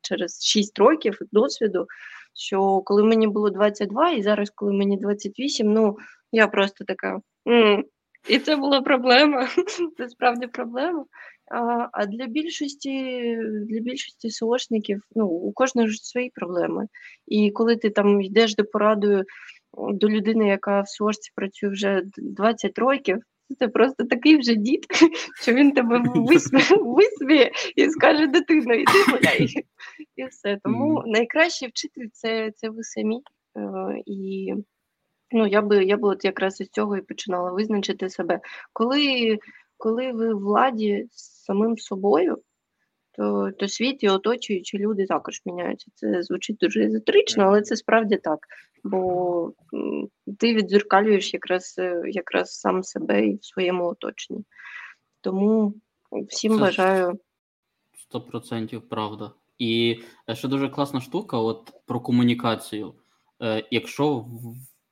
через 0.02 0.44
6 0.44 0.78
років 0.78 1.18
досвіду. 1.32 1.86
Що 2.34 2.82
коли 2.84 3.04
мені 3.04 3.26
було 3.26 3.50
22, 3.50 4.10
і 4.10 4.22
зараз, 4.22 4.50
коли 4.54 4.72
мені 4.72 4.96
28, 4.96 5.72
ну 5.72 5.96
я 6.32 6.48
просто 6.48 6.84
така. 6.84 7.20
М-м". 7.48 7.84
І 8.28 8.38
це 8.38 8.56
була 8.56 8.80
проблема. 8.80 9.48
Це 9.96 10.08
справді 10.08 10.46
проблема. 10.46 11.04
А 11.50 11.88
а 11.92 12.06
для 12.06 12.26
більшості 12.26 12.90
для 13.70 13.80
більшості 13.80 14.30
СОшників 14.30 15.02
ну, 15.14 15.26
у 15.26 15.52
кожного 15.52 15.88
ж 15.88 16.04
свої 16.04 16.30
проблеми. 16.34 16.86
І 17.26 17.50
коли 17.50 17.76
ти 17.76 17.90
там 17.90 18.20
йдеш 18.20 18.54
до 18.54 18.64
порадою 18.64 19.24
до 19.76 20.08
людини, 20.08 20.48
яка 20.48 20.80
в 20.80 20.88
СОшці 20.88 21.32
працює 21.34 21.70
вже 21.70 22.02
20 22.16 22.78
років, 22.78 23.18
це 23.58 23.68
просто 23.68 24.04
такий 24.04 24.36
вже 24.36 24.54
дід, 24.54 24.86
що 25.42 25.52
він 25.52 25.72
тебе 25.72 26.02
висміє 26.80 27.52
і 27.76 27.90
скаже 27.90 28.26
дитину, 28.26 28.74
іди 28.74 28.92
гуляй. 29.10 29.64
І 30.16 30.24
все. 30.24 30.58
Тому 30.64 31.02
найкращий 31.06 31.68
вчитель 31.68 32.06
це 32.12 32.52
це 32.56 32.68
ви 32.68 32.82
самі. 32.82 33.20
Е, 33.56 34.02
і 34.06 34.54
ну, 35.32 35.46
я 35.46 35.62
би 35.62 35.84
я 35.84 35.96
би 35.96 36.08
от 36.08 36.24
якраз 36.24 36.60
із 36.60 36.68
цього 36.68 36.96
і 36.96 37.02
починала 37.02 37.52
визначити 37.52 38.10
себе. 38.10 38.40
Коли 38.72 39.38
коли 39.76 40.12
ви 40.12 40.34
в 40.34 40.38
владі 40.38 41.06
з 41.10 41.44
самим 41.44 41.78
собою, 41.78 42.38
то 43.12 43.50
то 43.58 43.68
світ 43.68 44.02
і 44.02 44.08
оточуючі 44.08 44.78
люди 44.78 45.06
також 45.06 45.42
міняються. 45.46 45.90
Це 45.94 46.22
звучить 46.22 46.56
дуже 46.56 46.84
езотерично, 46.84 47.44
але 47.44 47.62
це 47.62 47.76
справді 47.76 48.16
так. 48.16 48.38
Бо 48.84 49.52
ти 50.38 50.54
відзеркалюєш 50.54 51.34
якраз 51.34 51.74
е, 51.78 52.02
якраз 52.06 52.50
сам 52.50 52.82
себе 52.82 53.26
і 53.26 53.36
в 53.36 53.44
своєму 53.44 53.86
оточенні. 53.86 54.44
Тому 55.20 55.74
всім 56.28 56.52
це 56.52 56.60
бажаю. 56.60 57.18
Сто 57.98 58.20
процентів 58.20 58.88
правда. 58.88 59.30
І 59.58 60.00
е, 60.30 60.34
ще 60.34 60.48
дуже 60.48 60.68
класна 60.68 61.00
штука, 61.00 61.38
от 61.38 61.72
про 61.86 62.00
комунікацію. 62.00 62.94
Е, 63.42 63.64
Якщо 63.70 64.26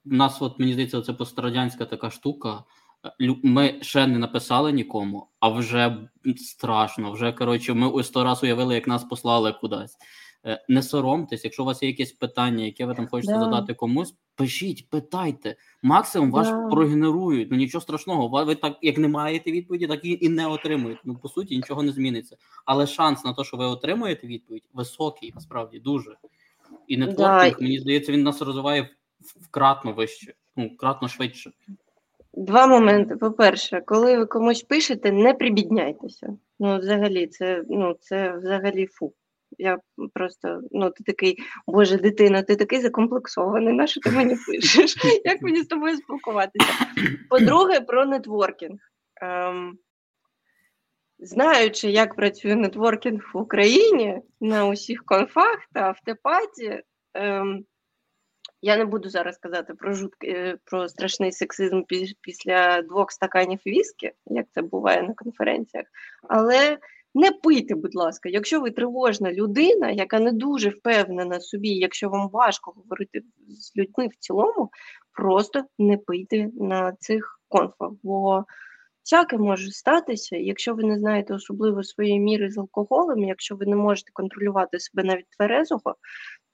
в 0.04 0.12
нас, 0.12 0.42
от 0.42 0.58
мені 0.58 0.72
здається, 0.72 1.02
це 1.02 1.12
пострадянська 1.12 1.84
така 1.84 2.10
штука 2.10 2.64
ми 3.42 3.78
ще 3.80 4.06
не 4.06 4.18
написали 4.18 4.72
нікому, 4.72 5.28
а 5.40 5.48
вже 5.48 6.08
страшно. 6.36 7.12
Вже 7.12 7.32
коротше, 7.32 7.74
ми 7.74 7.88
ось 7.88 8.06
сто 8.06 8.24
раз 8.24 8.42
уявили, 8.42 8.74
як 8.74 8.86
нас 8.86 9.04
послали 9.04 9.52
кудись. 9.52 9.96
Е, 10.46 10.64
не 10.68 10.82
соромтесь, 10.82 11.44
якщо 11.44 11.62
у 11.62 11.66
вас 11.66 11.82
є 11.82 11.88
якесь 11.88 12.12
питання, 12.12 12.64
яке 12.64 12.86
ви 12.86 12.94
там 12.94 13.08
хочете 13.08 13.32
да. 13.32 13.40
задати 13.40 13.74
комусь, 13.74 14.14
пишіть, 14.34 14.90
питайте. 14.90 15.56
Максимум 15.82 16.30
да. 16.30 16.36
вас 16.36 16.70
прогенерують. 16.72 17.50
Ну 17.50 17.56
нічого 17.56 17.82
страшного. 17.82 18.44
Ви 18.44 18.54
так 18.54 18.78
як 18.82 18.98
не 18.98 19.08
маєте 19.08 19.52
відповіді, 19.52 19.86
так 19.86 20.00
і, 20.04 20.28
не 20.28 20.46
отримуєте. 20.46 21.00
Ну 21.04 21.16
по 21.16 21.28
суті, 21.28 21.56
нічого 21.56 21.82
не 21.82 21.92
зміниться. 21.92 22.36
Але 22.64 22.86
шанс 22.86 23.24
на 23.24 23.32
те, 23.32 23.44
що 23.44 23.56
ви 23.56 23.64
отримуєте 23.64 24.26
відповідь, 24.26 24.64
високий, 24.72 25.32
насправді 25.34 25.78
дуже. 25.78 26.16
І 26.88 26.96
нетворкінг, 26.96 27.56
да. 27.58 27.64
мені 27.64 27.78
здається, 27.78 28.12
він 28.12 28.22
нас 28.22 28.42
розвиває 28.42 28.90
вкратно 29.24 29.92
вище, 29.92 30.34
ну 30.56 30.76
кратно 30.76 31.08
швидше. 31.08 31.52
Два 32.32 32.66
моменти. 32.66 33.16
По-перше, 33.16 33.82
коли 33.86 34.18
ви 34.18 34.26
комусь 34.26 34.62
пишете, 34.62 35.12
не 35.12 35.34
прибідняйтеся. 35.34 36.36
Ну, 36.58 36.78
взагалі, 36.78 37.26
це 37.26 37.64
ну, 37.68 37.96
це 38.00 38.36
взагалі 38.36 38.86
фу. 38.86 39.14
Я 39.58 39.78
просто, 40.14 40.60
ну, 40.70 40.90
ти 40.90 41.04
такий, 41.04 41.38
Боже, 41.66 41.98
дитина, 41.98 42.42
ти 42.42 42.56
такий 42.56 42.80
закомплексований, 42.80 43.72
на 43.72 43.86
що 43.86 44.00
ти 44.00 44.10
мені 44.10 44.36
пишеш? 44.46 44.96
Як 45.24 45.42
мені 45.42 45.62
з 45.62 45.66
тобою 45.66 45.96
спілкуватися? 45.96 46.72
По-друге, 47.30 47.80
про 47.80 48.06
нетворкінг. 48.06 48.78
Ем, 49.20 49.78
Знаючи, 51.18 51.90
як 51.90 52.14
працює 52.14 52.54
нетворкінг 52.54 53.30
в 53.34 53.38
Україні 53.38 54.20
на 54.40 54.66
усіх 54.66 55.04
конфах 55.04 55.58
та 55.72 55.80
автопаті, 55.80 56.82
ем, 57.14 57.64
я 58.64 58.76
не 58.76 58.84
буду 58.84 59.08
зараз 59.08 59.38
казати 59.38 59.74
про 59.74 59.94
жутки, 59.94 60.26
е, 60.26 60.58
про 60.64 60.88
страшний 60.88 61.32
сексизм 61.32 61.82
після 62.20 62.82
двох 62.82 63.12
стаканів 63.12 63.58
віскі, 63.66 64.12
як 64.26 64.46
це 64.50 64.62
буває 64.62 65.02
на 65.02 65.14
конференціях. 65.14 65.86
Але 66.28 66.78
не 67.14 67.30
пийте, 67.30 67.74
будь 67.74 67.94
ласка, 67.94 68.28
якщо 68.28 68.60
ви 68.60 68.70
тривожна 68.70 69.32
людина, 69.32 69.90
яка 69.90 70.20
не 70.20 70.32
дуже 70.32 70.68
впевнена 70.68 71.40
собі, 71.40 71.68
якщо 71.68 72.08
вам 72.08 72.28
важко 72.28 72.70
говорити 72.76 73.22
з 73.48 73.76
людьми 73.76 74.06
в 74.06 74.16
цілому, 74.16 74.70
просто 75.12 75.64
не 75.78 75.96
пийте 75.96 76.50
на 76.54 76.92
цих 76.92 77.40
конфах. 77.48 77.90
Бо 78.02 78.44
всяке 79.02 79.38
може 79.38 79.70
статися, 79.70 80.36
якщо 80.36 80.74
ви 80.74 80.84
не 80.84 80.98
знаєте 80.98 81.34
особливо 81.34 81.82
своєї 81.82 82.20
міри 82.20 82.50
з 82.50 82.58
алкоголем, 82.58 83.24
якщо 83.24 83.56
ви 83.56 83.66
не 83.66 83.76
можете 83.76 84.10
контролювати 84.12 84.80
себе 84.80 85.04
навіть 85.04 85.28
тверезого, 85.36 85.96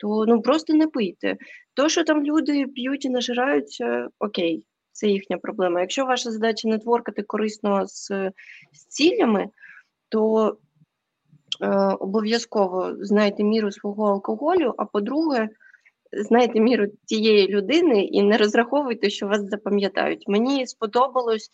то 0.01 0.24
ну 0.27 0.43
просто 0.43 0.74
не 0.74 0.86
пийте. 0.86 1.36
То, 1.74 1.89
що 1.89 2.05
там 2.05 2.24
люди 2.24 2.66
п'ють 2.66 3.05
і 3.05 3.10
нажираються, 3.10 4.09
окей, 4.18 4.64
це 4.93 5.09
їхня 5.09 5.39
проблема. 5.39 5.81
Якщо 5.81 6.06
ваша 6.06 6.31
задача 6.31 6.68
нетворкати 6.68 7.22
корисно 7.22 7.86
з, 7.86 8.09
з 8.72 8.86
цілями, 8.89 9.48
то 10.09 10.48
е, 11.60 11.68
обов'язково 12.01 12.97
знайте 13.01 13.44
міру 13.44 13.72
свого 13.72 14.06
алкоголю, 14.06 14.74
а 14.78 14.85
по-друге, 14.85 15.48
знайте 16.12 16.60
міру 16.60 16.86
тієї 17.05 17.48
людини 17.48 18.05
і 18.05 18.22
не 18.22 18.36
розраховуйте, 18.36 19.10
що 19.10 19.27
вас 19.27 19.43
запам'ятають. 19.43 20.28
Мені 20.28 20.66
сподобалось 20.66 21.51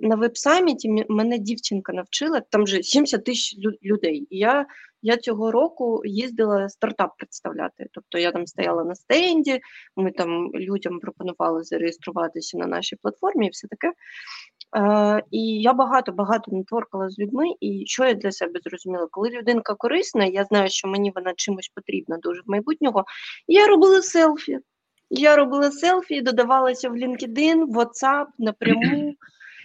на 0.00 0.16
веб-саміті 0.16 1.04
мене 1.08 1.38
дівчинка 1.38 1.92
навчила, 1.92 2.40
там 2.40 2.64
вже 2.64 2.82
70 2.82 3.24
тисяч 3.24 3.56
людей. 3.82 4.26
І 4.30 4.38
я 4.38 4.66
я 5.06 5.16
цього 5.16 5.50
року 5.50 6.02
їздила 6.04 6.68
стартап 6.68 7.16
представляти. 7.16 7.86
Тобто 7.92 8.18
я 8.18 8.32
там 8.32 8.46
стояла 8.46 8.84
на 8.84 8.94
стенді, 8.94 9.60
ми 9.96 10.12
там 10.12 10.50
людям 10.54 11.00
пропонували 11.00 11.62
зареєструватися 11.62 12.58
на 12.58 12.66
нашій 12.66 12.96
платформі 12.96 13.46
і 13.46 13.50
все 13.50 13.68
таке. 13.68 13.92
Е, 14.76 15.22
І 15.30 15.62
я 15.62 15.72
багато-багато 15.72 16.52
нетворкала 16.52 17.08
з 17.08 17.18
людьми, 17.18 17.46
і 17.60 17.84
що 17.86 18.04
я 18.04 18.14
для 18.14 18.32
себе 18.32 18.60
зрозуміла? 18.64 19.06
Коли 19.10 19.30
людинка 19.30 19.74
корисна, 19.74 20.24
я 20.24 20.44
знаю, 20.44 20.68
що 20.70 20.88
мені 20.88 21.12
вона 21.14 21.32
чимось 21.36 21.68
потрібна 21.74 22.18
дуже 22.22 22.40
в 22.40 22.50
майбутнього, 22.50 23.04
я 23.46 23.66
робила 23.66 24.02
селфі. 24.02 24.58
Я 25.10 25.36
робила 25.36 25.70
селфі, 25.70 26.20
додавалася 26.20 26.88
в 26.88 26.96
LinkedIn, 26.96 27.66
WhatsApp 27.66 28.26
напряму. 28.38 29.14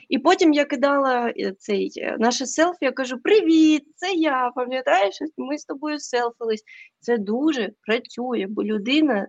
І 0.10 0.19
потім 0.19 0.53
я 0.53 0.65
кидала 0.65 1.34
е, 1.40 1.53
цей 1.57 1.91
е, 1.98 2.15
наше 2.19 2.45
селфі, 2.45 2.77
я 2.86 2.91
кажу: 2.91 3.18
Привіт, 3.18 3.84
це 3.95 4.14
я. 4.14 4.52
Пам'ятаєш, 4.56 5.18
ми 5.38 5.57
з 5.57 5.65
тобою 5.65 5.99
селфились. 5.99 6.64
Це 6.99 7.18
дуже 7.18 7.72
працює, 7.88 8.45
бо 8.49 8.64
людина. 8.64 9.18
Е, 9.18 9.27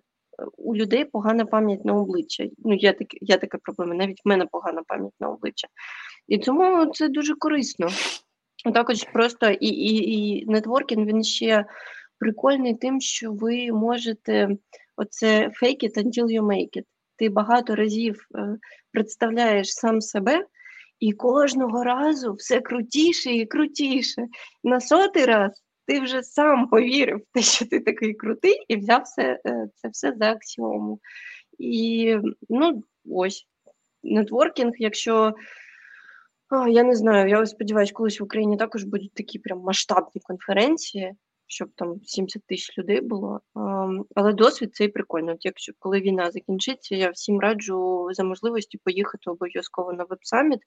у 0.57 0.77
людей 0.77 1.05
погана 1.05 1.44
пам'ять 1.44 1.85
на 1.85 1.94
обличчя. 1.94 2.47
Ну, 2.59 2.74
є 2.74 2.93
такі, 2.93 3.19
є 3.20 3.39
така 3.39 3.59
проблема, 3.59 3.94
навіть 3.94 4.20
в 4.24 4.28
мене 4.28 4.47
погана 4.47 4.82
пам'ять 4.86 5.15
на 5.20 5.28
обличчя. 5.28 5.69
І 6.28 6.39
тому 6.39 6.86
це 6.86 7.09
дуже 7.09 7.35
корисно. 7.35 7.89
Також 8.74 9.05
просто 9.12 9.51
і 9.51 9.66
і, 9.66 10.19
і 10.19 10.47
нетворкінг 10.47 11.07
він 11.07 11.24
ще 11.24 11.65
прикольний 12.19 12.74
тим, 12.74 13.01
що 13.01 13.32
ви 13.32 13.73
можете 13.73 14.48
оце 14.97 15.51
fake 15.62 15.85
it 15.85 15.98
until 15.98 16.24
you 16.24 16.43
make 16.43 16.77
it. 16.77 16.85
Ти 17.16 17.28
багато 17.28 17.74
разів 17.74 18.27
представляєш 18.93 19.73
сам 19.73 20.01
себе 20.01 20.47
і 21.01 21.13
кожного 21.13 21.85
разу 21.85 22.35
все 22.35 22.61
крутіше 22.61 23.31
і 23.31 23.47
крутіше. 23.47 24.27
На 24.65 24.81
сотий 24.81 25.25
раз 25.25 25.63
ти 25.87 26.01
вже 26.01 26.23
сам 26.23 26.69
повірив 26.69 27.19
в 27.19 27.35
те, 27.35 27.43
що 27.43 27.67
ти 27.67 27.81
такий 27.81 28.15
крутий, 28.15 28.65
і 28.69 28.77
взяв 28.77 29.03
все, 29.03 29.41
е, 29.47 29.69
це 29.75 29.89
все 29.89 30.13
за 30.17 30.31
аксіому. 30.31 31.01
І 31.59 32.17
ну, 32.49 32.83
ось 33.11 33.47
нетворкінг, 34.03 34.73
якщо. 34.79 35.35
Я 36.69 36.83
не 36.83 36.95
знаю, 36.95 37.29
я 37.29 37.47
сподіваюся, 37.47 37.93
колись 37.93 38.21
в 38.21 38.25
Україні 38.25 38.57
також 38.57 38.85
будуть 38.85 39.15
такі 39.15 39.39
прям 39.39 39.59
масштабні 39.59 40.21
конференції, 40.23 41.15
щоб 41.51 41.69
там 41.77 42.01
70 42.05 42.43
тисяч 42.47 42.79
людей 42.79 43.01
було. 43.01 43.41
Але 44.15 44.33
досвід 44.33 44.75
цей 44.75 44.89
прикольно. 44.89 45.33
От 45.33 45.45
якщо 45.45 45.73
коли 45.79 46.01
війна 46.01 46.31
закінчиться, 46.31 46.97
я 46.97 47.11
всім 47.11 47.41
раджу 47.41 48.09
за 48.13 48.25
можливості 48.25 48.79
поїхати 48.85 49.31
обов'язково 49.31 49.93
на 49.93 50.05
веб-саміт. 50.05 50.61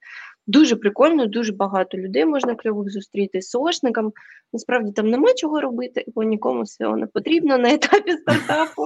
Дуже 0.48 0.76
прикольно, 0.76 1.26
дуже 1.26 1.54
багато 1.54 1.98
людей 1.98 2.26
можна 2.26 2.56
кльових 2.56 2.90
зустріти 2.90 3.42
з 3.42 3.50
СОшникам. 3.50 4.12
Насправді 4.54 4.92
там 4.92 5.10
нема 5.10 5.34
чого 5.34 5.62
робити, 5.62 6.04
бо 6.08 6.24
нікому 6.24 6.62
SEO 6.62 6.96
не 6.96 7.08
потрібно 7.08 7.58
на 7.58 7.74
етапі 7.74 8.12
стартапу. 8.12 8.86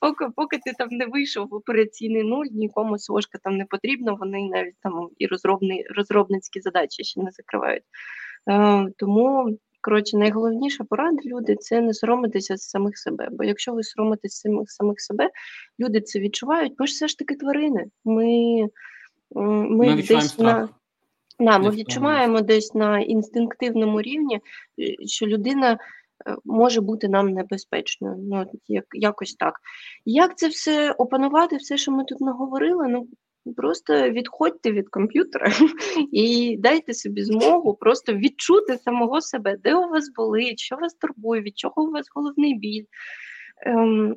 Поки 0.00 0.26
поки 0.36 0.58
ти 0.58 0.72
там 0.78 0.88
не 0.90 1.06
вийшов 1.06 1.48
в 1.48 1.54
операційний 1.54 2.22
нуль, 2.22 2.46
нікому 2.50 2.98
СОшка 2.98 3.38
там 3.42 3.56
не 3.56 3.64
потрібно. 3.64 4.16
Вони 4.20 4.48
навіть 4.52 4.76
там 4.82 5.08
і 5.18 5.26
розробні, 5.26 5.84
розробницькі 5.96 6.60
задачі 6.60 7.04
ще 7.04 7.20
не 7.20 7.30
закривають. 7.30 7.84
Е, 8.50 8.86
тому 8.96 9.58
Коротше, 9.80 10.16
найголовніша 10.16 10.84
порада 10.84 11.18
люди 11.24 11.56
це 11.56 11.80
не 11.80 11.94
соромитися 11.94 12.56
з 12.56 12.62
самих 12.62 12.98
себе. 12.98 13.28
Бо 13.32 13.44
якщо 13.44 13.72
ви 13.72 13.82
соромитесь 13.82 14.40
самих 14.40 14.70
самих 14.70 15.00
себе, 15.00 15.30
люди 15.80 16.00
це 16.00 16.20
відчувають. 16.20 16.72
Ми 16.78 16.86
ж 16.86 16.92
все 16.92 17.08
ж 17.08 17.18
таки 17.18 17.34
тварини. 17.34 17.86
Ми 18.04 18.68
ми, 19.30 19.86
ми 19.86 20.02
десь 20.02 20.38
на 20.38 20.68
да, 21.40 21.58
ми 21.58 21.70
відчуваємо 21.70 22.40
десь 22.40 22.74
на 22.74 23.00
інстинктивному 23.00 24.02
рівні, 24.02 24.36
е, 24.36 25.06
що 25.06 25.26
людина 25.26 25.72
е, 25.72 25.78
може 26.44 26.80
бути 26.80 27.08
нам 27.08 27.28
небезпечною. 27.28 28.16
Ну, 28.18 28.46
як, 28.68 28.84
Якось 28.92 29.34
так. 29.34 29.54
Як 30.04 30.38
це 30.38 30.48
все 30.48 30.92
опанувати, 30.92 31.56
все, 31.56 31.76
що 31.76 31.92
ми 31.92 32.04
тут 32.04 32.20
наговорили, 32.20 32.88
ну 32.88 33.06
Просто 33.56 34.10
відходьте 34.10 34.72
від 34.72 34.88
комп'ютера 34.88 35.52
і 36.12 36.56
дайте 36.58 36.94
собі 36.94 37.22
змогу 37.22 37.74
просто 37.74 38.14
відчути 38.14 38.78
самого 38.78 39.20
себе, 39.20 39.56
де 39.56 39.74
у 39.74 39.88
вас 39.88 40.12
болить, 40.16 40.58
що 40.58 40.76
вас 40.76 40.94
турбує, 40.94 41.42
від 41.42 41.58
чого 41.58 41.82
у 41.82 41.90
вас 41.90 42.06
головний 42.14 42.54
біль. 42.54 42.84
Ем, 43.66 44.16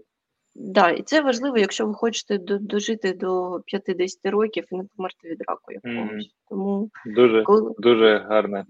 да, 0.55 0.89
І 0.89 1.01
це 1.01 1.21
важливо, 1.21 1.57
якщо 1.57 1.87
ви 1.87 1.93
хочете 1.93 2.37
дожити 2.37 3.13
до 3.13 3.61
50 3.65 4.19
років 4.25 4.65
і 4.71 4.75
не 4.75 4.83
померти 4.95 5.29
від 5.29 5.41
раку 5.47 5.71
якогось. 5.71 6.25
Mm. 6.25 6.29
Тому 6.49 6.89
Дуже 7.05 7.43
коли... 7.43 7.73
дуже 7.77 8.17
гарне. 8.17 8.65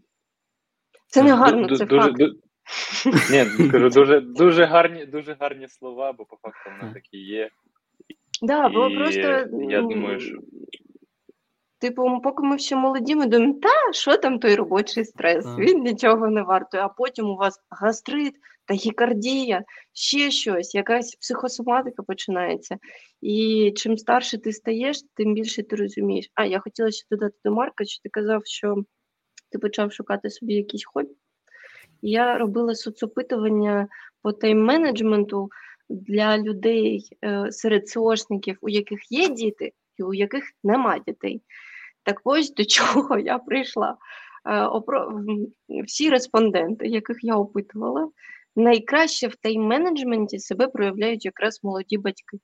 Це 1.07 1.23
не 1.23 1.33
гарно, 1.33 1.77
це 1.77 1.85
дуже, 1.85 2.01
факт. 2.01 2.17
Ду... 2.17 2.39
Ні, 3.31 3.69
кажу, 3.69 3.89
дуже 3.89 4.21
дуже 4.21 4.65
гарні 4.65 5.05
дуже 5.05 5.37
гарні 5.39 5.67
слова, 5.67 6.13
бо 6.13 6.25
по 6.25 6.37
факту 6.41 6.69
вони 6.81 6.93
такі 6.93 7.17
є. 7.17 7.49
Да, 8.43 8.69
бо 8.69 8.89
просто 8.89 9.45
я 9.69 9.81
думаю, 9.81 10.19
що 10.19 10.37
Типу, 11.79 12.21
поки 12.23 12.43
ми 12.43 12.59
ще 12.59 12.75
молоді, 12.75 13.15
ми 13.15 13.25
думаємо, 13.25 13.59
та 13.61 13.93
що 13.93 14.17
там 14.17 14.39
той 14.39 14.55
робочий 14.55 15.05
стрес, 15.05 15.45
так. 15.45 15.59
він 15.59 15.83
нічого 15.83 16.27
не 16.27 16.41
вартує, 16.41 16.83
а 16.83 16.87
потім 16.87 17.29
у 17.29 17.35
вас 17.35 17.59
гастрит, 17.69 18.33
тахікардія, 18.65 19.63
ще 19.93 20.31
щось, 20.31 20.75
якась 20.75 21.15
психосоматика 21.15 22.03
починається. 22.03 22.77
І 23.21 23.73
чим 23.75 23.97
старше 23.97 24.37
ти 24.37 24.53
стаєш, 24.53 24.97
тим 25.13 25.33
більше 25.33 25.63
ти 25.63 25.75
розумієш. 25.75 26.29
А 26.33 26.45
я 26.45 26.59
хотіла 26.59 26.91
ще 26.91 27.05
додати 27.11 27.35
до 27.45 27.51
Марка, 27.51 27.85
що 27.85 28.01
ти 28.03 28.09
казав, 28.09 28.41
що 28.45 28.75
ти 29.51 29.59
почав 29.59 29.93
шукати 29.93 30.29
собі 30.29 30.53
якісь 30.53 30.85
хобі. 30.85 31.15
Я 32.01 32.37
робила 32.37 32.75
соцопитування 32.75 33.87
по 34.21 34.29
тайм-менеджменту 34.29 35.47
для 35.93 36.37
людей 36.37 37.09
е, 37.23 37.51
серед 37.51 37.89
СОшників, 37.89 38.57
у 38.61 38.69
яких 38.69 39.11
є 39.11 39.29
діти 39.29 39.71
і 39.97 40.03
у 40.03 40.13
яких 40.13 40.43
нема 40.63 40.99
дітей. 40.99 41.41
Так 42.03 42.21
ось 42.23 42.53
до 42.53 42.65
чого 42.65 43.19
я 43.19 43.37
прийшла. 43.37 43.97
Е, 44.49 44.69
всі 45.85 46.09
респонденти, 46.09 46.87
яких 46.87 47.17
я 47.21 47.35
опитувала, 47.35 48.09
найкраще 48.55 49.27
в 49.27 49.35
тайм-менеджменті 49.43 50.39
себе 50.39 50.67
проявляють 50.67 51.25
якраз 51.25 51.59
молоді 51.63 51.97
батьки. 51.97 52.37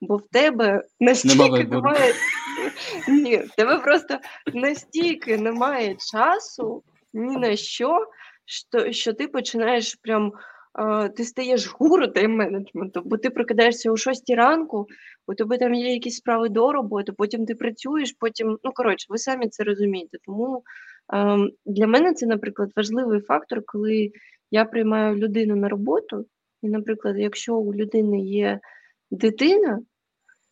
Бо 0.00 0.16
в 0.16 0.28
тебе 0.28 0.84
настільки 1.00 1.64
немає. 1.64 2.14
Ні, 3.08 3.36
в 3.36 3.50
тебе 3.50 3.78
просто 3.78 4.18
настільки 4.54 5.38
немає 5.38 5.96
часу 6.12 6.82
ні 7.12 7.36
на 7.36 7.56
що, 7.56 8.06
що 8.44 8.92
що 8.92 9.12
ти 9.12 9.28
починаєш 9.28 9.94
прям 9.94 10.32
ти 11.16 11.24
стаєш 11.24 11.74
гуру 11.78 12.06
тайм-менеджменту, 12.06 13.02
бо 13.04 13.16
ти 13.16 13.30
прокидаєшся 13.30 13.90
о 13.90 13.96
6 13.96 14.30
ранку, 14.30 14.86
у 15.26 15.34
тебе 15.34 15.58
там 15.58 15.74
є 15.74 15.92
якісь 15.92 16.16
справи 16.16 16.48
до 16.48 16.72
роботи, 16.72 17.12
потім 17.12 17.46
ти 17.46 17.54
працюєш, 17.54 18.12
потім, 18.18 18.58
ну 18.64 18.72
коротше, 18.74 19.06
ви 19.08 19.18
самі 19.18 19.48
це 19.48 19.64
розумієте. 19.64 20.18
Тому 20.26 20.62
для 21.66 21.86
мене 21.86 22.12
це, 22.12 22.26
наприклад, 22.26 22.70
важливий 22.76 23.20
фактор, 23.20 23.62
коли 23.66 24.10
я 24.50 24.64
приймаю 24.64 25.16
людину 25.16 25.56
на 25.56 25.68
роботу, 25.68 26.26
і, 26.62 26.68
наприклад, 26.68 27.18
якщо 27.18 27.56
у 27.56 27.74
людини 27.74 28.20
є 28.20 28.60
дитина, 29.10 29.80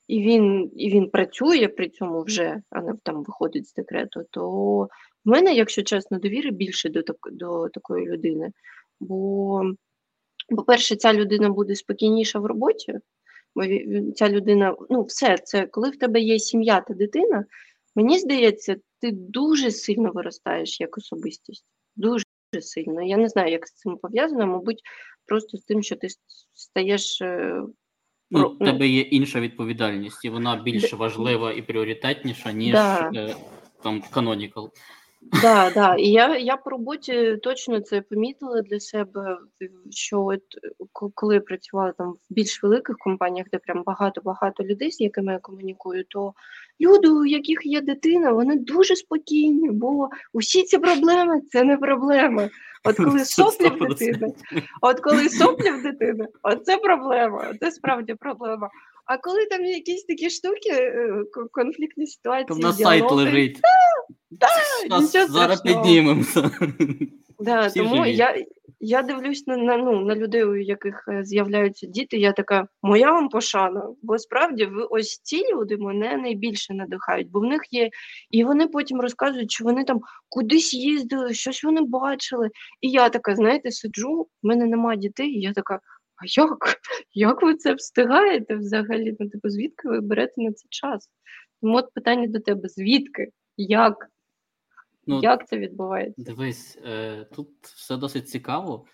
і 0.08 0.22
він 0.22 0.70
і 0.76 0.90
він 0.90 1.10
працює 1.10 1.68
при 1.68 1.88
цьому 1.88 2.22
вже, 2.22 2.62
а 2.70 2.82
не 2.82 2.92
там 3.02 3.24
виходить 3.24 3.66
з 3.66 3.74
декрету, 3.74 4.24
то 4.30 4.42
в 5.24 5.28
мене, 5.28 5.54
якщо 5.54 5.82
чесно, 5.82 6.18
довіри 6.18 6.50
більше 6.50 6.88
до, 6.88 7.02
до 7.32 7.68
такої 7.68 8.06
людини. 8.06 8.50
Бо 9.00 9.62
по-перше, 10.56 10.96
ця 10.96 11.12
людина 11.12 11.48
буде 11.48 11.74
спокійніша 11.74 12.38
в 12.38 12.46
роботі, 12.46 12.94
бо 13.54 13.62
ця 14.12 14.28
людина, 14.28 14.76
ну, 14.90 15.02
все, 15.02 15.38
це 15.38 15.66
коли 15.66 15.90
в 15.90 15.98
тебе 15.98 16.20
є 16.20 16.38
сім'я 16.38 16.80
та 16.80 16.94
дитина, 16.94 17.44
мені 17.96 18.18
здається, 18.18 18.76
ти 19.00 19.10
дуже 19.12 19.70
сильно 19.70 20.12
виростаєш 20.12 20.80
як 20.80 20.98
особистість. 20.98 21.64
Дуже 21.96 22.24
сильно. 22.60 23.02
Я 23.02 23.16
не 23.16 23.28
знаю, 23.28 23.52
як 23.52 23.66
з 23.66 23.72
цим 23.72 23.96
пов'язано, 23.96 24.46
мабуть, 24.46 24.82
просто 25.26 25.58
з 25.58 25.62
тим, 25.62 25.82
що 25.82 25.96
ти 25.96 26.08
стаєш. 26.54 27.22
Е, 27.22 27.62
ну, 28.30 28.48
У 28.48 28.56
ну, 28.60 28.66
тебе 28.66 28.88
є 28.88 29.00
інша 29.00 29.40
відповідальність, 29.40 30.24
і 30.24 30.28
вона 30.28 30.56
більш 30.56 30.92
важлива 30.92 31.52
і 31.52 31.62
пріоритетніша, 31.62 32.52
ніж 32.52 32.72
да. 32.72 33.10
е, 33.14 33.36
там 33.82 34.02
Canonical. 34.12 34.68
Да, 35.20 35.70
да. 35.74 35.94
І 35.94 36.08
я 36.08 36.36
я 36.36 36.56
по 36.56 36.70
роботі 36.70 37.36
точно 37.42 37.80
це 37.80 38.00
помітила 38.00 38.62
для 38.62 38.80
себе, 38.80 39.38
що 39.90 40.24
от 40.24 40.42
коли 40.92 41.34
я 41.34 41.40
працювала 41.40 41.92
там 41.92 42.10
в 42.10 42.18
більш 42.30 42.62
великих 42.62 42.96
компаніях, 42.98 43.46
де 43.52 43.58
прям 43.58 43.82
багато-багато 43.86 44.64
людей, 44.64 44.90
з 44.90 45.00
якими 45.00 45.32
я 45.32 45.38
комунікую, 45.38 46.04
то 46.08 46.32
люди, 46.80 47.08
у 47.08 47.26
яких 47.26 47.58
є 47.62 47.80
дитина, 47.80 48.32
вони 48.32 48.56
дуже 48.56 48.96
спокійні, 48.96 49.70
бо 49.70 50.08
усі 50.32 50.62
ці 50.62 50.78
проблеми 50.78 51.40
це 51.52 51.64
не 51.64 51.76
проблеми. 51.76 52.50
От 52.84 52.96
коли 53.04 53.24
соплі 53.24 53.68
в 53.68 53.88
дитини, 53.88 54.32
от 54.80 55.00
коли 55.00 55.28
соплі 55.28 55.70
в 55.70 55.82
дитини, 55.82 56.26
от 56.42 56.64
це 56.64 56.76
проблема, 56.76 57.54
це 57.60 57.70
справді 57.70 58.14
проблема. 58.14 58.70
А 59.06 59.18
коли 59.18 59.46
там 59.46 59.64
якісь 59.64 60.04
такі 60.04 60.30
штуки, 60.30 60.70
е, 60.70 61.24
конфліктні 61.52 62.06
ситуації, 62.06 62.62
на 62.62 62.72
сайт 62.72 63.10
лежить. 63.10 63.60
Да, 64.30 64.46
Зараз 65.26 65.60
піднімемося. 65.60 66.50
Да, 67.40 67.70
тому 67.70 68.06
я 68.06 68.44
я 68.80 69.02
дивлюсь 69.02 69.46
на 69.46 69.56
на, 69.56 69.76
ну, 69.76 70.00
на 70.00 70.14
людей, 70.14 70.44
у 70.44 70.56
яких 70.56 71.04
е, 71.08 71.24
з'являються 71.24 71.86
діти. 71.86 72.16
Я 72.16 72.32
така, 72.32 72.66
моя 72.82 73.12
вам 73.12 73.28
пошана. 73.28 73.88
Бо 74.02 74.18
справді 74.18 74.64
ви 74.64 74.82
ось 74.82 75.20
ці 75.22 75.52
люди 75.52 75.76
мене 75.76 76.16
найбільше 76.16 76.74
надихають, 76.74 77.30
бо 77.30 77.40
в 77.40 77.44
них 77.44 77.62
є, 77.70 77.90
і 78.30 78.44
вони 78.44 78.66
потім 78.66 79.00
розказують, 79.00 79.50
що 79.50 79.64
вони 79.64 79.84
там 79.84 80.00
кудись 80.28 80.74
їздили, 80.74 81.34
щось 81.34 81.64
вони 81.64 81.80
бачили. 81.80 82.50
І 82.80 82.90
я 82.90 83.08
така, 83.08 83.36
знаєте, 83.36 83.70
сиджу, 83.70 84.26
в 84.42 84.46
мене 84.46 84.66
немає 84.66 84.98
дітей, 84.98 85.28
і 85.28 85.40
я 85.40 85.52
така. 85.52 85.80
А 86.16 86.40
як? 86.40 86.76
Як 87.14 87.42
ви 87.42 87.54
це 87.54 87.74
встигаєте 87.74 88.54
взагалі? 88.54 89.16
Ну, 89.20 89.28
типу, 89.28 89.48
звідки 89.50 89.88
ви 89.88 90.00
берете 90.00 90.34
на 90.36 90.52
це 90.52 90.66
час? 90.70 91.08
Тому 91.60 91.76
от 91.76 91.92
питання 91.94 92.26
до 92.26 92.40
тебе: 92.40 92.68
звідки? 92.68 93.28
Як? 93.56 94.08
Ну, 95.10 95.20
Як 95.22 95.48
це 95.48 95.58
відбувається? 95.58 96.22
Дивись, 96.22 96.78
е, 96.86 97.26
тут 97.34 97.48
все 97.62 97.96
досить 97.96 98.28
цікаво. 98.28 98.84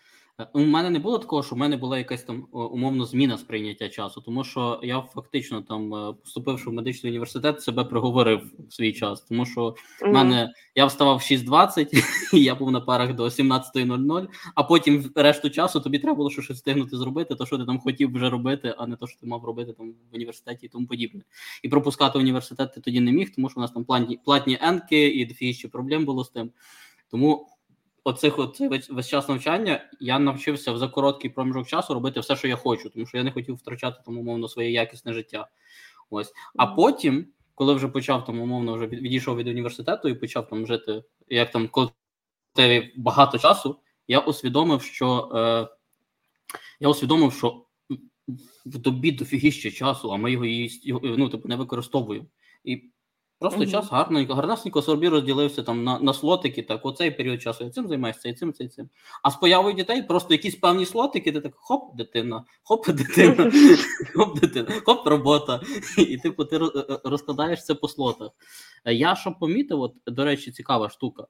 Е, 0.41 0.47
у 0.53 0.61
мене 0.61 0.91
не 0.91 0.99
було 0.99 1.19
такого, 1.19 1.43
що 1.43 1.55
в 1.55 1.59
мене 1.59 1.77
була 1.77 1.99
якась 1.99 2.23
там 2.23 2.47
умовно 2.53 3.05
зміна 3.05 3.39
сприйняття 3.39 3.89
часу, 3.89 4.21
тому 4.21 4.45
що 4.45 4.81
я 4.83 5.01
фактично 5.01 5.63
там 5.63 5.95
е, 5.95 6.13
поступивши 6.13 6.71
в 6.71 6.73
медичний 6.73 7.11
університет, 7.13 7.63
себе 7.63 7.85
приговорив 7.85 8.53
в 8.69 8.73
свій 8.75 8.93
час. 8.93 9.21
Тому 9.21 9.47
що 9.47 9.75
в 10.03 10.09
мене 10.09 10.53
я 10.75 10.87
вставав 10.87 11.17
в 11.17 11.21
6.20, 11.21 12.05
і 12.35 12.43
я 12.43 12.55
був 12.55 12.71
на 12.71 12.81
парах 12.81 13.15
до 13.15 13.25
17.00, 13.25 14.29
а 14.55 14.63
потім 14.63 15.11
решту 15.15 15.51
часу 15.51 15.81
тобі 15.81 15.99
треба 15.99 16.17
було 16.17 16.31
щось 16.31 16.51
встигнути 16.51 16.97
зробити, 16.97 17.35
то 17.35 17.47
що 17.47 17.59
ти 17.59 17.65
там 17.65 17.79
хотів 17.79 18.15
вже 18.15 18.31
робити, 18.31 18.75
а 18.79 18.87
не 18.87 18.97
то, 18.97 19.07
що 19.07 19.21
ти 19.21 19.27
мав 19.27 19.45
робити 19.45 19.73
там 19.73 19.95
в 20.13 20.15
університеті 20.15 20.67
і 20.67 20.69
тому 20.69 20.87
подібне. 20.87 21.23
І 21.63 21.69
пропускати 21.69 22.19
університет 22.19 22.75
ти 22.75 22.81
тоді 22.81 23.01
не 23.01 23.13
міг, 23.13 23.35
тому 23.35 23.51
що 23.51 23.61
у 23.61 23.63
нас 23.63 23.71
там 23.71 23.85
платні 23.85 24.21
платні 24.25 24.59
енки 24.61 25.09
і 25.09 25.27
дофігіще 25.27 25.69
проблем 25.69 26.05
було 26.05 26.25
з 26.25 26.31
тим. 26.31 26.51
Тому 27.11 27.56
оцих 28.07 28.39
от 28.39 28.61
весь 28.91 29.09
час 29.09 29.29
навчання 29.29 29.91
я 30.01 30.19
навчився 30.19 30.73
в 30.73 30.79
за 30.79 30.89
короткий 30.89 31.31
проміжок 31.31 31.67
часу 31.67 31.95
робити 31.95 32.21
все, 32.21 32.37
що 32.37 32.49
я 32.49 32.57
хочу, 32.57 32.91
тому 32.91 33.07
що 33.07 33.17
я 33.17 33.25
не 33.25 33.33
хотів 33.33 33.55
втрачати 33.55 34.03
там 34.05 34.19
умовно 34.19 34.49
своє 34.49 34.71
якісне 34.71 35.13
життя. 35.13 35.49
Ось. 36.11 36.33
А 36.57 36.67
потім, 36.67 37.27
коли 37.55 37.75
вже 37.75 37.89
почав 37.89 38.25
там 38.25 38.41
умовно 38.41 38.75
вже 38.75 38.87
відійшов 38.87 39.37
від 39.37 39.49
університету 39.49 40.09
і 40.09 40.15
почав 40.15 40.49
там 40.49 40.67
жити, 40.67 41.03
як 41.29 41.51
там 41.51 41.69
коли 41.69 41.91
багато 42.97 43.39
часу, 43.39 43.77
я 44.09 44.19
усвідомив, 44.19 44.83
що 44.83 45.31
е, 45.35 45.69
я 46.81 46.89
усвідомив, 46.89 47.33
що 47.33 47.67
в 48.67 48.79
добі 48.79 49.13
дофігіще 49.13 49.71
часу, 49.71 50.13
а 50.13 50.17
ми 50.17 50.33
його 50.33 50.45
ну, 51.03 51.29
типу, 51.29 51.49
не 51.49 51.57
використовуємо. 51.57 52.27
І 52.65 52.91
просто 53.39 53.61
mm-hmm. 53.61 53.71
час 53.71 53.91
гарно, 53.91 54.35
гарнесенько 54.35 54.83
собі 54.83 55.09
розділився 55.09 55.63
там 55.63 55.85
на 55.85 55.99
на 55.99 56.13
слотики. 56.13 56.63
Так, 56.63 56.87
оцей 56.87 57.11
період 57.11 57.43
часу 57.43 57.65
я 57.65 57.71
цим 57.71 57.89
займаюся, 57.89 58.29
і 58.29 58.35
цим, 58.35 58.53
цим, 58.53 58.69
цим. 58.69 58.89
А 59.23 59.31
з 59.31 59.37
появою 59.37 59.75
дітей 59.75 60.03
просто 60.03 60.35
якісь 60.35 60.55
певні 60.55 60.87
слотики, 60.87 61.33
ти 61.33 61.41
так 61.41 61.53
хоп, 61.57 61.97
дитина, 61.97 62.45
хоп, 62.63 62.91
дитина, 62.91 63.53
хоп, 64.15 64.41
дитина, 64.41 64.69
хоп, 64.85 65.07
робота. 65.07 65.61
І 65.99 66.19
типу, 66.19 66.45
ти 66.45 66.59
розкладаєш 67.05 67.65
це 67.65 67.75
по 67.75 67.89
слотах. 67.89 68.31
Я 68.85 69.17
що 69.17 69.33
помітив, 69.33 69.81
от, 69.81 69.95
до 70.07 70.25
речі, 70.25 70.53
цікава 70.53 70.91
штука, 70.91 71.27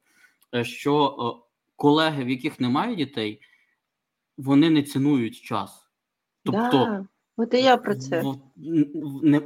що 0.62 1.16
колеги, 1.76 2.24
в 2.24 2.28
яких 2.28 2.60
немає 2.60 2.96
дітей, 2.96 3.40
вони 4.36 4.70
не 4.70 4.82
цінують 4.82 5.40
час. 5.40 5.86
Тобто, 6.44 6.70
да, 6.70 7.06
от 7.36 7.54
і 7.54 7.62
я 7.62 7.76
про 7.76 7.94
це. 7.94 8.24
Не, 9.22 9.40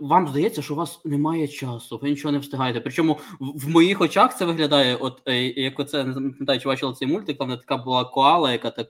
вам 0.00 0.28
здається, 0.28 0.62
що 0.62 0.74
у 0.74 0.76
вас 0.76 1.04
немає 1.04 1.48
часу, 1.48 1.98
ви 2.02 2.10
нічого 2.10 2.32
не 2.32 2.38
встигаєте. 2.38 2.80
Причому 2.80 3.18
в, 3.40 3.66
в 3.66 3.68
моїх 3.68 4.00
очах 4.00 4.36
це 4.36 4.44
виглядає, 4.44 4.96
от 4.96 5.22
е, 5.26 5.42
як 5.42 5.80
оце 5.80 6.04
не 6.04 6.12
пам'ятаю, 6.12 6.60
чи 6.60 6.68
бачила 6.68 6.92
цей 6.92 7.08
мультик, 7.08 7.38
там 7.38 7.48
така 7.48 7.76
була 7.76 8.04
коала, 8.04 8.52
яка 8.52 8.70
так 8.70 8.88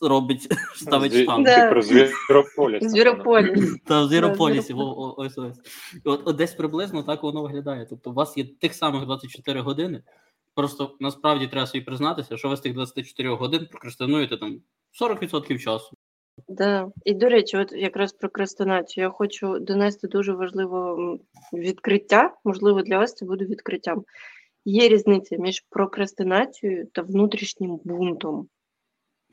робить, 0.00 0.48
ставить 0.76 1.12
Зві, 1.12 1.22
штамп. 1.22 1.46
Да. 1.46 1.70
Про 1.70 1.82
звірополіс. 1.82 2.90
Звірополіс. 2.90 3.76
Та 3.84 4.02
в 4.02 4.08
звірополісі. 4.08 4.74
Ось 4.74 5.38
ось. 5.38 5.56
От, 6.04 6.22
от 6.24 6.36
десь 6.36 6.52
приблизно 6.52 7.02
так 7.02 7.22
воно 7.22 7.42
виглядає. 7.42 7.86
Тобто, 7.90 8.10
у 8.10 8.14
вас 8.14 8.36
є 8.36 8.44
тих 8.44 8.74
самих 8.74 9.06
24 9.06 9.60
години. 9.60 10.02
Просто 10.54 10.96
насправді 11.00 11.46
треба 11.46 11.66
собі 11.66 11.84
признатися, 11.84 12.36
що 12.36 12.48
ви 12.48 12.56
з 12.56 12.60
тих 12.60 12.74
24 12.74 13.34
годин 13.34 13.68
прокрастинуєте 13.70 14.36
там 14.36 14.60
40% 15.00 15.58
часу. 15.58 15.97
Да. 16.48 16.90
І 17.04 17.14
до 17.14 17.28
речі, 17.28 17.56
от 17.56 17.72
якраз 17.72 18.12
прокрастинацію 18.12 19.04
я 19.04 19.10
хочу 19.10 19.58
донести 19.58 20.08
дуже 20.08 20.32
важливе 20.32 20.96
відкриття. 21.52 22.34
Можливо, 22.44 22.82
для 22.82 22.98
вас 22.98 23.14
це 23.14 23.26
буде 23.26 23.44
відкриттям. 23.44 24.04
Є 24.64 24.88
різниця 24.88 25.36
між 25.36 25.64
прокрастинацією 25.70 26.86
та 26.86 27.02
внутрішнім 27.02 27.80
бунтом. 27.84 28.48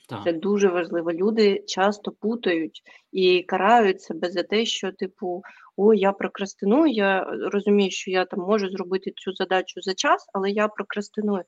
Так. 0.09 0.23
Це 0.23 0.33
дуже 0.33 0.69
важливо. 0.69 1.13
Люди 1.13 1.63
часто 1.67 2.11
путають 2.11 2.81
і 3.11 3.43
карають 3.43 4.01
себе 4.01 4.31
за 4.31 4.43
те, 4.43 4.65
що, 4.65 4.91
типу, 4.91 5.41
о, 5.77 5.93
я 5.93 6.11
прокрастиную, 6.11 6.87
я 6.87 7.23
розумію, 7.51 7.91
що 7.91 8.11
я 8.11 8.25
там 8.25 8.39
можу 8.39 8.69
зробити 8.69 9.11
цю 9.15 9.33
задачу 9.33 9.81
за 9.81 9.93
час, 9.93 10.29
але 10.33 10.51
я 10.51 10.67
прокрастиную. 10.67 11.43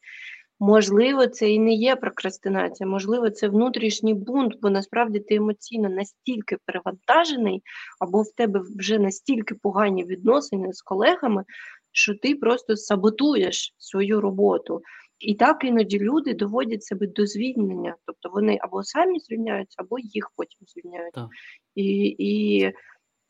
Можливо, 0.60 1.28
це 1.28 1.52
і 1.52 1.60
не 1.60 1.74
є 1.74 1.96
прокрастинація, 1.96 2.90
можливо, 2.90 3.30
це 3.30 3.48
внутрішній 3.48 4.14
бунт, 4.14 4.54
бо 4.62 4.70
насправді 4.70 5.20
ти 5.20 5.36
емоційно 5.36 5.90
настільки 5.90 6.58
перевантажений, 6.66 7.62
або 8.00 8.22
в 8.22 8.32
тебе 8.36 8.62
вже 8.78 9.00
настільки 9.00 9.56
погані 9.56 10.04
відносини 10.04 10.74
з 10.74 10.82
колегами, 10.82 11.44
що 11.92 12.16
ти 12.16 12.36
просто 12.36 12.76
саботуєш 12.76 13.76
свою 13.78 14.22
роботу. 14.22 14.82
І 15.20 15.36
так 15.36 15.64
іноді 15.64 16.00
люди 16.00 16.34
доводять 16.34 16.84
себе 16.84 17.08
до 17.08 17.26
звільнення, 17.26 17.96
тобто 18.06 18.30
вони 18.30 18.58
або 18.62 18.84
самі 18.84 19.20
звільняються, 19.20 19.76
або 19.80 20.00
їх 20.00 20.32
потім 20.36 20.60
звільняють. 20.68 21.14
Так. 21.14 21.28
І, 21.76 22.16
І 22.20 22.72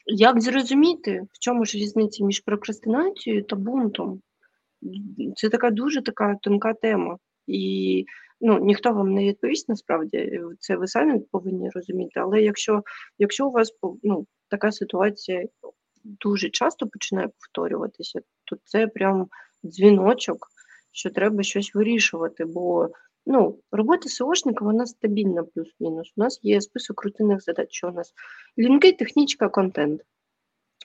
як 0.05 0.41
зрозуміти, 0.41 1.21
в 1.31 1.39
чому 1.39 1.65
ж 1.65 1.77
різниця 1.77 2.25
між 2.25 2.39
прокрастинацією 2.39 3.43
та 3.43 3.55
бунтом? 3.55 4.21
Це 5.35 5.49
така 5.49 5.69
дуже 5.69 6.01
така 6.01 6.35
тонка 6.41 6.73
тема. 6.73 7.17
І 7.47 8.05
ну, 8.41 8.59
ніхто 8.59 8.93
вам 8.93 9.13
не 9.13 9.23
відповість 9.23 9.69
насправді, 9.69 10.41
це 10.59 10.75
ви 10.75 10.87
самі 10.87 11.19
повинні 11.31 11.69
розуміти. 11.69 12.19
Але 12.19 12.41
якщо 12.41 12.83
якщо 13.17 13.47
у 13.47 13.51
вас 13.51 13.71
ну, 14.03 14.27
така 14.49 14.71
ситуація 14.71 15.47
дуже 16.03 16.49
часто 16.49 16.87
починає 16.87 17.27
повторюватися, 17.27 18.19
то 18.45 18.55
це 18.63 18.87
прям 18.87 19.27
дзвіночок, 19.65 20.47
що 20.91 21.09
треба 21.09 21.43
щось 21.43 21.75
вирішувати. 21.75 22.45
Бо 22.45 22.89
ну, 23.25 23.59
робота 23.71 24.09
СОшника 24.09 24.65
вона 24.65 24.85
стабільна, 24.85 25.43
плюс-мінус. 25.43 26.13
У 26.17 26.21
нас 26.21 26.39
є 26.43 26.61
список 26.61 27.03
рутинних 27.03 27.43
задач, 27.43 27.67
що 27.71 27.87
у 27.87 27.91
нас 27.91 28.13
лінки, 28.57 28.91
технічка, 28.91 29.49
контент. 29.49 30.01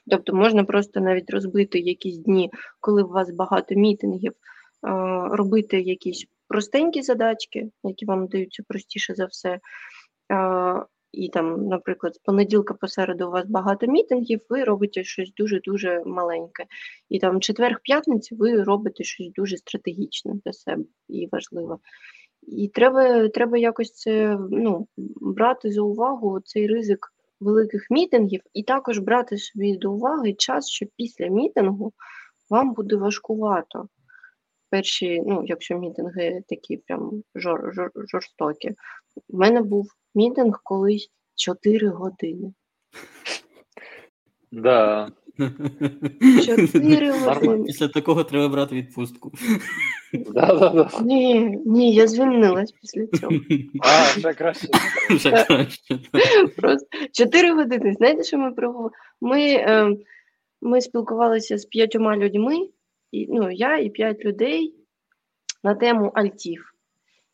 Тобто 0.09 0.35
можна 0.35 0.63
просто 0.63 0.99
навіть 0.99 1.29
розбити 1.29 1.79
якісь 1.79 2.17
дні, 2.17 2.51
коли 2.79 3.03
у 3.03 3.07
вас 3.07 3.31
багато 3.31 3.75
мітингів, 3.75 4.33
робити 5.31 5.81
якісь 5.81 6.25
простенькі 6.47 7.01
задачки, 7.01 7.69
які 7.83 8.05
вам 8.05 8.27
даються 8.27 8.63
простіше 8.67 9.13
за 9.15 9.25
все. 9.25 9.59
І 11.11 11.29
там, 11.29 11.67
наприклад, 11.67 12.15
з 12.15 12.17
понеділка 12.17 12.73
посереду 12.73 13.27
у 13.27 13.31
вас 13.31 13.45
багато 13.47 13.87
мітингів, 13.87 14.41
ви 14.49 14.63
робите 14.63 15.03
щось 15.03 15.33
дуже-дуже 15.33 16.03
маленьке. 16.05 16.65
І 17.09 17.19
там 17.19 17.41
четверг-п'ятниця 17.41 18.35
ви 18.35 18.63
робите 18.63 19.03
щось 19.03 19.31
дуже 19.31 19.57
стратегічне 19.57 20.33
для 20.45 20.53
себе 20.53 20.83
і 21.09 21.29
важливе. 21.31 21.77
І 22.41 22.67
треба 22.67 23.29
треба 23.29 23.57
якось 23.57 23.93
це 23.93 24.37
ну, 24.51 24.87
брати 25.21 25.71
за 25.71 25.81
увагу 25.81 26.39
цей 26.45 26.67
ризик 26.67 27.12
великих 27.43 27.87
мітингів, 27.89 28.41
і 28.53 28.63
також 28.63 28.99
брати 28.99 29.37
собі 29.37 29.77
до 29.77 29.91
уваги 29.91 30.33
час, 30.33 30.69
що 30.69 30.85
після 30.97 31.27
мітингу 31.27 31.93
вам 32.49 32.73
буде 32.73 32.95
важкувато. 32.95 33.87
Перші, 34.69 35.23
ну, 35.25 35.43
якщо 35.45 35.79
мітинги 35.79 36.43
такі 36.49 36.77
прям 36.77 37.23
жор, 37.35 37.73
жор, 37.73 37.91
жорстокі. 38.11 38.75
У 39.29 39.37
мене 39.37 39.61
був 39.61 39.87
мітинг 40.15 40.61
колись 40.63 41.11
4 41.35 41.89
години. 41.89 42.53
Да. 44.55 45.11
Чотири 46.45 47.11
години. 47.11 47.63
Після 47.65 47.87
такого 47.87 48.23
треба 48.23 48.47
брати 48.49 48.75
відпустку. 48.75 49.31
Да, 50.13 50.45
да, 50.45 50.69
да. 50.69 50.89
Ні, 51.01 51.59
ні, 51.65 51.93
я 51.93 52.07
звільнилась 52.07 52.71
після 52.71 53.07
цього. 53.07 53.33
А, 53.81 54.19
ще 54.19 54.33
краще. 54.33 54.67
Вже 55.09 55.31
краще. 55.31 55.99
Просто 56.57 56.87
чотири 57.11 57.53
години. 57.53 57.93
Знаєте, 57.93 58.23
що 58.23 58.37
ми 58.37 58.51
проговорили? 58.51 58.91
Ми, 59.21 59.41
е, 59.41 59.97
ми 60.61 60.81
спілкувалися 60.81 61.57
з 61.57 61.65
п'ятьома 61.65 62.17
людьми, 62.17 62.67
і, 63.11 63.27
ну, 63.29 63.51
я 63.51 63.77
і 63.77 63.89
п'ять 63.89 64.25
людей 64.25 64.75
на 65.63 65.75
тему 65.75 66.11
альтів. 66.13 66.72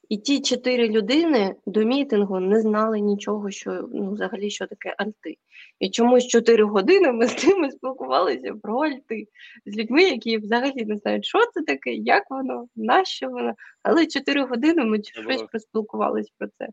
І 0.09 0.17
ті 0.17 0.41
чотири 0.41 0.89
людини 0.89 1.55
до 1.65 1.83
мітингу 1.83 2.39
не 2.39 2.61
знали 2.61 2.99
нічого, 2.99 3.51
що 3.51 3.89
ну, 3.93 4.13
взагалі 4.13 4.49
що 4.49 4.67
таке 4.67 4.95
альти. 4.97 5.37
І 5.79 5.89
чомусь 5.89 6.27
чотири 6.27 6.63
години 6.63 7.11
ми 7.11 7.27
з 7.27 7.47
ними 7.47 7.71
спілкувалися 7.71 8.53
про 8.61 8.79
альти, 8.79 9.27
з 9.65 9.77
людьми, 9.77 10.03
які 10.03 10.37
взагалі 10.37 10.85
не 10.85 10.97
знають, 10.97 11.25
що 11.25 11.39
це 11.53 11.61
таке, 11.61 11.93
як 11.93 12.23
воно, 12.29 12.67
нащо 12.75 13.29
воно. 13.29 13.53
Але 13.83 14.05
чотири 14.05 14.43
години 14.43 14.85
ми 14.85 15.03
щось 15.03 15.43
проспілкувалися 15.43 16.31
про 16.37 16.47
це. 16.47 16.67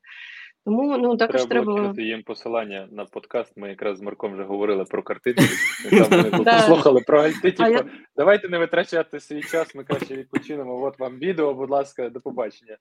Тому 0.66 0.98
ну 0.98 1.16
також 1.16 1.44
треба 1.44 1.74
треба... 1.74 2.02
їм 2.02 2.22
посилання 2.22 2.88
на 2.90 3.04
подкаст. 3.04 3.56
Ми 3.56 3.68
якраз 3.68 3.98
з 3.98 4.00
Марком 4.00 4.32
вже 4.32 4.42
говорили 4.42 4.84
про 4.84 5.02
картинки. 5.02 5.42
Там 5.90 6.32
вони 6.32 6.44
послухали 6.44 7.00
про 7.00 7.20
альти. 7.20 7.52
Типу, 7.52 7.88
давайте 8.16 8.48
не 8.48 8.58
витрачати 8.58 9.20
свій 9.20 9.42
час. 9.42 9.74
Ми 9.74 9.84
краще 9.84 10.16
відпочинемо. 10.16 10.82
От 10.82 10.98
вам 10.98 11.18
відео, 11.18 11.54
будь 11.54 11.70
ласка, 11.70 12.10
до 12.10 12.20
побачення. 12.20 12.76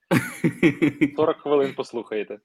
40 1.15 1.37
хвилин 1.37 1.73
послухаєте. 1.77 2.39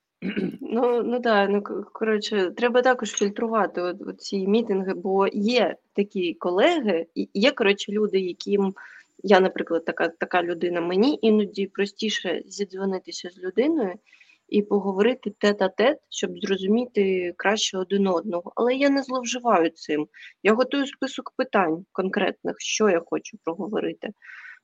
Ну 0.60 1.02
ну 1.02 1.20
так, 1.20 1.50
ну 1.50 1.62
коротше, 1.92 2.50
треба 2.50 2.82
також 2.82 3.12
фільтрувати 3.12 3.82
от, 3.82 3.96
от 4.06 4.20
ці 4.20 4.46
мітинги, 4.46 4.94
бо 4.94 5.26
є 5.32 5.76
такі 5.92 6.34
колеги, 6.34 7.06
і 7.14 7.28
є 7.34 7.50
коротше 7.50 7.92
люди, 7.92 8.20
яким. 8.20 8.74
Я, 9.22 9.40
наприклад, 9.40 9.84
така 9.84 10.08
така 10.08 10.42
людина. 10.42 10.80
Мені 10.80 11.18
іноді 11.22 11.66
простіше 11.66 12.42
зідзвонитися 12.46 13.30
з 13.30 13.38
людиною, 13.38 13.94
і 14.50 14.62
поговорити 14.62 15.30
тет-а-тет, 15.30 15.98
щоб 16.08 16.30
зрозуміти 16.38 17.34
краще 17.36 17.78
один 17.78 18.06
одного. 18.06 18.52
Але 18.54 18.74
я 18.74 18.90
не 18.90 19.02
зловживаю 19.02 19.70
цим. 19.70 20.06
Я 20.42 20.54
готую 20.54 20.86
список 20.86 21.32
питань 21.36 21.84
конкретних, 21.92 22.56
що 22.58 22.88
я 22.88 23.02
хочу 23.06 23.38
проговорити. 23.44 24.08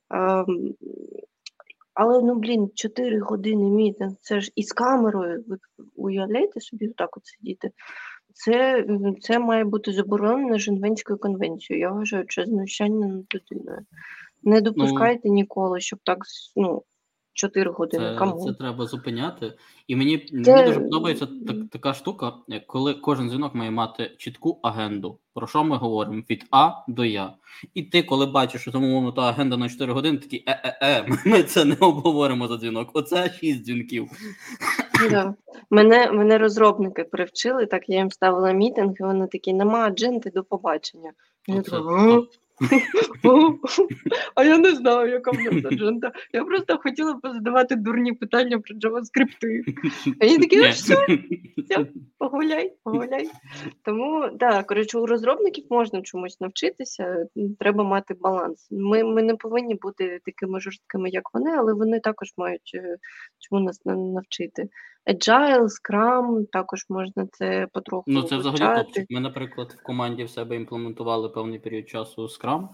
Ем, 0.09 0.73
але 1.93 2.21
ну 2.21 2.35
блін, 2.35 2.69
4 2.75 3.19
години 3.19 3.69
мітинг, 3.69 4.13
це 4.21 4.41
ж 4.41 4.51
із 4.55 4.71
камерою, 4.71 5.43
ви 5.47 5.57
уявляєте 5.95 6.61
собі 6.61 6.87
так 6.87 7.17
от 7.17 7.25
сидіти. 7.25 7.71
Це 8.33 8.85
це 9.21 9.39
має 9.39 9.63
бути 9.63 9.91
заборонено 9.91 10.57
Женевською 10.57 11.19
конвенцією. 11.19 11.81
Я 11.81 11.91
вважаю, 11.91 12.25
що 12.27 12.45
знущання 12.45 13.07
над 13.07 13.25
людиною. 13.35 13.79
Не 14.43 14.61
допускайте 14.61 15.21
ну, 15.25 15.33
ніколи, 15.33 15.79
щоб 15.79 15.99
так 16.03 16.17
ну, 16.55 16.83
4 17.37 17.71
години. 17.71 18.11
Це, 18.13 18.19
Кому? 18.19 18.45
це 18.45 18.53
треба 18.53 18.85
зупиняти. 18.85 19.53
І 19.87 19.95
мені, 19.95 20.17
Це- 20.17 20.53
мені 20.53 20.67
дуже 20.67 20.79
подобається 20.79 21.27
так, 21.47 21.55
така 21.71 21.93
штука, 21.93 22.33
коли 22.67 22.93
кожен 22.93 23.29
дзвінок 23.29 23.55
має 23.55 23.71
мати 23.71 24.11
чітку 24.17 24.59
агенду. 24.63 25.19
Про 25.33 25.47
що 25.47 25.63
ми 25.63 25.77
говоримо? 25.77 26.23
Від 26.29 26.45
А 26.51 26.71
до 26.87 27.05
Я. 27.05 27.33
І 27.73 27.83
ти, 27.83 28.03
коли 28.03 28.25
бачиш, 28.25 28.61
що 28.61 28.71
тому 28.71 29.11
та 29.11 29.21
агенда 29.21 29.57
на 29.57 29.69
4 29.69 29.93
години, 29.93 30.17
такий 30.17 30.43
е-е-е, 30.47 31.07
ми 31.25 31.43
це 31.43 31.65
не 31.65 31.75
обговоримо 31.75 32.47
за 32.47 32.57
дзвінок. 32.57 32.89
Оце 32.93 33.29
6 33.29 33.65
дзвінків. 33.65 34.07
Да. 35.09 35.35
Мене, 35.69 36.11
мене 36.11 36.37
розробники 36.37 37.03
привчили, 37.03 37.65
так 37.65 37.89
я 37.89 37.97
їм 37.97 38.11
ставила 38.11 38.51
мітинг, 38.51 38.93
і 38.99 39.03
вони 39.03 39.27
такі, 39.27 39.53
нема 39.53 39.79
адженти 39.79 40.29
до 40.29 40.43
побачення. 40.43 41.11
Я 41.47 41.59
Оце, 41.59 41.71
така, 41.71 42.21
«А? 44.35 44.43
Я 44.43 44.57
не 44.57 44.75
знаю, 44.75 45.11
яка 45.11 45.31
в 45.31 45.39
нас 45.39 45.65
аджента. 45.65 46.11
Я 46.33 46.43
просто 46.43 46.77
хотіла 46.77 47.13
позадавати 47.13 47.75
дурні 47.75 48.13
питання 48.13 48.59
про 48.59 48.75
JavaScript. 48.75 49.63
А 50.21 50.25
вони 50.25 50.37
такі, 50.39 50.57
ну 50.57 50.69
все, 50.69 50.97
погуляй, 52.17 52.73
погуляй. 52.83 53.29
Тому 53.83 54.29
так, 54.39 54.67
коротше, 54.67 54.97
у 54.97 55.05
розробників 55.05 55.65
можна 55.69 56.01
чомусь 56.01 56.41
навчитися, 56.41 57.27
треба 57.59 57.83
мати 57.83 58.13
баланс. 58.13 58.67
Ми, 58.71 59.03
ми 59.03 59.23
не 59.23 59.35
повинні 59.35 59.75
бути 59.75 60.19
такими 60.25 60.59
жорсткими, 60.59 61.09
як 61.09 61.33
вони, 61.33 61.51
але 61.51 61.73
вони 61.73 61.99
також 61.99 62.33
мають 62.37 62.71
е, 62.75 62.97
чому 63.39 63.61
нас 63.61 63.81
навчити. 63.85 64.69
Agile, 65.07 65.67
Scrum, 65.67 66.45
також 66.51 66.85
можна 66.89 67.27
це 67.31 67.67
потроху 67.73 68.03
Ну, 68.07 68.23
це 68.23 68.37
взагалі 68.37 68.83
топчик. 68.83 69.05
Ми, 69.09 69.19
наприклад, 69.19 69.75
в 69.79 69.83
команді 69.83 70.23
в 70.23 70.29
себе 70.29 70.55
імплементували 70.55 71.29
певний 71.29 71.59
період 71.59 71.89
часу 71.89 72.21
Scrum, 72.23 72.67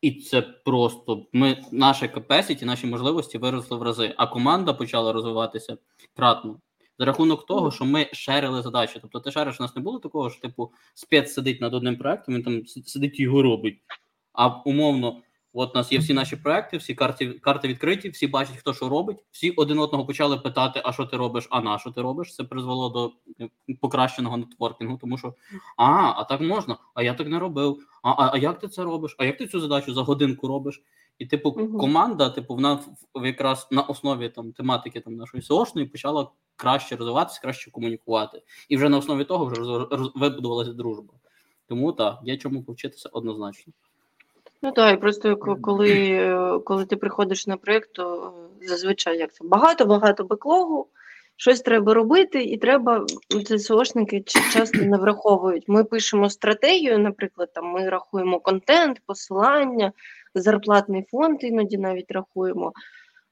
і 0.00 0.12
це 0.12 0.42
просто 0.42 1.26
ми 1.32 1.58
наша 1.72 2.06
capacity, 2.06 2.64
наші 2.64 2.86
можливості 2.86 3.38
виросли 3.38 3.76
в 3.76 3.82
рази, 3.82 4.14
а 4.16 4.26
команда 4.26 4.72
почала 4.72 5.12
розвиватися 5.12 5.76
кратно. 6.16 6.60
За 6.98 7.04
рахунок 7.04 7.46
того, 7.46 7.70
що 7.70 7.84
ми 7.84 8.06
шерили 8.12 8.62
задачі. 8.62 8.98
Тобто, 9.02 9.20
ти 9.20 9.30
шериш, 9.30 9.60
у 9.60 9.62
нас 9.62 9.76
не 9.76 9.82
було 9.82 9.98
такого, 9.98 10.30
що 10.30 10.40
типу 10.40 10.72
спец 10.94 11.32
сидить 11.32 11.60
над 11.60 11.74
одним 11.74 11.96
проектом, 11.96 12.34
він 12.34 12.42
там 12.42 12.66
сидить 12.66 13.20
і 13.20 13.22
його 13.22 13.42
робить. 13.42 13.78
А 14.32 14.46
умовно, 14.48 15.20
от 15.58 15.74
у 15.74 15.78
нас 15.78 15.92
є 15.92 15.98
всі 15.98 16.14
наші 16.14 16.36
проекти, 16.36 16.76
всі 16.76 16.94
карти, 16.94 17.32
карти 17.32 17.68
відкриті, 17.68 18.08
всі 18.08 18.26
бачать, 18.26 18.56
хто 18.56 18.74
що 18.74 18.88
робить. 18.88 19.24
Всі 19.30 19.50
один 19.50 19.78
одного 19.78 20.06
почали 20.06 20.36
питати, 20.36 20.82
а 20.84 20.92
що 20.92 21.04
ти 21.06 21.16
робиш, 21.16 21.46
а 21.50 21.60
на 21.60 21.78
що 21.78 21.90
ти 21.90 22.02
робиш. 22.02 22.34
Це 22.34 22.44
призвело 22.44 22.88
до 22.88 23.12
е, 23.40 23.48
покращеного 23.80 24.36
нетворкінгу, 24.36 24.98
тому 25.00 25.18
що 25.18 25.34
а, 25.76 26.12
а 26.16 26.24
так 26.24 26.40
можна, 26.40 26.76
а 26.94 27.02
я 27.02 27.14
так 27.14 27.28
не 27.28 27.38
робив. 27.38 27.88
А, 28.02 28.10
а, 28.10 28.30
а 28.34 28.38
як 28.38 28.58
ти 28.58 28.68
це 28.68 28.84
робиш? 28.84 29.16
А 29.18 29.24
як 29.24 29.38
ти 29.38 29.46
цю 29.46 29.60
задачу 29.60 29.94
за 29.94 30.02
годинку 30.02 30.48
робиш? 30.48 30.82
І, 31.18 31.26
типу, 31.26 31.54
Мгм. 31.58 31.78
команда, 31.78 32.30
типу, 32.30 32.54
вона 32.54 32.80
якраз 33.24 33.68
на 33.70 33.82
основі 33.82 34.28
там 34.28 34.52
тематики 34.52 35.00
там 35.00 35.14
нашої 35.16 35.42
СОшної 35.42 35.86
почала 35.86 36.30
краще 36.56 36.96
розвиватися, 36.96 37.40
краще 37.40 37.70
комунікувати. 37.70 38.42
І 38.68 38.76
вже 38.76 38.88
на 38.88 38.98
основі 38.98 39.24
того 39.24 39.44
вже 39.44 39.62
роз- 39.62 39.88
роз- 39.88 40.12
вибудувалася 40.14 40.72
дружба. 40.72 41.14
Тому 41.68 41.92
так, 41.92 42.18
є 42.24 42.36
чому 42.36 42.62
повчитися 42.62 43.08
однозначно. 43.12 43.72
Ну 44.62 44.72
так, 44.72 44.94
і 44.94 45.00
просто 45.00 45.36
коли, 45.36 45.92
е, 46.10 46.58
коли 46.64 46.86
ти 46.86 46.96
приходиш 46.96 47.46
на 47.46 47.56
проєкт, 47.56 47.92
то 47.92 48.34
е, 48.62 48.66
зазвичай 48.66 49.18
як 49.18 49.32
це 49.32 49.44
багато-багато 49.44 50.24
беклогу, 50.24 50.88
щось 51.36 51.60
треба 51.60 51.94
робити, 51.94 52.44
і 52.44 52.58
треба 52.58 53.06
ЦСОшники 53.46 54.22
часто 54.52 54.78
не 54.78 54.96
враховують. 54.96 55.64
Ми 55.68 55.84
пишемо 55.84 56.30
стратегію, 56.30 56.98
наприклад, 56.98 57.52
там 57.54 57.64
ми 57.66 57.88
рахуємо 57.88 58.40
контент, 58.40 59.00
посилання, 59.06 59.92
зарплатний 60.34 61.06
фонд 61.10 61.44
іноді 61.44 61.78
навіть 61.78 62.10
рахуємо. 62.10 62.72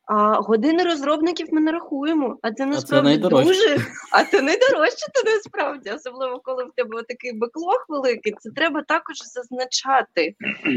А 0.07 0.41
години 0.41 0.85
розробників 0.85 1.49
ми 1.53 1.61
не 1.61 1.73
рахуємо, 1.73 2.39
а 2.43 2.53
це 2.53 2.67
насправді 2.67 3.09
найдорожче. 3.09 3.49
дуже, 3.49 3.87
а 4.13 4.25
це 4.25 4.43
найдорожче 4.43 5.07
то 5.15 5.31
насправді, 5.31 5.91
особливо 5.91 6.41
коли 6.41 6.65
в 6.65 6.71
тебе 6.77 7.03
такий 7.03 7.33
беклог 7.33 7.85
великий, 7.89 8.35
це 8.41 8.51
треба 8.51 8.83
також 8.83 9.17
зазначати. 9.17 10.35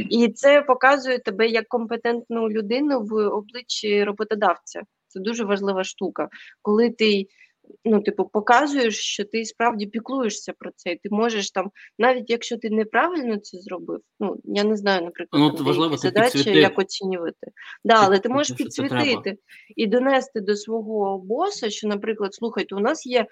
І 0.09 0.29
це 0.29 0.61
показує 0.61 1.19
тебе 1.19 1.47
як 1.47 1.67
компетентну 1.67 2.49
людину 2.49 3.01
в 3.01 3.13
обличчі 3.13 4.03
роботодавця. 4.03 4.81
Це 5.07 5.19
дуже 5.19 5.45
важлива 5.45 5.83
штука. 5.83 6.29
Коли 6.61 6.89
ти 6.89 7.27
ну, 7.85 8.01
типу, 8.01 8.25
показуєш, 8.25 8.99
що 8.99 9.25
ти 9.25 9.45
справді 9.45 9.85
піклуєшся 9.85 10.53
про 10.59 10.71
це, 10.75 10.91
і 10.91 10.95
ти 10.95 11.09
можеш 11.11 11.51
там, 11.51 11.71
навіть 11.99 12.29
якщо 12.29 12.57
ти 12.57 12.69
неправильно 12.69 13.37
це 13.37 13.57
зробив, 13.57 13.99
ну 14.19 14.39
я 14.43 14.63
не 14.63 14.77
знаю, 14.77 15.01
наприклад, 15.01 15.41
Ну, 15.41 15.51
там 15.51 15.65
важливо, 15.65 15.91
ти 15.91 15.97
задачі, 15.97 16.31
підсвіти. 16.31 16.59
як 16.59 16.79
оцінювати. 16.79 17.47
Да, 17.83 17.95
але 18.03 18.19
ти 18.19 18.29
можеш 18.29 18.57
це 18.57 18.63
підсвітити 18.63 19.37
і 19.75 19.87
донести 19.87 20.41
до 20.41 20.55
свого 20.55 21.17
боса, 21.17 21.69
що, 21.69 21.87
наприклад, 21.87 22.33
слухайте, 22.33 22.75
у 22.75 22.79
нас 22.79 23.05
є 23.05 23.25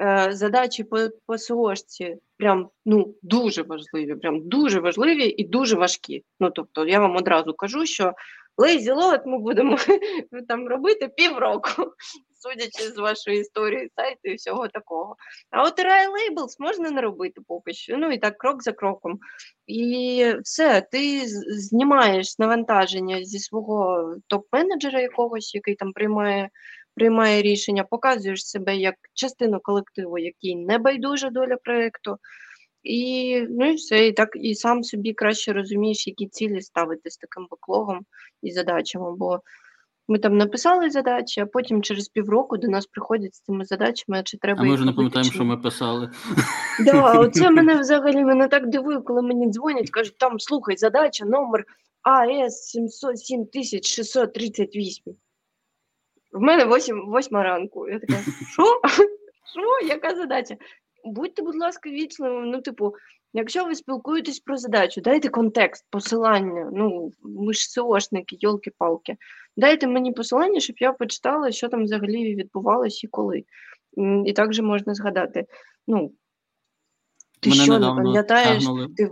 е, 0.00 0.28
задачі 0.32 0.84
по, 0.84 0.98
по 1.26 1.38
СОшці 1.38 2.16
прям 2.38 2.68
ну 2.86 3.14
дуже 3.22 3.62
важливі, 3.62 4.14
прям 4.14 4.48
дуже 4.48 4.80
важливі 4.80 5.34
і 5.36 5.44
дуже 5.44 5.76
важкі. 5.76 6.24
Ну 6.40 6.50
тобто, 6.50 6.86
я 6.86 7.00
вам 7.00 7.16
одразу 7.16 7.54
кажу, 7.54 7.86
що 7.86 8.12
lazy 8.58 8.94
load 8.94 9.20
ми 9.26 9.38
будемо 9.38 9.78
там 10.48 10.68
робити 10.68 11.08
півроку, 11.08 11.70
судячи 12.42 12.92
з 12.92 12.98
вашої 12.98 13.40
історії 13.40 13.90
сайту 13.96 14.20
і 14.22 14.34
всього 14.34 14.68
такого. 14.68 15.16
А 15.50 15.62
от 15.62 15.78
array 15.78 16.06
labels 16.06 16.56
можна 16.58 16.90
не 16.90 17.00
робити 17.00 17.40
поки 17.48 17.72
що. 17.72 17.96
Ну 17.96 18.12
і 18.12 18.18
так 18.18 18.38
крок 18.38 18.62
за 18.62 18.72
кроком. 18.72 19.18
І 19.66 20.24
все, 20.42 20.80
ти 20.92 21.22
знімаєш 21.48 22.38
навантаження 22.38 23.24
зі 23.24 23.38
свого 23.38 24.04
топ-менеджера 24.28 25.00
якогось, 25.00 25.54
який 25.54 25.74
там 25.74 25.92
приймає 25.92 26.50
приймає 26.94 27.42
рішення, 27.42 27.84
показуєш 27.84 28.46
себе 28.46 28.76
як 28.76 28.94
частину 29.14 29.60
колективу, 29.60 30.18
який 30.18 30.56
не 30.56 30.78
байдужа 30.78 31.30
доля 31.30 31.56
проєкту. 31.56 32.16
І 32.86 33.40
ну 33.50 33.70
і 33.70 33.74
все, 33.74 34.06
і 34.06 34.12
так 34.12 34.28
і 34.34 34.54
сам 34.54 34.82
собі 34.82 35.14
краще 35.14 35.52
розумієш, 35.52 36.06
які 36.06 36.26
цілі 36.26 36.60
ставити 36.60 37.10
з 37.10 37.16
таким 37.16 37.46
беклогом 37.50 38.00
і 38.42 38.50
задачами. 38.50 39.16
Бо 39.16 39.40
ми 40.08 40.18
там 40.18 40.36
написали 40.36 40.90
задачі, 40.90 41.40
а 41.40 41.46
потім 41.46 41.82
через 41.82 42.08
півроку 42.08 42.56
до 42.56 42.68
нас 42.68 42.86
приходять 42.86 43.34
з 43.34 43.40
цими 43.40 43.64
задачами, 43.64 44.22
чи 44.24 44.36
треба 44.36 44.62
А 44.62 44.64
ми 44.64 44.74
вже 44.74 44.84
не 44.84 44.92
пам'ятаємо, 44.92 45.32
що 45.32 45.44
ми 45.44 45.56
писали. 45.56 46.10
Да, 46.80 47.12
оце 47.18 47.50
мене 47.50 47.80
взагалі 47.80 48.24
мене 48.24 48.48
так 48.48 48.68
дивує, 48.68 49.00
коли 49.00 49.22
мені 49.22 49.50
дзвонять, 49.50 49.90
кажуть, 49.90 50.18
там 50.18 50.40
слухай, 50.40 50.76
задача 50.76 51.24
номер 51.24 51.64
АС 52.02 52.70
707 52.70 53.46
638. 53.82 55.14
В 56.32 56.40
мене 56.40 56.76
8, 56.76 56.96
8 56.96 57.36
ранку. 57.36 57.88
Я 57.88 57.98
така, 57.98 58.22
що? 58.52 58.80
Що? 59.52 59.86
Яка 59.88 60.14
задача? 60.14 60.56
Будьте, 61.06 61.42
будь 61.42 61.56
ласка, 61.56 61.90
вічливими. 61.90 62.46
Ну, 62.46 62.60
типу, 62.60 62.94
якщо 63.32 63.64
ви 63.64 63.74
спілкуєтесь 63.74 64.40
про 64.40 64.56
задачу, 64.56 65.00
дайте 65.00 65.28
контекст, 65.28 65.84
посилання. 65.90 66.70
Ну, 66.72 67.12
ми 67.22 67.52
ж 67.52 67.70
СОшники, 67.70 68.36
йолки-палки. 68.40 69.16
Дайте 69.56 69.86
мені 69.86 70.12
посилання, 70.12 70.60
щоб 70.60 70.76
я 70.78 70.92
почитала, 70.92 71.52
що 71.52 71.68
там 71.68 71.84
взагалі 71.84 72.34
відбувалось 72.34 73.04
і 73.04 73.06
коли. 73.06 73.44
І 73.96 74.22
І 74.26 74.32
також 74.32 74.60
можна 74.60 74.94
згадати. 74.94 75.46
Ну, 75.86 76.12
ти 77.40 77.50
Мене 77.50 77.62
що, 77.62 77.78
не 77.78 77.86
пам'ятаєш? 77.86 78.64
Ти, 78.96 79.10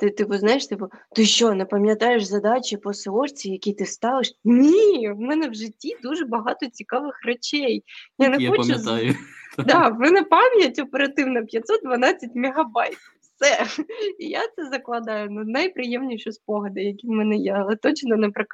ти, 0.00 0.10
ти, 0.10 0.38
знаєш, 0.38 0.66
типу, 0.66 0.88
ти 1.14 1.24
що, 1.24 1.54
не 1.54 1.64
пам'ятаєш 1.64 2.24
задачі 2.24 2.76
по 2.76 2.94
СОшці, 2.94 3.50
які 3.50 3.72
ти 3.72 3.86
ставиш? 3.86 4.32
Ні, 4.44 5.10
в 5.10 5.20
мене 5.20 5.48
в 5.48 5.54
житті 5.54 5.96
дуже 6.02 6.24
багато 6.24 6.66
цікавих 6.66 7.20
речей. 7.24 7.84
Я 8.18 8.28
не 8.28 8.36
Я 8.42 8.50
хочу 8.50 8.62
пам'ятаю. 8.62 9.14
Да, 9.66 9.88
в 9.88 10.00
мене 10.00 10.22
пам'ять 10.22 10.78
оперативна 10.78 11.42
512 11.42 12.30
мегабайт. 12.34 12.96
Все. 13.20 13.82
І 14.18 14.28
я 14.28 14.40
це 14.56 14.64
закладаю 14.64 15.30
на 15.30 15.44
найприємніші 15.44 16.32
спогади, 16.32 16.82
які 16.82 17.06
в 17.06 17.10
мене 17.10 17.36
є, 17.36 17.52
але 17.52 17.76
точно 17.76 18.16
не 18.16 18.30
про 18.30 18.44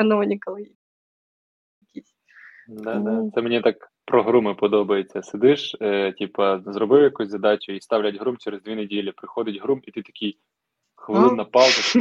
якісь. 0.59 2.15
Да, 2.69 2.95
да. 2.95 3.31
Це 3.35 3.43
мені 3.43 3.61
так 3.61 3.93
про 4.05 4.23
груми 4.23 4.55
подобається. 4.55 5.23
Сидиш, 5.23 5.77
е, 5.81 6.13
типа, 6.13 6.63
зробив 6.67 7.03
якусь 7.03 7.29
задачу 7.29 7.73
і 7.73 7.81
ставлять 7.81 8.21
грум 8.21 8.37
через 8.37 8.63
дві 8.63 8.75
неділі. 8.75 9.13
Приходить 9.17 9.63
грум, 9.63 9.81
і 9.85 9.91
ти 9.91 10.03
такий 10.03 10.39
хвилинна 11.03 11.45
пауза. 11.45 12.01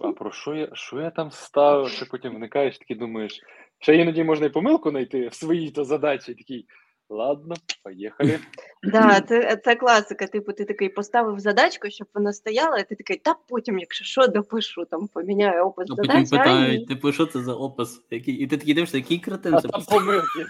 А 0.00 0.12
про 0.12 0.32
що 0.32 0.54
я, 0.54 0.68
що 0.72 1.00
я 1.00 1.10
там 1.10 1.30
ставив? 1.30 1.88
Ще 1.88 2.04
потім 2.04 2.34
вникаєш, 2.36 2.78
такий 2.78 2.96
думаєш, 2.96 3.40
ще 3.78 3.96
іноді 3.96 4.24
можна 4.24 4.46
і 4.46 4.48
помилку 4.48 4.90
знайти 4.90 5.28
в 5.28 5.34
своїй 5.34 5.70
то 5.70 5.84
задачі. 5.84 6.34
Такий, 6.34 6.66
ладно, 7.08 7.54
поїхали. 7.84 8.38
Да, 8.82 9.20
це, 9.28 9.56
це 9.64 9.74
класика. 9.74 10.26
Типу, 10.26 10.52
ти 10.52 10.64
такий 10.64 10.88
поставив 10.88 11.38
задачку, 11.38 11.90
щоб 11.90 12.06
вона 12.14 12.32
стояла, 12.32 12.78
і 12.78 12.88
ти 12.88 12.94
такий, 12.94 13.16
та 13.16 13.34
потім, 13.48 13.78
якщо 13.78 14.04
що, 14.04 14.26
допишу, 14.26 14.84
там 14.84 15.08
поміняю 15.08 15.64
опис 15.64 15.88
А 15.90 15.94
потім 15.94 16.26
задачі. 16.26 16.50
а 16.50 16.58
ні. 16.58 16.60
питають, 16.60 16.88
типу, 16.88 17.12
що 17.12 17.26
це 17.26 17.40
за 17.40 17.54
опис? 17.54 18.00
Який? 18.10 18.34
І 18.34 18.46
ти 18.46 18.56
такий 18.56 18.74
дивишся, 18.74 18.96
який 18.96 19.18
кретин 19.18 19.58
це 19.60 19.68
помилки. 19.68 20.46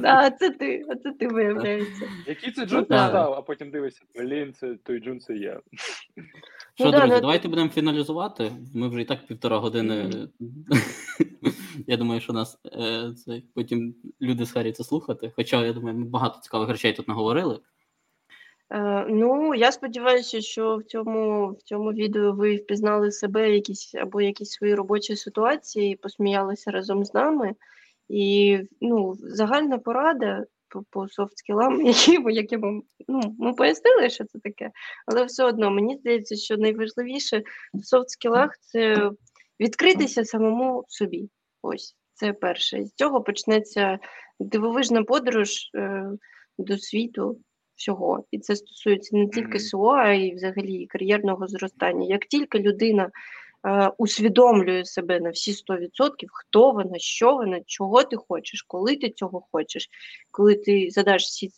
Да, 0.00 0.30
це 0.30 0.50
ти, 0.50 0.86
а 0.88 0.94
це 0.94 1.12
ти 1.12 1.28
виявляється. 1.28 2.08
Який 2.26 2.52
це 2.52 2.66
джун 2.66 2.86
да. 2.88 3.04
поставив, 3.04 3.34
а 3.38 3.42
потім 3.42 3.70
дивишся, 3.70 4.02
блін, 4.14 4.52
це 4.52 4.74
той 4.74 5.00
джун 5.00 5.20
це 5.20 5.34
я. 5.34 5.60
Що, 6.74 6.84
Ну 6.84 6.90
друзі, 6.90 7.06
ну, 7.08 7.20
давайте 7.20 7.48
будемо 7.48 7.68
фіналізувати. 7.68 8.52
Ми 8.74 8.88
вже 8.88 9.00
і 9.00 9.04
так 9.04 9.26
півтора 9.26 9.58
години. 9.58 10.10
Я 11.86 11.96
думаю, 11.96 12.20
що 12.20 12.32
нас 12.32 12.58
е, 12.66 13.12
це 13.12 13.42
потім 13.54 13.94
люди 14.20 14.46
схаряться 14.46 14.84
слухати. 14.84 15.32
Хоча, 15.36 15.66
я 15.66 15.72
думаю, 15.72 15.96
ми 15.96 16.04
багато 16.04 16.40
цікавих 16.40 16.68
речей 16.68 16.92
тут 16.92 17.08
наговорили. 17.08 17.60
Е, 18.70 19.06
ну, 19.08 19.54
я 19.54 19.72
сподіваюся, 19.72 20.40
що 20.40 20.76
в 20.76 20.82
цьому 20.82 21.48
в 21.48 21.62
цьому 21.62 21.92
відео 21.92 22.32
ви 22.32 22.56
впізнали 22.56 23.10
себе 23.10 23.50
якісь 23.50 23.94
або 23.94 24.20
якісь 24.20 24.50
свої 24.50 24.74
робочі 24.74 25.16
ситуації, 25.16 25.96
посміялися 25.96 26.70
разом 26.70 27.04
з 27.04 27.14
нами. 27.14 27.54
І 28.12 28.60
ну, 28.80 29.14
загальна 29.18 29.78
порада 29.78 30.44
по, 30.68 30.82
по 30.90 31.00
софт-скілам, 31.08 31.82
які, 31.86 32.34
які 32.34 32.58
ми, 32.58 32.82
ну, 33.08 33.20
ми 33.38 33.52
пояснили, 33.52 34.10
що 34.10 34.24
це 34.24 34.38
таке, 34.38 34.70
але 35.06 35.24
все 35.24 35.44
одно 35.44 35.70
мені 35.70 35.96
здається, 35.96 36.36
що 36.36 36.56
найважливіше 36.56 37.42
в 37.74 37.78
софт-скілах 37.78 38.48
це 38.60 39.10
відкритися 39.60 40.24
самому 40.24 40.84
собі. 40.88 41.28
Ось 41.62 41.96
це 42.14 42.32
перше. 42.32 42.84
З 42.84 42.92
цього 42.94 43.22
почнеться 43.22 43.98
дивовижна 44.40 45.02
подорож 45.02 45.70
е, 45.74 46.04
до 46.58 46.78
світу 46.78 47.40
всього. 47.76 48.24
І 48.30 48.38
це 48.38 48.56
стосується 48.56 49.16
не 49.16 49.28
тільки 49.28 49.60
СО, 49.60 49.88
а 49.90 50.12
й 50.12 50.34
взагалі 50.34 50.86
кар'єрного 50.86 51.48
зростання. 51.48 52.06
Як 52.06 52.26
тільки 52.26 52.58
людина 52.58 53.10
усвідомлює 53.98 54.84
себе 54.84 55.20
на 55.20 55.30
всі 55.30 55.52
100%, 55.52 55.88
хто 56.32 56.72
вона, 56.72 56.98
що 56.98 57.34
вона, 57.34 57.60
чого 57.66 58.02
ти 58.02 58.16
хочеш, 58.16 58.62
коли 58.62 58.96
ти 58.96 59.10
цього 59.10 59.46
хочеш, 59.52 59.88
коли 60.30 60.54
ти 60.54 60.88
задаш 60.90 61.22
всі 61.22 61.50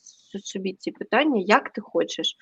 собі 0.44 0.72
ці 0.72 0.90
питання, 0.90 1.42
як 1.46 1.72
ти 1.72 1.80
хочеш. 1.80 2.36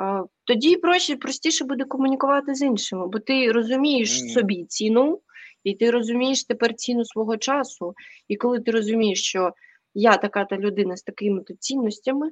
Е, 0.00 0.22
тоді 0.44 0.76
проще, 0.76 1.16
простіше 1.16 1.64
буде 1.64 1.84
комунікувати 1.84 2.54
з 2.54 2.62
іншими, 2.62 3.06
бо 3.06 3.18
ти 3.18 3.52
розумієш 3.52 4.32
собі 4.32 4.64
ціну, 4.64 5.20
і 5.64 5.74
ти 5.74 5.90
розумієш 5.90 6.44
тепер 6.44 6.74
ціну 6.74 7.04
свого 7.04 7.36
часу. 7.36 7.94
І 8.28 8.36
коли 8.36 8.60
ти 8.60 8.70
розумієш, 8.70 9.22
що 9.22 9.52
я 9.94 10.16
така 10.16 10.44
та 10.44 10.56
людина 10.56 10.96
з 10.96 11.02
такими 11.02 11.40
то 11.40 11.54
цінностями, 11.54 12.30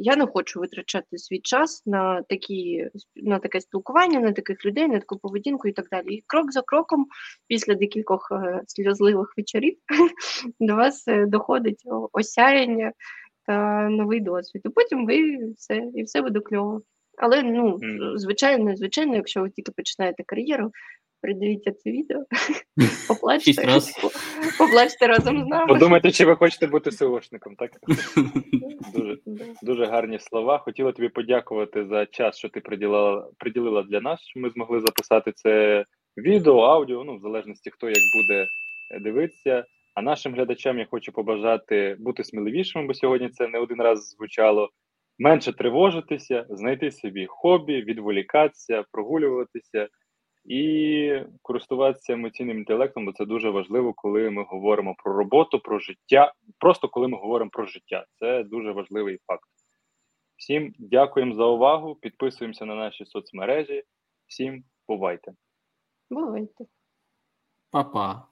я 0.00 0.16
не 0.16 0.26
хочу 0.26 0.60
витрачати 0.60 1.18
свій 1.18 1.40
час 1.40 1.82
на 1.86 2.22
такі 2.22 2.88
на 3.16 3.38
таке 3.38 3.60
спілкування, 3.60 4.20
на 4.20 4.32
таких 4.32 4.64
людей, 4.64 4.88
на 4.88 4.98
таку 4.98 5.18
поведінку 5.18 5.68
і 5.68 5.72
так 5.72 5.86
далі. 5.90 6.14
І 6.14 6.24
крок 6.26 6.52
за 6.52 6.62
кроком, 6.62 7.06
після 7.48 7.74
декількох 7.74 8.28
е, 8.32 8.62
сльозливих 8.66 9.34
вечорів, 9.36 9.76
до 10.60 10.76
вас 10.76 11.08
е, 11.08 11.26
доходить 11.26 11.82
осяяння 12.12 12.92
та 13.46 13.88
новий 13.88 14.20
досвід. 14.20 14.62
І 14.64 14.68
потім 14.68 15.06
ви 15.06 15.38
все 15.56 15.82
і 15.94 16.02
все 16.02 16.22
буде 16.22 16.40
кльово. 16.40 16.82
Але 17.16 17.42
ну, 17.42 17.78
звичайно, 18.16 18.76
звичайно, 18.76 19.16
якщо 19.16 19.40
ви 19.40 19.50
тільки 19.50 19.72
починаєте 19.72 20.22
кар'єру, 20.26 20.70
Придивіться 21.20 21.72
це 21.72 21.90
відео, 21.90 22.24
поплачте, 23.08 23.80
поплачте 24.58 25.06
разом 25.06 25.44
з 25.44 25.46
нами. 25.46 25.66
Подумайте, 25.66 26.10
чи 26.10 26.24
ви 26.24 26.36
хочете 26.36 26.66
бути 26.66 26.90
СОшником, 26.90 27.56
так? 27.56 27.70
Дуже 28.94 29.18
дуже 29.62 29.86
гарні 29.86 30.18
слова. 30.18 30.58
Хотіла 30.58 30.92
тобі 30.92 31.08
подякувати 31.08 31.86
за 31.86 32.06
час, 32.06 32.38
що 32.38 32.48
ти 32.48 32.60
приділила 32.60 33.28
приділила 33.38 33.82
для 33.82 34.00
нас, 34.00 34.20
що 34.22 34.40
ми 34.40 34.50
змогли 34.50 34.80
записати 34.80 35.32
це 35.32 35.84
відео, 36.16 36.58
аудіо, 36.58 37.04
ну, 37.04 37.16
в 37.16 37.20
залежності, 37.20 37.70
хто 37.70 37.86
як 37.86 37.98
буде 38.14 38.46
дивитися. 39.00 39.64
А 39.94 40.02
нашим 40.02 40.34
глядачам 40.34 40.78
я 40.78 40.86
хочу 40.90 41.12
побажати 41.12 41.96
бути 41.98 42.24
сміливішими, 42.24 42.86
бо 42.86 42.94
сьогодні 42.94 43.28
це 43.28 43.48
не 43.48 43.58
один 43.58 43.82
раз 43.82 44.08
звучало. 44.08 44.70
Менше 45.18 45.52
тривожитися, 45.52 46.46
знайти 46.50 46.90
собі 46.90 47.26
хобі, 47.26 47.82
відволікатися, 47.82 48.84
прогулюватися 48.92 49.88
і 50.48 51.22
користуватися 51.42 52.12
емоційним 52.12 52.58
інтелектом, 52.58 53.06
бо 53.06 53.12
це 53.12 53.24
дуже 53.24 53.50
важливо, 53.50 53.92
коли 53.92 54.30
ми 54.30 54.44
говоримо 54.44 54.94
про 54.94 55.12
роботу, 55.12 55.58
про 55.58 55.78
життя. 55.78 56.32
Просто 56.58 56.88
коли 56.88 57.08
ми 57.08 57.18
говоримо 57.18 57.50
про 57.50 57.66
життя. 57.66 58.06
Це 58.18 58.44
дуже 58.44 58.72
важливий 58.72 59.18
факт. 59.26 59.48
Всім 60.36 60.74
дякуємо 60.78 61.34
за 61.34 61.44
увагу. 61.44 61.94
Підписуємося 61.94 62.64
на 62.64 62.74
наші 62.74 63.04
соцмережі. 63.04 63.82
Всім 64.26 64.64
бувайте. 64.88 65.32
Бувайте. 66.10 66.64
Па-па. 67.70 68.27